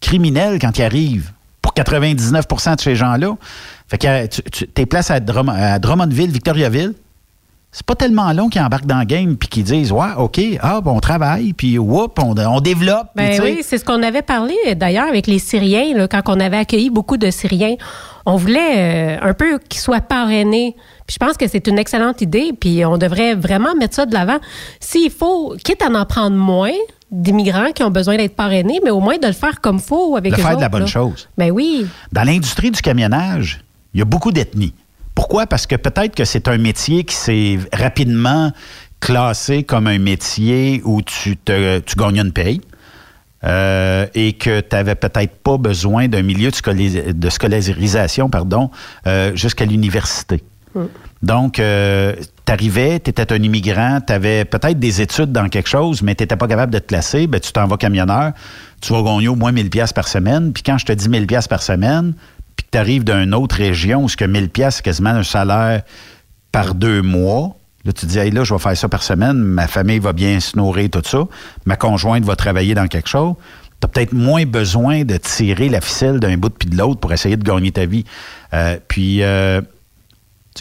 criminels 0.00 0.58
quand 0.58 0.78
ils 0.78 0.82
arrivent. 0.84 1.32
Pour 1.72 1.84
99% 1.84 2.76
de 2.76 2.80
ces 2.80 2.96
gens-là. 2.96 3.34
Fait 3.88 3.98
que 3.98 4.06
euh, 4.06 4.26
tu, 4.26 4.42
tu 4.42 4.66
t'es 4.66 4.86
place 4.86 5.10
à, 5.10 5.20
Drum- 5.20 5.48
à 5.54 5.78
Drummondville, 5.78 6.30
Victoriaville. 6.30 6.94
C'est 7.72 7.86
pas 7.86 7.94
tellement 7.94 8.32
long 8.32 8.48
qu'ils 8.48 8.60
embarquent 8.62 8.86
dans 8.86 8.98
le 8.98 9.04
game 9.04 9.36
puis 9.36 9.48
qu'ils 9.48 9.62
disent 9.62 9.92
Ouais, 9.92 10.08
OK, 10.18 10.40
ah, 10.60 10.80
bon, 10.80 10.96
on 10.96 11.00
travaille, 11.00 11.52
puis 11.52 11.78
whoop, 11.78 12.18
on, 12.18 12.34
on 12.36 12.60
développe. 12.60 13.08
Ben 13.14 13.40
oui, 13.40 13.60
c'est 13.62 13.78
ce 13.78 13.84
qu'on 13.84 14.02
avait 14.02 14.22
parlé 14.22 14.56
d'ailleurs 14.74 15.06
avec 15.06 15.28
les 15.28 15.38
Syriens, 15.38 15.96
là, 15.96 16.08
quand 16.08 16.22
on 16.26 16.40
avait 16.40 16.56
accueilli 16.56 16.90
beaucoup 16.90 17.16
de 17.16 17.30
Syriens. 17.30 17.76
On 18.26 18.34
voulait 18.36 19.18
euh, 19.18 19.18
un 19.22 19.34
peu 19.34 19.58
qu'ils 19.68 19.80
soient 19.80 20.00
parrainés. 20.00 20.74
Puis 21.10 21.16
je 21.20 21.26
pense 21.26 21.36
que 21.36 21.48
c'est 21.48 21.66
une 21.66 21.76
excellente 21.80 22.20
idée, 22.20 22.52
puis 22.52 22.84
on 22.84 22.96
devrait 22.96 23.34
vraiment 23.34 23.74
mettre 23.74 23.96
ça 23.96 24.06
de 24.06 24.14
l'avant. 24.14 24.38
S'il 24.78 25.10
faut, 25.10 25.56
quitte 25.64 25.82
à 25.82 25.88
en 25.88 26.06
prendre 26.06 26.36
moins 26.36 26.70
d'immigrants 27.10 27.72
qui 27.74 27.82
ont 27.82 27.90
besoin 27.90 28.16
d'être 28.16 28.36
parrainés, 28.36 28.78
mais 28.84 28.90
au 28.90 29.00
moins 29.00 29.18
de 29.18 29.26
le 29.26 29.32
faire 29.32 29.60
comme 29.60 29.80
faut 29.80 30.14
avec 30.14 30.32
de 30.32 30.38
eux 30.38 30.40
faire 30.40 30.54
de 30.54 30.60
la 30.60 30.68
bonne 30.68 30.82
là. 30.82 30.86
chose. 30.86 31.28
Ben 31.36 31.50
oui. 31.50 31.84
Dans 32.12 32.22
l'industrie 32.22 32.70
du 32.70 32.80
camionnage, 32.80 33.60
il 33.92 33.98
y 33.98 34.02
a 34.02 34.04
beaucoup 34.04 34.30
d'ethnies. 34.30 34.72
Pourquoi? 35.16 35.48
Parce 35.48 35.66
que 35.66 35.74
peut-être 35.74 36.14
que 36.14 36.24
c'est 36.24 36.46
un 36.46 36.58
métier 36.58 37.02
qui 37.02 37.16
s'est 37.16 37.58
rapidement 37.72 38.52
classé 39.00 39.64
comme 39.64 39.88
un 39.88 39.98
métier 39.98 40.80
où 40.84 41.02
tu, 41.02 41.36
te, 41.36 41.80
tu 41.80 41.96
gagnes 41.96 42.18
une 42.20 42.32
paye. 42.32 42.60
euh, 43.42 44.06
et 44.14 44.34
que 44.34 44.60
tu 44.60 44.76
n'avais 44.76 44.94
peut-être 44.94 45.34
pas 45.42 45.56
besoin 45.56 46.06
d'un 46.06 46.22
milieu 46.22 46.52
de 46.52 47.30
scolarisation 47.30 48.28
pardon, 48.28 48.70
euh, 49.08 49.34
jusqu'à 49.34 49.64
l'université. 49.64 50.44
Donc, 51.22 51.58
euh, 51.58 52.14
tu 52.46 52.52
arrivais, 52.52 53.00
tu 53.00 53.10
étais 53.10 53.32
un 53.32 53.42
immigrant, 53.42 54.00
tu 54.04 54.12
avais 54.12 54.44
peut-être 54.44 54.78
des 54.78 55.00
études 55.00 55.32
dans 55.32 55.48
quelque 55.48 55.68
chose, 55.68 56.02
mais 56.02 56.14
tu 56.14 56.22
n'étais 56.22 56.36
pas 56.36 56.48
capable 56.48 56.72
de 56.72 56.78
te 56.78 56.86
placer, 56.86 57.26
ben, 57.26 57.40
tu 57.40 57.52
t'en 57.52 57.66
vas 57.66 57.76
camionneur, 57.76 58.32
tu 58.80 58.92
vas 58.92 59.02
gagner 59.02 59.28
au 59.28 59.36
moins 59.36 59.52
1000 59.52 59.70
pièces 59.70 59.92
par 59.92 60.08
semaine. 60.08 60.52
Puis 60.52 60.62
quand 60.62 60.78
je 60.78 60.86
te 60.86 60.92
dis 60.92 61.08
1000 61.08 61.26
pièces 61.26 61.48
par 61.48 61.62
semaine, 61.62 62.14
puis 62.56 62.64
que 62.64 62.70
tu 62.72 62.78
arrives 62.78 63.04
d'une 63.04 63.34
autre 63.34 63.56
région 63.56 64.04
où 64.04 64.08
ce 64.08 64.16
que 64.16 64.24
1000 64.24 64.48
pièces 64.48 64.76
c'est 64.76 64.84
quasiment 64.84 65.10
un 65.10 65.22
salaire 65.22 65.82
par 66.52 66.74
deux 66.74 67.02
mois, 67.02 67.56
là, 67.84 67.92
tu 67.92 68.06
te 68.06 68.06
dis, 68.06 68.18
hey, 68.18 68.30
là, 68.30 68.44
je 68.44 68.54
vais 68.54 68.60
faire 68.60 68.76
ça 68.76 68.88
par 68.88 69.02
semaine, 69.02 69.36
ma 69.36 69.66
famille 69.66 69.98
va 69.98 70.12
bien 70.12 70.40
se 70.40 70.56
nourrir, 70.56 70.90
tout 70.90 71.02
ça, 71.04 71.24
ma 71.66 71.76
conjointe 71.76 72.24
va 72.24 72.36
travailler 72.36 72.74
dans 72.74 72.86
quelque 72.86 73.08
chose. 73.08 73.34
Tu 73.80 73.88
peut-être 73.88 74.12
moins 74.12 74.44
besoin 74.44 75.04
de 75.04 75.16
tirer 75.16 75.70
la 75.70 75.80
ficelle 75.80 76.20
d'un 76.20 76.36
bout 76.36 76.50
puis 76.50 76.68
de 76.68 76.76
l'autre 76.76 77.00
pour 77.00 77.12
essayer 77.14 77.36
de 77.36 77.44
gagner 77.44 77.72
ta 77.72 77.86
vie. 77.86 78.04
Euh, 78.52 78.76
puis, 78.88 79.22
euh, 79.22 79.62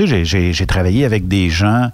tu 0.05 0.25
sais, 0.25 0.53
j'ai- 0.53 0.65
travaillé 0.65 1.05
avec 1.05 1.27
des 1.27 1.49
gens 1.49 1.89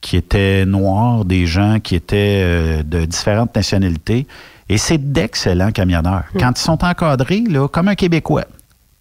qui 0.00 0.16
étaient 0.16 0.64
noirs, 0.66 1.24
des 1.24 1.46
gens 1.46 1.78
qui 1.80 1.94
étaient 1.94 2.40
euh, 2.44 2.82
de 2.82 3.04
différentes 3.04 3.54
nationalités, 3.54 4.26
et 4.68 4.78
c'est 4.78 4.98
d'excellents 5.12 5.70
camionneurs. 5.72 6.24
Quand 6.38 6.52
ils 6.58 6.62
sont 6.62 6.82
encadrés, 6.84 7.44
là, 7.48 7.68
comme 7.68 7.88
un 7.88 7.94
Québécois. 7.94 8.44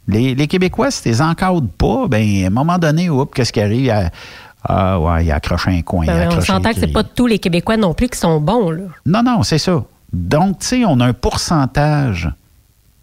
Les, 0.07 0.35
les 0.35 0.47
Québécois, 0.47 0.91
si 0.91 1.03
tu 1.03 1.09
les 1.09 1.21
encadres 1.21 1.67
pas, 1.77 2.07
ben, 2.07 2.43
à 2.43 2.47
un 2.47 2.49
moment 2.49 2.77
donné, 2.77 3.07
qu'est-ce 3.33 3.53
qui 3.53 3.61
arrive? 3.61 3.89
à- 3.89 4.09
Ah, 4.63 4.99
ouais, 4.99 5.25
il 5.25 5.31
a 5.31 5.35
accroché 5.35 5.71
un 5.71 5.81
coin. 5.81 6.05
il 6.05 6.09
a 6.09 6.13
Ben, 6.13 6.19
on 6.21 6.29
accroché 6.31 6.47
s'entend 6.47 6.73
que 6.73 6.79
c'est 6.79 6.87
pas 6.93 7.03
tous 7.03 7.25
les 7.27 7.39
Québécois 7.39 7.77
non 7.77 7.93
plus 7.95 8.09
qui 8.09 8.19
sont 8.19 8.39
bons, 8.39 8.69
là. 8.69 8.83
Non, 9.05 9.23
non, 9.23 9.41
c'est 9.43 9.57
ça. 9.57 9.83
Donc, 10.13 10.59
tu 10.59 10.65
sais, 10.67 10.85
on 10.85 10.99
a 10.99 11.05
un 11.07 11.13
pourcentage 11.13 12.29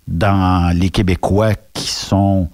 dans 0.07 0.77
les 0.77 0.91
Québécois 0.91 1.53
qui 1.73 1.89
sont 1.89 2.49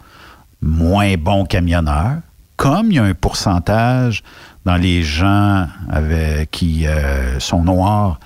moins 0.63 1.15
bons 1.17 1.45
camionneurs, 1.45 2.19
comme 2.65 2.91
il 2.91 2.95
y 2.95 2.99
a 2.99 3.05
un 3.05 3.13
pourcentage 3.13 4.23
dans 4.65 4.77
les 4.77 5.03
gens 5.03 5.67
avec- 5.91 6.51
qui 6.51 6.87
euh, 6.87 7.39
sont 7.39 7.63
noirs, 7.63 8.19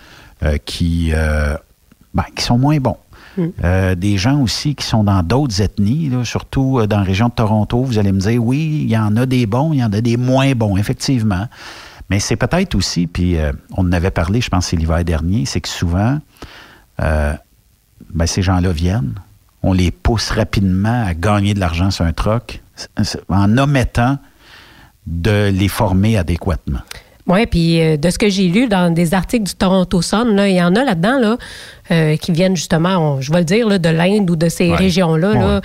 euh, 0.44 0.58
qui, 0.64 1.10
euh, 1.12 1.56
ben, 2.14 2.22
qui 2.36 2.44
sont 2.44 2.56
moins 2.56 2.78
bons. 2.78 2.98
Euh, 3.64 3.96
des 3.96 4.16
gens 4.16 4.40
aussi 4.40 4.76
qui 4.76 4.86
sont 4.86 5.02
dans 5.02 5.24
d'autres 5.24 5.60
ethnies, 5.60 6.08
là, 6.08 6.24
surtout 6.24 6.86
dans 6.86 6.98
la 6.98 7.02
région 7.02 7.26
de 7.26 7.32
Toronto, 7.32 7.82
vous 7.82 7.98
allez 7.98 8.12
me 8.12 8.20
dire, 8.20 8.40
oui, 8.40 8.82
il 8.84 8.90
y 8.90 8.96
en 8.96 9.16
a 9.16 9.26
des 9.26 9.46
bons, 9.46 9.72
il 9.72 9.80
y 9.80 9.84
en 9.84 9.92
a 9.92 10.00
des 10.00 10.16
moins 10.16 10.52
bons, 10.54 10.76
effectivement. 10.76 11.48
Mais 12.08 12.20
c'est 12.20 12.36
peut-être 12.36 12.76
aussi, 12.76 13.08
puis 13.08 13.36
on 13.76 13.82
en 13.88 13.92
avait 13.92 14.12
parlé, 14.12 14.40
je 14.40 14.50
pense 14.50 14.66
c'est 14.66 14.76
l'hiver 14.76 15.04
dernier, 15.04 15.46
c'est 15.46 15.60
que 15.60 15.68
souvent, 15.68 16.18
ben, 16.98 18.26
ces 18.26 18.42
gens-là 18.42 18.70
viennent, 18.70 19.14
on 19.64 19.72
les 19.72 19.90
pousse 19.90 20.30
rapidement 20.30 21.04
à 21.06 21.14
gagner 21.14 21.54
de 21.54 21.60
l'argent 21.60 21.90
sur 21.90 22.04
un 22.04 22.12
troc 22.12 22.60
en 23.28 23.56
omettant 23.58 24.18
de 25.06 25.48
les 25.50 25.68
former 25.68 26.16
adéquatement. 26.18 26.80
Oui, 27.26 27.44
puis 27.46 27.80
euh, 27.82 27.96
de 27.98 28.08
ce 28.08 28.18
que 28.18 28.30
j'ai 28.30 28.48
lu 28.48 28.68
dans 28.68 28.92
des 28.92 29.12
articles 29.12 29.44
du 29.44 29.54
Toronto 29.54 30.00
Sun, 30.00 30.34
là, 30.34 30.48
il 30.48 30.56
y 30.56 30.62
en 30.62 30.74
a 30.74 30.82
là-dedans 30.84 31.18
là, 31.18 31.36
euh, 31.90 32.16
qui 32.16 32.32
viennent 32.32 32.56
justement, 32.56 32.96
on- 33.16 33.20
je 33.20 33.30
vais 33.30 33.40
le 33.40 33.44
dire, 33.44 33.68
là, 33.68 33.78
de 33.78 33.88
l'Inde 33.90 34.30
ou 34.30 34.36
de 34.36 34.48
ces 34.48 34.70
Ouais. 34.70 34.76
régions-là. 34.76 35.34
Là. 35.34 35.56
Ouais. 35.56 35.60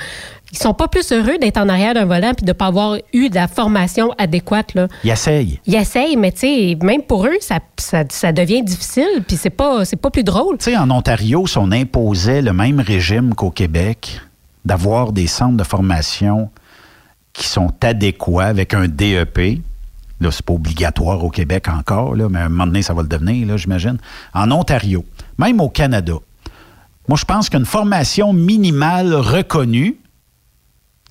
Ils 0.52 0.58
sont 0.58 0.74
pas 0.74 0.88
plus 0.90 1.10
heureux 1.14 1.38
d'être 1.40 1.58
en 1.58 1.68
arrière 1.70 1.94
d'un 1.94 2.06
volant 2.06 2.34
puis 2.36 2.44
de 2.46 2.50
ne 2.52 2.54
pas 2.54 2.68
avoir 2.68 2.98
eu 3.14 3.30
de 3.30 3.36
la 3.36 3.48
formation 3.48 4.12
adéquate. 4.18 4.74
Là. 4.76 4.88
Ils 5.06 5.10
essayent. 5.12 5.60
Ils 5.66 5.76
essayent, 5.76 6.16
mais 6.18 6.32
tu 6.34 6.40
sais, 6.40 6.78
même 6.84 7.02
pour 7.02 7.26
eux, 7.26 7.38
ça, 7.40 7.60
ça, 7.78 8.04
ça 8.10 8.32
devient 8.34 8.62
difficile, 8.62 9.24
puis 9.26 9.38
c'est 9.38 9.50
pas, 9.50 9.84
c'est 9.86 9.96
pas 9.96 10.12
plus 10.12 10.24
drôle. 10.26 10.58
Tu 10.58 10.66
sais, 10.66 10.78
en 10.78 10.92
Ontario, 10.92 11.48
si 11.48 11.58
on 11.58 11.72
imposait 11.72 12.42
le 12.42 12.52
même 12.54 12.82
régime 12.82 13.34
qu'au 13.36 13.50
Québec, 13.52 14.20
d'avoir 14.66 15.12
des 15.14 15.28
centres 15.28 15.58
de 15.58 15.64
formation 15.64 16.50
qui 17.34 17.48
sont 17.48 17.74
adéquats 17.82 18.46
avec 18.46 18.74
un 18.74 18.88
DEP, 18.88 19.60
là, 20.22 20.32
c'est 20.32 20.46
pas 20.46 20.54
obligatoire 20.54 21.24
au 21.24 21.30
Québec 21.30 21.68
encore, 21.68 22.16
là, 22.16 22.30
mais 22.30 22.40
à 22.40 22.46
un 22.46 22.50
moment 22.50 22.68
donné, 22.68 22.82
ça 22.82 22.94
va 22.94 23.02
le 23.02 23.08
devenir, 23.08 23.48
là, 23.48 23.58
j'imagine. 23.58 23.98
En 24.34 24.52
Ontario, 24.52 25.04
même 25.38 25.60
au 25.60 25.70
Canada, 25.70 26.14
Moi, 27.10 27.18
je 27.18 27.26
pense 27.26 27.50
qu'une 27.50 27.66
formation 27.66 28.32
minimale 28.32 29.14
reconnue 29.14 29.98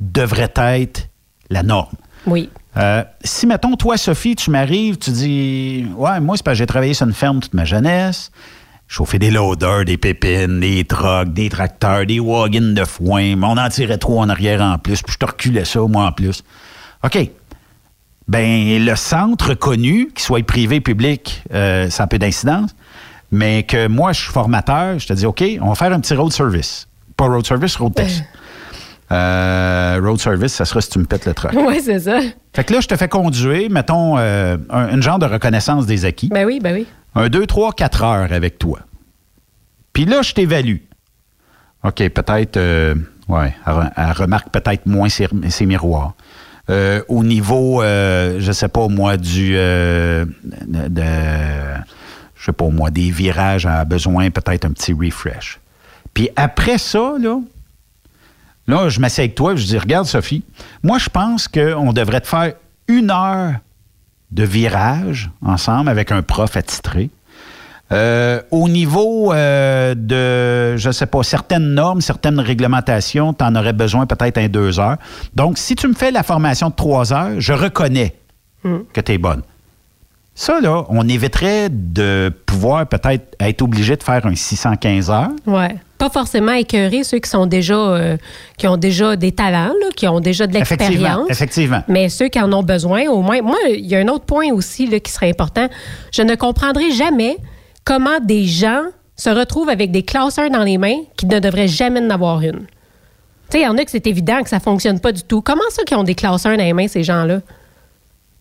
devrait 0.00 0.52
être 0.56 1.08
la 1.50 1.62
norme. 1.62 1.94
Oui. 2.26 2.48
Euh, 2.78 3.04
si, 3.22 3.46
mettons, 3.46 3.76
toi, 3.76 3.98
Sophie, 3.98 4.34
tu 4.34 4.50
m'arrives, 4.50 4.96
tu 4.96 5.10
dis 5.10 5.86
Ouais, 5.96 6.18
moi, 6.20 6.36
c'est 6.36 6.42
parce 6.44 6.54
que 6.54 6.58
j'ai 6.60 6.66
travaillé 6.66 6.94
sur 6.94 7.06
une 7.06 7.12
ferme 7.12 7.40
toute 7.40 7.52
ma 7.52 7.66
jeunesse. 7.66 8.30
Chauffer 8.92 9.18
des 9.18 9.30
loaders, 9.30 9.86
des 9.86 9.96
pépines, 9.96 10.60
des 10.60 10.84
trucks, 10.84 11.32
des 11.32 11.48
tracteurs, 11.48 12.04
des 12.04 12.20
wagons 12.20 12.74
de 12.74 12.84
foin. 12.84 13.42
On 13.42 13.56
en 13.56 13.68
tirait 13.70 13.96
trop 13.96 14.20
en 14.20 14.28
arrière 14.28 14.60
en 14.60 14.76
plus, 14.76 15.00
puis 15.00 15.14
je 15.14 15.18
te 15.18 15.24
reculais 15.24 15.64
ça, 15.64 15.80
moi, 15.80 16.04
en 16.04 16.12
plus. 16.12 16.44
OK. 17.02 17.30
Ben, 18.28 18.84
le 18.84 18.94
centre 18.94 19.54
connu, 19.54 20.08
qu'il 20.08 20.20
soit 20.20 20.44
privé, 20.44 20.82
public, 20.82 21.42
euh, 21.54 21.88
ça 21.88 22.02
a 22.02 22.06
peu 22.06 22.18
d'incidence. 22.18 22.76
Mais 23.30 23.62
que 23.62 23.88
moi, 23.88 24.12
je 24.12 24.20
suis 24.20 24.30
formateur, 24.30 24.98
je 24.98 25.06
te 25.06 25.14
dis 25.14 25.24
OK, 25.24 25.42
on 25.62 25.70
va 25.70 25.74
faire 25.74 25.92
un 25.94 26.00
petit 26.00 26.12
road 26.12 26.30
service. 26.30 26.86
Pas 27.16 27.28
road 27.28 27.46
service, 27.46 27.76
road 27.76 27.94
test. 27.94 28.22
Euh, 29.12 30.00
road 30.02 30.18
service, 30.18 30.54
ça 30.54 30.64
sera 30.64 30.80
si 30.80 30.88
tu 30.90 30.98
me 30.98 31.04
pètes 31.04 31.26
le 31.26 31.34
truck. 31.34 31.52
Oui, 31.54 31.80
c'est 31.84 32.00
ça. 32.00 32.18
Fait 32.54 32.64
que 32.64 32.72
là, 32.72 32.80
je 32.80 32.88
te 32.88 32.96
fais 32.96 33.08
conduire, 33.08 33.70
mettons, 33.70 34.16
euh, 34.18 34.56
un, 34.70 34.94
une 34.94 35.02
genre 35.02 35.18
de 35.18 35.26
reconnaissance 35.26 35.86
des 35.86 36.04
acquis. 36.04 36.28
Ben 36.28 36.46
oui, 36.46 36.60
ben 36.62 36.74
oui. 36.74 36.86
Un 37.14 37.28
2, 37.28 37.46
3, 37.46 37.72
4 37.72 38.02
heures 38.04 38.32
avec 38.32 38.58
toi. 38.58 38.78
Puis 39.92 40.06
là, 40.06 40.22
je 40.22 40.32
t'évalue. 40.32 40.76
OK, 41.84 41.96
peut-être, 42.08 42.56
euh, 42.56 42.94
ouais, 43.28 43.54
elle, 43.66 43.72
re- 43.72 43.90
elle 43.96 44.12
remarque 44.12 44.48
peut-être 44.50 44.86
moins 44.86 45.08
ses, 45.08 45.28
ses 45.50 45.66
miroirs. 45.66 46.14
Euh, 46.70 47.02
au 47.08 47.22
niveau, 47.24 47.82
euh, 47.82 48.36
je 48.38 48.52
sais 48.52 48.68
pas 48.68 48.88
moi, 48.88 49.16
du, 49.16 49.54
euh, 49.56 50.24
de, 50.44 50.88
de- 50.88 51.02
je 52.36 52.44
sais 52.46 52.52
pas 52.52 52.68
moi, 52.68 52.90
des 52.90 53.10
virages, 53.10 53.66
elle 53.66 53.72
a 53.72 53.84
besoin 53.84 54.30
peut-être 54.30 54.64
un 54.64 54.70
petit 54.70 54.92
refresh. 54.94 55.60
Puis 56.14 56.30
après 56.36 56.78
ça, 56.78 57.14
là, 57.20 57.38
Là, 58.72 58.88
je 58.88 59.00
m'assieds 59.00 59.24
avec 59.24 59.34
toi 59.34 59.52
et 59.52 59.56
je 59.58 59.66
dis 59.66 59.76
Regarde, 59.76 60.06
Sophie, 60.06 60.42
moi, 60.82 60.96
je 60.96 61.10
pense 61.10 61.46
qu'on 61.46 61.92
devrait 61.92 62.22
te 62.22 62.26
faire 62.26 62.54
une 62.88 63.10
heure 63.10 63.56
de 64.30 64.44
virage 64.44 65.30
ensemble 65.44 65.90
avec 65.90 66.10
un 66.10 66.22
prof 66.22 66.56
attitré. 66.56 67.10
Euh, 67.92 68.40
au 68.50 68.70
niveau 68.70 69.34
euh, 69.34 69.94
de, 69.94 70.78
je 70.78 70.90
sais 70.90 71.04
pas, 71.04 71.22
certaines 71.22 71.74
normes, 71.74 72.00
certaines 72.00 72.40
réglementations, 72.40 73.34
tu 73.34 73.44
en 73.44 73.54
aurais 73.56 73.74
besoin 73.74 74.06
peut-être 74.06 74.38
un 74.38 74.48
deux 74.48 74.80
heures. 74.80 74.96
Donc, 75.34 75.58
si 75.58 75.76
tu 75.76 75.86
me 75.86 75.92
fais 75.92 76.10
la 76.10 76.22
formation 76.22 76.70
de 76.70 76.74
trois 76.74 77.12
heures, 77.12 77.38
je 77.38 77.52
reconnais 77.52 78.16
que 78.64 79.00
tu 79.02 79.12
es 79.12 79.18
bonne. 79.18 79.42
Ça, 80.42 80.60
là, 80.60 80.86
on 80.88 81.08
éviterait 81.08 81.68
de 81.70 82.32
pouvoir 82.46 82.84
peut-être 82.88 83.36
être 83.38 83.62
obligé 83.62 83.96
de 83.96 84.02
faire 84.02 84.26
un 84.26 84.34
615 84.34 85.08
heures. 85.08 85.28
Ouais. 85.46 85.76
Pas 85.98 86.10
forcément 86.10 86.50
écœurer 86.50 87.04
ceux 87.04 87.20
qui 87.20 87.30
sont 87.30 87.46
déjà 87.46 87.76
euh, 87.76 88.16
qui 88.58 88.66
ont 88.66 88.76
déjà 88.76 89.14
des 89.14 89.30
talents, 89.30 89.72
là, 89.80 89.86
qui 89.94 90.08
ont 90.08 90.18
déjà 90.18 90.48
de 90.48 90.54
l'expérience. 90.54 91.30
effectivement. 91.30 91.84
Mais 91.86 92.08
ceux 92.08 92.26
qui 92.26 92.40
en 92.40 92.52
ont 92.52 92.64
besoin, 92.64 93.06
au 93.06 93.22
moins. 93.22 93.40
Moi, 93.40 93.56
il 93.68 93.86
y 93.86 93.94
a 93.94 94.00
un 94.00 94.08
autre 94.08 94.24
point 94.24 94.50
aussi 94.50 94.88
là, 94.88 94.98
qui 94.98 95.12
serait 95.12 95.30
important. 95.30 95.68
Je 96.12 96.22
ne 96.22 96.34
comprendrai 96.34 96.90
jamais 96.90 97.36
comment 97.84 98.18
des 98.20 98.44
gens 98.44 98.82
se 99.14 99.30
retrouvent 99.30 99.70
avec 99.70 99.92
des 99.92 100.02
classeurs 100.02 100.50
dans 100.50 100.64
les 100.64 100.76
mains 100.76 101.02
qui 101.16 101.26
ne 101.26 101.38
devraient 101.38 101.68
jamais 101.68 102.00
en 102.00 102.10
avoir 102.10 102.40
une. 102.40 102.62
Tu 102.62 102.66
sais, 103.50 103.60
il 103.60 103.62
y 103.62 103.68
en 103.68 103.78
a 103.78 103.84
que 103.84 103.92
c'est 103.92 104.08
évident 104.08 104.42
que 104.42 104.48
ça 104.48 104.58
fonctionne 104.58 104.98
pas 104.98 105.12
du 105.12 105.22
tout. 105.22 105.40
Comment 105.40 105.62
ça 105.70 105.84
qu'ils 105.84 105.96
ont 105.98 106.02
des 106.02 106.16
classeurs 106.16 106.56
dans 106.56 106.64
les 106.64 106.72
mains, 106.72 106.88
ces 106.88 107.04
gens-là? 107.04 107.42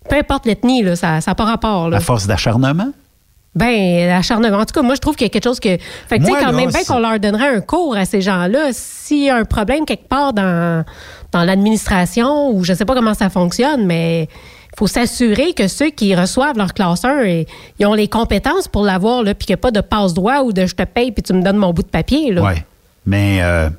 Peu 0.10 0.18
importe 0.18 0.46
l'ethnie, 0.46 0.84
là, 0.84 0.96
ça 0.96 1.20
n'a 1.26 1.36
pas 1.36 1.46
rapport. 1.46 1.90
Là. 1.90 1.98
À 1.98 2.00
force 2.00 2.28
d'acharnement? 2.28 2.92
Ben, 3.54 4.08
l'acharnement. 4.08 4.58
En 4.58 4.66
tout 4.66 4.74
cas, 4.74 4.82
moi, 4.82 4.96
je 4.96 5.02
trouve 5.02 5.16
qu'il 5.16 5.26
y 5.26 5.30
a 5.30 5.30
quelque 5.30 5.44
chose 5.44 5.60
que. 5.60 5.78
Fait 6.08 6.20
que, 6.20 6.24
tu 6.26 6.32
sais, 6.32 6.40
quand 6.40 6.48
là, 6.48 6.52
même 6.54 6.70
bien 6.72 6.84
qu'on 6.86 7.00
leur 7.00 7.20
donnerait 7.20 7.54
un 7.56 7.62
cours 7.62 7.96
à 7.98 8.06
ces 8.06 8.22
gens-là, 8.22 8.70
s'il 8.72 9.24
y 9.24 9.30
a 9.30 9.36
un 9.36 9.44
problème 9.46 9.86
quelque 9.86 10.08
part 10.08 10.32
dans, 10.34 10.86
dans 11.34 11.44
l'administration 11.44 12.50
ou 12.52 12.64
je 12.64 12.74
sais 12.74 12.86
pas 12.86 12.94
comment 12.96 13.14
ça 13.14 13.30
fonctionne, 13.30 13.86
mais 13.86 14.24
il 14.24 14.78
faut 14.78 14.88
s'assurer 14.88 15.54
que 15.54 15.68
ceux 15.68 15.90
qui 15.90 16.16
reçoivent 16.16 16.58
leur 16.58 16.74
classeur, 16.74 17.24
et- 17.24 17.46
ils 17.78 17.86
ont 17.86 17.94
les 17.94 18.08
compétences 18.08 18.70
pour 18.70 18.84
l'avoir, 18.84 19.22
là, 19.22 19.36
puis 19.36 19.46
qu'il 19.48 19.54
n'y 19.54 19.60
a 19.60 19.62
pas 19.62 19.72
de 19.72 19.82
passe-droit 19.82 20.40
ou 20.44 20.54
de 20.54 20.66
je 20.66 20.74
te 20.76 20.84
paye 20.84 21.12
puis 21.12 21.22
tu 21.22 21.34
me 21.34 21.42
donnes 21.42 21.58
mon 21.58 21.74
bout 21.74 21.84
de 21.84 21.90
papier, 21.90 22.32
là. 22.32 22.42
Oui. 22.42 22.54
Mais 23.06 23.40
euh, 23.42 23.70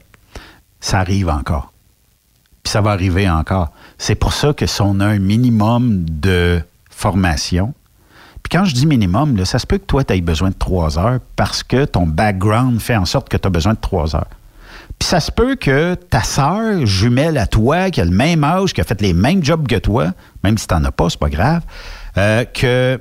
ça 0.81 0.99
arrive 0.99 1.31
encore. 1.31 1.73
Puis 2.63 2.71
ça 2.73 2.83
va 2.83 2.91
arriver 2.91 3.29
encore. 3.31 3.71
C'est 4.05 4.17
pour 4.17 4.33
ça 4.33 4.53
que 4.53 4.67
si 4.67 4.83
on 4.83 4.99
a 4.99 5.07
un 5.07 5.21
minimum 5.21 6.05
de 6.09 6.61
formation, 6.91 7.73
puis 8.43 8.51
quand 8.59 8.65
je 8.65 8.75
dis 8.75 8.85
minimum, 8.85 9.37
là, 9.37 9.45
ça 9.45 9.61
se 9.61 9.67
peut 9.67 9.79
que 9.79 9.85
toi, 9.85 10.03
tu 10.03 10.13
aies 10.13 10.21
besoin 10.21 10.49
de 10.51 10.57
trois 10.57 10.99
heures 10.99 11.21
parce 11.37 11.63
que 11.63 11.85
ton 11.85 12.05
background 12.05 12.81
fait 12.81 12.97
en 12.97 13.05
sorte 13.05 13.29
que 13.29 13.37
tu 13.37 13.47
as 13.47 13.51
besoin 13.51 13.75
de 13.75 13.79
trois 13.81 14.17
heures. 14.17 14.27
Puis 14.99 15.09
ça 15.09 15.21
se 15.21 15.31
peut 15.31 15.55
que 15.55 15.95
ta 15.95 16.25
sœur 16.25 16.85
jumelle 16.85 17.39
à 17.39 17.47
toi, 17.47 17.91
qui 17.93 18.01
a 18.01 18.05
le 18.05 18.11
même 18.11 18.43
âge, 18.43 18.73
qui 18.75 18.81
a 18.81 18.85
fait 18.85 19.01
les 19.01 19.13
mêmes 19.13 19.45
jobs 19.45 19.69
que 19.69 19.77
toi, 19.77 20.13
même 20.43 20.59
si 20.59 20.67
tu 20.67 20.75
n'en 20.75 20.83
as 20.83 20.91
pas, 20.91 21.09
c'est 21.09 21.21
pas 21.21 21.31
grave, 21.31 21.63
euh, 22.19 22.45
que 22.45 23.01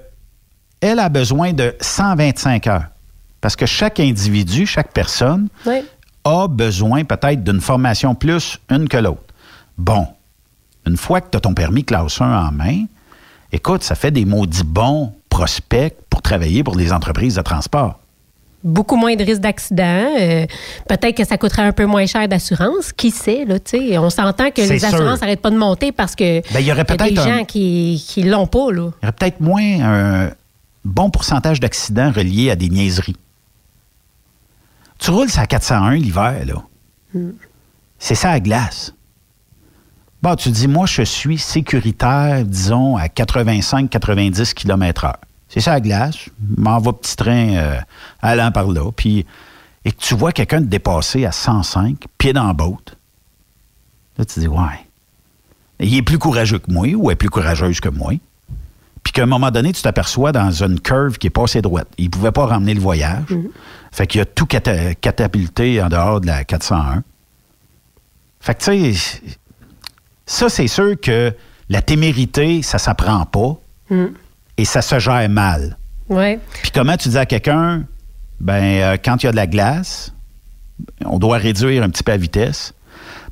elle 0.81 0.99
a 0.99 1.09
besoin 1.09 1.51
de 1.53 1.73
125 1.81 2.67
heures. 2.67 2.85
Parce 3.41 3.55
que 3.55 3.65
chaque 3.65 3.99
individu, 3.99 4.67
chaque 4.67 4.93
personne 4.93 5.47
Oui. 5.65 5.81
a 6.25 6.47
besoin 6.47 7.05
peut-être 7.05 7.43
d'une 7.43 7.59
formation 7.59 8.13
plus 8.13 8.59
une 8.69 8.87
que 8.87 8.97
l'autre. 8.97 9.23
Bon, 9.79 10.05
une 10.87 10.97
fois 10.97 11.21
que 11.21 11.29
tu 11.31 11.37
as 11.37 11.41
ton 11.41 11.53
permis 11.53 11.83
classe 11.83 12.19
1 12.21 12.47
en 12.47 12.51
main, 12.51 12.85
écoute, 13.51 13.83
ça 13.83 13.95
fait 13.95 14.11
des 14.11 14.25
maudits 14.25 14.63
bons 14.63 15.13
prospects 15.29 15.95
pour 16.09 16.21
travailler 16.21 16.63
pour 16.63 16.75
les 16.75 16.91
entreprises 16.91 17.35
de 17.35 17.41
transport. 17.41 17.99
Beaucoup 18.63 18.95
moins 18.95 19.15
de 19.15 19.23
risques 19.23 19.41
d'accident. 19.41 20.05
euh, 20.19 20.45
Peut-être 20.87 21.17
que 21.17 21.25
ça 21.25 21.37
coûterait 21.39 21.63
un 21.63 21.71
peu 21.71 21.85
moins 21.87 22.05
cher 22.05 22.27
d'assurance. 22.27 22.91
Qui 22.93 23.09
sait, 23.09 23.43
là, 23.45 23.59
tu 23.59 23.77
sais. 23.89 23.97
On 23.97 24.11
s'entend 24.11 24.51
que 24.51 24.61
les 24.61 24.85
assurances 24.85 25.21
n'arrêtent 25.21 25.41
pas 25.41 25.49
de 25.49 25.57
monter 25.57 25.91
parce 25.91 26.15
que 26.15 26.41
Ben, 26.53 26.59
il 26.59 26.65
y 26.67 26.71
aurait 26.71 26.85
y 26.87 26.91
a 26.91 26.97
des 27.09 27.17
un- 27.19 27.37
gens 27.39 27.45
qui 27.45 28.03
qui 28.07 28.21
l'ont 28.21 28.45
pas, 28.45 28.71
là. 28.71 28.91
Il 29.01 29.05
y 29.05 29.07
aurait 29.07 29.11
peut-être 29.13 29.39
moins 29.41 29.63
un 29.81 30.31
bon 30.85 31.09
pourcentage 31.09 31.59
d'accidents 31.59 32.11
reliés 32.11 32.51
à 32.51 32.55
des 32.55 32.69
niaiseries. 32.69 33.15
Tu 34.99 35.09
roules 35.09 35.29
ça 35.29 35.41
à 35.41 35.47
401 35.47 35.95
l'hiver, 35.95 36.35
là. 36.45 37.21
C'est 37.97 38.15
ça 38.15 38.29
à 38.31 38.39
glace. 38.39 38.93
Bon, 40.21 40.35
tu 40.35 40.49
dis, 40.51 40.67
moi, 40.67 40.85
je 40.85 41.01
suis 41.01 41.37
sécuritaire, 41.39 42.45
disons, 42.45 42.95
à 42.97 43.07
85-90 43.07 44.53
km/h. 44.53 45.13
C'est 45.49 45.61
ça 45.61 45.73
à 45.73 45.79
glace. 45.81 46.15
M'en 46.57 46.77
va 46.79 46.93
petit 46.93 47.15
train 47.15 47.55
euh, 47.55 47.79
allant 48.21 48.51
par 48.51 48.67
là. 48.67 48.91
Puis, 48.95 49.25
et 49.83 49.91
que 49.91 49.97
tu 49.97 50.13
vois 50.15 50.31
quelqu'un 50.31 50.59
te 50.59 50.65
dépasser 50.67 51.25
à 51.25 51.31
105, 51.31 52.05
pied 52.17 52.33
dans 52.33 52.45
la 52.47 52.53
botte. 52.53 52.95
Là, 54.17 54.25
tu 54.25 54.39
dis, 54.39 54.47
ouais. 54.47 54.85
Il 55.79 55.95
est 55.95 56.03
plus 56.03 56.19
courageux 56.19 56.59
que 56.59 56.71
moi 56.71 56.87
ou 56.93 57.09
elle 57.09 57.13
est 57.13 57.15
plus 57.15 57.29
courageuse 57.29 57.79
que 57.79 57.89
moi. 57.89 58.13
Puis 59.03 59.13
qu'à 59.13 59.23
un 59.23 59.25
moment 59.25 59.49
donné, 59.49 59.73
tu 59.73 59.81
t'aperçois 59.81 60.31
dans 60.31 60.51
une 60.51 60.79
curve 60.79 61.17
qui 61.17 61.25
est 61.27 61.31
pas 61.31 61.45
assez 61.45 61.63
droite. 61.63 61.87
Il 61.97 62.11
pouvait 62.11 62.31
pas 62.31 62.45
ramener 62.45 62.75
le 62.75 62.79
voyage. 62.79 63.25
Fait 63.91 64.05
qu'il 64.05 64.21
a 64.21 64.25
tout 64.25 64.45
cata- 64.45 64.93
catapulté 64.93 65.81
en 65.81 65.89
dehors 65.89 66.21
de 66.21 66.27
la 66.27 66.43
401. 66.45 67.01
Fait 68.39 68.53
que, 68.53 68.63
tu 68.63 68.93
sais, 68.93 69.21
ça, 70.31 70.49
c'est 70.49 70.67
sûr 70.67 70.99
que 70.99 71.33
la 71.69 71.81
témérité, 71.81 72.61
ça 72.61 72.77
s'apprend 72.77 73.25
pas 73.25 73.57
Mm. 73.89 74.05
et 74.57 74.63
ça 74.65 74.81
se 74.81 74.99
gère 74.99 75.27
mal. 75.29 75.75
Ouais. 76.07 76.39
Puis 76.61 76.71
comment 76.71 76.95
tu 76.95 77.09
dis 77.09 77.17
à 77.17 77.25
quelqu'un, 77.25 77.83
ben, 78.39 78.63
euh, 78.63 78.97
quand 79.03 79.21
il 79.21 79.25
y 79.25 79.29
a 79.29 79.31
de 79.31 79.35
la 79.35 79.47
glace, 79.47 80.13
on 81.05 81.19
doit 81.19 81.37
réduire 81.37 81.83
un 81.83 81.89
petit 81.89 82.01
peu 82.03 82.11
la 82.13 82.17
vitesse. 82.17 82.73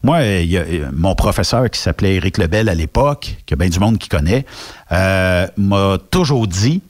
Moi, 0.04 0.18
euh, 0.18 0.42
il 0.42 0.50
y 0.52 0.58
a, 0.58 0.62
euh, 0.62 0.90
mon 0.92 1.16
professeur 1.16 1.70
qui 1.70 1.80
s'appelait 1.80 2.16
Éric 2.16 2.38
Lebel 2.38 2.68
à 2.68 2.76
l'époque, 2.76 3.38
a 3.50 3.56
bien 3.56 3.70
du 3.70 3.80
monde 3.80 3.98
qui 3.98 4.10
connaît, 4.10 4.46
euh, 4.92 5.48
m'a 5.56 5.98
toujours 6.12 6.46
dit, 6.48 6.82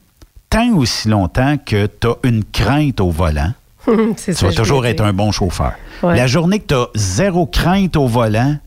tant 0.49 0.73
aussi 0.75 1.07
longtemps 1.07 1.57
que 1.63 1.85
tu 1.85 2.07
as 2.07 2.15
une 2.23 2.43
crainte 2.43 2.99
au 3.01 3.11
volant, 3.11 3.53
tu 3.85 4.33
ça, 4.33 4.47
vas 4.47 4.53
toujours 4.53 4.87
être 4.87 5.01
un 5.01 5.13
bon 5.13 5.31
chauffeur. 5.31 5.73
Ouais. 6.01 6.15
La 6.17 6.25
journée 6.25 6.59
que 6.59 6.67
tu 6.67 6.73
as 6.75 6.87
zéro 6.95 7.45
crainte 7.45 7.95
au 7.95 8.07
volant, 8.07 8.57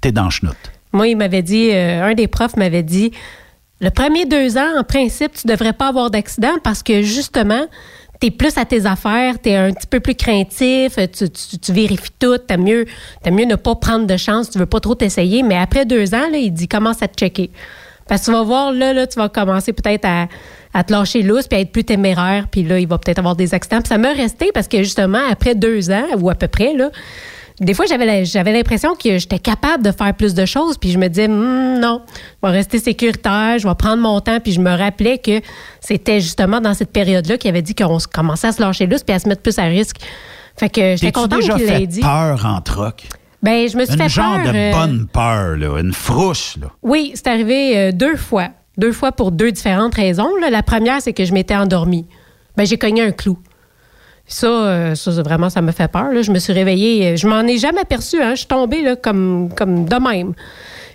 t'es 0.00 0.12
dans 0.12 0.30
chenoute. 0.30 0.69
Moi, 0.92 1.08
il 1.08 1.16
m'avait 1.16 1.42
dit, 1.42 1.70
euh, 1.72 2.02
un 2.04 2.14
des 2.14 2.26
profs 2.26 2.56
m'avait 2.56 2.82
dit, 2.82 3.12
le 3.80 3.90
premier 3.90 4.26
deux 4.26 4.58
ans, 4.58 4.78
en 4.78 4.84
principe, 4.84 5.32
tu 5.32 5.46
devrais 5.46 5.72
pas 5.72 5.88
avoir 5.88 6.10
d'accident 6.10 6.58
parce 6.62 6.82
que 6.82 7.02
justement, 7.02 7.66
tu 8.20 8.26
es 8.26 8.30
plus 8.30 8.58
à 8.58 8.64
tes 8.66 8.84
affaires, 8.84 9.36
tu 9.42 9.48
es 9.48 9.56
un 9.56 9.72
petit 9.72 9.86
peu 9.86 10.00
plus 10.00 10.14
craintif, 10.14 10.96
tu, 11.16 11.30
tu- 11.30 11.72
vérifies 11.72 12.10
tout, 12.18 12.36
t'as 12.36 12.58
mieux, 12.58 12.84
t'as 13.22 13.30
mieux 13.30 13.46
ne 13.46 13.54
pas 13.54 13.74
prendre 13.76 14.06
de 14.06 14.16
chance, 14.18 14.50
tu 14.50 14.58
veux 14.58 14.66
pas 14.66 14.80
trop 14.80 14.94
t'essayer. 14.94 15.42
Mais 15.42 15.56
après 15.56 15.86
deux 15.86 16.12
ans, 16.14 16.28
là, 16.30 16.36
il 16.36 16.52
dit, 16.52 16.68
commence 16.68 17.02
à 17.02 17.08
te 17.08 17.16
checker. 17.18 17.50
Parce 18.06 18.22
que 18.22 18.26
tu 18.26 18.32
vas 18.32 18.42
voir, 18.42 18.72
là, 18.72 18.92
là 18.92 19.06
tu 19.06 19.18
vas 19.18 19.28
commencer 19.30 19.72
peut-être 19.72 20.04
à, 20.04 20.26
à 20.74 20.84
te 20.84 20.92
lâcher 20.92 21.22
lousse 21.22 21.46
puis 21.46 21.56
à 21.56 21.62
être 21.62 21.72
plus 21.72 21.84
téméraire, 21.84 22.48
puis 22.50 22.64
là, 22.64 22.78
il 22.78 22.88
va 22.88 22.98
peut-être 22.98 23.20
avoir 23.20 23.36
des 23.36 23.54
accidents. 23.54 23.80
Puis 23.80 23.88
ça 23.88 23.96
m'a 23.98 24.12
resté 24.12 24.50
parce 24.52 24.68
que 24.68 24.78
justement, 24.82 25.22
après 25.30 25.54
deux 25.54 25.90
ans, 25.90 26.04
ou 26.18 26.28
à 26.28 26.34
peu 26.34 26.48
près, 26.48 26.74
là, 26.74 26.90
des 27.60 27.74
fois, 27.74 27.84
j'avais 27.86 28.52
l'impression 28.52 28.94
que 28.94 29.18
j'étais 29.18 29.38
capable 29.38 29.84
de 29.84 29.92
faire 29.92 30.14
plus 30.14 30.34
de 30.34 30.46
choses, 30.46 30.78
puis 30.78 30.90
je 30.90 30.98
me 30.98 31.08
disais, 31.08 31.26
Hum, 31.26 31.78
non, 31.78 32.02
je 32.42 32.48
vais 32.48 32.52
rester 32.54 32.78
sécuritaire, 32.78 33.58
je 33.58 33.68
vais 33.68 33.74
prendre 33.74 34.02
mon 34.02 34.20
temps, 34.20 34.40
puis 34.40 34.52
je 34.52 34.60
me 34.60 34.70
rappelais 34.76 35.18
que 35.18 35.40
c'était 35.80 36.20
justement 36.20 36.60
dans 36.60 36.74
cette 36.74 36.90
période-là 36.92 37.36
qu'il 37.36 37.50
avait 37.50 37.62
dit 37.62 37.74
qu'on 37.74 37.98
commençait 38.12 38.48
à 38.48 38.52
se 38.52 38.60
lâcher 38.62 38.86
lousse 38.86 39.02
puis 39.04 39.14
à 39.14 39.18
se 39.18 39.28
mettre 39.28 39.42
plus 39.42 39.58
à 39.58 39.64
risque. 39.64 39.96
Fait 40.56 40.68
que 40.68 40.96
j'étais 40.96 41.12
contente 41.12 41.40
qu'il 41.40 41.66
l'ait 41.66 41.86
dit. 41.86 42.00
peur 42.00 42.44
en 42.44 42.60
troc? 42.60 43.06
Ben, 43.42 43.68
je 43.68 43.76
me 43.76 43.84
suis 43.84 43.94
Une 43.94 44.02
fait 44.02 44.08
genre 44.10 44.36
peur. 44.42 44.52
de 44.52 44.58
euh, 44.58 44.72
bonne 44.72 45.06
peur, 45.06 45.56
là. 45.56 45.80
Une 45.80 45.92
frousse, 45.94 46.56
là. 46.60 46.66
Oui, 46.82 47.12
c'est 47.14 47.26
arrivé 47.26 47.78
euh, 47.78 47.92
deux 47.92 48.16
fois. 48.16 48.48
Deux 48.76 48.92
fois 48.92 49.12
pour 49.12 49.32
deux 49.32 49.50
différentes 49.52 49.94
raisons. 49.94 50.28
là. 50.40 50.50
La 50.50 50.62
première, 50.62 51.00
c'est 51.00 51.14
que 51.14 51.24
je 51.24 51.32
m'étais 51.32 51.56
endormie. 51.56 52.06
Ben, 52.56 52.66
j'ai 52.66 52.76
cogné 52.76 53.02
un 53.02 53.12
clou. 53.12 53.38
Ça, 54.32 54.46
euh, 54.46 54.94
ça, 54.94 55.10
vraiment, 55.22 55.50
ça 55.50 55.60
me 55.60 55.72
fait 55.72 55.88
peur. 55.90 56.12
là. 56.12 56.22
Je 56.22 56.30
me 56.30 56.38
suis 56.38 56.52
réveillée. 56.52 57.08
euh, 57.08 57.16
Je 57.16 57.26
m'en 57.26 57.40
ai 57.42 57.58
jamais 57.58 57.80
aperçu. 57.80 58.22
Hein. 58.22 58.30
Je 58.32 58.38
suis 58.38 58.46
tombée 58.46 58.80
là, 58.80 58.94
comme, 58.94 59.50
comme 59.56 59.86
de 59.86 59.96
même. 59.96 60.34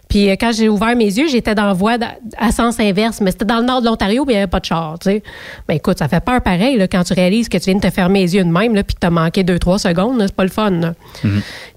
Puis 0.08 0.30
euh, 0.30 0.36
quand 0.40 0.52
j'ai 0.54 0.70
ouvert 0.70 0.96
mes 0.96 1.06
yeux, 1.18 1.28
j'étais 1.28 1.54
dans 1.54 1.66
la 1.66 1.74
voie 1.74 1.98
à 2.38 2.52
sens 2.54 2.80
inverse. 2.80 3.20
Mais 3.20 3.32
c'était 3.32 3.44
dans 3.44 3.60
le 3.60 3.66
nord 3.66 3.82
de 3.82 3.88
l'Ontario, 3.88 4.24
puis 4.24 4.34
il 4.34 4.38
n'y 4.38 4.42
avait 4.44 4.50
pas 4.50 4.62
de 4.62 4.66
char. 4.66 4.98
Tu 5.00 5.10
sais. 5.10 5.24
Ben 5.68 5.74
écoute, 5.76 5.98
ça 6.00 6.08
fait 6.08 6.24
peur 6.24 6.42
pareil 6.42 6.78
là, 6.78 6.88
quand 6.88 7.04
tu 7.04 7.14
réalises 7.14 7.50
que 7.50 7.58
tu 7.58 7.66
viens 7.66 7.76
de 7.76 7.82
te 7.86 7.90
fermer 7.90 8.22
les 8.22 8.36
yeux 8.36 8.44
de 8.46 8.50
même, 8.50 8.74
là, 8.74 8.84
puis 8.84 8.96
que 8.96 9.02
tu 9.02 9.08
as 9.08 9.12
manqué 9.12 9.44
deux, 9.44 9.60
trois 9.60 9.80
secondes. 9.80 10.22
C'est 10.22 10.36
pas 10.36 10.44
le 10.44 10.50
fun. 10.50 10.70
là. 10.72 10.94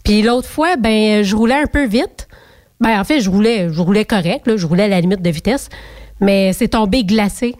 Puis 0.04 0.22
l'autre 0.22 0.46
fois, 0.48 0.76
ben 0.76 1.24
je 1.24 1.34
roulais 1.34 1.54
un 1.60 1.66
peu 1.66 1.86
vite. 1.86 2.28
Ben 2.80 3.00
en 3.00 3.04
fait, 3.04 3.20
je 3.20 3.28
roulais, 3.28 3.68
je 3.72 3.80
roulais 3.82 4.04
correct, 4.04 4.46
là, 4.46 4.56
je 4.56 4.64
roulais 4.64 4.84
à 4.84 4.88
la 4.88 5.00
limite 5.00 5.22
de 5.22 5.30
vitesse, 5.30 5.68
mais 6.20 6.52
c'est 6.52 6.68
tombé 6.68 7.02
glacé. 7.02 7.56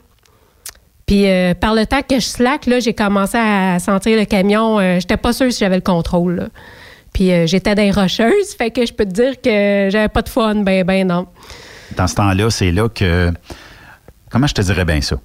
Puis 1.09 1.27
euh, 1.27 1.55
par 1.55 1.75
le 1.75 1.87
temps 1.87 2.03
que 2.03 2.17
je 2.17 2.27
slack, 2.27 2.67
là, 2.67 2.79
j'ai 2.79 2.95
commencé 2.95 3.37
à 3.39 3.79
sentir 3.81 4.17
le 4.17 4.27
camion. 4.27 4.79
Euh, 4.79 5.01
J'étais 5.01 5.17
pas 5.17 5.33
sûre 5.33 5.51
si 5.53 5.59
j'avais 5.61 5.77
le 5.77 5.81
contrôle. 5.83 6.37
là. 6.37 6.49
Puis 7.13 7.33
euh, 7.33 7.47
j'étais 7.47 7.75
dans 7.75 7.91
rocheuses, 7.91 8.55
fait 8.57 8.71
que 8.71 8.85
je 8.87 8.93
peux 8.93 9.07
te 9.07 9.11
dire 9.11 9.41
que 9.41 9.89
j'avais 9.91 10.09
pas 10.09 10.23
de 10.23 10.29
fun, 10.29 10.57
ben 10.57 10.85
ben 10.85 11.07
non. 11.07 11.27
Dans 11.97 12.07
ce 12.07 12.15
temps-là, 12.15 12.51
c'est 12.51 12.71
là 12.71 12.89
que. 12.89 13.33
Comment 14.31 14.47
je 14.47 14.55
te 14.55 14.61
dirais 14.61 14.85
bien 14.85 15.01
ça? 15.01 15.17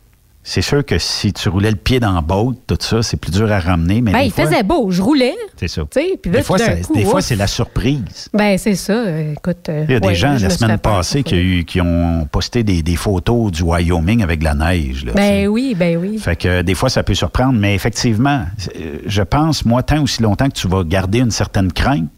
C'est 0.46 0.62
sûr 0.62 0.86
que 0.86 0.98
si 0.98 1.32
tu 1.32 1.48
roulais 1.48 1.70
le 1.72 1.78
pied 1.78 2.02
dans 2.02 2.12
la 2.12 2.20
botte, 2.20 2.58
tout 2.68 2.78
ça, 2.78 3.02
c'est 3.02 3.16
plus 3.16 3.32
dur 3.32 3.50
à 3.50 3.60
ramener. 3.62 4.02
Mais 4.02 4.12
ben 4.12 4.20
il 4.20 4.32
fois, 4.32 4.46
faisait 4.46 4.62
beau, 4.64 4.92
je 4.92 5.02
roulais. 5.02 5.34
C'est 5.56 5.70
ça. 5.70 5.84
Puis 5.86 6.04
là, 6.26 6.40
Des 6.40 6.44
fois, 6.44 6.58
c'est- 6.58 6.82
fois, 7.06 7.22
la 7.38 7.48
surprise. 7.48 8.28
Ben 8.34 8.58
c'est 8.58 8.76
ça. 8.76 9.06
Écoute, 9.32 9.70
euh, 9.70 9.86
Il 9.88 9.94
y 9.94 9.96
a 9.96 10.00
des 10.02 10.16
gens 10.16 10.34
la 10.38 10.50
semaine 10.50 10.78
passée 10.80 11.24
qui, 11.24 11.36
a 11.36 11.38
eu- 11.38 11.64
qui 11.64 11.80
ont 11.80 12.28
posté 12.30 12.64
des, 12.64 12.84
des 12.84 12.98
photos 12.98 13.52
du 13.54 13.64
Wyoming 13.64 14.22
avec 14.22 14.40
de 14.40 14.44
la 14.44 14.54
neige. 14.56 15.06
là, 15.06 15.14
Ben 15.14 15.48
oui, 15.48 15.76
ben 15.80 15.96
oui. 15.98 16.18
Fait 16.18 16.36
que 16.36 16.62
des 16.62 16.76
fois, 16.76 16.90
ça 16.90 17.04
peut 17.04 17.14
surprendre, 17.16 17.58
mais 17.58 17.74
effectivement, 17.74 18.44
euh, 18.76 18.98
je 19.06 19.22
pense, 19.22 19.64
moi, 19.64 19.82
tant 19.82 20.04
aussi 20.04 20.22
longtemps 20.22 20.50
que 20.50 20.56
tu 20.60 20.68
vas 20.68 20.84
garder 20.84 21.20
une 21.20 21.32
certaine 21.32 21.72
crainte, 21.72 22.10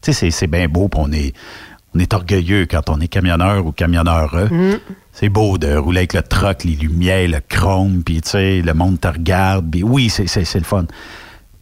tu 0.00 0.12
sais, 0.12 0.12
c'est- 0.12 0.30
c'est 0.30 0.46
bien 0.46 0.66
beau, 0.68 0.88
puis 0.88 1.00
on 1.04 1.12
est, 1.12 1.34
on 1.98 2.00
est 2.00 2.14
orgueilleux 2.14 2.66
quand 2.70 2.88
on 2.90 3.00
est 3.00 3.08
camionneur 3.08 3.66
ou 3.66 3.72
camionneur. 3.72 4.34
Mm. 4.50 4.74
C'est 5.12 5.28
beau 5.28 5.58
de 5.58 5.74
rouler 5.76 5.98
avec 6.00 6.14
le 6.14 6.22
truck, 6.22 6.62
les 6.64 6.76
lumières, 6.76 7.28
le 7.28 7.40
chrome, 7.48 8.02
puis 8.04 8.20
tu 8.22 8.30
sais, 8.30 8.62
le 8.62 8.72
monde 8.72 9.00
te 9.00 9.08
regarde. 9.08 9.68
puis 9.70 9.82
oui, 9.82 10.08
c'est 10.08 10.54
le 10.54 10.64
fun. 10.64 10.84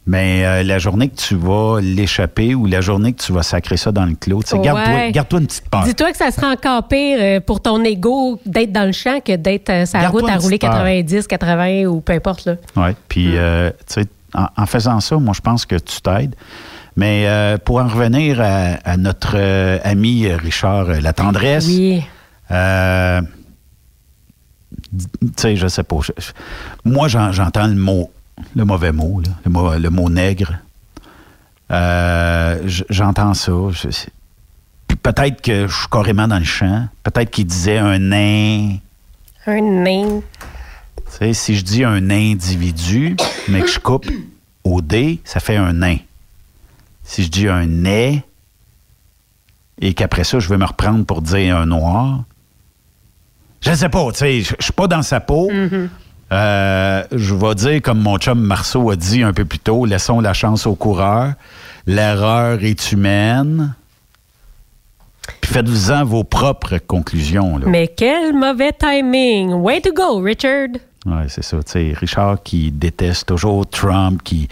Mais 0.09 0.45
euh, 0.45 0.63
la 0.63 0.77
journée 0.79 1.09
que 1.09 1.17
tu 1.17 1.35
vas 1.35 1.79
l'échapper 1.81 2.55
ou 2.55 2.65
la 2.65 2.79
journée 2.79 3.11
que 3.11 3.21
tu 3.21 3.33
vas 3.33 3.43
sacrer 3.43 3.75
ça 3.75 3.91
dans 3.91 4.05
le 4.05 4.15
clos, 4.15 4.41
garde-toi 4.53 5.39
une 5.39 5.47
petite 5.47 5.69
peur. 5.69 5.83
Dis-toi 5.83 6.11
que 6.11 6.17
ça 6.17 6.31
sera 6.31 6.51
encore 6.51 6.87
pire 6.87 7.17
euh, 7.19 7.39
pour 7.41 7.59
ton 7.61 7.83
ego 7.83 8.39
d'être 8.45 8.71
dans 8.71 8.85
le 8.85 8.93
champ 8.93 9.19
que 9.19 9.35
d'être 9.35 9.69
euh, 9.69 9.85
Garde-toi 9.91 10.21
route 10.21 10.29
à 10.29 10.37
rouler 10.37 10.57
petite 10.59 10.69
peur. 10.71 10.79
90, 10.85 11.27
80 11.27 11.85
ou 11.87 11.99
peu 11.99 12.13
importe. 12.13 12.45
Là. 12.45 12.55
Oui. 12.77 12.89
Puis, 13.09 13.27
Mm. 13.27 13.35
euh, 13.37 13.71
en 14.55 14.65
faisant 14.65 14.99
ça, 15.01 15.17
moi, 15.17 15.33
je 15.35 15.41
pense 15.41 15.65
que 15.65 15.75
tu 15.75 15.99
t'aides. 16.01 16.35
Mais 16.97 17.27
euh, 17.27 17.57
pour 17.57 17.77
en 17.77 17.87
revenir 17.87 18.41
à, 18.41 18.73
à 18.83 18.97
notre 18.97 19.35
euh, 19.35 19.77
ami 19.83 20.27
Richard 20.33 20.89
euh, 20.89 20.99
La 20.99 21.13
Tendresse. 21.13 21.67
Oui. 21.67 22.03
euh, 22.51 23.21
tu 25.21 25.27
sais, 25.37 25.55
je 25.55 25.67
sais 25.67 25.83
pas. 25.83 25.97
je- 26.01 26.11
moi, 26.83 27.07
j'en- 27.07 27.31
j'entends 27.31 27.67
le 27.67 27.75
mot, 27.75 28.11
le 28.55 28.65
mauvais 28.65 28.91
mot, 28.91 29.21
là, 29.23 29.29
le, 29.45 29.51
mot 29.51 29.73
le 29.75 29.89
mot 29.89 30.09
nègre. 30.09 30.57
J'entends 32.89 33.33
ça. 33.33 33.51
Je- 33.71 33.89
puis 34.87 34.97
peut-être 34.97 35.41
que 35.41 35.67
je 35.67 35.73
suis 35.75 35.87
carrément 35.91 36.27
dans 36.27 36.39
le 36.39 36.45
champ. 36.45 36.87
Peut-être 37.03 37.29
qu'il 37.29 37.45
disait 37.45 37.77
un 37.77 37.99
nain. 37.99 38.77
Un 39.45 39.61
nain. 39.61 40.21
Tu 40.95 41.17
sais, 41.19 41.33
si 41.33 41.55
je 41.55 41.63
dis 41.63 41.83
un 41.83 42.09
individu, 42.09 43.15
mais 43.49 43.61
que 43.61 43.67
je 43.67 43.79
coupe 43.79 44.07
au 44.63 44.81
dé, 44.81 45.19
ça 45.23 45.39
fait 45.39 45.55
un 45.57 45.73
nain. 45.73 45.97
Si 47.07 47.23
je 47.23 47.29
dis 47.29 47.47
un 47.47 47.65
nez, 47.65 48.21
et 49.79 49.93
qu'après 49.93 50.25
ça, 50.25 50.39
je 50.39 50.49
vais 50.49 50.57
me 50.57 50.65
reprendre 50.65 51.05
pour 51.05 51.21
dire 51.21 51.55
un 51.55 51.65
noir, 51.65 52.23
je 53.61 53.71
ne 53.71 53.75
sais 53.75 53.89
pas, 53.89 54.11
tu 54.11 54.17
sais, 54.19 54.41
je 54.41 54.55
suis 54.59 54.73
pas 54.73 54.87
dans 54.87 55.01
sa 55.01 55.19
peau. 55.21 55.49
Euh, 56.29 57.03
je 57.13 57.33
vais 57.33 57.55
dire, 57.55 57.81
comme 57.81 58.01
mon 58.01 58.17
chum 58.17 58.39
Marceau 58.39 58.91
a 58.91 58.97
dit 58.97 59.23
un 59.23 59.31
peu 59.31 59.45
plus 59.45 59.59
tôt, 59.59 59.85
laissons 59.85 60.19
la 60.19 60.33
chance 60.33 60.67
au 60.67 60.75
coureur. 60.75 61.33
L'erreur 61.85 62.61
est 62.61 62.91
humaine. 62.91 63.73
Puis 65.39 65.53
faites-vous-en 65.53 66.03
vos 66.03 66.25
propres 66.25 66.77
conclusions. 66.77 67.57
Là. 67.57 67.67
Mais 67.67 67.87
quel 67.87 68.33
mauvais 68.33 68.73
timing. 68.73 69.53
Way 69.53 69.81
to 69.81 69.93
go, 69.93 70.19
Richard. 70.19 70.79
Oui, 71.09 71.23
c'est 71.29 71.43
ça. 71.43 71.57
Tu 71.63 71.71
sais, 71.71 71.93
Richard 71.95 72.43
qui 72.43 72.69
déteste 72.69 73.27
toujours 73.27 73.65
Trump, 73.69 74.21
qui, 74.23 74.49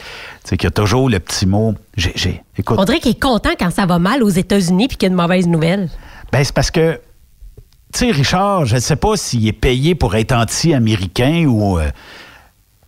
qui 0.58 0.66
a 0.66 0.72
toujours 0.72 1.10
le 1.10 1.20
petit 1.20 1.46
mot. 1.46 1.74
J'ai, 1.98 2.14
j'ai- 2.16 2.44
écoute, 2.58 2.78
On 2.80 2.86
dirait 2.86 3.00
qu'il 3.02 3.12
est 3.12 3.22
content 3.22 3.50
quand 3.60 3.70
ça 3.72 3.86
va 3.86 4.00
mal 4.00 4.24
aux 4.24 4.30
États-Unis 4.30 4.88
puis 4.88 4.96
qu'il 4.96 5.08
y 5.08 5.10
a 5.10 5.14
une 5.14 5.22
mauvaise 5.22 5.48
nouvelle. 5.48 5.90
ben, 6.32 6.44
c'est 6.44 6.54
parce 6.56 6.72
que, 6.72 6.94
tu 7.94 8.00
sais, 8.06 8.12
Richard, 8.12 8.66
je 8.66 8.76
ne 8.76 8.80
sais 8.80 8.96
pas 8.96 9.18
s'il 9.18 9.46
est 9.48 9.52
payé 9.54 9.96
pour 9.96 10.16
être 10.16 10.32
anti-américain 10.32 11.46
ou. 11.46 11.78
euh, 11.78 11.90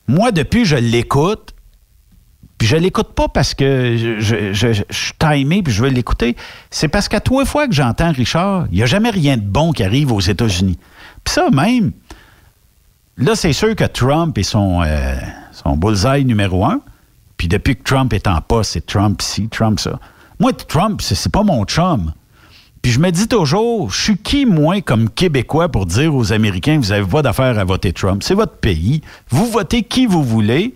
moi, 0.08 0.32
depuis, 0.32 0.64
je 0.64 0.78
l'écoute. 0.78 1.54
Puis 2.58 2.68
je 2.68 2.76
l'écoute 2.78 3.10
pas 3.14 3.28
parce 3.28 3.54
que 3.54 3.96
je, 3.98 4.20
je, 4.20 4.54
je- 4.54 4.74
je 4.74 4.84
suis 4.98 5.14
timé 5.20 5.62
puis 5.62 5.72
je 5.74 5.84
veux 5.84 5.90
l'écouter. 5.90 6.36
C'est 6.72 6.88
parce 6.88 7.08
qu'à 7.08 7.20
trois 7.20 7.46
fois 7.46 7.68
que 7.68 7.74
j'entends 7.74 8.12
Richard, 8.14 8.66
il 8.72 8.78
n'y 8.78 8.82
a 8.84 8.88
jamais 8.88 9.12
rien 9.12 9.38
de 9.38 9.44
bon 9.44 9.74
qui 9.74 9.84
arrive 9.84 10.12
aux 10.12 10.22
États-Unis. 10.22 10.80
Puis 11.24 11.34
ça 11.36 11.50
même, 11.52 11.92
là, 13.18 13.36
c'est 13.36 13.54
sûr 13.54 13.76
que 13.76 13.84
Trump 13.84 14.38
est 14.38 14.44
son, 14.44 14.82
euh, 14.84 15.16
son 15.52 15.76
bullseye 15.76 16.26
numéro 16.26 16.66
un. 16.66 16.82
Puis 17.38 17.48
depuis 17.48 17.76
que 17.76 17.84
Trump 17.84 18.14
est 18.14 18.28
en 18.28 18.42
poste, 18.42 18.74
c'est 18.74 18.86
Trump 18.86 19.22
ci, 19.22 19.48
Trump 19.48 19.80
ça. 19.80 20.00
Moi, 20.40 20.54
Trump, 20.54 21.02
c'est 21.02 21.32
pas 21.32 21.44
mon 21.44 21.66
chum. 21.66 22.12
Puis 22.82 22.92
je 22.92 23.00
me 23.00 23.12
dis 23.12 23.28
toujours, 23.28 23.92
je 23.92 24.02
suis 24.02 24.18
qui, 24.18 24.46
moi, 24.46 24.82
comme 24.82 25.10
Québécois, 25.10 25.70
pour 25.70 25.86
dire 25.86 26.16
aux 26.16 26.32
Américains, 26.32 26.80
vous 26.80 26.90
n'avez 26.90 27.06
pas 27.06 27.22
d'affaire 27.22 27.58
à 27.60 27.64
voter 27.64 27.92
Trump? 27.92 28.24
C'est 28.24 28.34
votre 28.34 28.56
pays. 28.58 29.02
Vous 29.30 29.46
votez 29.48 29.84
qui 29.84 30.06
vous 30.06 30.24
voulez. 30.24 30.76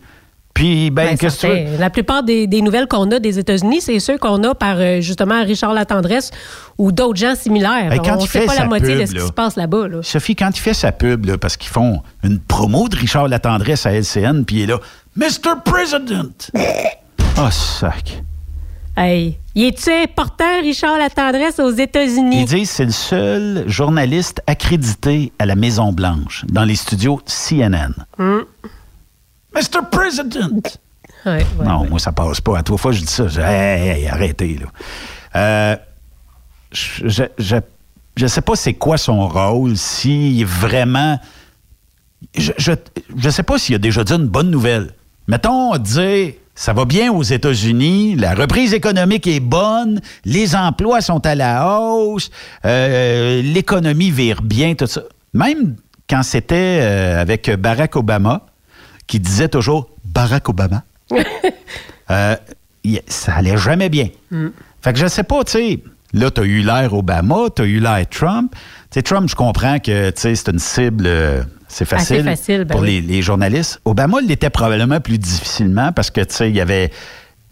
Puis, 0.53 0.89
ben, 0.89 1.07
Ben, 1.11 1.17
qu'est-ce 1.17 1.47
que. 1.47 1.79
La 1.79 1.89
plupart 1.89 2.23
des, 2.23 2.45
des 2.47 2.61
nouvelles 2.61 2.87
qu'on 2.87 3.09
a 3.11 3.19
des 3.19 3.39
États-Unis, 3.39 3.81
c'est 3.81 3.99
ceux 3.99 4.17
qu'on 4.17 4.43
a 4.43 4.53
par 4.53 4.75
euh, 4.79 4.99
justement 5.01 5.43
Richard 5.43 5.73
Latendresse 5.73 6.31
ou 6.77 6.91
d'autres 6.91 7.19
gens 7.19 7.35
similaires. 7.35 7.89
Ben, 7.89 7.99
quand 8.03 8.13
On 8.13 8.17
ne 8.17 8.21
il 8.23 8.27
sait 8.27 8.45
pas 8.45 8.55
la 8.55 8.65
moitié 8.65 8.95
de 8.95 9.05
ce 9.05 9.13
là. 9.13 9.21
qui 9.21 9.27
se 9.27 9.31
passe 9.31 9.55
là-bas. 9.55 9.87
là. 9.87 9.97
Sophie, 10.03 10.35
quand 10.35 10.49
il 10.55 10.59
fait 10.59 10.73
sa 10.73 10.91
pub, 10.91 11.25
là, 11.25 11.37
parce 11.37 11.57
qu'ils 11.57 11.69
font 11.71 12.01
une 12.23 12.39
promo 12.39 12.87
de 12.89 12.95
Richard 12.97 13.27
Latendresse 13.27 13.85
à 13.85 13.91
LCN, 13.93 14.43
puis 14.45 14.57
il 14.57 14.61
est 14.63 14.65
là, 14.67 14.79
Mr. 15.15 15.55
President! 15.65 16.51
Ah, 17.37 17.49
sac. 17.51 18.21
Hey, 18.97 19.37
y 19.55 19.65
est-tu 19.67 19.89
important, 19.89 20.59
Richard 20.61 20.97
Latendresse, 20.97 21.59
aux 21.59 21.71
États-Unis? 21.71 22.41
Ils 22.41 22.45
disent 22.45 22.69
que 22.69 22.75
c'est 22.75 22.85
le 22.85 22.91
seul 22.91 23.63
journaliste 23.67 24.41
accrédité 24.47 25.31
à 25.39 25.45
la 25.45 25.55
Maison-Blanche, 25.55 26.43
dans 26.49 26.65
les 26.65 26.75
studios 26.75 27.21
CNN. 27.25 27.93
Mr. 29.53 29.81
President! 29.91 30.61
Ouais, 31.23 31.45
ouais, 31.59 31.65
non, 31.65 31.81
ouais. 31.81 31.89
moi, 31.89 31.99
ça 31.99 32.11
passe 32.11 32.41
pas. 32.41 32.57
À 32.57 32.63
trois 32.63 32.79
fois, 32.79 32.91
je 32.93 33.01
dis 33.01 33.05
ça. 33.05 33.27
Je 33.27 33.35
dis, 33.35 33.45
hey, 33.45 33.89
hey, 33.89 34.07
arrêtez, 34.07 34.57
là. 34.59 34.65
Euh, 35.35 35.75
je, 36.71 37.07
je, 37.07 37.23
je, 37.37 37.57
je 38.17 38.25
sais 38.25 38.41
pas 38.41 38.55
c'est 38.55 38.73
quoi 38.73 38.97
son 38.97 39.27
rôle, 39.27 39.77
si 39.77 40.43
vraiment. 40.43 41.19
Je, 42.35 42.53
je, 42.57 42.71
je 43.15 43.29
sais 43.29 43.43
pas 43.43 43.59
s'il 43.59 43.75
a 43.75 43.77
déjà 43.77 44.03
dit 44.03 44.13
une 44.13 44.25
bonne 44.25 44.49
nouvelle. 44.49 44.95
Mettons, 45.27 45.77
dire, 45.77 46.33
ça 46.55 46.73
va 46.73 46.85
bien 46.85 47.11
aux 47.13 47.21
États-Unis, 47.21 48.15
la 48.15 48.33
reprise 48.33 48.73
économique 48.73 49.27
est 49.27 49.39
bonne, 49.39 50.01
les 50.25 50.55
emplois 50.55 51.01
sont 51.01 51.23
à 51.25 51.35
la 51.35 51.77
hausse, 51.79 52.31
euh, 52.65 53.43
l'économie 53.43 54.09
vire 54.09 54.41
bien, 54.41 54.73
tout 54.73 54.87
ça. 54.87 55.03
Même 55.35 55.75
quand 56.09 56.23
c'était 56.23 56.79
euh, 56.81 57.21
avec 57.21 57.49
Barack 57.51 57.95
Obama, 57.95 58.47
qui 59.11 59.19
disait 59.19 59.49
toujours 59.49 59.89
Barack 60.05 60.47
Obama. 60.49 60.83
Euh, 62.09 62.35
ça 63.07 63.35
allait 63.35 63.55
jamais 63.57 63.87
bien. 63.87 64.09
Fait 64.81 64.91
que 64.91 64.99
je 64.99 65.07
sais 65.07 65.23
pas, 65.23 65.45
tu 65.45 65.51
sais, 65.53 65.79
là, 66.11 66.29
tu 66.29 66.41
as 66.41 66.43
eu 66.43 66.61
l'air 66.61 66.93
Obama, 66.93 67.45
tu 67.55 67.61
as 67.61 67.65
eu 67.65 67.79
l'air 67.79 68.05
Trump. 68.09 68.53
Tu 68.53 68.59
sais, 68.95 69.01
Trump, 69.01 69.29
je 69.29 69.35
comprends 69.35 69.79
que, 69.79 70.11
c'est 70.13 70.49
une 70.49 70.59
cible, 70.59 71.05
euh, 71.07 71.41
c'est 71.69 71.85
facile, 71.85 72.25
ben 72.25 72.65
pour 72.67 72.81
oui. 72.81 72.99
les, 72.99 73.01
les 73.01 73.21
journalistes. 73.21 73.79
Obama 73.85 74.19
l'était 74.19 74.49
probablement 74.49 74.99
plus 74.99 75.17
difficilement 75.19 75.93
parce 75.93 76.11
que, 76.11 76.19
tu 76.21 76.35
sais, 76.35 76.49
il 76.49 76.55
y 76.55 76.59
avait... 76.59 76.91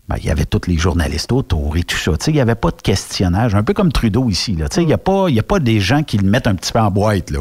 ben, 0.10 0.18
il 0.18 0.26
y 0.26 0.32
avait 0.32 0.46
tous 0.46 0.68
les 0.68 0.78
journalistes 0.78 1.32
autour 1.32 1.78
et 1.78 1.84
tout 1.84 1.96
ça. 1.98 2.12
Tu 2.18 2.26
sais, 2.26 2.32
il 2.32 2.36
n'y 2.36 2.42
avait 2.42 2.56
pas 2.56 2.72
de 2.72 2.82
questionnage, 2.82 3.56
un 3.56 3.64
peu 3.64 3.74
comme 3.74 3.94
Trudeau 3.94 4.30
ici. 4.30 4.58
là. 4.58 4.68
Tu 4.68 4.76
sais, 4.76 4.82
Il 4.82 4.88
n'y 4.88 4.94
a, 4.94 4.98
pas- 4.98 5.28
il 5.30 5.36
y 5.36 5.40
a 5.40 5.44
pas 5.44 5.60
des 5.60 5.80
gens 5.80 6.04
qui 6.04 6.18
le 6.18 6.28
mettent 6.30 6.48
un 6.48 6.56
petit 6.56 6.74
peu 6.74 6.80
en 6.80 6.92
boîte. 6.92 7.30
Là. 7.32 7.40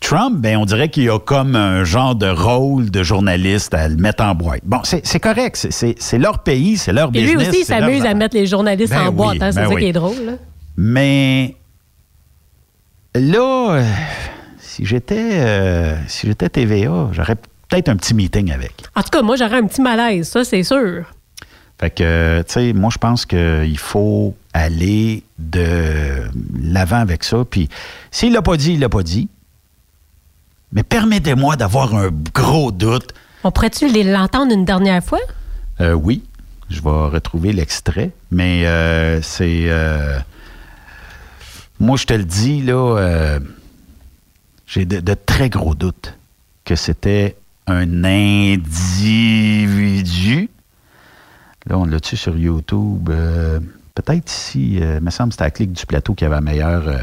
Trump, 0.00 0.38
ben, 0.40 0.56
on 0.56 0.64
dirait 0.64 0.88
qu'il 0.88 1.08
a 1.10 1.18
comme 1.18 1.54
un 1.56 1.84
genre 1.84 2.14
de 2.14 2.26
rôle 2.28 2.90
de 2.90 3.02
journaliste 3.02 3.74
à 3.74 3.86
le 3.88 3.96
mettre 3.96 4.24
en 4.24 4.34
boîte. 4.34 4.62
Bon, 4.64 4.80
c'est 4.82 5.20
correct. 5.20 5.66
c'est- 5.70 6.18
leur 6.18 6.42
pays, 6.42 6.76
c'est 6.78 6.92
leur 6.92 7.08
Et 7.08 7.12
business. 7.12 7.30
lui 7.30 7.36
aussi, 7.48 7.64
il 7.68 7.70
leur 7.70 7.80
s'amuse 7.80 8.04
à 8.06 8.14
mettre 8.14 8.34
les 8.36 8.46
journalistes 8.46 8.92
Ben 8.92 9.08
en 9.08 9.12
boîte. 9.12 9.42
hein, 9.42 9.52
c'est 9.52 9.60
ben 9.60 9.68
ça 9.68 9.74
oui. 9.74 9.82
qui 9.82 9.88
est 9.88 9.92
drôle. 9.92 10.16
là. 10.24 10.32
Mais 10.76 11.54
là, 13.14 13.72
euh, 13.74 13.84
si 14.58 14.84
j'étais 14.86 15.30
euh, 15.34 15.96
si 16.08 16.26
j'étais 16.26 16.48
TVA, 16.48 17.08
j'aurais 17.12 17.36
peut-être 17.68 17.88
un 17.88 17.96
petit 17.96 18.14
meeting 18.14 18.52
avec. 18.52 18.72
En 18.96 19.02
tout 19.02 19.10
cas, 19.10 19.22
moi, 19.22 19.36
j'aurais 19.36 19.58
un 19.58 19.66
petit 19.66 19.82
malaise, 19.82 20.28
ça, 20.28 20.44
c'est 20.44 20.62
sûr. 20.62 21.04
Fait 21.78 21.90
que, 21.90 22.42
tu 22.42 22.52
sais, 22.52 22.72
moi, 22.74 22.90
je 22.92 22.98
pense 22.98 23.24
qu'il 23.24 23.78
faut 23.78 24.34
aller 24.52 25.22
de 25.38 26.24
l'avant 26.62 26.98
avec 27.00 27.24
ça. 27.24 27.38
Puis, 27.48 27.68
s'il 28.10 28.32
l'a 28.34 28.42
pas 28.42 28.56
dit, 28.56 28.74
il 28.74 28.80
l'a 28.80 28.88
pas 28.90 29.02
dit. 29.02 29.28
Mais 30.72 30.82
permettez-moi 30.82 31.56
d'avoir 31.56 31.94
un 31.94 32.10
gros 32.34 32.70
doute. 32.72 33.12
On 33.44 33.50
pourrait-tu 33.50 33.88
les- 33.88 34.04
l'entendre 34.04 34.52
une 34.52 34.64
dernière 34.64 35.02
fois? 35.02 35.18
Euh, 35.80 35.92
oui, 35.94 36.22
je 36.68 36.80
vais 36.82 36.90
retrouver 36.90 37.52
l'extrait, 37.52 38.10
mais 38.30 38.66
euh, 38.66 39.20
c'est. 39.22 39.64
euh, 39.68 40.18
moi, 41.80 41.96
je 41.96 42.04
te 42.06 42.12
le 42.14 42.24
dis, 42.24 42.62
là, 42.62 43.38
j'ai 44.66 44.84
de, 44.84 45.00
de 45.00 45.14
très 45.14 45.48
gros 45.48 45.74
doutes 45.74 46.14
que 46.64 46.76
c'était 46.76 47.36
un 47.66 48.04
individu. 49.10 50.50
Là, 51.66 51.78
on 51.78 51.84
l'a-tu 51.84 52.16
sur 52.16 52.36
YouTube? 52.36 53.08
Euh, 53.10 53.58
Peut-être 53.94 54.30
ici, 54.30 54.78
euh, 54.80 54.98
il 55.00 55.04
me 55.04 55.10
semble 55.10 55.30
que 55.30 55.34
c'était 55.34 55.44
à 55.44 55.50
Clic 55.50 55.72
du 55.72 55.84
Plateau 55.84 56.14
qui 56.14 56.24
avait 56.24 56.36
la 56.36 56.40
meilleure 56.40 56.86
euh, 56.88 56.98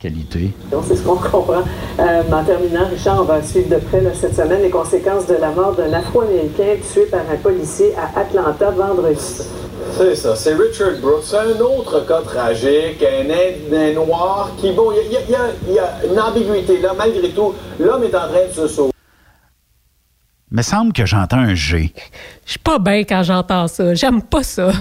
qualité. 0.00 0.50
Donc, 0.72 0.84
c'est 0.88 0.96
ce 0.96 1.02
qu'on 1.02 1.16
comprend. 1.16 1.62
Euh, 1.98 2.22
en 2.32 2.44
terminant, 2.44 2.88
Richard, 2.90 3.20
on 3.20 3.24
va 3.24 3.42
suivre 3.42 3.68
de 3.68 3.76
près 3.80 4.00
là, 4.00 4.10
cette 4.14 4.34
semaine 4.34 4.62
les 4.62 4.70
conséquences 4.70 5.26
de 5.26 5.34
la 5.34 5.50
mort 5.50 5.74
d'un 5.74 5.92
Afro-Américain 5.92 6.76
tué 6.92 7.02
par 7.06 7.20
un 7.20 7.36
policier 7.36 7.92
à 7.96 8.18
Atlanta 8.18 8.70
vendredi. 8.70 9.20
C'est 9.96 10.14
ça, 10.14 10.36
c'est 10.36 10.54
Richard 10.54 10.98
Brooks. 11.02 11.24
C'est 11.24 11.36
un 11.38 11.60
autre 11.60 12.06
cas 12.06 12.20
tragique, 12.22 13.02
un, 13.04 13.76
un 13.76 13.92
noir 13.92 14.50
qui, 14.58 14.72
bon, 14.72 14.90
il 14.92 15.10
y, 15.10 15.14
y 15.30 15.34
a- 15.34 15.38
il 15.68 15.74
y 15.74 15.78
a 15.78 15.98
une 16.10 16.18
ambiguïté 16.18 16.80
là, 16.80 16.92
malgré 16.96 17.28
tout. 17.30 17.54
L'homme 17.78 18.04
est 18.04 18.14
en 18.14 18.28
train 18.28 18.46
de 18.48 18.52
se 18.54 18.68
sauver. 18.68 18.90
Il 20.52 20.56
me 20.56 20.62
semble 20.62 20.92
que 20.92 21.06
j'entends 21.06 21.38
un 21.38 21.54
G. 21.54 21.92
Je 22.44 22.50
suis 22.50 22.58
pas 22.58 22.78
bien 22.78 23.04
quand 23.04 23.22
j'entends 23.22 23.68
ça. 23.68 23.94
J'aime 23.94 24.22
pas 24.22 24.42
ça. 24.42 24.72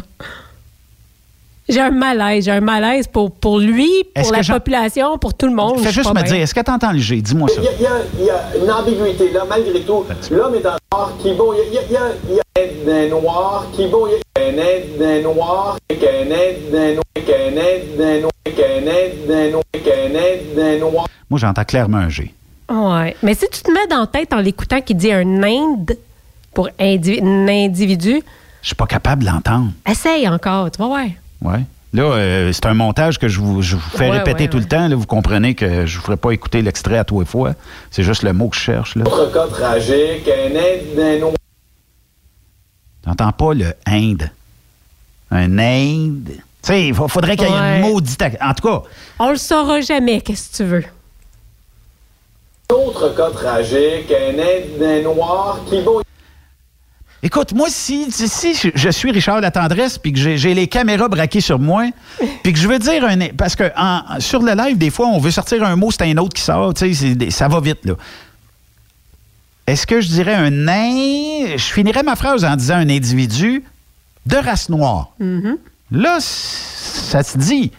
J'ai 1.69 1.81
un 1.81 1.91
malaise. 1.91 2.45
J'ai 2.45 2.51
un 2.51 2.61
malaise 2.61 3.07
pour, 3.07 3.31
pour 3.31 3.59
lui, 3.59 3.89
pour 4.15 4.31
la 4.31 4.43
population, 4.43 5.17
pour 5.17 5.33
tout 5.35 5.45
le 5.45 5.53
monde. 5.53 5.77
Je 5.77 5.83
Fais 5.83 5.91
juste 5.91 6.09
me 6.09 6.15
bien. 6.15 6.23
dire, 6.23 6.35
est-ce 6.41 6.53
que 6.53 6.59
tu 6.61 6.71
entends 6.71 6.91
le 6.91 6.99
G? 6.99 7.21
Dis-moi 7.21 7.47
ça. 7.47 7.61
Il 7.61 7.63
y, 7.81 7.85
a, 7.85 7.91
il 8.19 8.25
y 8.25 8.63
une 8.65 8.71
ambiguïté 8.71 9.31
là, 9.31 9.43
malgré 9.47 9.79
tout. 9.81 10.03
L'homme 10.31 10.55
est 10.55 10.65
en 10.65 10.75
noir 10.91 11.13
qui, 11.21 11.33
bon, 11.33 11.53
il 11.53 11.73
y 11.73 11.77
a, 11.77 11.81
il 11.87 11.91
y 11.93 11.97
a- 11.97 12.01
il 12.29 12.35
y 12.35 12.39
a 12.39 13.05
un, 13.05 13.09
noir 13.09 13.65
qui, 13.73 13.87
bon, 13.87 14.07
il 14.07 14.13
y 14.13 14.15
a 14.15 14.47
un, 14.49 15.21
noir, 15.21 15.77
qu'un 15.87 15.95
Ind- 15.97 16.71
un 16.71 16.91
noir, 16.95 18.33
qu'un 18.45 18.81
qu'un 19.81 19.83
qu'un. 19.83 20.89
Moi, 21.29 21.39
j'entends 21.39 21.63
clairement 21.63 21.97
un 21.97 22.09
G. 22.09 22.33
Ouais. 22.69 23.15
Mais 23.23 23.33
si 23.35 23.47
tu 23.51 23.61
te 23.61 23.71
mets 23.71 23.87
dans 23.87 23.99
la 24.01 24.07
tête 24.07 24.33
en 24.33 24.39
l'écoutant 24.39 24.81
qui 24.81 24.95
dit 24.95 25.11
un 25.11 25.43
Inde 25.43 25.97
pour 26.53 26.69
indi- 26.79 27.19
un 27.21 27.47
individu, 27.47 28.21
Je 28.61 28.67
suis 28.67 28.75
pas 28.75 28.85
capable 28.87 29.23
de 29.23 29.29
l'entendre. 29.29 29.71
essaye 29.89 30.27
encore, 30.27 30.69
tu 30.71 30.79
vas 30.79 30.87
voir. 30.87 31.05
Ouais. 31.41 31.61
Là, 31.93 32.03
euh, 32.03 32.51
c'est 32.53 32.65
un 32.67 32.73
montage 32.75 33.17
que 33.17 33.27
je 33.27 33.39
vous, 33.39 33.61
je 33.63 33.75
vous 33.75 33.89
fais 33.89 34.09
Ouais, 34.09 34.17
répéter 34.19 34.43
ouais, 34.43 34.49
tout 34.49 34.59
le 34.59 34.65
temps. 34.67 34.87
Là, 34.87 34.95
vous 34.95 35.07
comprenez 35.07 35.55
que 35.55 35.85
je 35.87 35.95
ne 35.95 35.99
vous 35.99 36.05
ferai 36.05 36.17
pas 36.17 36.31
écouter 36.31 36.61
l'extrait 36.61 36.97
à 36.99 37.03
tous 37.03 37.19
les 37.21 37.25
fois. 37.25 37.53
C'est 37.89 38.03
juste 38.03 38.21
le 38.23 38.31
mot 38.33 38.49
que 38.49 38.55
je 38.57 38.61
cherche. 38.61 38.95
Là. 38.95 39.05
Autre 39.07 39.31
cas 39.33 39.47
tragique, 39.47 40.27
un 40.27 40.55
Ind- 40.55 40.99
un 40.99 41.19
noir. 41.19 41.33
T'entends 43.03 43.31
pas 43.31 43.53
le 43.53 43.73
Inde. 43.87 44.29
Un 45.31 45.57
Inde. 45.57 46.29
Tu 46.31 46.41
sais, 46.61 46.87
il 46.89 46.93
fa- 46.93 47.07
faudrait 47.07 47.35
qu'il 47.37 47.47
y 47.47 47.51
ait 47.51 47.77
une 47.79 47.89
maudite... 47.89 48.21
En 48.41 48.53
tout 48.53 48.67
cas, 48.67 48.83
On 49.17 49.29
le 49.31 49.37
saura 49.37 49.81
jamais, 49.81 50.21
qu'est-ce 50.21 50.51
que 50.51 50.57
tu 50.57 50.63
veux? 50.65 50.83
Autre 52.71 53.15
cas 53.15 53.31
tragique, 53.31 54.11
un, 54.11 55.01
noir 55.01 55.59
qui, 55.67 55.81
bon, 55.81 56.01
écoute, 57.23 57.53
moi, 57.53 57.67
si, 57.69 58.11
si- 58.11 58.71
je, 58.75 58.89
suis 58.89 59.11
Richard 59.11 59.41
Latendresse 59.41 59.97
puis 59.97 60.13
que 60.13 60.19
j'ai 60.19 60.53
les 60.53 60.67
caméras 60.67 61.07
braquées 61.09 61.41
sur 61.41 61.59
moi, 61.59 61.85
puis 62.43 62.53
que 62.53 62.59
je 62.59 62.67
veux 62.67 62.79
dire 62.79 63.03
un... 63.05 63.17
Parce 63.37 63.55
que 63.55 63.71
en- 63.77 64.19
sur 64.19 64.41
le 64.41 64.53
live, 64.53 64.77
des 64.77 64.89
fois, 64.89 65.07
on 65.07 65.19
veut 65.19 65.31
sortir 65.31 65.63
un 65.63 65.75
mot, 65.75 65.91
c'est 65.91 66.03
un 66.03 66.17
autre 66.17 66.33
qui 66.35 66.41
sort. 66.41 66.73
Tu 66.73 66.93
sais, 66.93 67.29
ça 67.31 67.47
va 67.47 67.59
vite, 67.59 67.85
là. 67.85 67.93
Est-ce 69.67 69.85
que 69.85 70.01
je 70.01 70.07
dirais 70.07 70.33
un 70.33 70.49
nain? 70.49 71.55
Je 71.55 71.63
finirais 71.73 72.01
ma 72.03 72.15
phrase 72.15 72.43
en 72.43 72.55
disant 72.55 72.75
un 72.77 72.89
individu 72.89 73.63
de 74.25 74.35
race 74.35 74.69
noire. 74.69 75.11
Là, 75.91 76.19
c- 76.19 76.25
ça 77.11 77.21
se 77.23 77.37
dit 77.37 77.71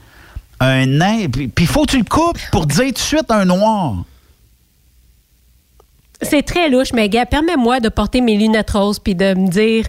un 0.60 0.86
nain. 0.86 1.26
Puis 1.32 1.48
puis 1.48 1.66
faut 1.66 1.84
que 1.86 1.90
tu 1.92 1.98
le 1.98 2.04
coupes 2.04 2.38
pour 2.52 2.66
dire 2.66 2.86
tout 2.86 2.92
de 2.92 2.98
suite 2.98 3.30
un 3.30 3.44
noir. 3.44 3.94
C'est 6.22 6.42
très 6.42 6.68
louche, 6.68 6.92
mais 6.92 7.09
gars, 7.09 7.26
permets-moi 7.26 7.80
de 7.80 7.88
porter 7.88 8.20
mes 8.20 8.36
lunettes 8.36 8.70
roses 8.70 8.98
puis 8.98 9.14
de 9.14 9.34
me 9.34 9.48
dire, 9.48 9.86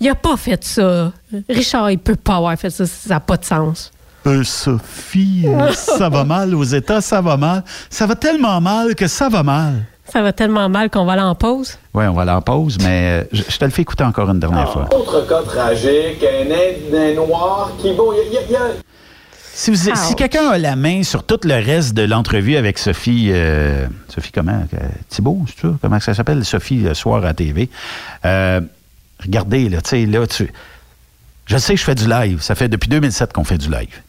il 0.00 0.08
a 0.08 0.14
pas 0.14 0.36
fait 0.36 0.62
ça. 0.64 1.12
Richard, 1.48 1.90
il 1.90 1.98
peut 1.98 2.16
pas 2.16 2.36
avoir 2.36 2.56
fait 2.56 2.70
ça, 2.70 2.86
ça 2.86 3.14
n'a 3.14 3.20
pas 3.20 3.36
de 3.36 3.44
sens. 3.44 3.90
Euh, 4.26 4.42
Sophie, 4.42 5.44
euh, 5.46 5.70
ça 5.74 6.08
va 6.08 6.24
mal 6.24 6.54
aux 6.54 6.64
États, 6.64 7.00
ça 7.00 7.20
va 7.20 7.36
mal. 7.36 7.62
Ça 7.90 8.06
va 8.06 8.14
tellement 8.14 8.60
mal 8.60 8.94
que 8.94 9.06
ça 9.06 9.28
va 9.28 9.42
mal. 9.42 9.84
Ça 10.06 10.22
va 10.22 10.32
tellement 10.32 10.68
mal 10.68 10.90
qu'on 10.90 11.04
va 11.06 11.12
aller 11.12 11.22
en 11.22 11.34
pause? 11.34 11.78
Oui, 11.94 12.04
on 12.06 12.12
va 12.12 12.22
aller 12.22 12.30
en 12.30 12.42
pause, 12.42 12.76
mais 12.82 13.22
euh, 13.22 13.24
je, 13.32 13.42
je 13.48 13.58
te 13.58 13.64
le 13.64 13.70
fais 13.70 13.82
écouter 13.82 14.04
encore 14.04 14.28
une 14.30 14.38
dernière 14.40 14.70
fois. 14.70 14.88
Autre 14.94 15.26
cas 15.26 15.42
tragique, 15.42 16.22
un, 16.22 17.14
noir 17.14 17.72
qui, 17.80 17.92
bon, 17.94 18.10
a- 18.10 18.16
y 18.16 18.56
a, 18.56 18.60
Si, 19.56 19.70
vous- 19.70 19.76
si 19.76 19.90
Ouch. 19.90 20.16
quelqu'un 20.16 20.48
a 20.50 20.58
la 20.58 20.74
main 20.74 21.04
sur 21.04 21.24
tout 21.24 21.38
le 21.44 21.54
reste 21.54 21.94
de 21.94 22.02
l'entrevue 22.02 22.56
avec 22.56 22.76
Sophie, 22.78 23.28
euh, 23.30 23.86
Sophie 24.08 24.32
comment? 24.32 24.66
euh, 24.74 24.78
Thibault, 25.08 25.44
c'est 25.46 25.60
ça? 25.68 25.74
Comment 25.80 26.00
ça 26.00 26.12
s'appelle? 26.12 26.44
Sophie, 26.44 26.78
le 26.80 26.92
soir 26.94 27.24
à 27.24 27.34
TV. 27.34 27.68
Euh, 28.24 28.60
regardez, 29.22 29.68
là, 29.68 29.80
tu 29.80 29.90
sais, 29.90 30.06
là, 30.06 30.26
tu... 30.26 30.50
Je 31.46 31.56
sais 31.58 31.76
je 31.76 31.84
fais 31.84 31.94
du 31.94 32.08
live. 32.08 32.40
Ça 32.40 32.54
fait 32.54 32.68
depuis 32.68 32.88
2007 32.88 33.32
qu'on 33.32 33.44
fait 33.44 33.58
du 33.58 33.70
live. 33.70 34.00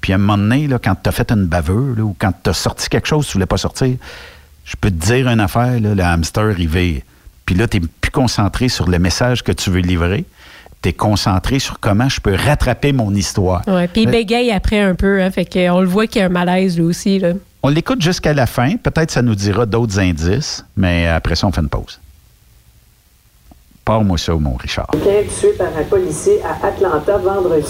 Puis 0.00 0.12
à 0.12 0.14
un 0.14 0.18
moment 0.18 0.38
donné, 0.38 0.66
là, 0.68 0.78
quand 0.82 0.94
tu 1.02 1.08
as 1.08 1.12
fait 1.12 1.30
une 1.32 1.44
baveur 1.46 1.96
là, 1.96 2.04
ou 2.04 2.16
quand 2.18 2.32
tu 2.42 2.48
as 2.48 2.54
sorti 2.54 2.88
quelque 2.88 3.08
chose 3.08 3.26
que 3.26 3.32
tu 3.32 3.36
voulais 3.36 3.46
pas 3.46 3.56
sortir, 3.58 3.94
je 4.64 4.74
peux 4.80 4.90
te 4.90 4.94
dire 5.06 5.28
une 5.28 5.40
affaire, 5.40 5.80
là, 5.80 5.94
le 5.94 6.02
hamster, 6.02 6.58
il. 6.58 7.02
Puis 7.44 7.54
là, 7.56 7.66
tu 7.66 7.80
plus 7.80 8.10
concentré 8.10 8.68
sur 8.68 8.88
le 8.88 8.98
message 8.98 9.42
que 9.42 9.52
tu 9.52 9.70
veux 9.70 9.80
livrer. 9.80 10.24
Tu 10.82 10.90
es 10.90 10.92
concentré 10.92 11.58
sur 11.58 11.80
comment 11.80 12.08
je 12.08 12.20
peux 12.20 12.34
rattraper 12.34 12.92
mon 12.92 13.12
histoire. 13.14 13.62
Ouais, 13.66 13.88
puis 13.88 14.02
il 14.02 14.08
Euh, 14.08 14.12
bégaye 14.12 14.50
après 14.52 14.80
un 14.80 14.94
peu, 14.94 15.20
hein, 15.20 15.30
fait 15.30 15.44
qu'on 15.44 15.80
le 15.80 15.86
voit 15.86 16.06
qu'il 16.06 16.20
y 16.20 16.22
a 16.22 16.26
un 16.26 16.30
malaise 16.30 16.76
lui 16.76 16.84
aussi. 16.84 17.18
Là. 17.18 17.32
On 17.62 17.68
l'écoute 17.68 18.00
jusqu'à 18.00 18.32
la 18.32 18.46
fin. 18.46 18.76
Peut-être 18.76 19.10
ça 19.10 19.22
nous 19.22 19.34
dira 19.34 19.66
d'autres 19.66 19.98
indices, 19.98 20.64
mais 20.76 21.06
après 21.08 21.34
ça, 21.34 21.46
on 21.48 21.52
fait 21.52 21.60
une 21.60 21.68
pause. 21.68 21.98
Parle-moi 23.88 24.18
ça, 24.18 24.34
mon 24.34 24.54
Richard. 24.56 24.86
Tué 25.40 25.52
par 25.56 25.68
un 25.68 25.82
policier 25.82 26.42
à 26.42 26.66
Atlanta 26.66 27.16
vendredi. 27.16 27.64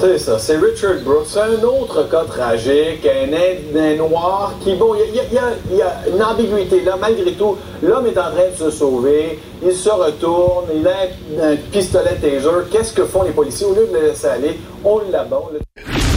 C'est 0.00 0.16
ça, 0.16 0.38
c'est 0.38 0.56
Richard 0.56 1.02
Brooks. 1.04 1.26
C'est 1.26 1.40
un 1.40 1.62
autre 1.62 2.08
cas 2.08 2.24
tragique, 2.24 3.06
un, 3.06 3.96
noir 3.96 4.54
qui, 4.62 4.74
bon, 4.74 4.94
il 4.94 5.14
y 5.14 5.20
a, 5.20 5.24
y 5.70 5.76
y 5.76 6.10
une 6.14 6.22
ambiguïté 6.22 6.80
là, 6.80 6.96
malgré 6.98 7.32
tout. 7.32 7.58
L'homme 7.82 8.06
est 8.06 8.18
en 8.18 8.30
train 8.30 8.48
de 8.52 8.56
se 8.56 8.70
sauver, 8.70 9.38
il 9.62 9.74
se 9.74 9.90
retourne, 9.90 10.64
il 10.74 10.88
a 10.88 10.92
un, 11.42 11.52
un 11.52 11.56
pistolet 11.56 12.14
taser. 12.14 12.48
Qu'est-ce 12.72 12.94
que 12.94 13.04
font 13.04 13.24
les 13.24 13.32
policiers? 13.32 13.66
Au 13.66 13.74
lieu 13.74 13.86
de 13.86 13.98
le 13.98 14.06
laisser 14.06 14.28
aller, 14.28 14.58
on 14.82 15.02
l'abonde. 15.12 15.60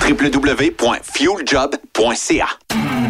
www.fueljob.ca 0.00 2.46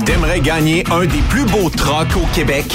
T'aimerais 0.05 0.41
gagner 0.41 0.85
un 0.91 1.07
des 1.07 1.23
plus 1.29 1.45
beaux 1.45 1.71
trucks 1.71 2.17
au 2.17 2.27
Québec? 2.35 2.67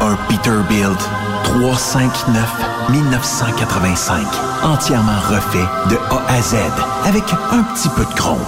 Un 0.00 0.16
Peterbilt 0.28 0.98
359 1.44 2.90
1985. 2.90 4.26
Entièrement 4.64 5.20
refait 5.28 5.66
de 5.90 5.96
A 6.10 6.22
à 6.28 6.42
Z 6.42 6.56
avec 7.04 7.22
un 7.50 7.62
petit 7.74 7.88
peu 7.90 8.04
de 8.04 8.14
chrome. 8.14 8.44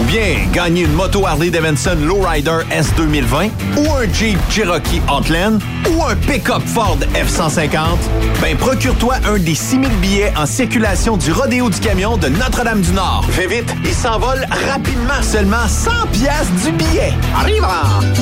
Ou 0.00 0.04
bien 0.04 0.46
gagner 0.52 0.82
une 0.82 0.92
moto 0.92 1.26
Harley 1.26 1.50
Davidson 1.50 1.96
Lowrider 2.02 2.58
S 2.70 2.92
2020 2.96 3.48
ou 3.76 3.92
un 3.92 4.12
Jeep 4.12 4.38
Cherokee 4.50 5.00
Outland 5.08 5.60
ou 5.90 6.04
un 6.04 6.16
pick-up 6.16 6.62
Ford 6.66 6.98
F-150, 7.14 7.98
ben 8.40 8.56
procure-toi 8.56 9.16
un 9.26 9.38
des 9.38 9.54
6000 9.54 9.88
billets 10.00 10.32
en 10.36 10.46
circulation 10.46 11.16
du 11.16 11.32
Rodéo 11.32 11.70
du 11.70 11.80
Camion 11.80 12.16
de 12.16 12.28
Notre-Dame-du-Nord. 12.28 13.24
Fais 13.30 13.46
vite, 13.46 13.74
il 13.84 13.94
s'envole 13.94 14.46
rapidement, 14.70 15.22
seulement 15.22 15.68
100 15.68 15.90
pièces 16.12 16.50
du 16.64 16.72
billet. 16.72 17.12
Arrive 17.36 17.64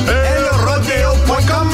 elrodeo.com 0.08 1.72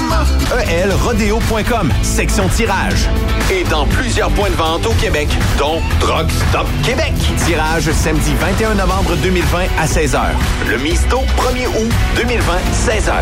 elrodeo.com, 0.71 1.91
section 2.03 2.49
tirage. 2.49 3.09
Et 3.51 3.65
dans 3.65 3.87
plusieurs 3.87 4.31
points 4.31 4.51
de 4.51 4.55
vente 4.55 4.87
au 4.87 4.93
Québec, 4.95 5.29
dont 5.59 5.81
Drug 6.01 6.29
Stop 6.49 6.67
Québec. 6.85 7.13
Tirage 7.47 7.91
samedi 7.93 8.35
21 8.41 8.75
novembre 8.75 9.17
2020 9.23 9.65
à 9.78 9.86
16h. 9.86 10.20
Le 10.69 10.78
Misto 10.78 11.19
1er 11.36 11.66
août 11.69 11.93
2020, 12.16 12.53
16h. 12.73 13.12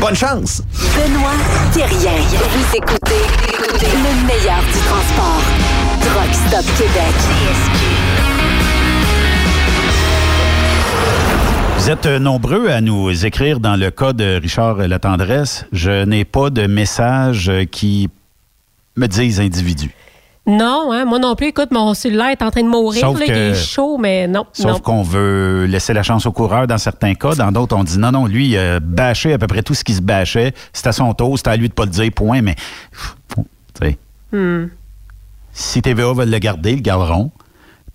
Bonne 0.00 0.14
chance! 0.14 0.62
Benoît 0.94 1.32
Thérien. 1.72 2.12
Vous 2.16 2.76
écoutez 2.76 3.22
le 3.82 4.26
meilleur 4.26 4.60
du 4.60 4.78
transport. 4.88 5.42
Truck 6.00 6.34
Stop 6.34 6.64
Québec. 6.76 7.14
Vous 11.78 11.90
êtes 11.90 12.06
euh, 12.06 12.18
nombreux 12.18 12.68
à 12.68 12.80
nous 12.80 13.26
écrire 13.26 13.60
dans 13.60 13.76
le 13.76 13.90
cas 13.90 14.12
de 14.12 14.40
Richard 14.40 14.76
Latendresse. 14.76 15.66
Je 15.72 16.04
n'ai 16.04 16.24
pas 16.24 16.50
de 16.50 16.66
message 16.66 17.48
euh, 17.48 17.64
qui 17.64 18.08
me 18.96 19.06
disent 19.06 19.40
individu. 19.40 19.90
Non, 20.46 20.92
hein, 20.92 21.04
moi 21.04 21.18
non 21.18 21.34
plus. 21.34 21.48
Écoute, 21.48 21.72
mon 21.72 21.92
cellulaire 21.94 22.28
est 22.28 22.42
en 22.42 22.50
train 22.52 22.62
de 22.62 22.68
mourir. 22.68 23.00
Sauf 23.00 23.18
là, 23.18 23.26
Il 23.26 23.32
que- 23.32 23.36
est 23.50 23.54
chaud, 23.54 23.98
mais 23.98 24.28
non. 24.28 24.46
Sauf 24.52 24.80
qu'on 24.80 25.02
veut 25.02 25.64
laisser 25.68 25.92
la 25.92 26.02
chance 26.04 26.24
au 26.26 26.32
coureur 26.32 26.66
dans 26.68 26.78
certains 26.78 27.14
cas. 27.14 27.34
Dans 27.34 27.50
d'autres, 27.50 27.76
on 27.76 27.82
dit 27.82 27.98
non, 27.98 28.12
non, 28.12 28.26
lui, 28.26 28.50
il 28.50 28.58
a 28.58 28.78
bâché 28.78 29.32
à 29.32 29.38
peu 29.38 29.48
près 29.48 29.62
tout 29.62 29.74
ce 29.74 29.82
qui 29.82 29.94
se 29.94 30.02
bâchait. 30.02 30.54
C'est 30.72 30.86
à 30.86 30.92
son 30.92 31.12
tour, 31.14 31.36
c'est 31.36 31.48
à 31.48 31.56
lui 31.56 31.68
de 31.68 31.74
pas 31.74 31.84
le 31.84 31.90
dire, 31.90 32.12
point. 32.14 32.42
Mais, 32.42 32.54
tu 32.54 33.42
sais, 33.82 33.98
Hmm. 34.32 34.68
si 35.52 35.82
TVA 35.82 36.12
veut 36.12 36.24
le 36.24 36.38
garder, 36.38 36.72
ils 36.72 36.76
le 36.76 36.82
garderont. 36.82 37.32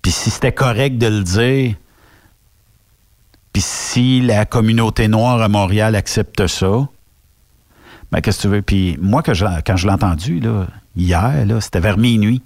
Puis 0.02 0.12
si 0.12 0.28
c'était 0.30 0.52
correct 0.52 0.98
de 0.98 1.06
le 1.06 1.22
dire, 1.22 1.74
puis 3.52 3.62
si 3.62 4.20
la 4.20 4.44
communauté 4.44 5.08
noire 5.08 5.40
à 5.40 5.48
Montréal 5.48 5.94
accepte 5.94 6.46
ça, 6.46 6.86
ben 8.10 8.20
qu'est-ce 8.20 8.38
que 8.38 8.42
tu 8.42 8.48
veux? 8.48 8.62
Puis 8.62 8.98
moi, 9.00 9.22
que 9.22 9.32
je- 9.32 9.44
quand 9.64 9.76
je 9.76 9.86
l'ai 9.86 9.92
entendu, 9.92 10.40
là, 10.40 10.66
hier, 10.96 11.44
là, 11.46 11.60
c'était 11.60 11.80
vers 11.80 11.98
minuit. 11.98 12.42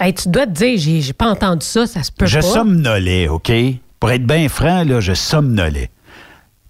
Hey, 0.00 0.12
tu 0.14 0.28
dois 0.28 0.46
te 0.46 0.52
dire, 0.52 0.78
j'ai 0.78 1.00
j'ai 1.00 1.12
pas 1.12 1.28
entendu 1.30 1.64
ça, 1.64 1.86
ça 1.86 2.02
se 2.02 2.10
peut 2.10 2.26
Je 2.26 2.40
pas. 2.40 2.42
somnolais, 2.42 3.28
OK? 3.28 3.52
Pour 4.00 4.10
être 4.10 4.26
bien 4.26 4.48
franc, 4.48 4.84
là, 4.84 5.00
je 5.00 5.14
somnolais. 5.14 5.90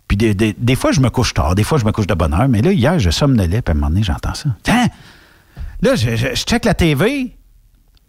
Puis 0.09 0.17
des, 0.19 0.35
des- 0.35 0.55
des 0.59 0.77
fois, 0.77 0.93
je 0.93 1.01
me 1.01 1.09
couche 1.09 1.33
tard, 1.33 1.55
des 1.55 1.65
fois, 1.65 1.79
je 1.79 1.85
me 1.87 1.93
couche 1.93 2.07
de 2.07 2.15
bonne 2.15 2.35
heure, 2.35 2.49
mais 2.49 2.61
là, 2.61 2.71
hier, 2.73 2.99
je 2.99 3.09
somnolais, 3.11 3.63
puis 3.63 3.71
à 3.73 3.73
un 3.73 3.75
moment 3.75 3.89
donné, 3.89 4.03
j'entends 4.03 4.35
ça. 4.35 4.51
Tiens! 4.63 4.89
Là, 5.81 5.97
je, 5.97 6.17
je- 6.17 6.35
je 6.35 6.45
check 6.45 6.65
la 6.67 6.75
TV. 6.75 7.35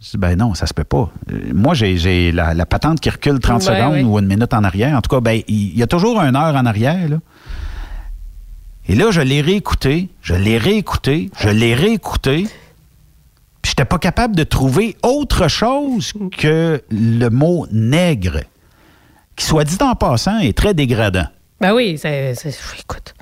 Je 0.02 0.10
dis, 0.12 0.18
ben 0.18 0.38
non, 0.38 0.54
ça 0.54 0.68
se 0.68 0.74
peut 0.74 0.84
pas. 0.84 1.10
Euh, 1.32 1.40
moi, 1.54 1.74
j'ai 1.74 1.98
j'ai 1.98 2.32
la, 2.34 2.54
la 2.54 2.66
patente 2.66 3.00
qui 3.00 3.10
recule 3.10 3.40
30 3.40 3.62
Ouais, 3.64 3.68
secondes 3.76 4.04
ou 4.04 4.20
une 4.20 4.28
minute 4.28 4.54
en 4.54 4.64
arrière. 4.66 4.96
En 4.98 5.02
tout 5.02 5.10
cas, 5.10 5.22
ben, 5.22 5.42
il 5.48 5.72
il 5.72 5.78
y 5.80 5.82
a 5.84 5.88
toujours 5.88 6.20
une 6.22 6.36
heure 6.36 6.56
en 6.56 6.66
arrière, 6.66 7.08
là. 7.10 7.18
Et 8.88 8.94
là, 8.96 9.10
je 9.10 9.22
l'ai 9.22 9.42
réécouté, 9.42 10.10
je 10.22 10.36
l'ai 10.36 10.58
réécouté, 10.58 11.32
je 11.40 11.50
l'ai 11.50 11.74
réécouté. 11.74 12.48
Puis 13.66 13.72
j'étais 13.72 13.86
pas 13.86 13.98
capable 13.98 14.36
de 14.36 14.44
trouver 14.44 14.96
autre 15.02 15.48
chose 15.48 16.14
que 16.38 16.84
le 16.92 17.30
mot 17.30 17.66
nègre, 17.72 18.42
qui, 19.36 19.44
soit 19.44 19.64
dit 19.64 19.80
en 19.82 19.96
passant, 19.96 20.38
est 20.38 20.56
très 20.56 20.76
dégradant. 20.76 21.26
Ben 21.60 21.74
oui, 21.74 21.98
c'est. 21.98 22.36
Écoute. 22.80 23.16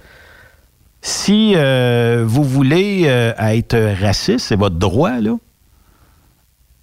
Si 1.01 1.53
euh, 1.55 2.25
vous 2.27 2.43
voulez 2.43 3.03
euh, 3.05 3.31
être 3.37 4.01
raciste, 4.01 4.47
c'est 4.47 4.57
votre 4.57 4.75
droit, 4.75 5.21
là. 5.21 5.37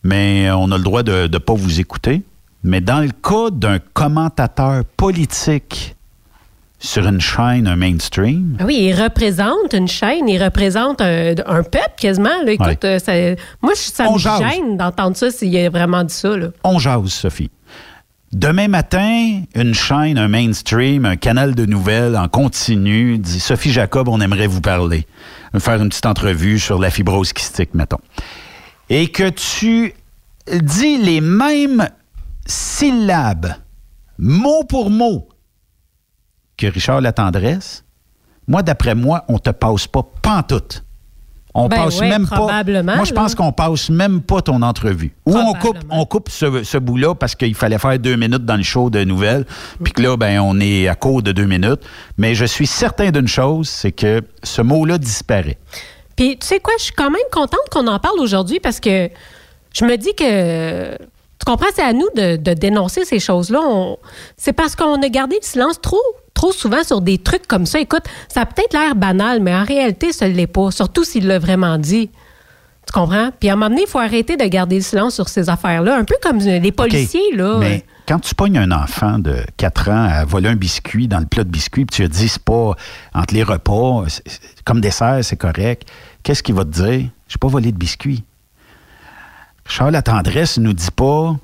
Mais 0.05 0.51
on 0.53 0.73
a 0.73 0.79
le 0.79 0.83
droit 0.83 1.03
de 1.03 1.29
ne 1.31 1.39
pas 1.39 1.53
vous 1.53 1.81
écouter. 1.81 2.23
Mais 2.65 2.81
dans 2.81 3.01
le 3.01 3.11
cas 3.11 3.51
d'un 3.51 3.79
commentateur 3.79 4.87
politique 4.97 5.97
sur 6.83 7.07
une 7.07 7.21
chaîne, 7.21 7.67
un 7.69 7.77
mainstream, 7.77 8.57
Ben 8.59 8.65
oui, 8.65 8.79
il 8.91 8.95
représente 9.01 9.75
une 9.75 9.87
chaîne, 9.87 10.29
il 10.29 10.43
représente 10.43 11.01
un, 11.03 11.35
un 11.47 11.63
peuple 11.63 11.93
quasiment. 11.99 12.31
Là. 12.45 12.53
Écoute, 12.53 12.67
Ouais. 12.67 12.79
euh, 12.85 12.99
ça- 12.99 13.13
moi, 13.63 13.73
ça 13.77 14.07
On 14.09 14.15
me 14.15 14.19
jase. 14.19 14.41
gêne 14.41 14.77
d'entendre 14.79 15.17
ça 15.17 15.31
s'il 15.31 15.55
a 15.59 15.69
vraiment 15.69 16.03
dit 16.05 16.15
ça. 16.15 16.37
Là. 16.37 16.49
on 16.65 16.79
jase, 16.79 17.09
Sophie. 17.11 17.51
Demain 18.33 18.69
matin, 18.69 19.43
une 19.57 19.75
chaîne, 19.75 20.17
un 20.17 20.29
mainstream, 20.29 21.05
un 21.05 21.17
canal 21.17 21.55
de 21.57 21.67
nouvelles 21.67 22.17
en 22.17 22.29
continu 22.29 23.19
dit 23.19 23.41
Sophie 23.41 23.73
Jacob, 23.73 24.09
on 24.09 24.21
aimerait 24.21 24.47
vous 24.47 24.61
parler. 24.61 25.07
Faire 25.59 25.83
une 25.83 25.89
petite 25.89 26.07
entrevue 26.07 26.61
sur 26.61 26.79
la 26.79 26.91
fibrose 26.91 27.33
kystique, 27.33 27.75
mettons. 27.75 27.99
Et 28.89 29.09
que 29.09 29.29
tu 29.29 29.95
dis 30.63 30.97
les 30.99 31.21
mêmes 31.21 31.89
syllabes, 32.47 33.55
mot 34.19 34.63
pour 34.63 34.91
mot, 34.91 35.29
que 36.61 36.67
Richard 36.67 37.01
Latendresse, 37.01 37.85
moi, 38.47 38.63
d'après 38.63 38.95
moi, 38.95 39.25
on 39.29 39.39
te 39.39 39.51
passe 39.51 39.87
pas 39.87 40.03
pantoute. 40.23 40.85
On 41.53 41.67
Ben 41.67 41.85
passe 41.85 41.99
ouais, 41.99 42.09
même 42.09 42.29
pas. 42.29 42.63
Moi, 42.65 43.05
je 43.05 43.13
pense 43.13 43.35
qu'on 43.35 43.51
passe 43.51 43.91
même 43.91 44.21
pas 44.21 44.41
ton 44.41 44.63
entrevue. 44.63 45.13
Ou 45.27 45.37
on 45.37 45.53
coupe, 45.55 45.79
on 45.91 46.05
coupe 46.05 46.29
ce, 46.29 46.63
ce 46.63 46.79
bout-là 46.79 47.17
parce 47.17 47.35
qu'il 47.35 47.57
fallait 47.57 47.79
faire 47.79 47.99
deux 47.99 48.15
minutes 48.15 48.45
dans 48.45 48.57
le 48.57 48.63
show 48.63 48.89
de 48.89 49.03
nouvelles, 49.03 49.45
puis 49.83 49.93
que 49.93 50.01
là, 50.01 50.17
ben, 50.17 50.39
on 50.41 50.61
est 50.61 50.87
à 50.87 50.95
court 50.95 51.23
de 51.23 51.33
deux 51.33 51.47
minutes. 51.47 51.81
Mais 52.19 52.37
je 52.37 52.45
suis 52.45 52.69
certain 52.69 53.11
d'une 53.11 53.27
chose, 53.27 53.69
c'est 53.69 53.91
que 53.91 54.23
ce 54.45 54.63
mot-là 54.63 54.99
disparaît. 54.99 55.59
Puis, 56.15 56.39
tu 56.39 56.47
sais 56.47 56.61
quoi, 56.61 56.75
je 56.79 56.85
suis 56.85 56.93
quand 56.93 57.11
même 57.11 57.21
contente 57.33 57.69
qu'on 57.73 57.87
en 57.89 57.99
parle 57.99 58.21
aujourd'hui 58.21 58.61
parce 58.61 58.79
que 58.79 59.11
je 59.75 59.85
me 59.85 59.97
dis 59.97 60.15
que. 60.15 60.97
Tu 60.97 61.47
comprends, 61.47 61.69
c'est 61.75 61.83
à 61.83 61.95
nous 61.95 62.09
de, 62.15 62.37
de 62.37 62.53
dénoncer 62.53 63.07
ces 63.07 63.19
choses-là. 63.19 63.97
C'est 64.37 64.53
parce 64.53 64.77
qu'on 64.77 65.03
a 65.03 65.09
gardé 65.09 65.37
le 65.41 65.47
silence 65.47 65.81
trop, 65.81 66.03
trop 66.41 66.53
souvent 66.53 66.83
sur 66.83 67.03
des 67.03 67.19
trucs 67.19 67.47
comme 67.47 67.67
ça. 67.67 67.79
Écoute, 67.81 68.05
ça 68.29 68.41
a 68.41 68.47
peut-être 68.47 68.73
l'air 68.73 68.95
banal, 68.95 69.41
mais 69.41 69.55
en 69.55 69.63
réalité, 69.63 70.11
ça 70.11 70.27
ne 70.27 70.33
l'est 70.33 70.47
pas. 70.47 70.71
Surtout 70.71 71.05
s'il 71.05 71.27
l'a 71.27 71.39
vraiment 71.39 71.77
dit. 71.77 72.09
Tu 72.87 72.93
comprends? 72.95 73.29
Puis 73.39 73.51
à 73.51 73.53
un 73.53 73.57
moment 73.57 73.69
donné, 73.69 73.83
il 73.83 73.91
faut 73.91 73.99
arrêter 73.99 74.39
de 74.39 74.45
garder 74.45 74.77
le 74.77 74.81
silence 74.81 75.15
sur 75.15 75.29
ces 75.29 75.51
affaires-là. 75.51 75.99
Un 75.99 76.05
peu 76.05 76.15
comme 76.23 76.39
les 76.39 76.73
policiers, 76.73 77.37
là. 77.37 77.59
Mais 77.59 77.85
quand 78.09 78.19
tu 78.21 78.35
pognes 78.35 78.57
un 78.57 78.73
enfant 78.73 79.19
de 79.19 79.37
4 79.59 79.91
ans 79.91 80.09
à 80.11 80.25
voler 80.25 80.49
un 80.49 80.57
biscuit 80.57 81.09
dans 81.09 81.21
le 81.21 81.27
plat 81.27 81.45
de 81.45 81.51
biscuit, 81.51 81.85
puis 81.85 81.97
tu 81.97 82.03
lui 82.03 82.09
dis, 82.09 82.29
c'est 82.31 82.43
pas 82.43 82.75
entre 83.13 83.35
les 83.35 83.43
repas, 83.43 84.05
comme 84.65 84.81
dessert, 84.81 85.19
c'est 85.23 85.37
correct, 85.37 85.87
qu'est-ce 86.23 86.43
qu'il 86.43 86.55
va 86.55 86.65
te 86.65 86.71
dire? 86.71 87.11
Je 87.29 87.37
pas 87.37 87.49
volé 87.49 87.71
de 87.71 87.77
biscuit. 87.77 88.25
Charles 89.67 89.93
La 89.93 90.01
Tendresse 90.01 90.57
ne 90.57 90.65
nous 90.65 90.73
dit 90.73 90.91
pas 90.91 91.37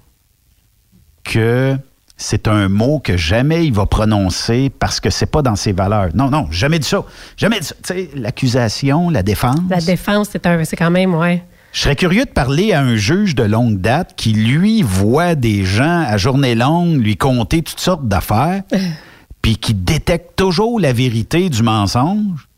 que 1.22 1.76
c'est 2.16 2.48
un 2.48 2.68
mot 2.68 2.98
que 2.98 3.16
jamais 3.16 3.66
il 3.66 3.72
va 3.72 3.84
prononcer 3.86 4.70
parce 4.70 5.00
que 5.00 5.10
c'est 5.10 5.26
pas 5.26 5.42
dans 5.42 5.56
ses 5.56 5.72
valeurs. 5.72 6.08
Non, 6.14 6.30
non, 6.30 6.46
jamais 6.50 6.78
dit 6.78 6.88
ça. 6.88 7.04
Jamais 7.36 7.60
dit 7.60 7.66
ça. 7.66 7.74
Tu 7.82 7.92
sais, 7.94 8.10
l'accusation, 8.14 9.10
la 9.10 9.22
défense. 9.22 9.58
La 9.68 9.80
défense, 9.80 10.28
c'est 10.32 10.46
un- 10.46 10.64
c'est 10.64 10.76
quand 10.76 10.90
même, 10.90 11.14
ouais. 11.14 11.42
Je 11.72 11.80
serais 11.82 11.96
curieux 11.96 12.24
de 12.24 12.30
parler 12.30 12.72
à 12.72 12.80
un 12.80 12.96
juge 12.96 13.34
de 13.34 13.42
longue 13.42 13.80
date 13.82 14.14
qui, 14.16 14.32
lui, 14.32 14.80
voit 14.82 15.34
des 15.34 15.64
gens 15.66 16.04
à 16.08 16.16
journée 16.16 16.54
longue 16.54 16.94
lui 17.02 17.18
conter 17.18 17.60
toutes 17.60 17.80
sortes 17.80 18.08
d'affaires, 18.08 18.62
puis 19.42 19.56
qui 19.56 19.74
détecte 19.74 20.36
toujours 20.36 20.80
la 20.80 20.94
vérité 20.94 21.50
du 21.50 21.62
mensonge, 21.62 22.48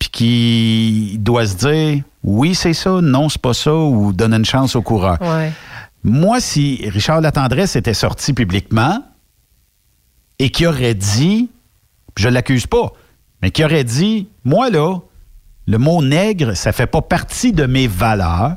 puis 0.00 0.08
qui 0.10 1.16
doit 1.20 1.46
se 1.46 1.54
dire 1.56 2.02
oui, 2.24 2.56
c'est 2.56 2.72
ça, 2.72 3.00
non, 3.00 3.28
c'est 3.28 3.40
pas 3.40 3.54
ça, 3.54 3.72
ou 3.72 4.12
donne 4.12 4.34
une 4.34 4.44
chance 4.44 4.74
au 4.74 4.82
coureur. 4.82 5.18
Ouais. 5.20 5.52
Moi, 6.06 6.40
si 6.40 6.88
Richard 6.88 7.20
Latendresse 7.20 7.74
était 7.74 7.92
sorti 7.92 8.32
publiquement 8.32 9.02
et 10.38 10.50
qui 10.50 10.64
aurait 10.64 10.94
dit, 10.94 11.50
je 12.16 12.28
l'accuse 12.28 12.68
pas, 12.68 12.92
mais 13.42 13.50
qui 13.50 13.64
aurait 13.64 13.82
dit, 13.82 14.28
moi 14.44 14.70
là, 14.70 15.00
Le 15.66 15.78
mot 15.78 16.00
nègre, 16.04 16.56
ça 16.56 16.70
fait 16.70 16.86
pas 16.86 17.02
partie 17.02 17.52
de 17.52 17.66
mes 17.66 17.88
valeurs. 17.88 18.54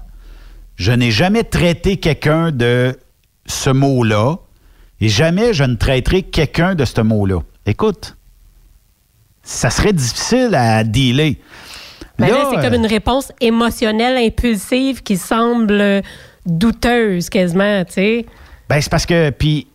Je 0.76 0.91
n'ai 0.91 1.09
jamais 1.09 1.43
traité 1.43 1.97
quelqu'un 1.97 2.51
de 2.51 2.95
ce 3.47 3.71
mot-là 3.71 4.35
et 5.01 5.09
jamais 5.09 5.51
je 5.55 5.63
ne 5.63 5.73
traiterai 5.73 6.21
quelqu'un 6.21 6.76
de 6.76 6.85
ce 6.85 7.01
mot-là. 7.01 7.39
Écoute, 7.65 8.15
ça 9.41 9.71
serait 9.71 9.93
difficile 9.93 10.53
à 10.53 10.84
dealer. 10.84 11.38
Ben 12.19 12.27
là, 12.27 12.34
Là, 12.34 12.47
c'est 12.51 12.61
comme 12.61 12.73
euh, 12.73 12.77
une 12.77 12.85
réponse 12.85 13.31
émotionnelle, 13.41 14.23
impulsive 14.23 15.01
qui 15.01 15.17
semble 15.17 16.03
douteuse 16.51 17.30
quasiment, 17.30 17.84
tu 17.85 17.93
sais. 17.93 18.26
Ben, 18.69 18.81
c'est 18.81 18.89
parce 18.89 19.05
que, 19.05 19.30
puis 19.31 19.67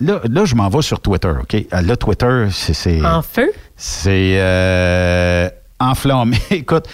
là, 0.00 0.20
là 0.28 0.44
je 0.44 0.54
m'en 0.54 0.68
vais 0.68 0.82
sur 0.82 1.00
Twitter, 1.00 1.28
OK? 1.40 1.54
Euh, 1.54 1.80
Là, 1.82 1.96
Twitter, 1.96 2.46
c'est... 2.50 3.04
En 3.04 3.22
feu? 3.22 3.50
C'est 3.76 4.34
euh, 4.38 5.48
enflammé. 5.80 6.38
Écoute, 6.50 6.86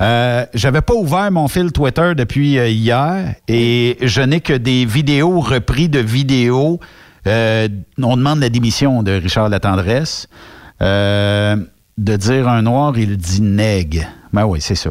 euh, 0.00 0.46
j'avais 0.54 0.80
pas 0.80 0.94
ouvert 0.94 1.30
mon 1.30 1.48
fil 1.48 1.72
Twitter 1.72 2.14
depuis 2.16 2.58
euh, 2.58 2.68
hier 2.68 3.34
et 3.48 3.98
je 4.00 4.22
n'ai 4.22 4.40
que 4.40 4.54
des 4.54 4.84
vidéos 4.86 5.40
repris 5.40 5.88
de 5.88 5.98
vidéos. 5.98 6.80
Euh, 7.26 7.68
on 8.00 8.16
demande 8.16 8.40
la 8.40 8.48
démission 8.48 9.02
de 9.02 9.12
Richard 9.12 9.48
Latendresse. 9.48 10.26
Euh, 10.80 11.56
de 11.98 12.16
dire 12.16 12.48
un 12.48 12.62
noir, 12.62 12.96
il 12.96 13.18
dit 13.18 13.42
nègre. 13.42 14.06
Ben 14.32 14.46
oui, 14.46 14.60
c'est 14.62 14.74
ça. 14.74 14.90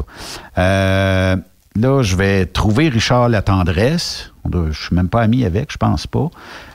Là, 1.76 2.02
je 2.02 2.16
vais 2.16 2.46
trouver 2.46 2.88
Richard 2.88 3.28
Latendresse. 3.28 4.32
On 4.44 4.48
doit- 4.48 4.70
Je 4.70 4.80
suis 4.86 4.94
même 4.96 5.08
pas 5.08 5.22
ami 5.22 5.44
avec, 5.44 5.70
je 5.72 5.76
pense 5.76 6.06
pas. 6.06 6.28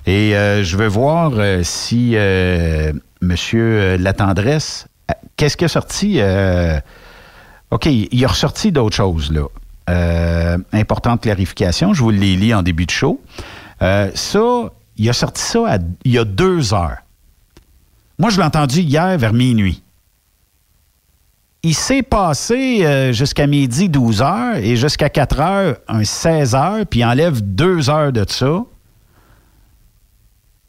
Et 0.05 0.35
euh, 0.35 0.63
je 0.63 0.77
vais 0.77 0.87
voir 0.87 1.31
euh, 1.35 1.63
si 1.63 2.11
euh, 2.15 2.93
Monsieur 3.21 3.63
euh, 3.63 3.97
Latendresse, 3.97 4.87
euh, 5.11 5.13
qu'est-ce 5.35 5.57
qui 5.57 5.65
est 5.65 5.69
sorti? 5.69 6.19
OK, 7.71 7.85
il 7.87 8.23
a 8.25 8.27
ressorti 8.27 8.71
d'autres 8.71 8.95
choses, 8.95 9.31
là. 9.31 9.47
Importante 10.71 11.21
clarification, 11.21 11.93
je 11.93 12.01
vous 12.01 12.09
les 12.11 12.35
lis 12.35 12.53
en 12.53 12.63
début 12.63 12.85
de 12.85 12.91
show. 12.91 13.19
Ça, 13.81 14.69
il 14.97 15.09
a 15.09 15.13
sorti 15.13 15.41
ça 15.41 15.77
il 16.05 16.11
y 16.13 16.17
a 16.17 16.23
deux 16.23 16.73
heures. 16.73 16.97
Moi, 18.17 18.29
je 18.29 18.37
l'ai 18.37 18.45
entendu 18.45 18.79
hier 18.79 19.17
vers 19.17 19.33
minuit. 19.33 19.83
Il 21.65 21.73
s'est 21.73 22.03
passé 22.03 22.85
euh, 22.85 23.11
jusqu'à 23.11 23.47
midi 23.47 23.89
12 23.89 24.21
heures 24.21 24.57
et 24.57 24.75
jusqu'à 24.75 25.09
4 25.09 25.39
heures, 25.39 25.77
un 25.87 26.03
16 26.03 26.53
heures, 26.53 26.85
puis 26.87 26.99
il 26.99 27.05
enlève 27.05 27.41
deux 27.41 27.89
heures 27.89 28.11
de 28.11 28.23
ça. 28.29 28.63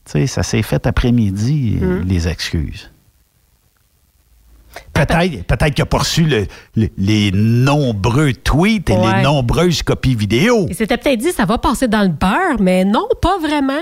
Tu 0.07 0.13
sais, 0.13 0.27
ça 0.27 0.43
s'est 0.43 0.63
fait 0.63 0.87
après-midi, 0.87 1.79
euh, 1.83 2.03
les 2.03 2.29
excuses. 2.29 2.91
Peut-être 4.95 5.47
peut 5.47 5.57
qu'il 5.67 5.83
n'a 5.83 5.87
pas 5.87 5.99
reçu 5.99 6.25
le- 6.25 6.47
le- 6.77 6.89
les 6.97 7.31
nombreux 7.31 8.33
tweets 8.33 8.89
et 8.89 8.95
Ouais. 8.95 9.17
les 9.19 9.23
nombreuses 9.23 9.83
copies 9.83 10.15
vidéo. 10.15 10.65
Il 10.71 10.75
s'était 10.75 10.97
peut-être 10.97 11.21
dit 11.21 11.33
ça 11.33 11.45
va 11.45 11.59
passer 11.59 11.89
dans 11.89 12.03
le 12.05 12.09
beurre, 12.09 12.59
mais 12.59 12.87
non, 12.87 13.07
pas 13.21 13.39
vraiment. 13.39 13.75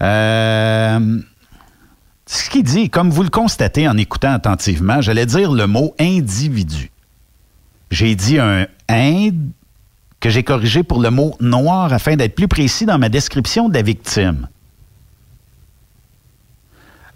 Euh, 0.00 1.18
ce 2.38 2.48
qu'il 2.48 2.62
dit, 2.62 2.90
comme 2.90 3.10
vous 3.10 3.24
le 3.24 3.28
constatez 3.28 3.88
en 3.88 3.96
écoutant 3.96 4.32
attentivement, 4.32 5.00
j'allais 5.00 5.26
dire 5.26 5.50
le 5.50 5.66
mot 5.66 5.96
individu. 5.98 6.92
J'ai 7.90 8.14
dit 8.14 8.38
un 8.38 8.68
Inde 8.88 9.50
que 10.20 10.30
j'ai 10.30 10.44
corrigé 10.44 10.84
pour 10.84 11.00
le 11.00 11.10
mot 11.10 11.34
noir 11.40 11.92
afin 11.92 12.14
d'être 12.14 12.36
plus 12.36 12.46
précis 12.46 12.86
dans 12.86 12.98
ma 12.98 13.08
description 13.08 13.68
de 13.68 13.74
la 13.74 13.82
victime. 13.82 14.46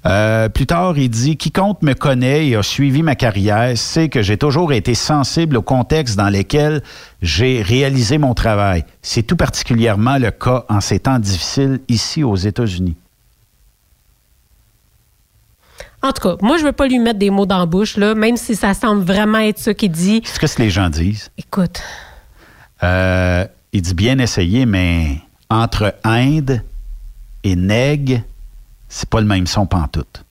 Euh, 0.05 0.49
plus 0.49 0.67
tard, 0.67 0.99
il 0.99 1.09
dit 1.09 1.37
Quiconque 1.37 1.83
me 1.83 1.95
connaît 1.95 2.49
et 2.49 2.57
a 2.57 2.65
suivi 2.65 3.05
ma 3.05 3.15
carrière 3.15 3.79
sait 3.79 4.09
que 4.09 4.21
j'ai 4.21 4.37
toujours 4.37 4.73
été 4.73 4.95
sensible 4.95 5.57
au 5.57 5.63
contexte 5.63 6.17
dans 6.17 6.29
lequel 6.29 6.83
j'ai 7.23 7.63
réalisé 7.63 8.19
mon 8.19 8.35
travail. 8.35 8.85
C'est 9.01 9.23
tout 9.23 9.37
particulièrement 9.37 10.19
le 10.19 10.33
cas 10.33 10.65
en 10.69 10.81
ces 10.81 10.99
temps 10.99 11.21
difficiles 11.21 11.81
ici 11.89 12.25
aux 12.25 12.35
États-Unis. 12.35 12.97
En 16.05 16.13
tout 16.13 16.21
cas, 16.29 16.37
moi, 16.43 16.59
je 16.59 16.65
veux 16.65 16.73
pas 16.73 16.87
lui 16.87 16.99
mettre 16.99 17.19
des 17.19 17.31
mots 17.31 17.47
dans 17.47 17.59
la 17.59 17.65
bouche, 17.67 17.97
là, 17.97 18.15
même 18.15 18.37
si 18.37 18.55
ça 18.55 18.75
semble 18.75 19.03
vraiment 19.03 19.39
être 19.39 19.59
ça 19.59 19.73
qu'il 19.73 19.91
dit. 19.91 20.21
C'est 20.25 20.47
ce 20.47 20.55
que 20.57 20.63
les 20.63 20.69
gens 20.71 20.91
disent. 20.91 21.31
Écoute, 21.39 21.83
Euh, 22.83 23.47
il 23.73 23.81
dit 23.81 23.95
bien 23.95 24.19
essayé, 24.19 24.67
mais 24.67 25.19
entre 25.49 25.95
Inde 26.05 26.61
et 27.43 27.57
nègre, 27.57 28.21
c'est 28.89 29.09
pas 29.09 29.21
le 29.21 29.27
même 29.27 29.47
son 29.47 29.65
pantoute. 29.67 30.25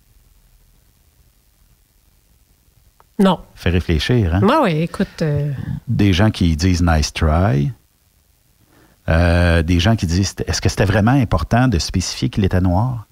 non. 3.19 3.39
Fait 3.55 3.69
réfléchir, 3.71 4.35
hein? 4.35 4.39
Moi, 4.41 4.61
oui, 4.63 4.71
écoute. 4.81 5.21
euh, 5.21 5.51
Des 5.87 6.13
gens 6.13 6.29
qui 6.29 6.55
disent 6.55 6.83
nice 6.83 7.11
try. 7.13 7.71
Euh, 9.09 9.63
des 9.63 9.79
gens 9.79 9.95
qui 9.95 10.05
disent 10.05 10.35
est-ce 10.45 10.61
que 10.61 10.69
c'était 10.69 10.85
vraiment 10.85 11.11
important 11.11 11.67
de 11.67 11.79
spécifier 11.79 12.29
qu'il 12.29 12.43
était 12.45 12.61
noir? 12.61 13.07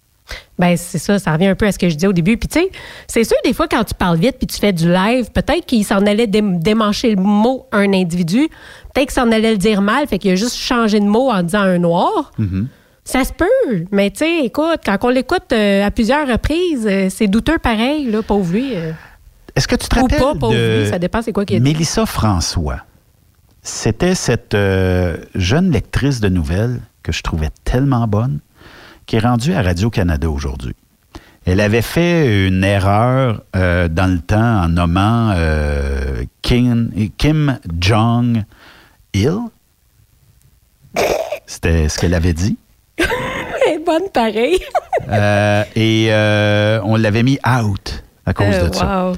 Ben, 0.60 0.78
c'est 0.78 0.98
ça, 1.00 1.18
ça 1.20 1.34
revient 1.34 1.48
un 1.48 1.56
peu 1.56 1.66
à 1.66 1.72
ce 1.72 1.80
que 1.80 1.90
je 1.90 1.96
disais 1.96 2.08
au 2.08 2.14
début. 2.14 2.38
Puis, 2.38 2.48
tu 2.48 2.60
sais, 2.60 2.70
c'est 3.08 3.24
sûr, 3.24 3.38
des 3.44 3.54
fois, 3.54 3.68
quand 3.68 3.84
tu 3.84 3.94
parles 3.96 4.18
vite 4.18 4.38
puis 4.38 4.48
tu 4.48 4.58
fais 4.60 4.74
du 4.74 4.92
live, 4.92 5.32
peut-être 5.32 5.66
qu'il 5.66 5.84
s'en 5.86 6.06
allait 6.06 6.28
dé- 6.28 6.42
démancher 6.44 7.16
le 7.16 7.22
mot 7.22 7.66
un 7.72 7.92
individu. 7.94 8.48
Peut-être 8.94 9.08
qu'il 9.08 9.22
s'en 9.22 9.32
allait 9.32 9.52
le 9.52 9.58
dire 9.58 9.82
mal, 9.82 10.06
fait 10.08 10.20
qu'il 10.20 10.32
a 10.32 10.36
juste 10.36 10.56
changé 10.58 11.00
de 11.00 11.06
mot 11.06 11.32
en 11.32 11.42
disant 11.44 11.62
un 11.62 11.80
noir. 11.80 12.32
Ça 13.04 13.24
se 13.24 13.34
peut. 13.34 13.86
Mais, 13.92 14.12
tu 14.12 14.20
sais, 14.20 14.46
écoute, 14.46 14.82
quand 14.86 14.98
on 15.04 15.10
l'écoute 15.10 15.52
euh, 15.54 15.84
à 15.86 15.90
plusieurs 15.90 16.28
reprises, 16.28 16.86
euh, 16.88 17.08
c'est 17.10 17.28
douteux 17.28 17.58
pareil, 17.58 18.06
là, 18.12 18.22
pauvre 18.22 18.54
lui. 18.54 18.76
euh. 18.76 18.92
Est-ce 19.56 19.68
que 19.68 19.76
tu 19.76 19.88
te 19.90 19.98
Ou 19.98 20.04
rappelles 20.04 20.20
pas, 20.20 20.36
pauvre 20.36 20.54
de 20.54 20.82
lui, 20.84 20.90
ça 20.90 21.00
dépend 21.00 21.22
c'est 21.24 21.34
quoi 21.34 21.44
qui 21.44 21.56
est. 21.56 21.60
Mélissa 21.60 22.06
François? 22.06 22.82
C'était 23.64 24.16
cette 24.16 24.56
jeune 25.36 25.72
lectrice 25.72 26.20
de 26.20 26.30
nouvelles 26.30 26.80
que 27.04 27.12
je 27.12 27.22
trouvais 27.22 27.50
tellement 27.64 28.08
bonne 28.08 28.40
qui 29.12 29.18
est 29.18 29.20
rendue 29.20 29.54
à 29.54 29.62
Radio-Canada 29.62 30.30
aujourd'hui. 30.30 30.74
Elle 31.46 31.60
avait 31.60 31.82
fait 31.82 32.48
une 32.48 32.64
erreur 32.64 33.42
euh, 33.58 33.90
dans 33.90 34.10
le 34.10 34.20
temps 34.20 34.64
en 34.64 34.70
nommant 34.70 35.34
euh, 35.36 36.24
Kim, 36.42 36.90
Kim 37.18 37.60
Jong-il. 37.82 39.38
C'était 41.46 41.90
ce 41.90 42.00
qu'elle 42.00 42.14
avait 42.14 42.32
dit. 42.32 42.58
Elle 43.00 43.74
est 43.74 43.86
bonne 43.86 44.10
pareil. 44.14 44.58
Euh, 45.10 45.66
et 45.76 46.08
on 46.86 46.96
l'avait 46.96 47.24
mis 47.24 47.38
out 47.46 48.06
à 48.26 48.34
cause 48.34 48.58
de 48.60 48.74
ça. 48.74 49.12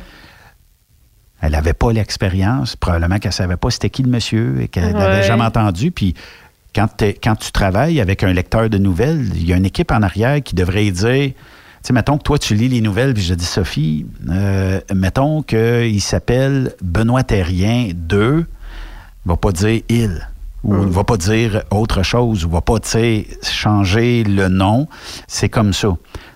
Elle 1.40 1.52
n'avait 1.52 1.74
pas 1.74 1.91
l'expérience. 1.91 2.76
Probablement 2.78 3.20
qu'elle 3.20 3.30
ne 3.30 3.34
savait 3.34 3.57
pas 3.57 3.70
c'était 3.70 3.91
qui 3.91 4.02
le 4.02 4.10
monsieur 4.10 4.60
et 4.60 4.70
qu'elle 4.70 4.91
n'avait 4.94 5.18
Ouais. 5.18 5.24
jamais 5.24 5.44
entendu. 5.44 5.91
Puis 5.91 6.15
quand, 6.75 7.03
quand 7.23 7.35
tu 7.35 7.51
travailles 7.51 7.99
avec 8.01 8.23
un 8.23 8.33
lecteur 8.33 8.69
de 8.69 8.77
nouvelles, 8.77 9.29
il 9.35 9.45
y 9.45 9.53
a 9.53 9.57
une 9.57 9.65
équipe 9.65 9.91
en 9.91 10.01
arrière 10.01 10.41
qui 10.41 10.55
devrait 10.55 10.89
dire. 10.91 11.31
Tu 11.31 11.87
sais, 11.87 11.93
mettons 11.93 12.17
que 12.17 12.23
toi, 12.23 12.39
tu 12.39 12.55
lis 12.55 12.69
les 12.69 12.79
nouvelles, 12.79 13.13
puis 13.13 13.23
je 13.23 13.33
dis, 13.33 13.43
Sophie, 13.45 14.05
euh, 14.29 14.79
mettons 14.95 15.41
qu'il 15.41 16.01
s'appelle 16.01 16.73
Benoît 16.81 17.23
Terrien 17.23 17.89
2, 17.93 18.37
il 19.25 19.29
va 19.29 19.35
pas 19.35 19.51
dire 19.51 19.81
il, 19.89 20.27
ou 20.63 20.81
il 20.83 20.87
va 20.89 21.03
pas 21.03 21.17
dire 21.17 21.63
autre 21.71 22.01
chose, 22.03 22.45
ou 22.45 22.49
va 22.49 22.61
pas, 22.61 22.79
tu 22.79 22.87
sais, 22.89 23.27
changer 23.41 24.23
le 24.23 24.47
nom. 24.47 24.87
C'est 25.27 25.49
comme 25.49 25.73
ça. 25.73 25.89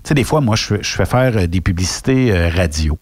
Tu 0.04 0.10
sais, 0.10 0.14
des 0.16 0.26
fois, 0.26 0.42
moi, 0.42 0.58
je, 0.58 0.64
fais- 0.66 0.80
je 0.84 0.90
fais 0.96 1.06
faire 1.06 1.38
euh, 1.38 1.48
des 1.48 1.62
publicités 1.62 2.32
euh, 2.34 2.50
radio. 2.54 2.98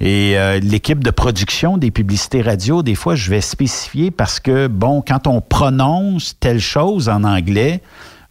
Et 0.00 0.36
euh, 0.36 0.58
l'équipe 0.60 1.02
de 1.04 1.10
production 1.10 1.78
des 1.78 1.90
publicités 1.90 2.42
radio, 2.42 2.82
des 2.82 2.94
fois, 2.96 3.14
je 3.14 3.30
vais 3.30 3.40
spécifier 3.40 4.10
parce 4.10 4.40
que, 4.40 4.66
bon, 4.66 5.02
quand 5.06 5.26
on 5.26 5.40
prononce 5.40 6.36
telle 6.40 6.60
chose 6.60 7.08
en 7.08 7.22
anglais, 7.24 7.80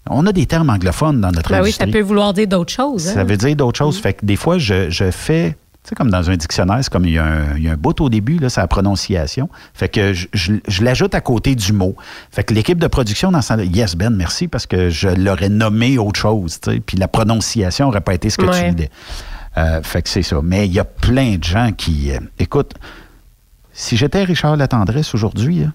on 0.10 0.26
a 0.28 0.34
des 0.34 0.46
termes 0.46 0.70
anglophones 0.70 1.22
dans 1.22 1.32
notre 1.32 1.50
Ben 1.50 1.62
oui, 1.64 1.72
ça 1.72 1.84
industrie. 1.84 1.92
peut 2.02 2.06
vouloir 2.08 2.34
dire 2.34 2.48
d'autres 2.48 2.74
choses. 2.74 3.04
Ça 3.04 3.22
hein. 3.22 3.24
veut 3.24 3.38
dire 3.38 3.56
d'autres 3.56 3.78
choses. 3.78 3.98
Fait 4.00 4.14
que 4.14 4.26
des 4.26 4.36
fois, 4.36 4.58
je, 4.58 4.90
je 4.90 5.10
fais, 5.12 5.52
tu 5.52 5.90
sais, 5.90 5.96
comme 5.96 6.10
dans 6.12 6.30
un 6.30 6.36
dictionnaire, 6.36 6.80
c'est 6.82 6.92
comme 6.92 7.06
il 7.06 7.14
y 7.14 7.18
a 7.18 7.24
un, 7.24 7.56
il 7.56 7.64
y 7.64 7.70
a 7.70 7.72
un 7.72 7.78
bout 7.78 8.00
au 8.02 8.10
début, 8.10 8.38
là, 8.40 8.50
c'est 8.50 8.60
la 8.60 8.68
prononciation. 8.68 9.48
Fait 9.74 9.88
que 9.88 10.12
je, 10.12 10.28
je- 10.34 10.54
je 10.68 10.84
l'ajoute 10.84 11.16
à 11.16 11.22
côté 11.22 11.56
du 11.56 11.72
mot. 11.72 11.96
Fait 12.32 12.44
que 12.44 12.54
l'équipe 12.54 12.78
de 12.78 12.88
production, 12.88 13.32
dans 13.32 13.42
ce 13.42 13.54
yes, 13.64 13.96
Ben, 13.96 14.10
merci, 14.10 14.50
parce 14.50 14.66
que 14.68 14.90
je 14.90 15.08
l'aurais 15.08 15.48
nommé 15.50 15.98
autre 15.98 16.20
chose, 16.20 16.60
tu 16.60 16.72
sais, 16.72 16.80
puis 16.82 16.98
la 16.98 17.08
prononciation 17.08 17.86
n'aurait 17.86 18.02
pas 18.02 18.14
été 18.16 18.30
ce 18.30 18.38
que 18.38 18.44
tu 18.44 18.50
Ouais. 18.50 18.90
Euh, 19.58 19.82
fait 19.84 20.02
que 20.02 20.10
c'est 20.10 20.24
ça. 20.24 20.40
Mais 20.44 20.66
il 20.68 20.74
y 20.74 20.80
a 20.80 20.84
plein 20.86 21.36
de 21.38 21.44
gens 21.44 21.72
qui. 21.72 22.12
euh, 22.12 22.20
écoute, 22.40 22.74
si 23.72 23.98
j'étais 23.98 24.24
Richard 24.24 24.56
Latendresse 24.58 25.14
aujourd'hui, 25.14 25.60
là, 25.62 25.68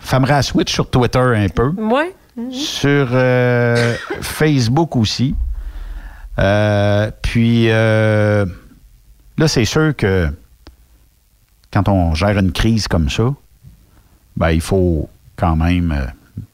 femerais 0.00 0.34
la 0.34 0.42
switch 0.42 0.72
sur 0.72 0.88
Twitter 0.90 1.18
un 1.18 1.48
peu 1.48 1.68
Ouais. 1.78 2.14
sur 2.50 3.08
euh, 3.12 3.94
Facebook 4.20 4.96
aussi. 4.96 5.34
Puis 7.22 7.70
euh, 7.70 8.44
là, 9.38 9.48
c'est 9.48 9.64
sûr 9.64 9.94
que 9.96 10.28
quand 11.72 11.88
on 11.88 12.14
gère 12.14 12.38
une 12.38 12.52
crise 12.52 12.86
comme 12.86 13.08
ça, 13.08 13.32
ben, 14.36 14.50
il 14.50 14.60
faut 14.60 15.08
quand 15.36 15.56
même, 15.56 16.12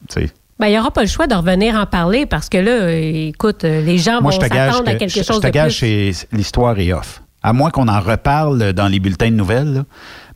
sais, 0.09 0.31
Ben, 0.61 0.67
il 0.67 0.71
n'y 0.73 0.79
aura 0.79 0.91
pas 0.91 1.01
le 1.01 1.07
choix 1.07 1.25
de 1.27 1.33
revenir 1.35 1.75
en 1.75 1.85
parler 1.87 2.25
parce 2.27 2.47
que 2.47 2.57
là, 2.59 2.91
écoute, 2.91 3.63
euh, 3.65 3.81
les 3.81 3.97
gens 3.97 4.21
moi, 4.21 4.31
vont 4.31 4.39
s'attendre 4.39 4.87
à 4.87 4.93
que- 4.93 4.99
quelque 4.99 5.09
je- 5.09 5.23
chose 5.23 5.37
je 5.37 5.41
te 5.41 5.47
de 5.47 5.51
gage 5.51 5.79
plus. 5.79 6.13
c'est- 6.13 6.27
l'histoire 6.31 6.77
est 6.79 6.93
off. 6.93 7.23
À 7.41 7.51
moins 7.51 7.71
qu'on 7.71 7.87
en 7.87 7.99
reparle 7.99 8.71
dans 8.73 8.87
les 8.87 8.99
bulletins 8.99 9.31
de 9.31 9.35
nouvelles. 9.35 9.73
là. 9.73 9.83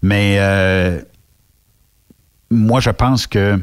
Mais 0.02 0.38
euh, 0.40 1.00
moi, 2.50 2.80
je 2.80 2.90
pense 2.90 3.28
que 3.28 3.60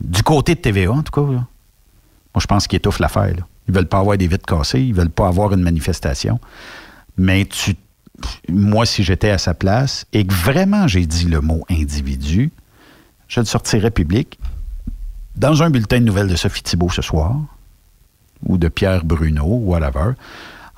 du 0.00 0.22
côté 0.22 0.54
de 0.54 0.60
TVA, 0.60 0.92
en 0.92 1.02
tout 1.02 1.12
cas, 1.12 1.32
là, 1.32 1.38
moi, 1.38 2.40
je 2.40 2.46
pense 2.46 2.66
qu'ils 2.66 2.76
étouffent 2.76 2.98
l'affaire. 3.00 3.28
là. 3.34 3.46
Ils 3.68 3.74
veulent 3.74 3.88
pas 3.88 3.98
avoir 4.00 4.16
des 4.18 4.26
vitres 4.26 4.44
cassées, 4.46 4.80
ils 4.80 4.94
veulent 4.94 5.08
pas 5.10 5.28
avoir 5.28 5.52
une 5.54 5.62
manifestation. 5.62 6.40
Mais 7.16 7.44
tu, 7.46 7.74
moi, 8.48 8.84
si 8.86 9.02
j'étais 9.02 9.30
à 9.30 9.38
sa 9.38 9.54
place 9.54 10.04
et 10.12 10.26
que 10.26 10.34
vraiment 10.34 10.88
j'ai 10.88 11.06
dit 11.06 11.24
le 11.26 11.40
mot 11.40 11.64
individu, 11.70 12.50
je 13.28 13.40
le 13.40 13.46
sortirais 13.46 13.90
public 13.90 14.38
dans 15.36 15.62
un 15.62 15.70
bulletin 15.70 16.00
de 16.00 16.04
nouvelles 16.04 16.28
de 16.28 16.36
Sophie 16.36 16.62
Thibault 16.62 16.90
ce 16.90 17.02
soir 17.02 17.36
ou 18.46 18.58
de 18.58 18.68
Pierre 18.68 19.04
Bruno, 19.04 19.44
whatever, 19.44 20.12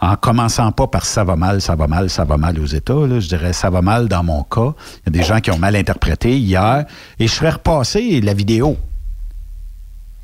en 0.01 0.16
commençant 0.16 0.70
pas 0.72 0.86
par 0.86 1.06
ça 1.06 1.24
va 1.24 1.35
mal, 1.36 1.60
ça 1.62 1.76
va 1.76 1.86
mal, 1.86 2.10
ça 2.10 2.24
va 2.24 2.36
mal 2.36 2.59
aux 2.60 2.66
États. 2.66 3.06
là. 3.06 3.20
je 3.20 3.28
dirais 3.28 3.52
ça 3.52 3.70
va 3.70 3.81
mal 3.81 4.09
dans 4.09 4.22
mon 4.22 4.43
cas. 4.43 4.74
Il 5.06 5.14
y 5.14 5.18
a 5.18 5.22
des 5.22 5.22
gens 5.22 5.40
qui 5.40 5.51
ont 5.51 5.59
mal 5.59 5.74
interprété 5.76 6.36
hier 6.39 6.85
et 7.18 7.26
je 7.26 7.32
ferais 7.32 7.51
repasser 7.51 8.20
la 8.20 8.35
vidéo. 8.35 8.76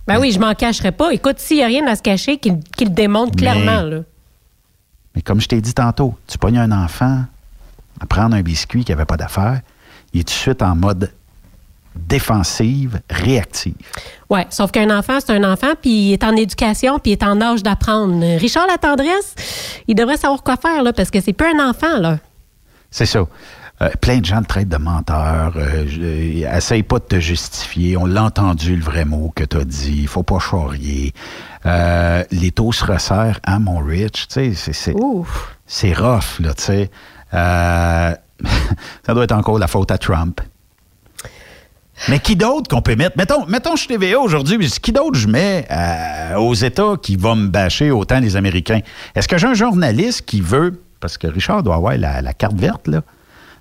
Ben 0.06 0.18
oui, 0.18 0.32
je 0.32 0.40
m'en 0.40 0.54
cacherai 0.54 0.92
pas. 0.92 1.12
Écoute, 1.12 1.38
s'il 1.38 1.58
n'y 1.58 1.62
a 1.62 1.66
rien 1.66 1.86
à 1.86 1.94
se 1.96 2.02
cacher, 2.02 2.38
qu'il 2.38 2.58
le 2.80 2.88
démontre 2.90 3.32
Mais- 3.36 3.42
clairement. 3.42 3.82
Là. 3.82 4.00
Mais 5.14 5.22
comme 5.22 5.40
je 5.40 5.48
t'ai 5.48 5.60
dit 5.60 5.74
tantôt, 5.74 6.16
tu 6.26 6.36
pognes 6.36 6.58
un 6.58 6.72
enfant 6.72 7.24
à 8.00 8.06
prendre 8.06 8.34
un 8.34 8.42
biscuit 8.42 8.84
qui 8.84 8.92
n'avait 8.92 9.04
pas 9.04 9.16
d'affaire, 9.16 9.60
il 10.12 10.20
est 10.20 10.24
tout 10.24 10.32
de 10.34 10.38
suite 10.38 10.62
en 10.62 10.74
mode 10.74 11.12
défensive, 11.96 13.00
réactive. 13.10 13.74
Ouais, 14.28 14.46
sauf 14.50 14.70
qu'un 14.70 14.96
enfant, 14.96 15.18
c'est 15.20 15.32
un 15.32 15.44
enfant, 15.50 15.72
puis 15.80 15.90
il 15.90 16.12
est 16.12 16.24
en 16.24 16.36
éducation, 16.36 16.98
puis 16.98 17.12
il 17.12 17.14
est 17.14 17.22
en 17.24 17.40
âge 17.40 17.62
d'apprendre. 17.62 18.20
Richard 18.38 18.66
La 18.66 18.78
Tendresse, 18.78 19.34
il 19.88 19.94
devrait 19.94 20.16
savoir 20.16 20.42
quoi 20.42 20.56
faire, 20.56 20.82
là, 20.82 20.92
parce 20.92 21.10
que 21.10 21.20
c'est 21.20 21.32
plus 21.32 21.48
un 21.48 21.68
enfant, 21.68 21.98
là. 21.98 22.18
C'est 22.90 23.06
ça. 23.06 23.26
Euh, 23.82 23.88
plein 24.00 24.18
de 24.18 24.24
gens 24.26 24.42
te 24.42 24.46
traitent 24.48 24.68
de 24.68 24.76
menteur. 24.76 25.54
Euh, 25.56 25.86
je- 25.88 26.44
essaye 26.54 26.82
pas 26.82 26.98
de 26.98 27.04
te 27.04 27.18
justifier. 27.18 27.96
On 27.96 28.04
l'a 28.04 28.24
entendu, 28.24 28.76
le 28.76 28.82
vrai 28.82 29.06
mot 29.06 29.32
que 29.34 29.42
tu 29.44 29.56
as 29.56 29.64
dit. 29.64 30.00
Il 30.02 30.06
faut 30.08 30.22
pas 30.22 30.38
charrier. 30.38 31.14
Euh, 31.64 32.22
les 32.30 32.50
taux 32.50 32.72
se 32.72 32.84
resserrent 32.84 33.40
à 33.42 33.58
mon 33.58 33.78
Rich. 33.78 34.26
C'est- 34.28 34.52
rough, 35.94 36.40
là, 36.40 36.52
tu 36.52 36.62
sais. 36.62 36.90
Euh, 37.32 38.14
ça 39.06 39.14
doit 39.14 39.24
être 39.24 39.32
encore 39.32 39.58
la 39.58 39.66
faute 39.68 39.90
à 39.90 39.96
Trump. 39.98 40.42
Mais 42.08 42.18
qui 42.18 42.36
d'autre 42.36 42.68
qu'on 42.68 42.82
peut 42.82 42.96
mettre? 42.96 43.16
Mettons, 43.16 43.46
mettons 43.46 43.76
je 43.76 43.80
suis 43.80 43.88
TVA 43.88 44.18
aujourd'hui, 44.18 44.58
mais 44.58 44.66
qui 44.66 44.92
d'autre 44.92 45.18
je 45.18 45.28
mets 45.28 45.66
euh, 45.70 46.36
aux 46.36 46.54
États 46.54 46.94
qui 47.00 47.16
va 47.16 47.34
me 47.34 47.48
bâcher 47.48 47.90
autant 47.90 48.20
les 48.20 48.36
Américains? 48.36 48.80
Est-ce 49.14 49.28
que 49.28 49.38
j'ai 49.38 49.46
un 49.46 49.54
journaliste 49.54 50.22
qui 50.22 50.40
veut, 50.40 50.82
parce 51.00 51.18
que 51.18 51.26
Richard 51.26 51.62
doit 51.62 51.76
avoir 51.76 51.96
la, 51.96 52.22
la 52.22 52.32
carte 52.32 52.56
verte, 52.56 52.88
là, 52.88 53.02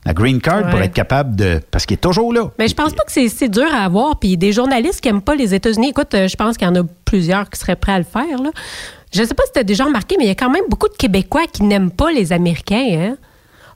la 0.05 0.13
green 0.13 0.39
card 0.39 0.69
pour 0.69 0.79
être 0.79 0.93
capable 0.93 1.35
de... 1.35 1.59
Parce 1.71 1.85
qu'il 1.85 1.95
est 1.95 1.97
toujours 1.97 2.33
là. 2.33 2.49
Mais 2.57 2.67
je 2.67 2.75
pense 2.75 2.93
pas 2.93 3.03
que 3.03 3.11
c'est 3.11 3.49
dur 3.49 3.67
à 3.73 3.83
avoir. 3.83 4.17
Puis 4.17 4.37
des 4.37 4.53
journalistes 4.53 5.01
qui 5.01 5.09
aiment 5.09 5.21
pas 5.21 5.35
les 5.35 5.53
États-Unis, 5.53 5.89
écoute, 5.89 6.13
euh, 6.13 6.27
je 6.27 6.35
pense 6.35 6.57
qu'il 6.57 6.67
y 6.67 6.71
en 6.71 6.75
a 6.75 6.83
plusieurs 7.05 7.49
qui 7.49 7.59
seraient 7.59 7.75
prêts 7.75 7.91
à 7.91 7.97
le 7.97 8.05
faire. 8.05 8.41
Là. 8.41 8.51
Je 9.13 9.23
sais 9.23 9.33
pas 9.33 9.43
si 9.45 9.51
tu 9.53 9.59
as 9.59 9.63
déjà 9.63 9.85
remarqué, 9.85 10.15
mais 10.17 10.25
il 10.25 10.27
y 10.27 10.31
a 10.31 10.35
quand 10.35 10.49
même 10.49 10.65
beaucoup 10.69 10.87
de 10.87 10.95
Québécois 10.95 11.47
qui 11.51 11.63
n'aiment 11.63 11.91
pas 11.91 12.11
les 12.11 12.31
Américains. 12.31 12.87
Hein? 12.91 13.17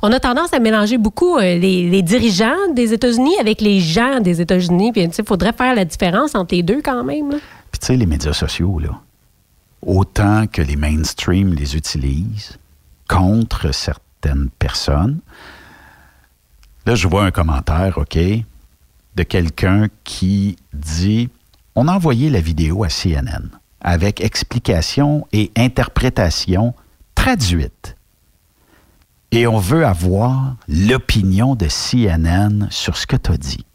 On 0.06 0.12
a 0.12 0.20
tendance 0.20 0.52
à 0.52 0.60
mélanger 0.60 0.98
beaucoup 0.98 1.38
euh, 1.38 1.58
les, 1.58 2.02
dirigeants 2.02 2.74
des 2.76 2.92
États-Unis 2.92 3.38
avec 3.40 3.62
les 3.62 3.80
gens 3.80 4.20
des 4.20 4.42
États-Unis. 4.42 4.92
Puis, 4.92 5.02
il 5.04 5.26
faudrait 5.26 5.54
faire 5.54 5.74
la 5.74 5.86
différence 5.86 6.36
entre 6.36 6.54
les 6.54 6.62
deux 6.62 6.82
quand 6.82 7.06
même. 7.06 7.30
Puis 7.72 7.80
tu 7.80 7.86
sais, 7.88 7.96
les 7.96 8.06
médias 8.06 8.34
sociaux, 8.34 8.80
là, 8.80 9.00
autant 9.82 10.46
que 10.48 10.62
les 10.62 10.76
mainstream 10.76 11.54
les 11.54 11.78
utilisent 11.78 12.60
contre 13.08 13.74
certaines 13.74 14.50
personnes, 14.60 15.20
là, 16.86 16.96
je 16.96 17.08
vois 17.08 17.24
un 17.24 17.32
commentaire, 17.32 17.98
OK, 17.98 18.18
de 18.18 19.24
quelqu'un 19.24 19.88
qui 20.04 20.58
dit 20.74 21.30
On 21.76 21.88
a 21.88 21.94
envoyé 21.94 22.30
la 22.30 22.42
vidéo 22.42 22.84
à 22.84 22.90
CNN 22.90 23.48
avec 23.80 24.20
explication 24.20 25.26
et 25.32 25.50
interprétation 25.56 26.74
traduite. 27.16 27.93
Et 29.36 29.48
on 29.48 29.58
veut 29.58 29.84
avoir 29.84 30.58
l'opinion 30.68 31.56
de 31.56 31.68
CNN 31.68 32.68
sur 32.70 32.96
ce 32.96 33.08
que 33.08 33.16
tu 33.16 33.32
as 33.32 33.38
dit. 33.38 33.66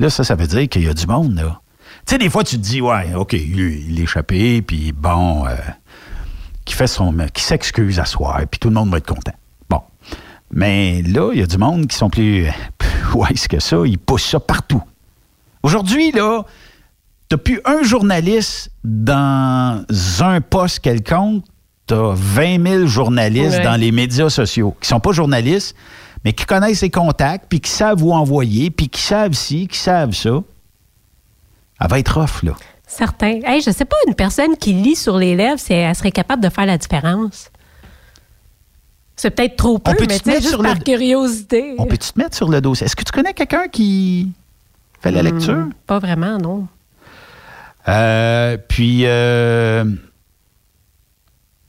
Là, 0.00 0.10
ça, 0.10 0.24
ça 0.24 0.34
veut 0.34 0.48
dire 0.48 0.68
qu'il 0.68 0.82
y 0.82 0.88
a 0.88 0.92
du 0.92 1.06
monde, 1.06 1.36
là. 1.36 1.60
Tu 2.04 2.14
sais, 2.14 2.18
des 2.18 2.28
fois, 2.28 2.42
tu 2.42 2.56
te 2.56 2.60
dis, 2.62 2.80
ouais, 2.80 3.14
OK, 3.14 3.32
il 3.34 4.00
est 4.00 4.02
échappé, 4.02 4.60
puis 4.60 4.90
bon, 4.90 5.46
euh, 5.46 5.54
qui 6.64 6.74
fait 6.74 6.88
son. 6.88 7.16
qui 7.32 7.44
s'excuse 7.44 8.00
à 8.00 8.04
soir, 8.06 8.40
puis 8.50 8.58
tout 8.58 8.70
le 8.70 8.74
monde 8.74 8.90
va 8.90 8.98
être 8.98 9.06
content. 9.06 9.34
Bon. 9.70 9.82
Mais 10.50 11.02
là, 11.02 11.30
il 11.32 11.38
y 11.38 11.42
a 11.42 11.46
du 11.46 11.56
monde 11.56 11.86
qui 11.86 11.96
sont 11.96 12.10
plus, 12.10 12.48
plus 12.78 13.14
wise 13.14 13.46
que 13.46 13.60
ça, 13.60 13.76
ils 13.86 13.98
poussent 13.98 14.30
ça 14.30 14.40
partout. 14.40 14.82
Aujourd'hui, 15.62 16.10
là, 16.10 16.42
t'as 17.28 17.36
plus 17.36 17.60
un 17.64 17.84
journaliste 17.84 18.72
dans 18.82 19.86
un 20.18 20.40
poste 20.40 20.80
quelconque, 20.80 21.44
t'as 21.86 22.12
20 22.14 22.66
000 22.66 22.86
journalistes 22.86 23.58
Ouais. 23.58 23.64
dans 23.64 23.76
les 23.80 23.92
médias 23.92 24.30
sociaux 24.30 24.74
qui 24.80 24.88
sont 24.88 25.00
pas 25.00 25.12
journalistes, 25.12 25.76
mais 26.24 26.32
qui 26.32 26.46
connaissent 26.46 26.80
les 26.82 26.90
contacts, 26.90 27.46
puis 27.48 27.60
qui 27.60 27.70
savent 27.70 28.02
où 28.02 28.12
envoyer, 28.12 28.70
puis 28.70 28.88
qui 28.88 29.02
savent 29.02 29.34
ci, 29.34 29.68
qui 29.68 29.78
savent 29.78 30.14
ça. 30.14 30.40
Elle 31.80 31.88
va 31.88 31.98
être 31.98 32.16
off, 32.18 32.42
là. 32.42 32.52
Certain. 32.86 33.40
Hey, 33.44 33.60
je 33.60 33.70
sais 33.70 33.84
pas, 33.84 33.96
une 34.06 34.14
personne 34.14 34.56
qui 34.56 34.72
lit 34.72 34.94
sur 34.96 35.18
les 35.18 35.34
lèvres, 35.34 35.60
elle 35.68 35.94
serait 35.94 36.12
capable 36.12 36.42
de 36.42 36.48
faire 36.48 36.66
la 36.66 36.78
différence. 36.78 37.50
C'est 39.16 39.30
peut-être 39.30 39.56
trop 39.56 39.78
peu, 39.78 39.92
peut-tu 39.94 40.08
mais 40.08 40.18
tu 40.18 40.30
juste 40.42 40.48
sur 40.48 40.62
par 40.62 40.74
le- 40.74 40.80
curiosité. 40.80 41.74
On 41.78 41.86
peut-tu 41.86 42.12
te 42.12 42.18
mettre 42.18 42.36
sur 42.36 42.48
le 42.48 42.60
dossier? 42.60 42.86
Est-ce 42.86 42.96
que 42.96 43.04
tu 43.04 43.12
connais 43.12 43.32
quelqu'un 43.32 43.68
qui 43.68 44.32
fait 45.00 45.10
la 45.12 45.22
Hmm, 45.22 45.26
lecture? 45.26 45.66
Pas 45.86 45.98
vraiment, 45.98 46.38
non. 46.38 46.66
Euh, 47.88 48.56
puis, 48.68 49.02
euh, 49.04 49.84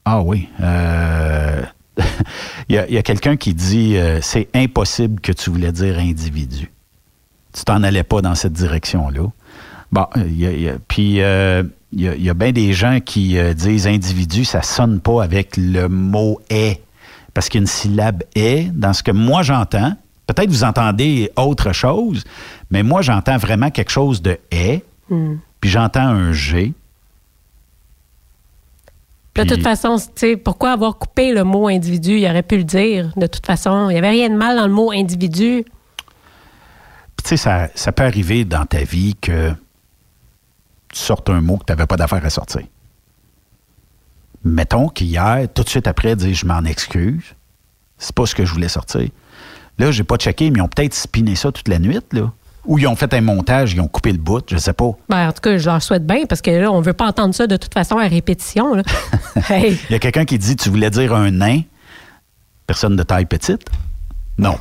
ah 0.06 0.22
oui, 0.22 0.50
euh, 0.62 1.62
il 2.70 2.76
y 2.76 2.98
a, 2.98 3.04
quelqu'un 3.04 3.36
qui 3.38 3.54
dit 3.54 3.98
euh, 3.98 4.20
c'est 4.22 4.48
impossible 4.54 5.20
que 5.22 5.32
tu 5.32 5.50
voulais 5.50 5.72
dire 5.72 5.98
individu. 6.00 6.72
Tu 7.54 7.64
t'en 7.64 7.84
allais 7.84 8.04
pas 8.04 8.22
dans 8.22 8.36
cette 8.36 8.54
direction-là. 8.54 9.28
Bon, 9.92 10.06
y 10.18 10.46
a- 10.46 10.52
il 10.52 10.62
y 10.62 10.70
a- 10.70 10.78
puis 10.88 11.22
euh, 11.22 11.64
il 11.92 12.02
y 12.22 12.30
a, 12.30 12.34
bien 12.34 12.52
des 12.52 12.74
gens 12.74 13.00
qui 13.00 13.38
euh, 13.38 13.54
disent 13.54 13.88
individu, 13.88 14.44
ça 14.44 14.62
sonne 14.62 15.00
pas 15.00 15.24
avec 15.24 15.56
le 15.58 15.88
mot 15.88 16.40
est. 16.50 16.82
Parce 17.34 17.48
qu'il 17.50 17.60
y 17.60 17.62
a 17.62 17.64
une 17.64 17.68
syllabe 17.68 18.24
est 18.36 18.70
dans 18.74 18.94
ce 18.94 19.04
que 19.04 19.12
moi 19.12 19.44
j'entends. 19.44 19.94
Peut-être 20.28 20.50
vous 20.50 20.64
entendez 20.64 21.32
autre 21.38 21.72
chose, 21.72 22.24
mais 22.72 22.82
moi 22.84 23.02
j'entends 23.02 23.38
vraiment 23.38 23.70
quelque 23.72 23.92
chose 23.92 24.22
de 24.22 24.38
est 24.52 24.84
Hmm. 25.10 25.36
puis 25.62 25.70
j'entends 25.70 26.08
un 26.08 26.34
G. 26.34 26.74
De 29.36 29.44
toute 29.44 29.64
façon, 29.64 29.98
tu 29.98 30.06
sais, 30.16 30.38
pourquoi 30.38 30.72
avoir 30.72 30.98
coupé 30.98 31.34
le 31.34 31.44
mot 31.44 31.68
individu? 31.68 32.18
Il 32.18 32.26
aurait 32.26 32.44
pu 32.44 32.58
le 32.58 32.64
dire. 32.64 33.12
De 33.18 33.28
toute 33.28 33.46
façon, 33.46 33.90
il 33.90 33.94
n'y 33.94 33.98
avait 33.98 34.10
rien 34.10 34.30
de 34.30 34.36
mal 34.36 34.56
dans 34.56 34.66
le 34.66 34.74
mot 34.74 34.92
individu. 34.92 35.66
Puis 37.18 37.24
tu 37.24 37.30
sais, 37.30 37.38
ça, 37.38 37.68
ça 37.76 37.92
peut 37.92 38.04
arriver 38.04 38.46
dans 38.46 38.66
ta 38.66 38.84
vie 38.84 39.16
que 39.20 39.52
tu 40.90 41.00
sortes 41.00 41.30
un 41.30 41.42
mot 41.42 41.58
que 41.58 41.66
tu 41.66 41.74
n'avais 41.74 41.86
pas 41.86 41.98
d'affaire 41.98 42.24
à 42.24 42.30
sortir. 42.30 42.62
Mettons 44.46 44.88
qu'hier, 44.88 45.48
tout 45.54 45.64
de 45.64 45.70
suite 45.70 45.88
après, 45.88 46.16
dire 46.16 46.34
je 46.34 46.46
m'en 46.46 46.64
excuse. 46.64 47.36
C'est 47.98 48.16
pas 48.16 48.26
ce 48.26 48.36
que 48.36 48.46
je 48.46 48.54
voulais 48.54 48.70
sortir. 48.70 49.10
Là, 49.78 49.92
j'ai 49.92 50.04
pas 50.04 50.16
checké, 50.16 50.50
mais 50.50 50.60
ils 50.60 50.62
ont 50.62 50.70
peut-être 50.70 50.94
spiné 50.94 51.36
ça 51.36 51.52
toute 51.52 51.68
la 51.68 51.80
nuit, 51.80 52.00
là. 52.14 52.32
Ou 52.68 52.80
ils 52.80 52.88
ont 52.88 52.96
fait 52.96 53.14
un 53.14 53.22
montage, 53.22 53.74
ils 53.74 53.82
ont 53.82 53.88
coupé 53.88 54.12
le 54.12 54.18
bout, 54.18 54.44
je 54.50 54.58
sais 54.58 54.74
pas. 54.74 54.92
Ben, 55.10 55.30
en 55.30 55.32
tout 55.32 55.42
cas, 55.42 55.58
je 55.58 55.70
leur 55.70 55.82
souhaite 55.84 56.06
bien 56.06 56.26
parce 56.28 56.42
que 56.42 56.50
là, 56.52 56.72
on 56.72 56.80
ne 56.80 56.84
veut 56.86 56.94
pas 56.94 57.08
entendre 57.08 57.34
ça 57.36 57.46
de 57.48 57.58
toute 57.58 57.74
façon 57.74 57.98
à 57.98 58.08
répétition. 58.08 58.74
là. 58.76 58.84
Hey. 59.50 59.78
Il 59.90 59.94
y 59.94 59.96
a 59.96 60.00
quelqu'un 60.00 60.26
qui 60.26 60.38
dit 60.40 60.56
Tu 60.56 60.70
voulais 60.70 60.90
dire 60.90 61.14
un 61.14 61.30
nain 61.30 61.62
Personne 62.68 62.96
de 62.96 63.04
taille 63.04 63.26
petite? 63.26 63.62
Non. 64.38 64.56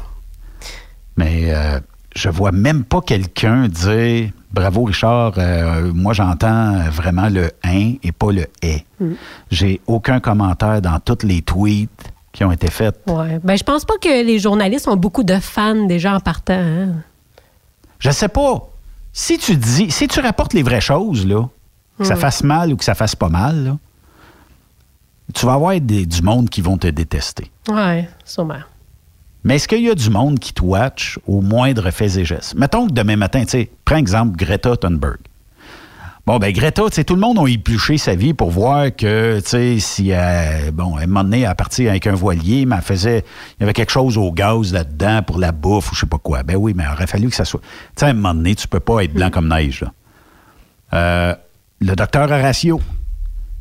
Mais 1.17 1.55
euh, 1.55 1.81
je 2.15 2.29
vois 2.29 2.53
même 2.53 2.85
pas 2.85 3.01
quelqu'un 3.01 3.69
dire 3.69 4.31
Bravo 4.53 4.85
Richard, 4.85 5.35
euh, 5.39 5.91
moi 5.95 6.13
j'entends 6.13 6.75
vraiment 6.91 7.29
le 7.29 7.51
un 7.65 7.95
et 8.03 8.13
pas 8.13 8.31
le 8.31 8.47
est. 8.63 8.85
Mm. 9.01 9.13
J'ai 9.51 9.81
aucun 9.87 10.21
commentaire 10.21 10.81
dans 10.83 10.99
tous 11.01 11.25
les 11.27 11.43
tweets 11.43 11.91
qui 12.33 12.45
ont 12.45 12.53
été 12.53 12.69
faits. 12.71 12.97
Ouais. 13.07 13.41
Ben, 13.43 13.57
je 13.57 13.65
pense 13.65 13.85
pas 13.85 13.95
que 14.01 14.25
les 14.25 14.39
journalistes 14.39 14.87
ont 14.89 14.97
beaucoup 14.97 15.25
de 15.25 15.37
fans 15.41 15.87
déjà 15.87 16.15
en 16.15 16.21
partant. 16.21 16.55
hein. 16.55 16.89
Je 18.05 18.11
sais 18.11 18.29
pas. 18.29 18.69
Si 19.13 19.39
tu 19.39 19.57
dis, 19.57 19.91
si 19.91 20.09
tu 20.09 20.21
rapportes 20.21 20.53
les 20.53 20.63
vraies 20.63 20.81
choses, 20.81 21.27
là, 21.27 21.49
que 21.99 22.05
ça 22.05 22.17
fasse 22.17 22.43
mal 22.43 22.73
ou 22.73 22.77
que 22.77 22.85
ça 22.85 22.95
fasse 22.95 23.15
pas 23.17 23.29
mal, 23.29 23.65
là, 23.65 23.79
tu 25.33 25.47
vas 25.47 25.55
avoir 25.55 25.81
des- 25.81 26.05
du 26.07 26.23
monde 26.23 26.51
qui 26.51 26.61
vont 26.61 26.77
te 26.77 26.87
détester. 26.89 27.51
Ouais, 27.69 28.09
sûrement. 28.25 28.59
Mais 29.43 29.57
est-ce 29.57 29.69
qu'il 29.69 29.83
y 29.83 29.91
a 29.91 29.95
du 29.95 30.11
monde 30.11 30.39
qui 30.39 30.53
te 30.53 30.63
watch 30.63 31.19
au 31.27 31.41
moindre 31.41 31.91
fait 31.91 32.17
et 32.19 32.25
geste? 32.25 32.55
Mettons 32.55 32.87
que 32.89 32.93
demain 32.93 33.17
matin, 33.17 33.45
tu 33.45 33.51
sais, 33.51 33.71
prends 33.85 33.97
exemple 33.97 34.37
Greta 34.37 34.77
Thunberg. 34.77 35.19
Bon, 36.27 36.39
ben 36.39 36.51
Greta, 36.53 36.83
tu 36.89 36.95
sais, 36.95 37.05
tout 37.05 37.17
le 37.17 37.21
monde 37.21 37.39
a 37.39 37.47
épluché 37.47 37.99
sa 37.99 38.15
vie 38.15 38.33
pour 38.33 38.51
voir 38.51 38.87
que, 38.97 39.41
tu 39.41 39.49
sais, 39.49 39.79
si, 39.79 40.09
elle, 40.09 40.71
bon, 40.73 40.99
elle 40.99 41.09
m'a 41.09 41.23
donné 41.23 41.45
à 41.45 41.55
partir 41.55 41.91
avec 41.91 42.07
un 42.07 42.15
voilier, 42.15 42.65
mais 42.65 42.77
elle 42.77 42.83
faisait, 42.83 43.25
il 43.59 43.61
y 43.61 43.65
avait 43.65 43.75
quelque 43.75 43.93
chose 43.93 44.17
au 44.17 44.33
gaz 44.33 44.73
là-dedans 44.73 45.21
pour 45.23 45.39
la 45.39 45.53
bouffe 45.53 45.93
ou 45.93 45.95
je 45.95 46.01
sais 46.01 46.07
pas 46.07 46.17
quoi. 46.17 46.43
Ben 46.43 46.57
oui, 46.57 46.73
mais 46.75 46.85
il 46.89 46.93
aurait 46.93 47.07
fallu 47.07 47.29
que 47.29 47.37
ça 47.37 47.45
soit. 47.45 47.61
Tu 47.61 47.69
sais, 47.97 48.07
à 48.07 48.09
un 48.09 48.15
moment 48.15 48.33
donné, 48.33 48.55
tu 48.55 48.67
peux 48.67 48.81
pas 48.81 49.05
être 49.05 49.13
blanc 49.13 49.29
comme 49.31 49.49
neige, 49.49 49.83
là. 49.83 49.93
Euh, 50.95 51.35
le 51.81 51.95
docteur 51.95 52.31
Horacio. 52.31 52.81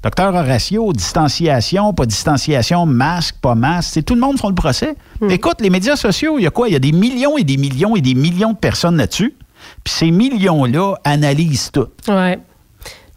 Docteur 0.02 0.34
Horacio, 0.34 0.94
distanciation, 0.94 1.94
pas 1.94 2.06
distanciation, 2.06 2.86
masque, 2.86 3.36
pas 3.42 3.56
masque. 3.56 4.06
Tout 4.06 4.16
le 4.16 4.22
monde 4.22 4.38
font 4.38 4.50
le 4.50 4.56
procès. 4.56 4.96
Écoute, 5.30 5.60
les 5.60 5.70
médias 5.70 5.98
sociaux, 5.98 6.40
il 6.40 6.44
y 6.44 6.48
a 6.48 6.50
quoi? 6.50 6.70
Il 6.70 6.74
y 6.74 6.78
a 6.78 6.80
des 6.80 6.92
millions 6.94 7.38
et 7.38 7.44
des 7.44 7.58
millions 7.58 7.96
et 7.98 8.02
des 8.02 8.14
millions 8.14 8.54
de 8.54 8.58
personnes 8.58 8.96
là-dessus. 8.96 9.36
Puis 9.84 9.94
ces 9.94 10.12
millions-là 10.12 10.96
analysent 11.04 11.72
tout. 11.72 11.88
Ouais. 12.08 12.40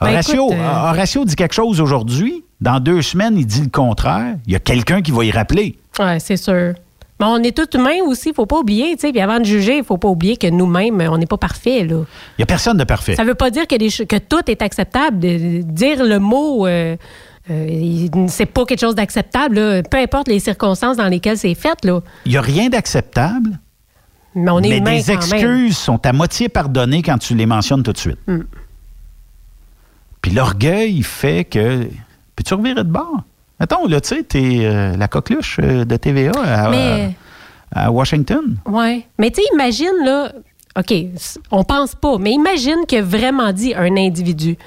Ben, 0.00 0.20
écoute, 0.20 0.52
euh, 0.52 1.24
dit 1.24 1.36
quelque 1.36 1.54
chose 1.54 1.80
aujourd'hui. 1.80 2.44
Dans 2.60 2.80
deux 2.80 3.02
semaines, 3.02 3.36
il 3.36 3.46
dit 3.46 3.62
le 3.62 3.70
contraire. 3.70 4.36
Il 4.46 4.52
y 4.52 4.56
a 4.56 4.58
quelqu'un 4.58 5.02
qui 5.02 5.10
va 5.10 5.24
y 5.24 5.30
rappeler. 5.30 5.78
Oui, 5.98 6.20
c'est 6.20 6.36
sûr. 6.36 6.74
Mais 7.18 7.26
on 7.26 7.38
est 7.38 7.56
tous 7.56 7.78
humains 7.78 8.02
aussi, 8.06 8.28
il 8.30 8.34
faut 8.34 8.44
pas 8.44 8.58
oublier, 8.58 8.94
tu 8.94 9.00
sais. 9.00 9.10
Puis 9.10 9.20
avant 9.22 9.38
de 9.38 9.44
juger, 9.44 9.78
il 9.78 9.84
faut 9.84 9.96
pas 9.96 10.08
oublier 10.08 10.36
que 10.36 10.48
nous-mêmes, 10.48 11.00
on 11.10 11.16
n'est 11.16 11.26
pas 11.26 11.38
parfaits, 11.38 11.88
là. 11.88 12.04
Il 12.36 12.40
n'y 12.40 12.42
a 12.42 12.46
personne 12.46 12.76
de 12.76 12.84
parfait. 12.84 13.14
Ça 13.14 13.24
veut 13.24 13.34
pas 13.34 13.50
dire 13.50 13.66
que, 13.66 14.18
tout 14.18 14.50
est 14.50 14.60
acceptable. 14.60 15.18
De- 15.18 15.62
dire 15.62 16.04
le 16.04 16.18
mot, 16.18 16.66
euh, 16.66 16.96
euh, 17.50 18.08
c'est 18.28 18.46
pas 18.46 18.66
quelque 18.66 18.80
chose 18.80 18.94
d'acceptable. 18.94 19.82
Peu 19.90 19.96
importe 19.96 20.28
les 20.28 20.40
circonstances 20.40 20.98
dans 20.98 21.08
lesquelles 21.08 21.38
c'est 21.38 21.54
fait, 21.54 21.82
là. 21.84 22.00
Il 22.26 22.32
n'y 22.32 22.38
a 22.38 22.42
rien 22.42 22.68
d'acceptable. 22.68 23.60
Mais 24.34 24.50
on 24.50 24.58
est 24.58 24.68
mais 24.68 24.78
humain 24.78 24.90
excuses 24.92 25.32
même. 25.32 25.72
sont 25.72 26.04
à 26.04 26.12
moitié 26.12 26.50
pardonnées 26.50 27.00
quand 27.00 27.16
tu 27.16 27.34
les 27.34 27.46
mentionnes 27.46 27.82
tout 27.82 27.94
de 27.94 27.98
suite. 27.98 28.18
Mm. 28.26 28.40
Puis 30.26 30.34
l'orgueil 30.34 31.04
fait 31.04 31.44
que. 31.44 31.84
Puis 32.34 32.44
tu 32.44 32.52
revirais 32.54 32.82
de 32.82 32.90
bord? 32.90 33.20
Mettons, 33.60 33.86
là, 33.86 34.00
tu 34.00 34.08
sais, 34.08 34.24
t'es 34.24 34.58
euh, 34.64 34.96
la 34.96 35.06
coqueluche 35.06 35.60
euh, 35.62 35.84
de 35.84 35.96
TVA 35.96 36.32
à, 36.42 36.68
Mais- 36.68 37.14
à 37.72 37.92
Washington. 37.92 38.56
Ouais. 38.66 39.06
Mais 39.20 39.30
tu 39.30 39.40
sais, 39.40 39.46
imagine, 39.54 39.92
là, 40.04 40.32
OK, 40.76 40.92
on 41.52 41.62
pense 41.62 41.94
pas, 41.94 42.18
mais 42.18 42.32
imagine 42.32 42.78
que 42.88 43.00
vraiment 43.00 43.52
dit 43.52 43.72
un 43.76 43.96
individu. 43.96 44.58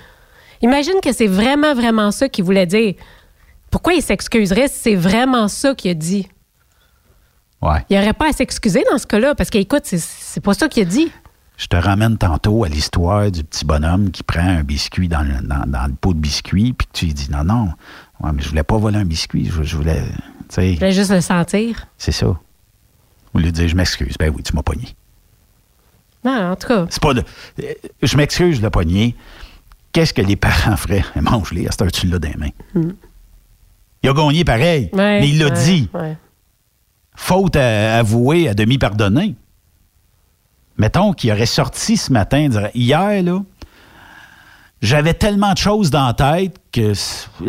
Imagine 0.61 1.01
que 1.03 1.11
c'est 1.11 1.27
vraiment, 1.27 1.73
vraiment 1.75 2.11
ça 2.11 2.29
qu'il 2.29 2.45
voulait 2.45 2.65
dire. 2.65 2.93
Pourquoi 3.69 3.95
il 3.95 4.01
s'excuserait 4.01 4.69
si 4.69 4.79
c'est 4.79 4.95
vraiment 4.95 5.49
ça 5.49 5.75
qu'il 5.75 5.91
a 5.91 5.93
dit? 5.93 6.29
Ouais. 7.61 7.83
Il 7.89 7.97
n'y 7.97 8.01
aurait 8.01 8.13
pas 8.13 8.29
à 8.29 8.31
s'excuser 8.31 8.85
dans 8.89 8.97
ce 8.97 9.05
cas-là, 9.07 9.35
parce 9.35 9.49
qu'écoute, 9.49 9.81
c'est- 9.83 9.99
c'est 9.99 10.41
pas 10.41 10.53
ça 10.53 10.69
qu'il 10.69 10.83
a 10.83 10.85
dit. 10.85 11.11
Je 11.59 11.67
te 11.67 11.75
ramène 11.75 12.17
tantôt 12.17 12.63
à 12.63 12.69
l'histoire 12.69 13.29
du 13.29 13.43
petit 13.43 13.65
bonhomme 13.65 14.11
qui 14.11 14.23
prend 14.23 14.39
un 14.39 14.63
biscuit 14.63 15.09
dans 15.09 15.23
le, 15.23 15.45
dans, 15.45 15.69
dans 15.69 15.87
le 15.87 15.93
pot 15.93 16.13
de 16.13 16.19
biscuit, 16.19 16.71
puis 16.71 16.87
que 16.87 16.93
tu 16.93 17.05
lui 17.07 17.13
dis 17.13 17.29
non, 17.29 17.43
non, 17.43 17.65
ouais, 18.21 18.31
mais 18.33 18.41
je 18.41 18.47
voulais 18.47 18.63
pas 18.63 18.77
voler 18.77 18.97
un 18.99 19.03
biscuit, 19.05 19.45
je, 19.53 19.61
je 19.63 19.75
voulais. 19.75 20.01
Tu 20.47 20.55
sais, 20.55 20.71
Je 20.73 20.79
voulais 20.79 20.91
juste 20.93 21.11
le 21.11 21.19
sentir. 21.19 21.85
c'est 21.97 22.13
ça. 22.13 22.27
Au 22.27 23.37
lieu 23.37 23.45
de 23.45 23.51
dire 23.51 23.67
je 23.67 23.75
m'excuse, 23.75 24.15
ben 24.17 24.33
oui, 24.33 24.41
tu 24.41 24.55
m'as 24.55 24.63
pogné. 24.63 24.95
Non, 26.23 26.51
en 26.51 26.55
tout 26.55 26.67
cas. 26.69 26.85
C'est 26.89 27.01
pas 27.03 27.13
de. 27.13 27.23
Je 28.01 28.17
m'excuse 28.17 28.61
le 28.61 28.69
pogner. 28.69 29.15
Qu'est-ce 29.91 30.13
que 30.13 30.21
les 30.21 30.37
parents 30.37 30.77
feraient? 30.77 31.03
Mange-les, 31.21 31.67
à 31.67 31.71
cette 31.71 31.81
heure, 31.81 31.91
tu 31.91 32.07
l'as 32.07 32.19
dans 32.19 32.29
les 32.29 32.37
mains. 32.37 32.49
Hmm. 32.73 32.91
Il 34.01 34.09
a 34.09 34.13
gagné 34.13 34.45
pareil, 34.45 34.89
Ouais, 34.93 35.19
mais 35.19 35.27
il 35.29 35.39
l'a 35.39 35.47
ouais, 35.47 35.63
dit. 35.65 35.89
Faute 37.15 37.57
à 37.57 37.97
avouer, 37.97 38.47
à 38.47 38.53
demi 38.53 38.77
pardonner. 38.77 39.35
Mettons 40.79 41.11
qu'il 41.11 41.31
aurait 41.31 41.45
sorti 41.45 41.97
ce 41.97 42.11
matin, 42.11 42.47
dirait, 42.47 42.71
hier, 42.73 43.21
là, 43.21 43.43
j'avais 44.81 45.13
tellement 45.13 45.51
de 45.51 45.57
choses 45.57 45.91
dans 45.91 46.07
la 46.07 46.13
tête 46.13 46.55
que, 46.71 46.93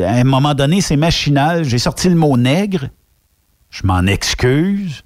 à 0.03 0.15
un 0.15 0.25
moment 0.25 0.53
donné, 0.53 0.81
c'est 0.81 0.97
machinal. 0.97 1.65
J'ai 1.65 1.79
sorti 1.79 2.09
le 2.09 2.17
mot 2.17 2.37
nègre. 2.37 2.89
Je 3.71 3.87
m'en 3.87 4.05
excuse. 4.07 5.05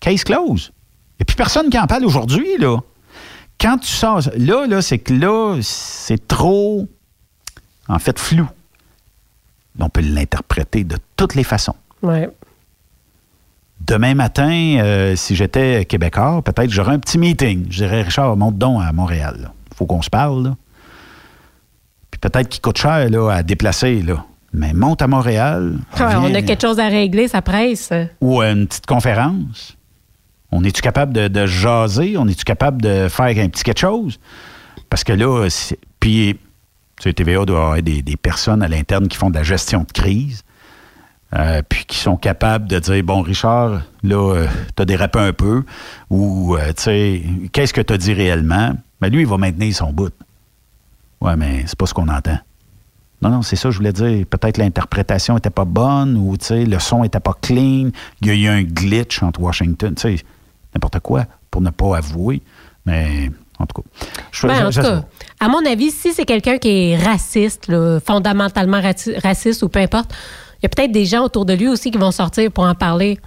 Case 0.00 0.22
close. 0.22 0.70
Et 1.18 1.24
puis 1.24 1.34
personne 1.34 1.70
qui 1.70 1.78
en 1.78 1.86
parle 1.86 2.04
aujourd'hui, 2.04 2.58
là. 2.58 2.76
Quand 3.58 3.78
tu 3.78 3.88
sors, 3.88 4.20
là, 4.36 4.66
là, 4.66 4.82
c'est 4.82 4.98
que 4.98 5.14
là, 5.14 5.58
c'est 5.62 6.28
trop, 6.28 6.86
en 7.88 7.98
fait, 7.98 8.18
flou. 8.18 8.46
On 9.80 9.88
peut 9.88 10.02
l'interpréter 10.02 10.84
de 10.84 10.98
toutes 11.16 11.34
les 11.34 11.44
façons. 11.44 11.76
Ouais. 12.02 12.28
Demain 13.86 14.14
matin, 14.14 14.78
euh, 14.80 15.14
si 15.14 15.36
j'étais 15.36 15.84
québécois, 15.84 16.42
peut-être 16.42 16.70
j'aurais 16.70 16.94
un 16.94 16.98
petit 16.98 17.18
meeting. 17.18 17.66
Je 17.70 17.84
dirais, 17.84 18.02
Richard, 18.02 18.36
monte 18.36 18.58
donc 18.58 18.82
à 18.82 18.92
Montréal. 18.92 19.52
Il 19.70 19.76
faut 19.76 19.86
qu'on 19.86 20.02
se 20.02 20.10
parle. 20.10 20.42
là. 20.44 20.56
Puis 22.10 22.18
peut-être 22.18 22.48
qu'il 22.48 22.60
coûte 22.60 22.78
cher 22.78 23.08
là, 23.08 23.30
à 23.30 23.42
déplacer. 23.44 24.02
Là. 24.02 24.24
Mais 24.52 24.72
monte 24.72 25.02
à 25.02 25.06
Montréal. 25.06 25.78
Ouais, 26.00 26.14
on 26.16 26.34
a 26.34 26.42
quelque 26.42 26.62
chose 26.62 26.80
à 26.80 26.88
régler, 26.88 27.28
ça 27.28 27.42
presse. 27.42 27.92
Ou 28.20 28.42
une 28.42 28.66
petite 28.66 28.86
conférence. 28.86 29.76
On 30.50 30.64
est-tu 30.64 30.82
capable 30.82 31.12
de, 31.12 31.28
de 31.28 31.46
jaser? 31.46 32.16
On 32.16 32.26
est-tu 32.26 32.44
capable 32.44 32.82
de 32.82 33.08
faire 33.08 33.38
un 33.38 33.48
petit 33.48 33.62
quelque 33.62 33.80
chose? 33.80 34.18
Parce 34.90 35.04
que 35.04 35.12
là, 35.12 35.46
puis, 36.00 36.36
tu 36.96 37.02
sais, 37.02 37.12
TVA 37.12 37.44
doit 37.44 37.58
avoir 37.58 37.82
des, 37.82 38.02
des 38.02 38.16
personnes 38.16 38.62
à 38.62 38.68
l'interne 38.68 39.06
qui 39.06 39.16
font 39.16 39.30
de 39.30 39.34
la 39.34 39.42
gestion 39.42 39.80
de 39.80 39.92
crise, 39.92 40.42
euh, 41.34 41.62
puis 41.68 41.84
qui 41.84 41.98
sont 41.98 42.16
capables 42.16 42.68
de 42.68 42.78
dire, 42.78 43.02
bon, 43.02 43.22
Richard, 43.22 43.82
là, 44.02 44.46
tu 44.76 44.82
as 44.82 44.84
dérapé 44.84 45.18
un 45.18 45.32
peu, 45.32 45.64
ou, 46.10 46.56
euh, 46.56 46.68
tu 46.76 46.82
sais, 46.84 47.22
qu'est-ce 47.52 47.72
que 47.74 47.80
tu 47.80 47.92
as 47.92 47.98
dit 47.98 48.12
réellement? 48.12 48.72
Mais 49.00 49.10
lui, 49.10 49.20
il 49.22 49.26
va 49.26 49.36
maintenir 49.36 49.74
son 49.74 49.92
bout. 49.92 50.12
Ouais, 51.20 51.36
mais 51.36 51.64
c'est 51.66 51.76
pas 51.78 51.86
ce 51.86 51.94
qu'on 51.94 52.08
entend. 52.08 52.38
Non, 53.22 53.30
non, 53.30 53.42
c'est 53.42 53.56
ça, 53.56 53.70
je 53.70 53.78
voulais 53.78 53.92
dire. 53.92 54.26
Peut-être 54.26 54.58
l'interprétation 54.58 55.34
n'était 55.34 55.50
pas 55.50 55.64
bonne 55.64 56.16
ou 56.16 56.36
tu 56.36 56.46
sais, 56.46 56.64
le 56.66 56.78
son 56.78 57.02
n'était 57.02 57.20
pas 57.20 57.34
clean. 57.40 57.90
Il 58.20 58.28
y 58.28 58.30
a 58.30 58.34
eu 58.34 58.46
un 58.48 58.62
glitch 58.62 59.22
entre 59.22 59.40
Washington. 59.40 59.94
Tu 59.94 60.18
sais, 60.18 60.24
n'importe 60.74 61.00
quoi 61.00 61.24
pour 61.50 61.62
ne 61.62 61.70
pas 61.70 61.96
avouer. 61.96 62.42
Mais 62.84 63.30
en 63.58 63.64
tout 63.66 63.80
cas. 63.82 63.88
je- 64.32 64.46
Ben, 64.46 64.66
en 64.66 64.70
je- 64.70 64.80
tout 64.82 64.86
cas, 64.86 65.02
à 65.40 65.48
mon 65.48 65.64
avis, 65.64 65.90
si 65.90 66.12
c'est 66.12 66.26
quelqu'un 66.26 66.58
qui 66.58 66.90
est 66.90 66.96
raciste, 66.98 67.68
là, 67.68 67.98
fondamentalement 68.00 68.82
raciste 69.22 69.62
ou 69.62 69.70
peu 69.70 69.80
importe, 69.80 70.14
il 70.58 70.62
y 70.62 70.66
a 70.66 70.68
peut-être 70.68 70.92
des 70.92 71.04
gens 71.04 71.24
autour 71.24 71.44
de 71.44 71.52
lui 71.54 71.68
aussi 71.68 71.90
qui 71.90 71.98
vont 71.98 72.10
sortir 72.10 72.50
pour 72.50 72.64
en 72.64 72.74
parler. 72.74 73.18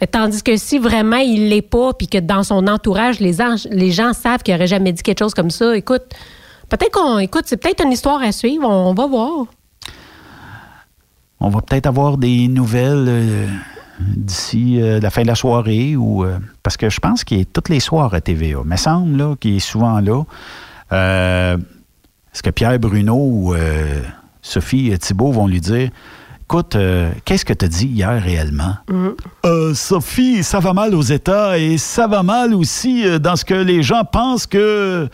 Mais 0.00 0.06
tandis 0.06 0.42
que 0.42 0.56
si 0.56 0.78
vraiment 0.78 1.16
il 1.18 1.48
l'est 1.48 1.62
pas, 1.62 1.92
puis 1.92 2.08
que 2.08 2.18
dans 2.18 2.42
son 2.42 2.66
entourage, 2.66 3.20
les, 3.20 3.34
gens- 3.34 3.54
les 3.70 3.90
gens 3.92 4.12
savent 4.12 4.42
qu'il 4.42 4.54
n'aurait 4.54 4.66
jamais 4.66 4.92
dit 4.92 5.02
quelque 5.02 5.20
chose 5.20 5.34
comme 5.34 5.50
ça, 5.50 5.76
écoute, 5.76 6.02
peut-être 6.68 6.90
qu'on. 6.92 7.18
Écoute, 7.18 7.44
c'est 7.46 7.56
peut-être 7.56 7.84
une 7.84 7.92
histoire 7.92 8.20
à 8.22 8.32
suivre, 8.32 8.68
on 8.68 8.94
va 8.94 9.06
voir. 9.06 9.46
on 11.40 11.48
va 11.50 11.60
peut-être 11.60 11.86
avoir 11.86 12.18
des 12.18 12.48
nouvelles 12.48 13.06
euh, 13.08 13.46
d'ici 14.00 14.80
euh, 14.80 14.98
la 15.00 15.10
fin 15.10 15.22
de 15.22 15.26
la 15.28 15.34
soirée 15.34 15.96
ou 15.96 16.24
euh, 16.24 16.38
parce 16.62 16.76
que 16.76 16.88
je 16.90 16.98
pense 17.00 17.22
qu'il 17.24 17.40
est 17.40 17.52
toutes 17.52 17.68
les 17.68 17.80
soirs 17.80 18.12
à 18.14 18.20
TVA. 18.20 18.62
Me 18.64 18.76
semble 18.76 19.16
là, 19.16 19.34
qu'il 19.38 19.56
est 19.56 19.60
souvent 19.60 20.00
là. 20.00 20.22
Est-ce 20.92 22.42
que 22.42 22.50
Pierre 22.50 22.78
Bruno 22.78 23.14
ou 23.16 23.54
Sophie 24.42 24.96
Thibault 24.98 25.32
vont 25.32 25.46
lui 25.46 25.60
dire 25.60 25.90
Écoute, 26.52 26.76
euh, 26.76 27.10
qu'est-ce 27.24 27.46
que 27.46 27.54
tu 27.54 27.64
as 27.64 27.68
dit 27.68 27.86
hier 27.86 28.22
réellement? 28.22 28.74
Euh, 29.46 29.72
Sophie, 29.72 30.44
ça 30.44 30.60
va 30.60 30.74
mal 30.74 30.94
aux 30.94 31.00
États 31.00 31.58
et 31.58 31.78
ça 31.78 32.06
va 32.06 32.22
mal 32.22 32.52
aussi 32.54 33.06
euh, 33.06 33.18
dans 33.18 33.36
ce 33.36 33.46
que 33.46 33.54
les 33.54 33.82
gens 33.82 34.04
pensent 34.04 34.46
que. 34.46 35.08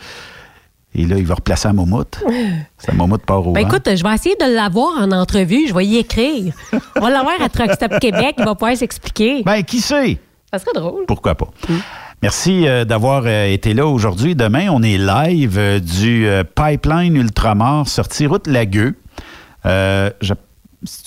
Et 0.93 1.05
là, 1.05 1.15
il 1.17 1.25
va 1.25 1.35
replacer 1.35 1.69
la 1.69 1.73
moumoute. 1.73 2.21
Sa 2.77 2.91
moumoute 2.91 3.21
part 3.25 3.47
au 3.47 3.53
Ben 3.53 3.61
vent. 3.61 3.69
écoute, 3.69 3.83
je 3.95 4.03
vais 4.03 4.13
essayer 4.13 4.35
de 4.35 4.53
l'avoir 4.53 5.01
en 5.01 5.13
entrevue, 5.13 5.65
je 5.65 5.73
vais 5.73 5.85
y 5.85 5.95
écrire. 5.95 6.53
On 6.97 6.99
va 7.03 7.09
l'avoir 7.09 7.41
à 7.41 7.47
Truck 7.47 7.71
Stop 7.71 7.97
Québec, 8.01 8.35
il 8.37 8.43
va 8.43 8.53
pouvoir 8.55 8.75
s'expliquer. 8.75 9.41
Ben, 9.43 9.63
qui 9.63 9.79
sait? 9.79 10.19
Ça 10.51 10.59
serait 10.59 10.73
drôle. 10.75 11.05
Pourquoi 11.07 11.35
pas? 11.35 11.47
Merci 12.21 12.67
euh, 12.67 12.83
d'avoir 12.83 13.23
euh, 13.25 13.45
été 13.45 13.73
là 13.73 13.87
aujourd'hui. 13.87 14.35
Demain, 14.35 14.67
on 14.71 14.83
est 14.83 14.97
live 14.97 15.57
euh, 15.57 15.79
du 15.79 16.27
euh, 16.27 16.43
Pipeline 16.43 17.15
Ultramar 17.15 17.87
sorti 17.87 18.27
route 18.27 18.45
Lagueux. 18.45 18.95
Euh, 19.65 20.09
je 20.19 20.33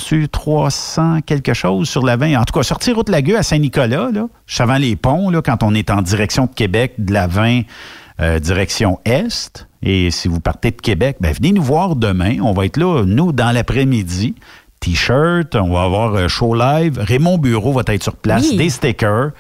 tu 0.05 0.28
300 0.28 1.20
quelque 1.24 1.55
chose 1.55 1.89
sur 1.89 2.05
la 2.05 2.16
20. 2.16 2.40
En 2.40 2.44
tout 2.44 2.53
cas, 2.53 2.62
sorti 2.62 2.93
route 2.93 3.09
Lagueux 3.09 3.39
à 3.39 3.43
Saint-Nicolas, 3.43 4.11
là, 4.12 4.27
avant 4.59 4.77
les 4.77 4.97
ponts, 4.97 5.31
là, 5.31 5.40
quand 5.43 5.62
on 5.62 5.74
est 5.74 5.90
en 5.90 6.03
direction 6.03 6.44
de 6.47 6.51
Québec, 6.55 6.94
de 6.99 7.12
la 7.12 7.27
20, 7.27 7.62
euh, 8.20 8.39
direction 8.39 8.99
Est. 9.05 9.66
Et 9.82 10.11
si 10.11 10.28
vous 10.28 10.40
partez 10.40 10.70
de 10.70 10.81
Québec, 10.81 11.16
ben, 11.20 11.32
venez 11.32 11.53
nous 11.53 11.62
voir 11.62 11.97
demain. 11.97 12.36
On 12.43 12.53
va 12.53 12.66
être 12.66 12.77
là, 12.77 13.05
nous, 13.05 13.32
dans 13.32 13.51
l'après-midi. 13.51 14.35
T-shirt, 14.81 15.55
on 15.55 15.73
va 15.73 15.82
avoir 15.85 16.15
euh, 16.15 16.28
show 16.28 16.55
live. 16.55 16.99
Raymond 16.99 17.39
Bureau 17.39 17.73
va 17.73 17.82
être 17.86 18.03
sur 18.03 18.16
place, 18.16 18.51
Oui. 18.51 18.57
des 18.57 18.69
stickers. 18.70 19.31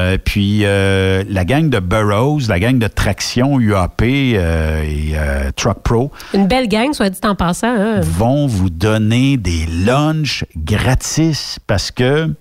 Euh, 0.00 0.18
puis 0.22 0.60
euh, 0.64 1.22
la 1.28 1.44
gang 1.44 1.68
de 1.68 1.78
Burroughs, 1.78 2.48
la 2.48 2.58
gang 2.58 2.78
de 2.78 2.86
Traction 2.86 3.60
UAP 3.60 4.02
euh, 4.02 4.82
et 4.82 5.14
Truck 5.56 5.82
Pro 5.82 6.10
Une 6.34 6.46
belle 6.46 6.68
gang, 6.68 6.92
soit 6.92 7.10
dit 7.10 7.20
en 7.22 7.34
passant. 7.34 7.74
hein. 7.76 8.00
vont 8.00 8.46
vous 8.46 8.70
donner 8.70 9.36
des 9.36 9.66
lunchs 9.66 10.44
gratis 10.56 11.58
parce 11.66 11.90
que 11.90 12.32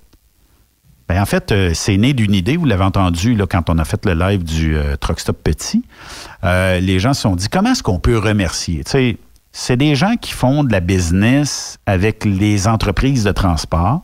Ben, 1.07 1.21
en 1.21 1.25
fait, 1.25 1.53
c'est 1.73 1.97
né 1.97 2.13
d'une 2.13 2.33
idée, 2.33 2.55
vous 2.55 2.65
l'avez 2.65 2.83
entendu 2.83 3.35
là, 3.35 3.45
quand 3.47 3.69
on 3.69 3.77
a 3.77 3.85
fait 3.85 4.05
le 4.05 4.13
live 4.13 4.43
du 4.43 4.77
Truck 4.99 5.19
Stop 5.19 5.37
Petit. 5.43 5.83
Les 6.43 6.99
gens 6.99 7.13
se 7.13 7.21
sont 7.21 7.35
dit, 7.35 7.49
comment 7.49 7.71
est-ce 7.71 7.83
qu'on 7.83 7.99
peut 7.99 8.17
remercier? 8.17 8.83
Tu 8.83 8.91
sais, 8.91 9.17
c'est 9.51 9.77
des 9.77 9.95
gens 9.95 10.15
qui 10.15 10.31
font 10.31 10.63
de 10.63 10.71
la 10.71 10.79
business 10.79 11.79
avec 11.87 12.23
les 12.25 12.67
entreprises 12.67 13.23
de 13.23 13.31
transport. 13.31 14.03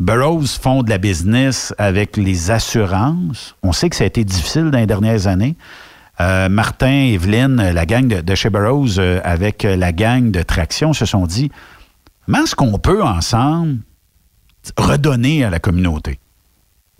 Burroughs 0.00 0.58
font 0.60 0.82
de 0.82 0.90
la 0.90 0.98
business 0.98 1.74
avec 1.78 2.16
les 2.16 2.50
assurances. 2.50 3.56
On 3.62 3.72
sait 3.72 3.88
que 3.90 3.96
ça 3.96 4.04
a 4.04 4.06
été 4.06 4.24
difficile 4.24 4.70
dans 4.70 4.78
les 4.78 4.86
dernières 4.86 5.26
années. 5.26 5.56
Euh, 6.20 6.48
Martin, 6.48 7.10
Evelyne, 7.12 7.56
la 7.56 7.86
gang 7.86 8.06
de, 8.06 8.20
de 8.20 8.34
chez 8.34 8.50
Burroughs 8.50 8.98
euh, 8.98 9.20
avec 9.24 9.62
la 9.62 9.92
gang 9.92 10.30
de 10.30 10.42
Traction 10.42 10.92
se 10.92 11.06
sont 11.06 11.26
dit 11.26 11.50
comment 12.26 12.44
est-ce 12.44 12.54
qu'on 12.54 12.78
peut 12.78 13.02
ensemble 13.02 13.78
redonner 14.76 15.44
à 15.44 15.50
la 15.50 15.58
communauté? 15.58 16.18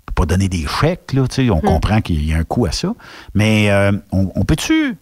On 0.01 0.03
peut 0.07 0.27
pas 0.27 0.27
donner 0.27 0.49
des 0.49 0.67
chèques, 0.67 1.13
là, 1.13 1.25
on 1.51 1.61
comprend 1.61 2.01
qu'il 2.01 2.25
y 2.25 2.33
a 2.33 2.39
un 2.39 2.45
coût 2.45 2.67
à 2.67 2.73
ça, 2.73 2.95
mais 3.35 3.71
euh, 3.71 3.93
on, 4.11 4.33
on 4.35 4.45
peut-tu 4.45 4.97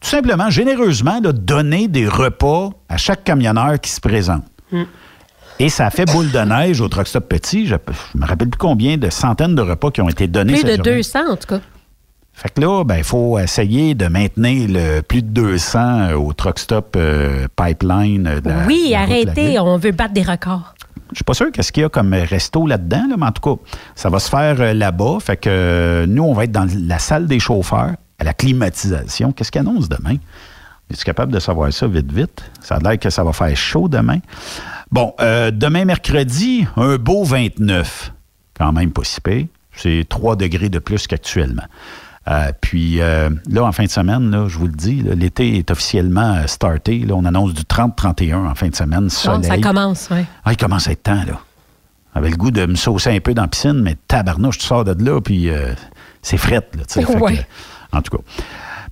tout 0.00 0.08
simplement, 0.08 0.50
généreusement, 0.50 1.20
là, 1.20 1.32
donner 1.32 1.88
des 1.88 2.06
repas 2.06 2.70
à 2.88 2.96
chaque 2.96 3.24
camionneur 3.24 3.80
qui 3.80 3.90
se 3.90 4.00
présente? 4.00 4.44
Et 5.58 5.68
ça 5.70 5.86
a 5.86 5.90
fait 5.90 6.04
boule 6.04 6.30
de 6.30 6.38
neige 6.38 6.80
au 6.82 6.88
Truck 6.88 7.06
Stop 7.08 7.28
Petit. 7.28 7.66
Je 7.66 7.74
ne 7.74 8.20
me 8.20 8.26
rappelle 8.26 8.48
plus 8.50 8.58
combien 8.58 8.98
de 8.98 9.08
centaines 9.08 9.54
de 9.54 9.62
repas 9.62 9.90
qui 9.90 10.02
ont 10.02 10.08
été 10.08 10.26
donnés. 10.26 10.52
Plus 10.52 10.62
cette 10.62 10.80
de 10.80 10.84
journée. 10.84 10.96
200, 10.98 11.18
en 11.30 11.36
tout 11.36 11.46
cas. 11.48 11.60
Fait 12.34 12.50
que 12.50 12.60
là, 12.60 12.84
ben, 12.84 12.96
il 12.98 13.04
faut 13.04 13.38
essayer 13.38 13.94
de 13.94 14.06
maintenir 14.08 14.68
le 14.68 15.00
plus 15.00 15.22
de 15.22 15.28
200 15.28 16.12
au 16.12 16.34
Truck 16.34 16.58
Stop 16.58 16.94
euh, 16.96 17.46
Pipeline. 17.56 18.26
euh, 18.26 18.40
de 18.42 18.48
la- 18.50 18.66
oui, 18.66 18.88
de 18.88 18.92
la 18.92 19.00
route 19.06 19.08
de 19.08 19.14
la 19.26 19.32
arrêtez, 19.32 19.58
on 19.58 19.78
veut 19.78 19.92
battre 19.92 20.12
des 20.12 20.22
records. 20.22 20.74
Je 21.12 21.16
suis 21.16 21.24
pas 21.24 21.32
sûr 21.34 21.50
qu'est-ce 21.50 21.72
qu'il 21.72 21.82
y 21.82 21.86
a 21.86 21.88
comme 21.88 22.12
resto 22.12 22.66
là-dedans, 22.66 23.06
là, 23.08 23.14
mais 23.16 23.26
en 23.26 23.32
tout 23.32 23.56
cas, 23.56 23.62
ça 23.94 24.10
va 24.10 24.18
se 24.18 24.28
faire 24.28 24.60
euh, 24.60 24.74
là-bas. 24.74 25.16
Fait 25.22 25.38
que 25.38 25.48
euh, 25.48 26.06
nous, 26.06 26.24
on 26.24 26.34
va 26.34 26.44
être 26.44 26.52
dans 26.52 26.68
la 26.86 26.98
salle 26.98 27.26
des 27.26 27.40
chauffeurs, 27.40 27.92
à 28.18 28.24
la 28.24 28.34
climatisation. 28.34 29.32
Qu'est-ce 29.32 29.50
qu'il 29.50 29.60
annonce 29.62 29.88
demain? 29.88 30.16
Es-tu 30.90 31.04
capable 31.04 31.32
de 31.32 31.38
savoir 31.40 31.72
ça 31.72 31.86
vite, 31.88 32.12
vite? 32.12 32.44
Ça 32.60 32.76
a 32.76 32.78
l'air 32.78 32.98
que 32.98 33.10
ça 33.10 33.24
va 33.24 33.32
faire 33.32 33.56
chaud 33.56 33.88
demain. 33.88 34.18
Bon, 34.90 35.14
euh, 35.20 35.50
demain, 35.50 35.84
mercredi, 35.84 36.66
un 36.76 36.96
beau 36.96 37.24
29. 37.24 38.12
Quand 38.56 38.72
même 38.72 38.92
pas 38.92 39.02
si 39.04 39.20
pire. 39.20 39.46
C'est 39.72 40.06
3 40.08 40.36
degrés 40.36 40.68
de 40.68 40.78
plus 40.78 41.06
qu'actuellement. 41.06 41.64
Euh, 42.28 42.50
puis 42.60 43.00
euh, 43.00 43.30
là, 43.50 43.64
en 43.64 43.72
fin 43.72 43.84
de 43.84 43.90
semaine, 43.90 44.30
là, 44.30 44.46
je 44.48 44.58
vous 44.58 44.66
le 44.66 44.72
dis, 44.72 45.02
l'été 45.02 45.58
est 45.58 45.70
officiellement 45.70 46.46
starté. 46.46 47.00
Là, 47.00 47.14
on 47.14 47.24
annonce 47.24 47.52
du 47.54 47.62
30-31 47.62 48.46
en 48.48 48.54
fin 48.54 48.68
de 48.68 48.74
semaine. 48.74 49.02
Non, 49.02 49.08
Soleil. 49.08 49.44
ça 49.44 49.58
commence, 49.58 50.08
oui. 50.10 50.24
Ah, 50.44 50.52
il 50.52 50.56
commence 50.56 50.88
à 50.88 50.92
être 50.92 51.02
temps, 51.02 51.22
là. 51.26 51.40
J'avais 52.14 52.30
le 52.30 52.36
goût 52.36 52.50
de 52.50 52.64
me 52.64 52.76
saucer 52.76 53.10
un 53.14 53.20
peu 53.20 53.34
dans 53.34 53.42
la 53.42 53.48
piscine, 53.48 53.80
mais 53.82 53.96
tabarnouche, 54.08 54.58
tu 54.58 54.66
sors 54.66 54.84
de 54.84 55.04
là, 55.04 55.20
puis 55.20 55.50
c'est 56.22 56.38
frette, 56.38 56.74
là. 56.76 56.82
Fait 56.88 57.04
que, 57.04 57.18
Ouais. 57.18 57.46
en 57.92 58.00
tout 58.02 58.16
cas, 58.16 58.22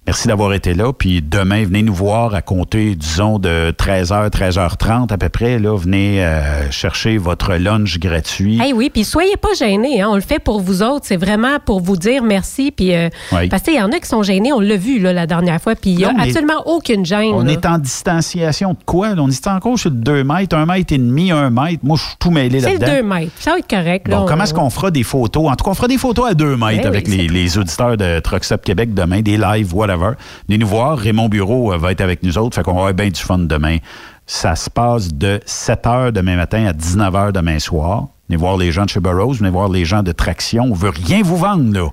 merci 0.07 0.29
d'avoir 0.29 0.53
été 0.53 0.75
là. 0.75 0.93
Puis 0.93 1.23
demain, 1.23 1.65
venez 1.65 1.83
nous 1.83 1.95
voir 1.95 2.35
à 2.35 2.43
compter, 2.43 2.95
disons, 2.95 3.39
de 3.39 3.73
13h, 3.77 4.31
13h30 4.31 5.13
à 5.13 5.19
peu 5.19 5.29
près. 5.29 5.59
Là, 5.59 5.77
venez 5.77 6.25
euh, 6.25 6.71
chercher 6.71 7.17
votre 7.17 7.55
lunch 7.55 7.99
gratuit. 7.99 8.61
Hey, 8.61 8.73
oui, 8.73 8.91
puis 8.93 9.05
soyez 9.05 9.37
pas 9.37 9.55
gênés. 9.59 10.03
hein. 10.03 10.09
On 10.11 10.15
le 10.17 10.21
fait 10.21 10.39
pour 10.39 10.61
vous 10.61 10.83
autres. 10.83 11.05
C'est 11.07 11.17
vraiment 11.17 11.59
pour 11.65 11.81
vous 11.81 11.97
dire 11.97 12.23
merci. 12.23 12.71
Puis, 12.71 12.95
euh, 12.95 13.09
Oui. 13.33 13.49
Parce 13.49 13.63
qu'il 13.63 13.75
y 13.75 13.81
en 13.83 13.91
a 13.93 13.99
qui 13.99 14.09
sont 14.09 14.23
gênés. 14.23 14.53
On 14.53 14.61
l'a 14.61 14.77
vu 14.77 14.99
là, 14.99 15.13
la 15.13 15.27
dernière 15.27 15.61
fois. 15.61 15.75
Puis 15.75 15.91
il 15.91 15.97
n'y 15.99 16.05
a 16.05 16.13
absolument 16.19 16.63
aucune 16.67 17.05
gêne. 17.07 17.33
On 17.33 17.43
là. 17.45 17.53
est 17.53 17.67
en 17.67 17.79
distanciation 17.79 18.73
de 18.73 18.79
quoi? 18.85 19.15
là? 19.15 19.23
On 19.23 19.29
est 19.31 19.47
encore 19.47 19.79
sur 19.79 19.91
le 19.91 19.97
2 19.97 20.25
mètres, 20.25 20.57
1 20.57 20.67
mètre 20.67 20.93
et 20.93 20.99
demi, 20.99 21.31
1 21.31 21.51
mètre. 21.51 21.81
Moi, 21.83 21.97
je 21.97 22.03
suis 22.03 22.17
tout 22.19 22.31
mêlé 22.31 22.61
C'est 22.61 22.75
là-dedans. 22.79 22.97
2 22.97 23.03
mètres. 23.03 23.33
Ça 23.39 23.53
va 23.53 23.59
être 23.59 23.69
correct. 23.69 24.09
là. 24.09 24.17
Bon, 24.17 24.23
On- 24.25 24.27
comment 24.27 24.45
est-ce 24.45 24.55
qu'on 24.55 24.71
fera 24.71 24.91
des 24.91 25.03
photos? 25.03 25.49
En 25.51 25.57
tout 25.57 25.65
cas, 25.65 25.71
on 25.71 25.75
fera 25.75 25.89
des 25.89 25.99
photos 25.99 26.29
à 26.31 26.35
deux 26.35 26.57
mètres 26.57 26.83
Ben 26.83 26.89
avec 26.89 27.07
oui, 27.09 27.17
les, 27.17 27.29
les 27.29 27.59
auditeurs 27.59 27.97
de 27.97 28.21
Truck 28.21 28.45
Stop 28.45 28.63
Québec 28.63 28.95
demain, 28.95 29.21
des 29.23 29.37
lives, 29.37 29.75
whatever. 29.95 30.16
Venez 30.49 30.59
nous 30.59 30.66
voir. 30.66 30.99
Raymond 30.99 31.29
Bureau 31.29 31.73
euh, 31.73 31.79
va 31.79 31.93
être 31.93 32.01
avec 32.01 32.23
nous 32.23 32.37
autres. 32.39 32.55
Fait 32.57 32.62
qu'on 32.62 32.73
va 32.75 32.79
avoir 32.81 32.95
bien 32.95 33.09
du 33.09 33.21
fun 33.21 33.39
demain. 33.39 33.79
Ça 34.27 34.57
se 34.57 34.71
passe 34.71 35.12
de 35.12 35.41
7 35.45 35.85
h 35.85 36.12
demain 36.12 36.37
matin 36.37 36.66
à 36.66 36.73
19 36.73 37.12
h 37.15 37.33
demain 37.33 37.59
soir. 37.59 38.07
Venez 38.29 38.39
voir 38.39 38.57
les 38.57 38.73
gens 38.73 38.85
de 38.85 38.89
chez 38.91 39.01
Burroughs, 39.01 39.35
venez 39.35 39.51
voir 39.51 39.69
les 39.69 39.85
gens 39.85 40.03
de 40.03 40.12
Traction. 40.12 40.65
On 40.71 40.75
veut 40.75 40.91
rien 40.91 41.23
vous 41.23 41.37
vendre, 41.37 41.73
là. 41.73 41.89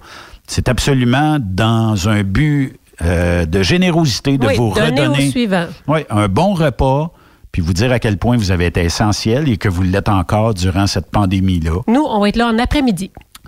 C'est 0.47 0.69
absolument 0.69 1.37
dans 1.41 2.07
un 2.09 2.23
but 2.23 2.79
euh, 3.01 3.45
de 3.45 3.63
générosité 3.63 4.37
de 4.37 4.47
Oui, 4.47 4.55
vous 4.55 4.73
donner 4.73 5.01
redonner. 5.01 5.27
au 5.27 5.31
suivant. 5.31 5.65
Oui, 5.87 5.99
un 6.09 6.27
bon 6.29 6.53
repas, 6.53 7.11
puis 7.51 7.61
vous 7.61 7.73
dire 7.73 7.91
à 7.91 7.99
quel 7.99 8.17
point 8.17 8.37
vous 8.37 8.51
avez 8.51 8.65
été 8.67 8.81
essentiel 8.81 9.49
et 9.49 9.57
que 9.57 9.67
vous 9.67 9.81
l'êtes 9.81 10.07
encore 10.09 10.53
durant 10.53 10.87
cette 10.87 11.11
pandémie-là. 11.11 11.81
Nous, 11.87 12.01
on 12.01 12.19
va 12.21 12.29
être 12.29 12.37
là 12.37 12.47
en 12.47 12.57
après-midi. 12.59 13.11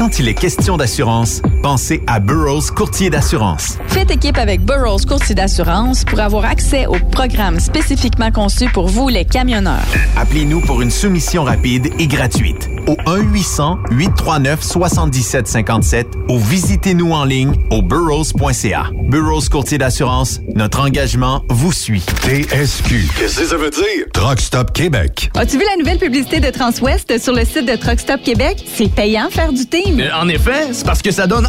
Quand 0.00 0.18
il 0.18 0.28
est 0.28 0.34
question 0.34 0.78
d'assurance, 0.78 1.42
pensez 1.60 2.02
à 2.06 2.20
Burroughs 2.20 2.70
Courtier 2.74 3.10
d'assurance. 3.10 3.78
Faites 3.88 4.10
équipe 4.10 4.38
avec 4.38 4.64
Burroughs 4.64 5.04
Courtier 5.06 5.34
d'assurance 5.34 6.04
pour 6.04 6.20
avoir 6.20 6.44
accès 6.44 6.86
au 6.86 6.96
programme 7.12 7.60
spécifiquement 7.60 8.30
conçu 8.30 8.68
pour 8.70 8.86
vous, 8.88 9.08
les 9.08 9.24
camionneurs. 9.24 9.80
Appelez-nous 10.16 10.60
pour 10.62 10.82
une 10.82 10.90
soumission 10.90 11.44
rapide 11.44 11.88
et 11.98 12.06
gratuite 12.06 12.68
au 12.86 12.94
1-800-839-7757 13.06 16.04
ou 16.28 16.38
visitez-nous 16.38 17.12
en 17.12 17.24
ligne 17.24 17.54
au 17.70 17.82
burrows.ca. 17.82 18.86
Burrows 19.08 19.42
Courtier 19.50 19.78
d'assurance, 19.78 20.40
notre 20.54 20.80
engagement 20.80 21.44
vous 21.48 21.72
suit. 21.72 22.02
TSQ. 22.22 23.08
Qu'est-ce 23.18 23.40
que 23.40 23.46
ça 23.46 23.56
veut 23.56 23.70
dire? 23.70 24.06
Truck 24.12 24.40
Stop 24.40 24.72
Québec. 24.72 25.30
As-tu 25.36 25.58
vu 25.58 25.64
la 25.70 25.76
nouvelle 25.76 25.98
publicité 25.98 26.40
de 26.40 26.50
Transwest 26.50 27.18
sur 27.18 27.32
le 27.34 27.44
site 27.44 27.66
de 27.66 27.76
Truck 27.76 28.00
Stop 28.00 28.22
Québec? 28.22 28.64
C'est 28.74 28.90
payant 28.92 29.28
faire 29.30 29.52
du 29.52 29.66
team. 29.66 30.00
Euh, 30.00 30.08
en 30.20 30.28
effet, 30.28 30.68
c'est 30.72 30.84
parce 30.86 31.02
que 31.02 31.10
ça 31.10 31.26
donne 31.26 31.48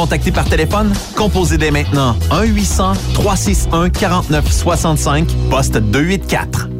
contacter 0.00 0.32
par 0.32 0.46
téléphone? 0.46 0.90
Composez 1.14 1.58
dès 1.58 1.70
maintenant 1.70 2.16
1-800-361-4965, 2.30 5.26
poste 5.50 5.76
284. 5.76 6.79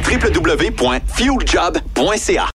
www.fueljob.ca. 1.47 2.51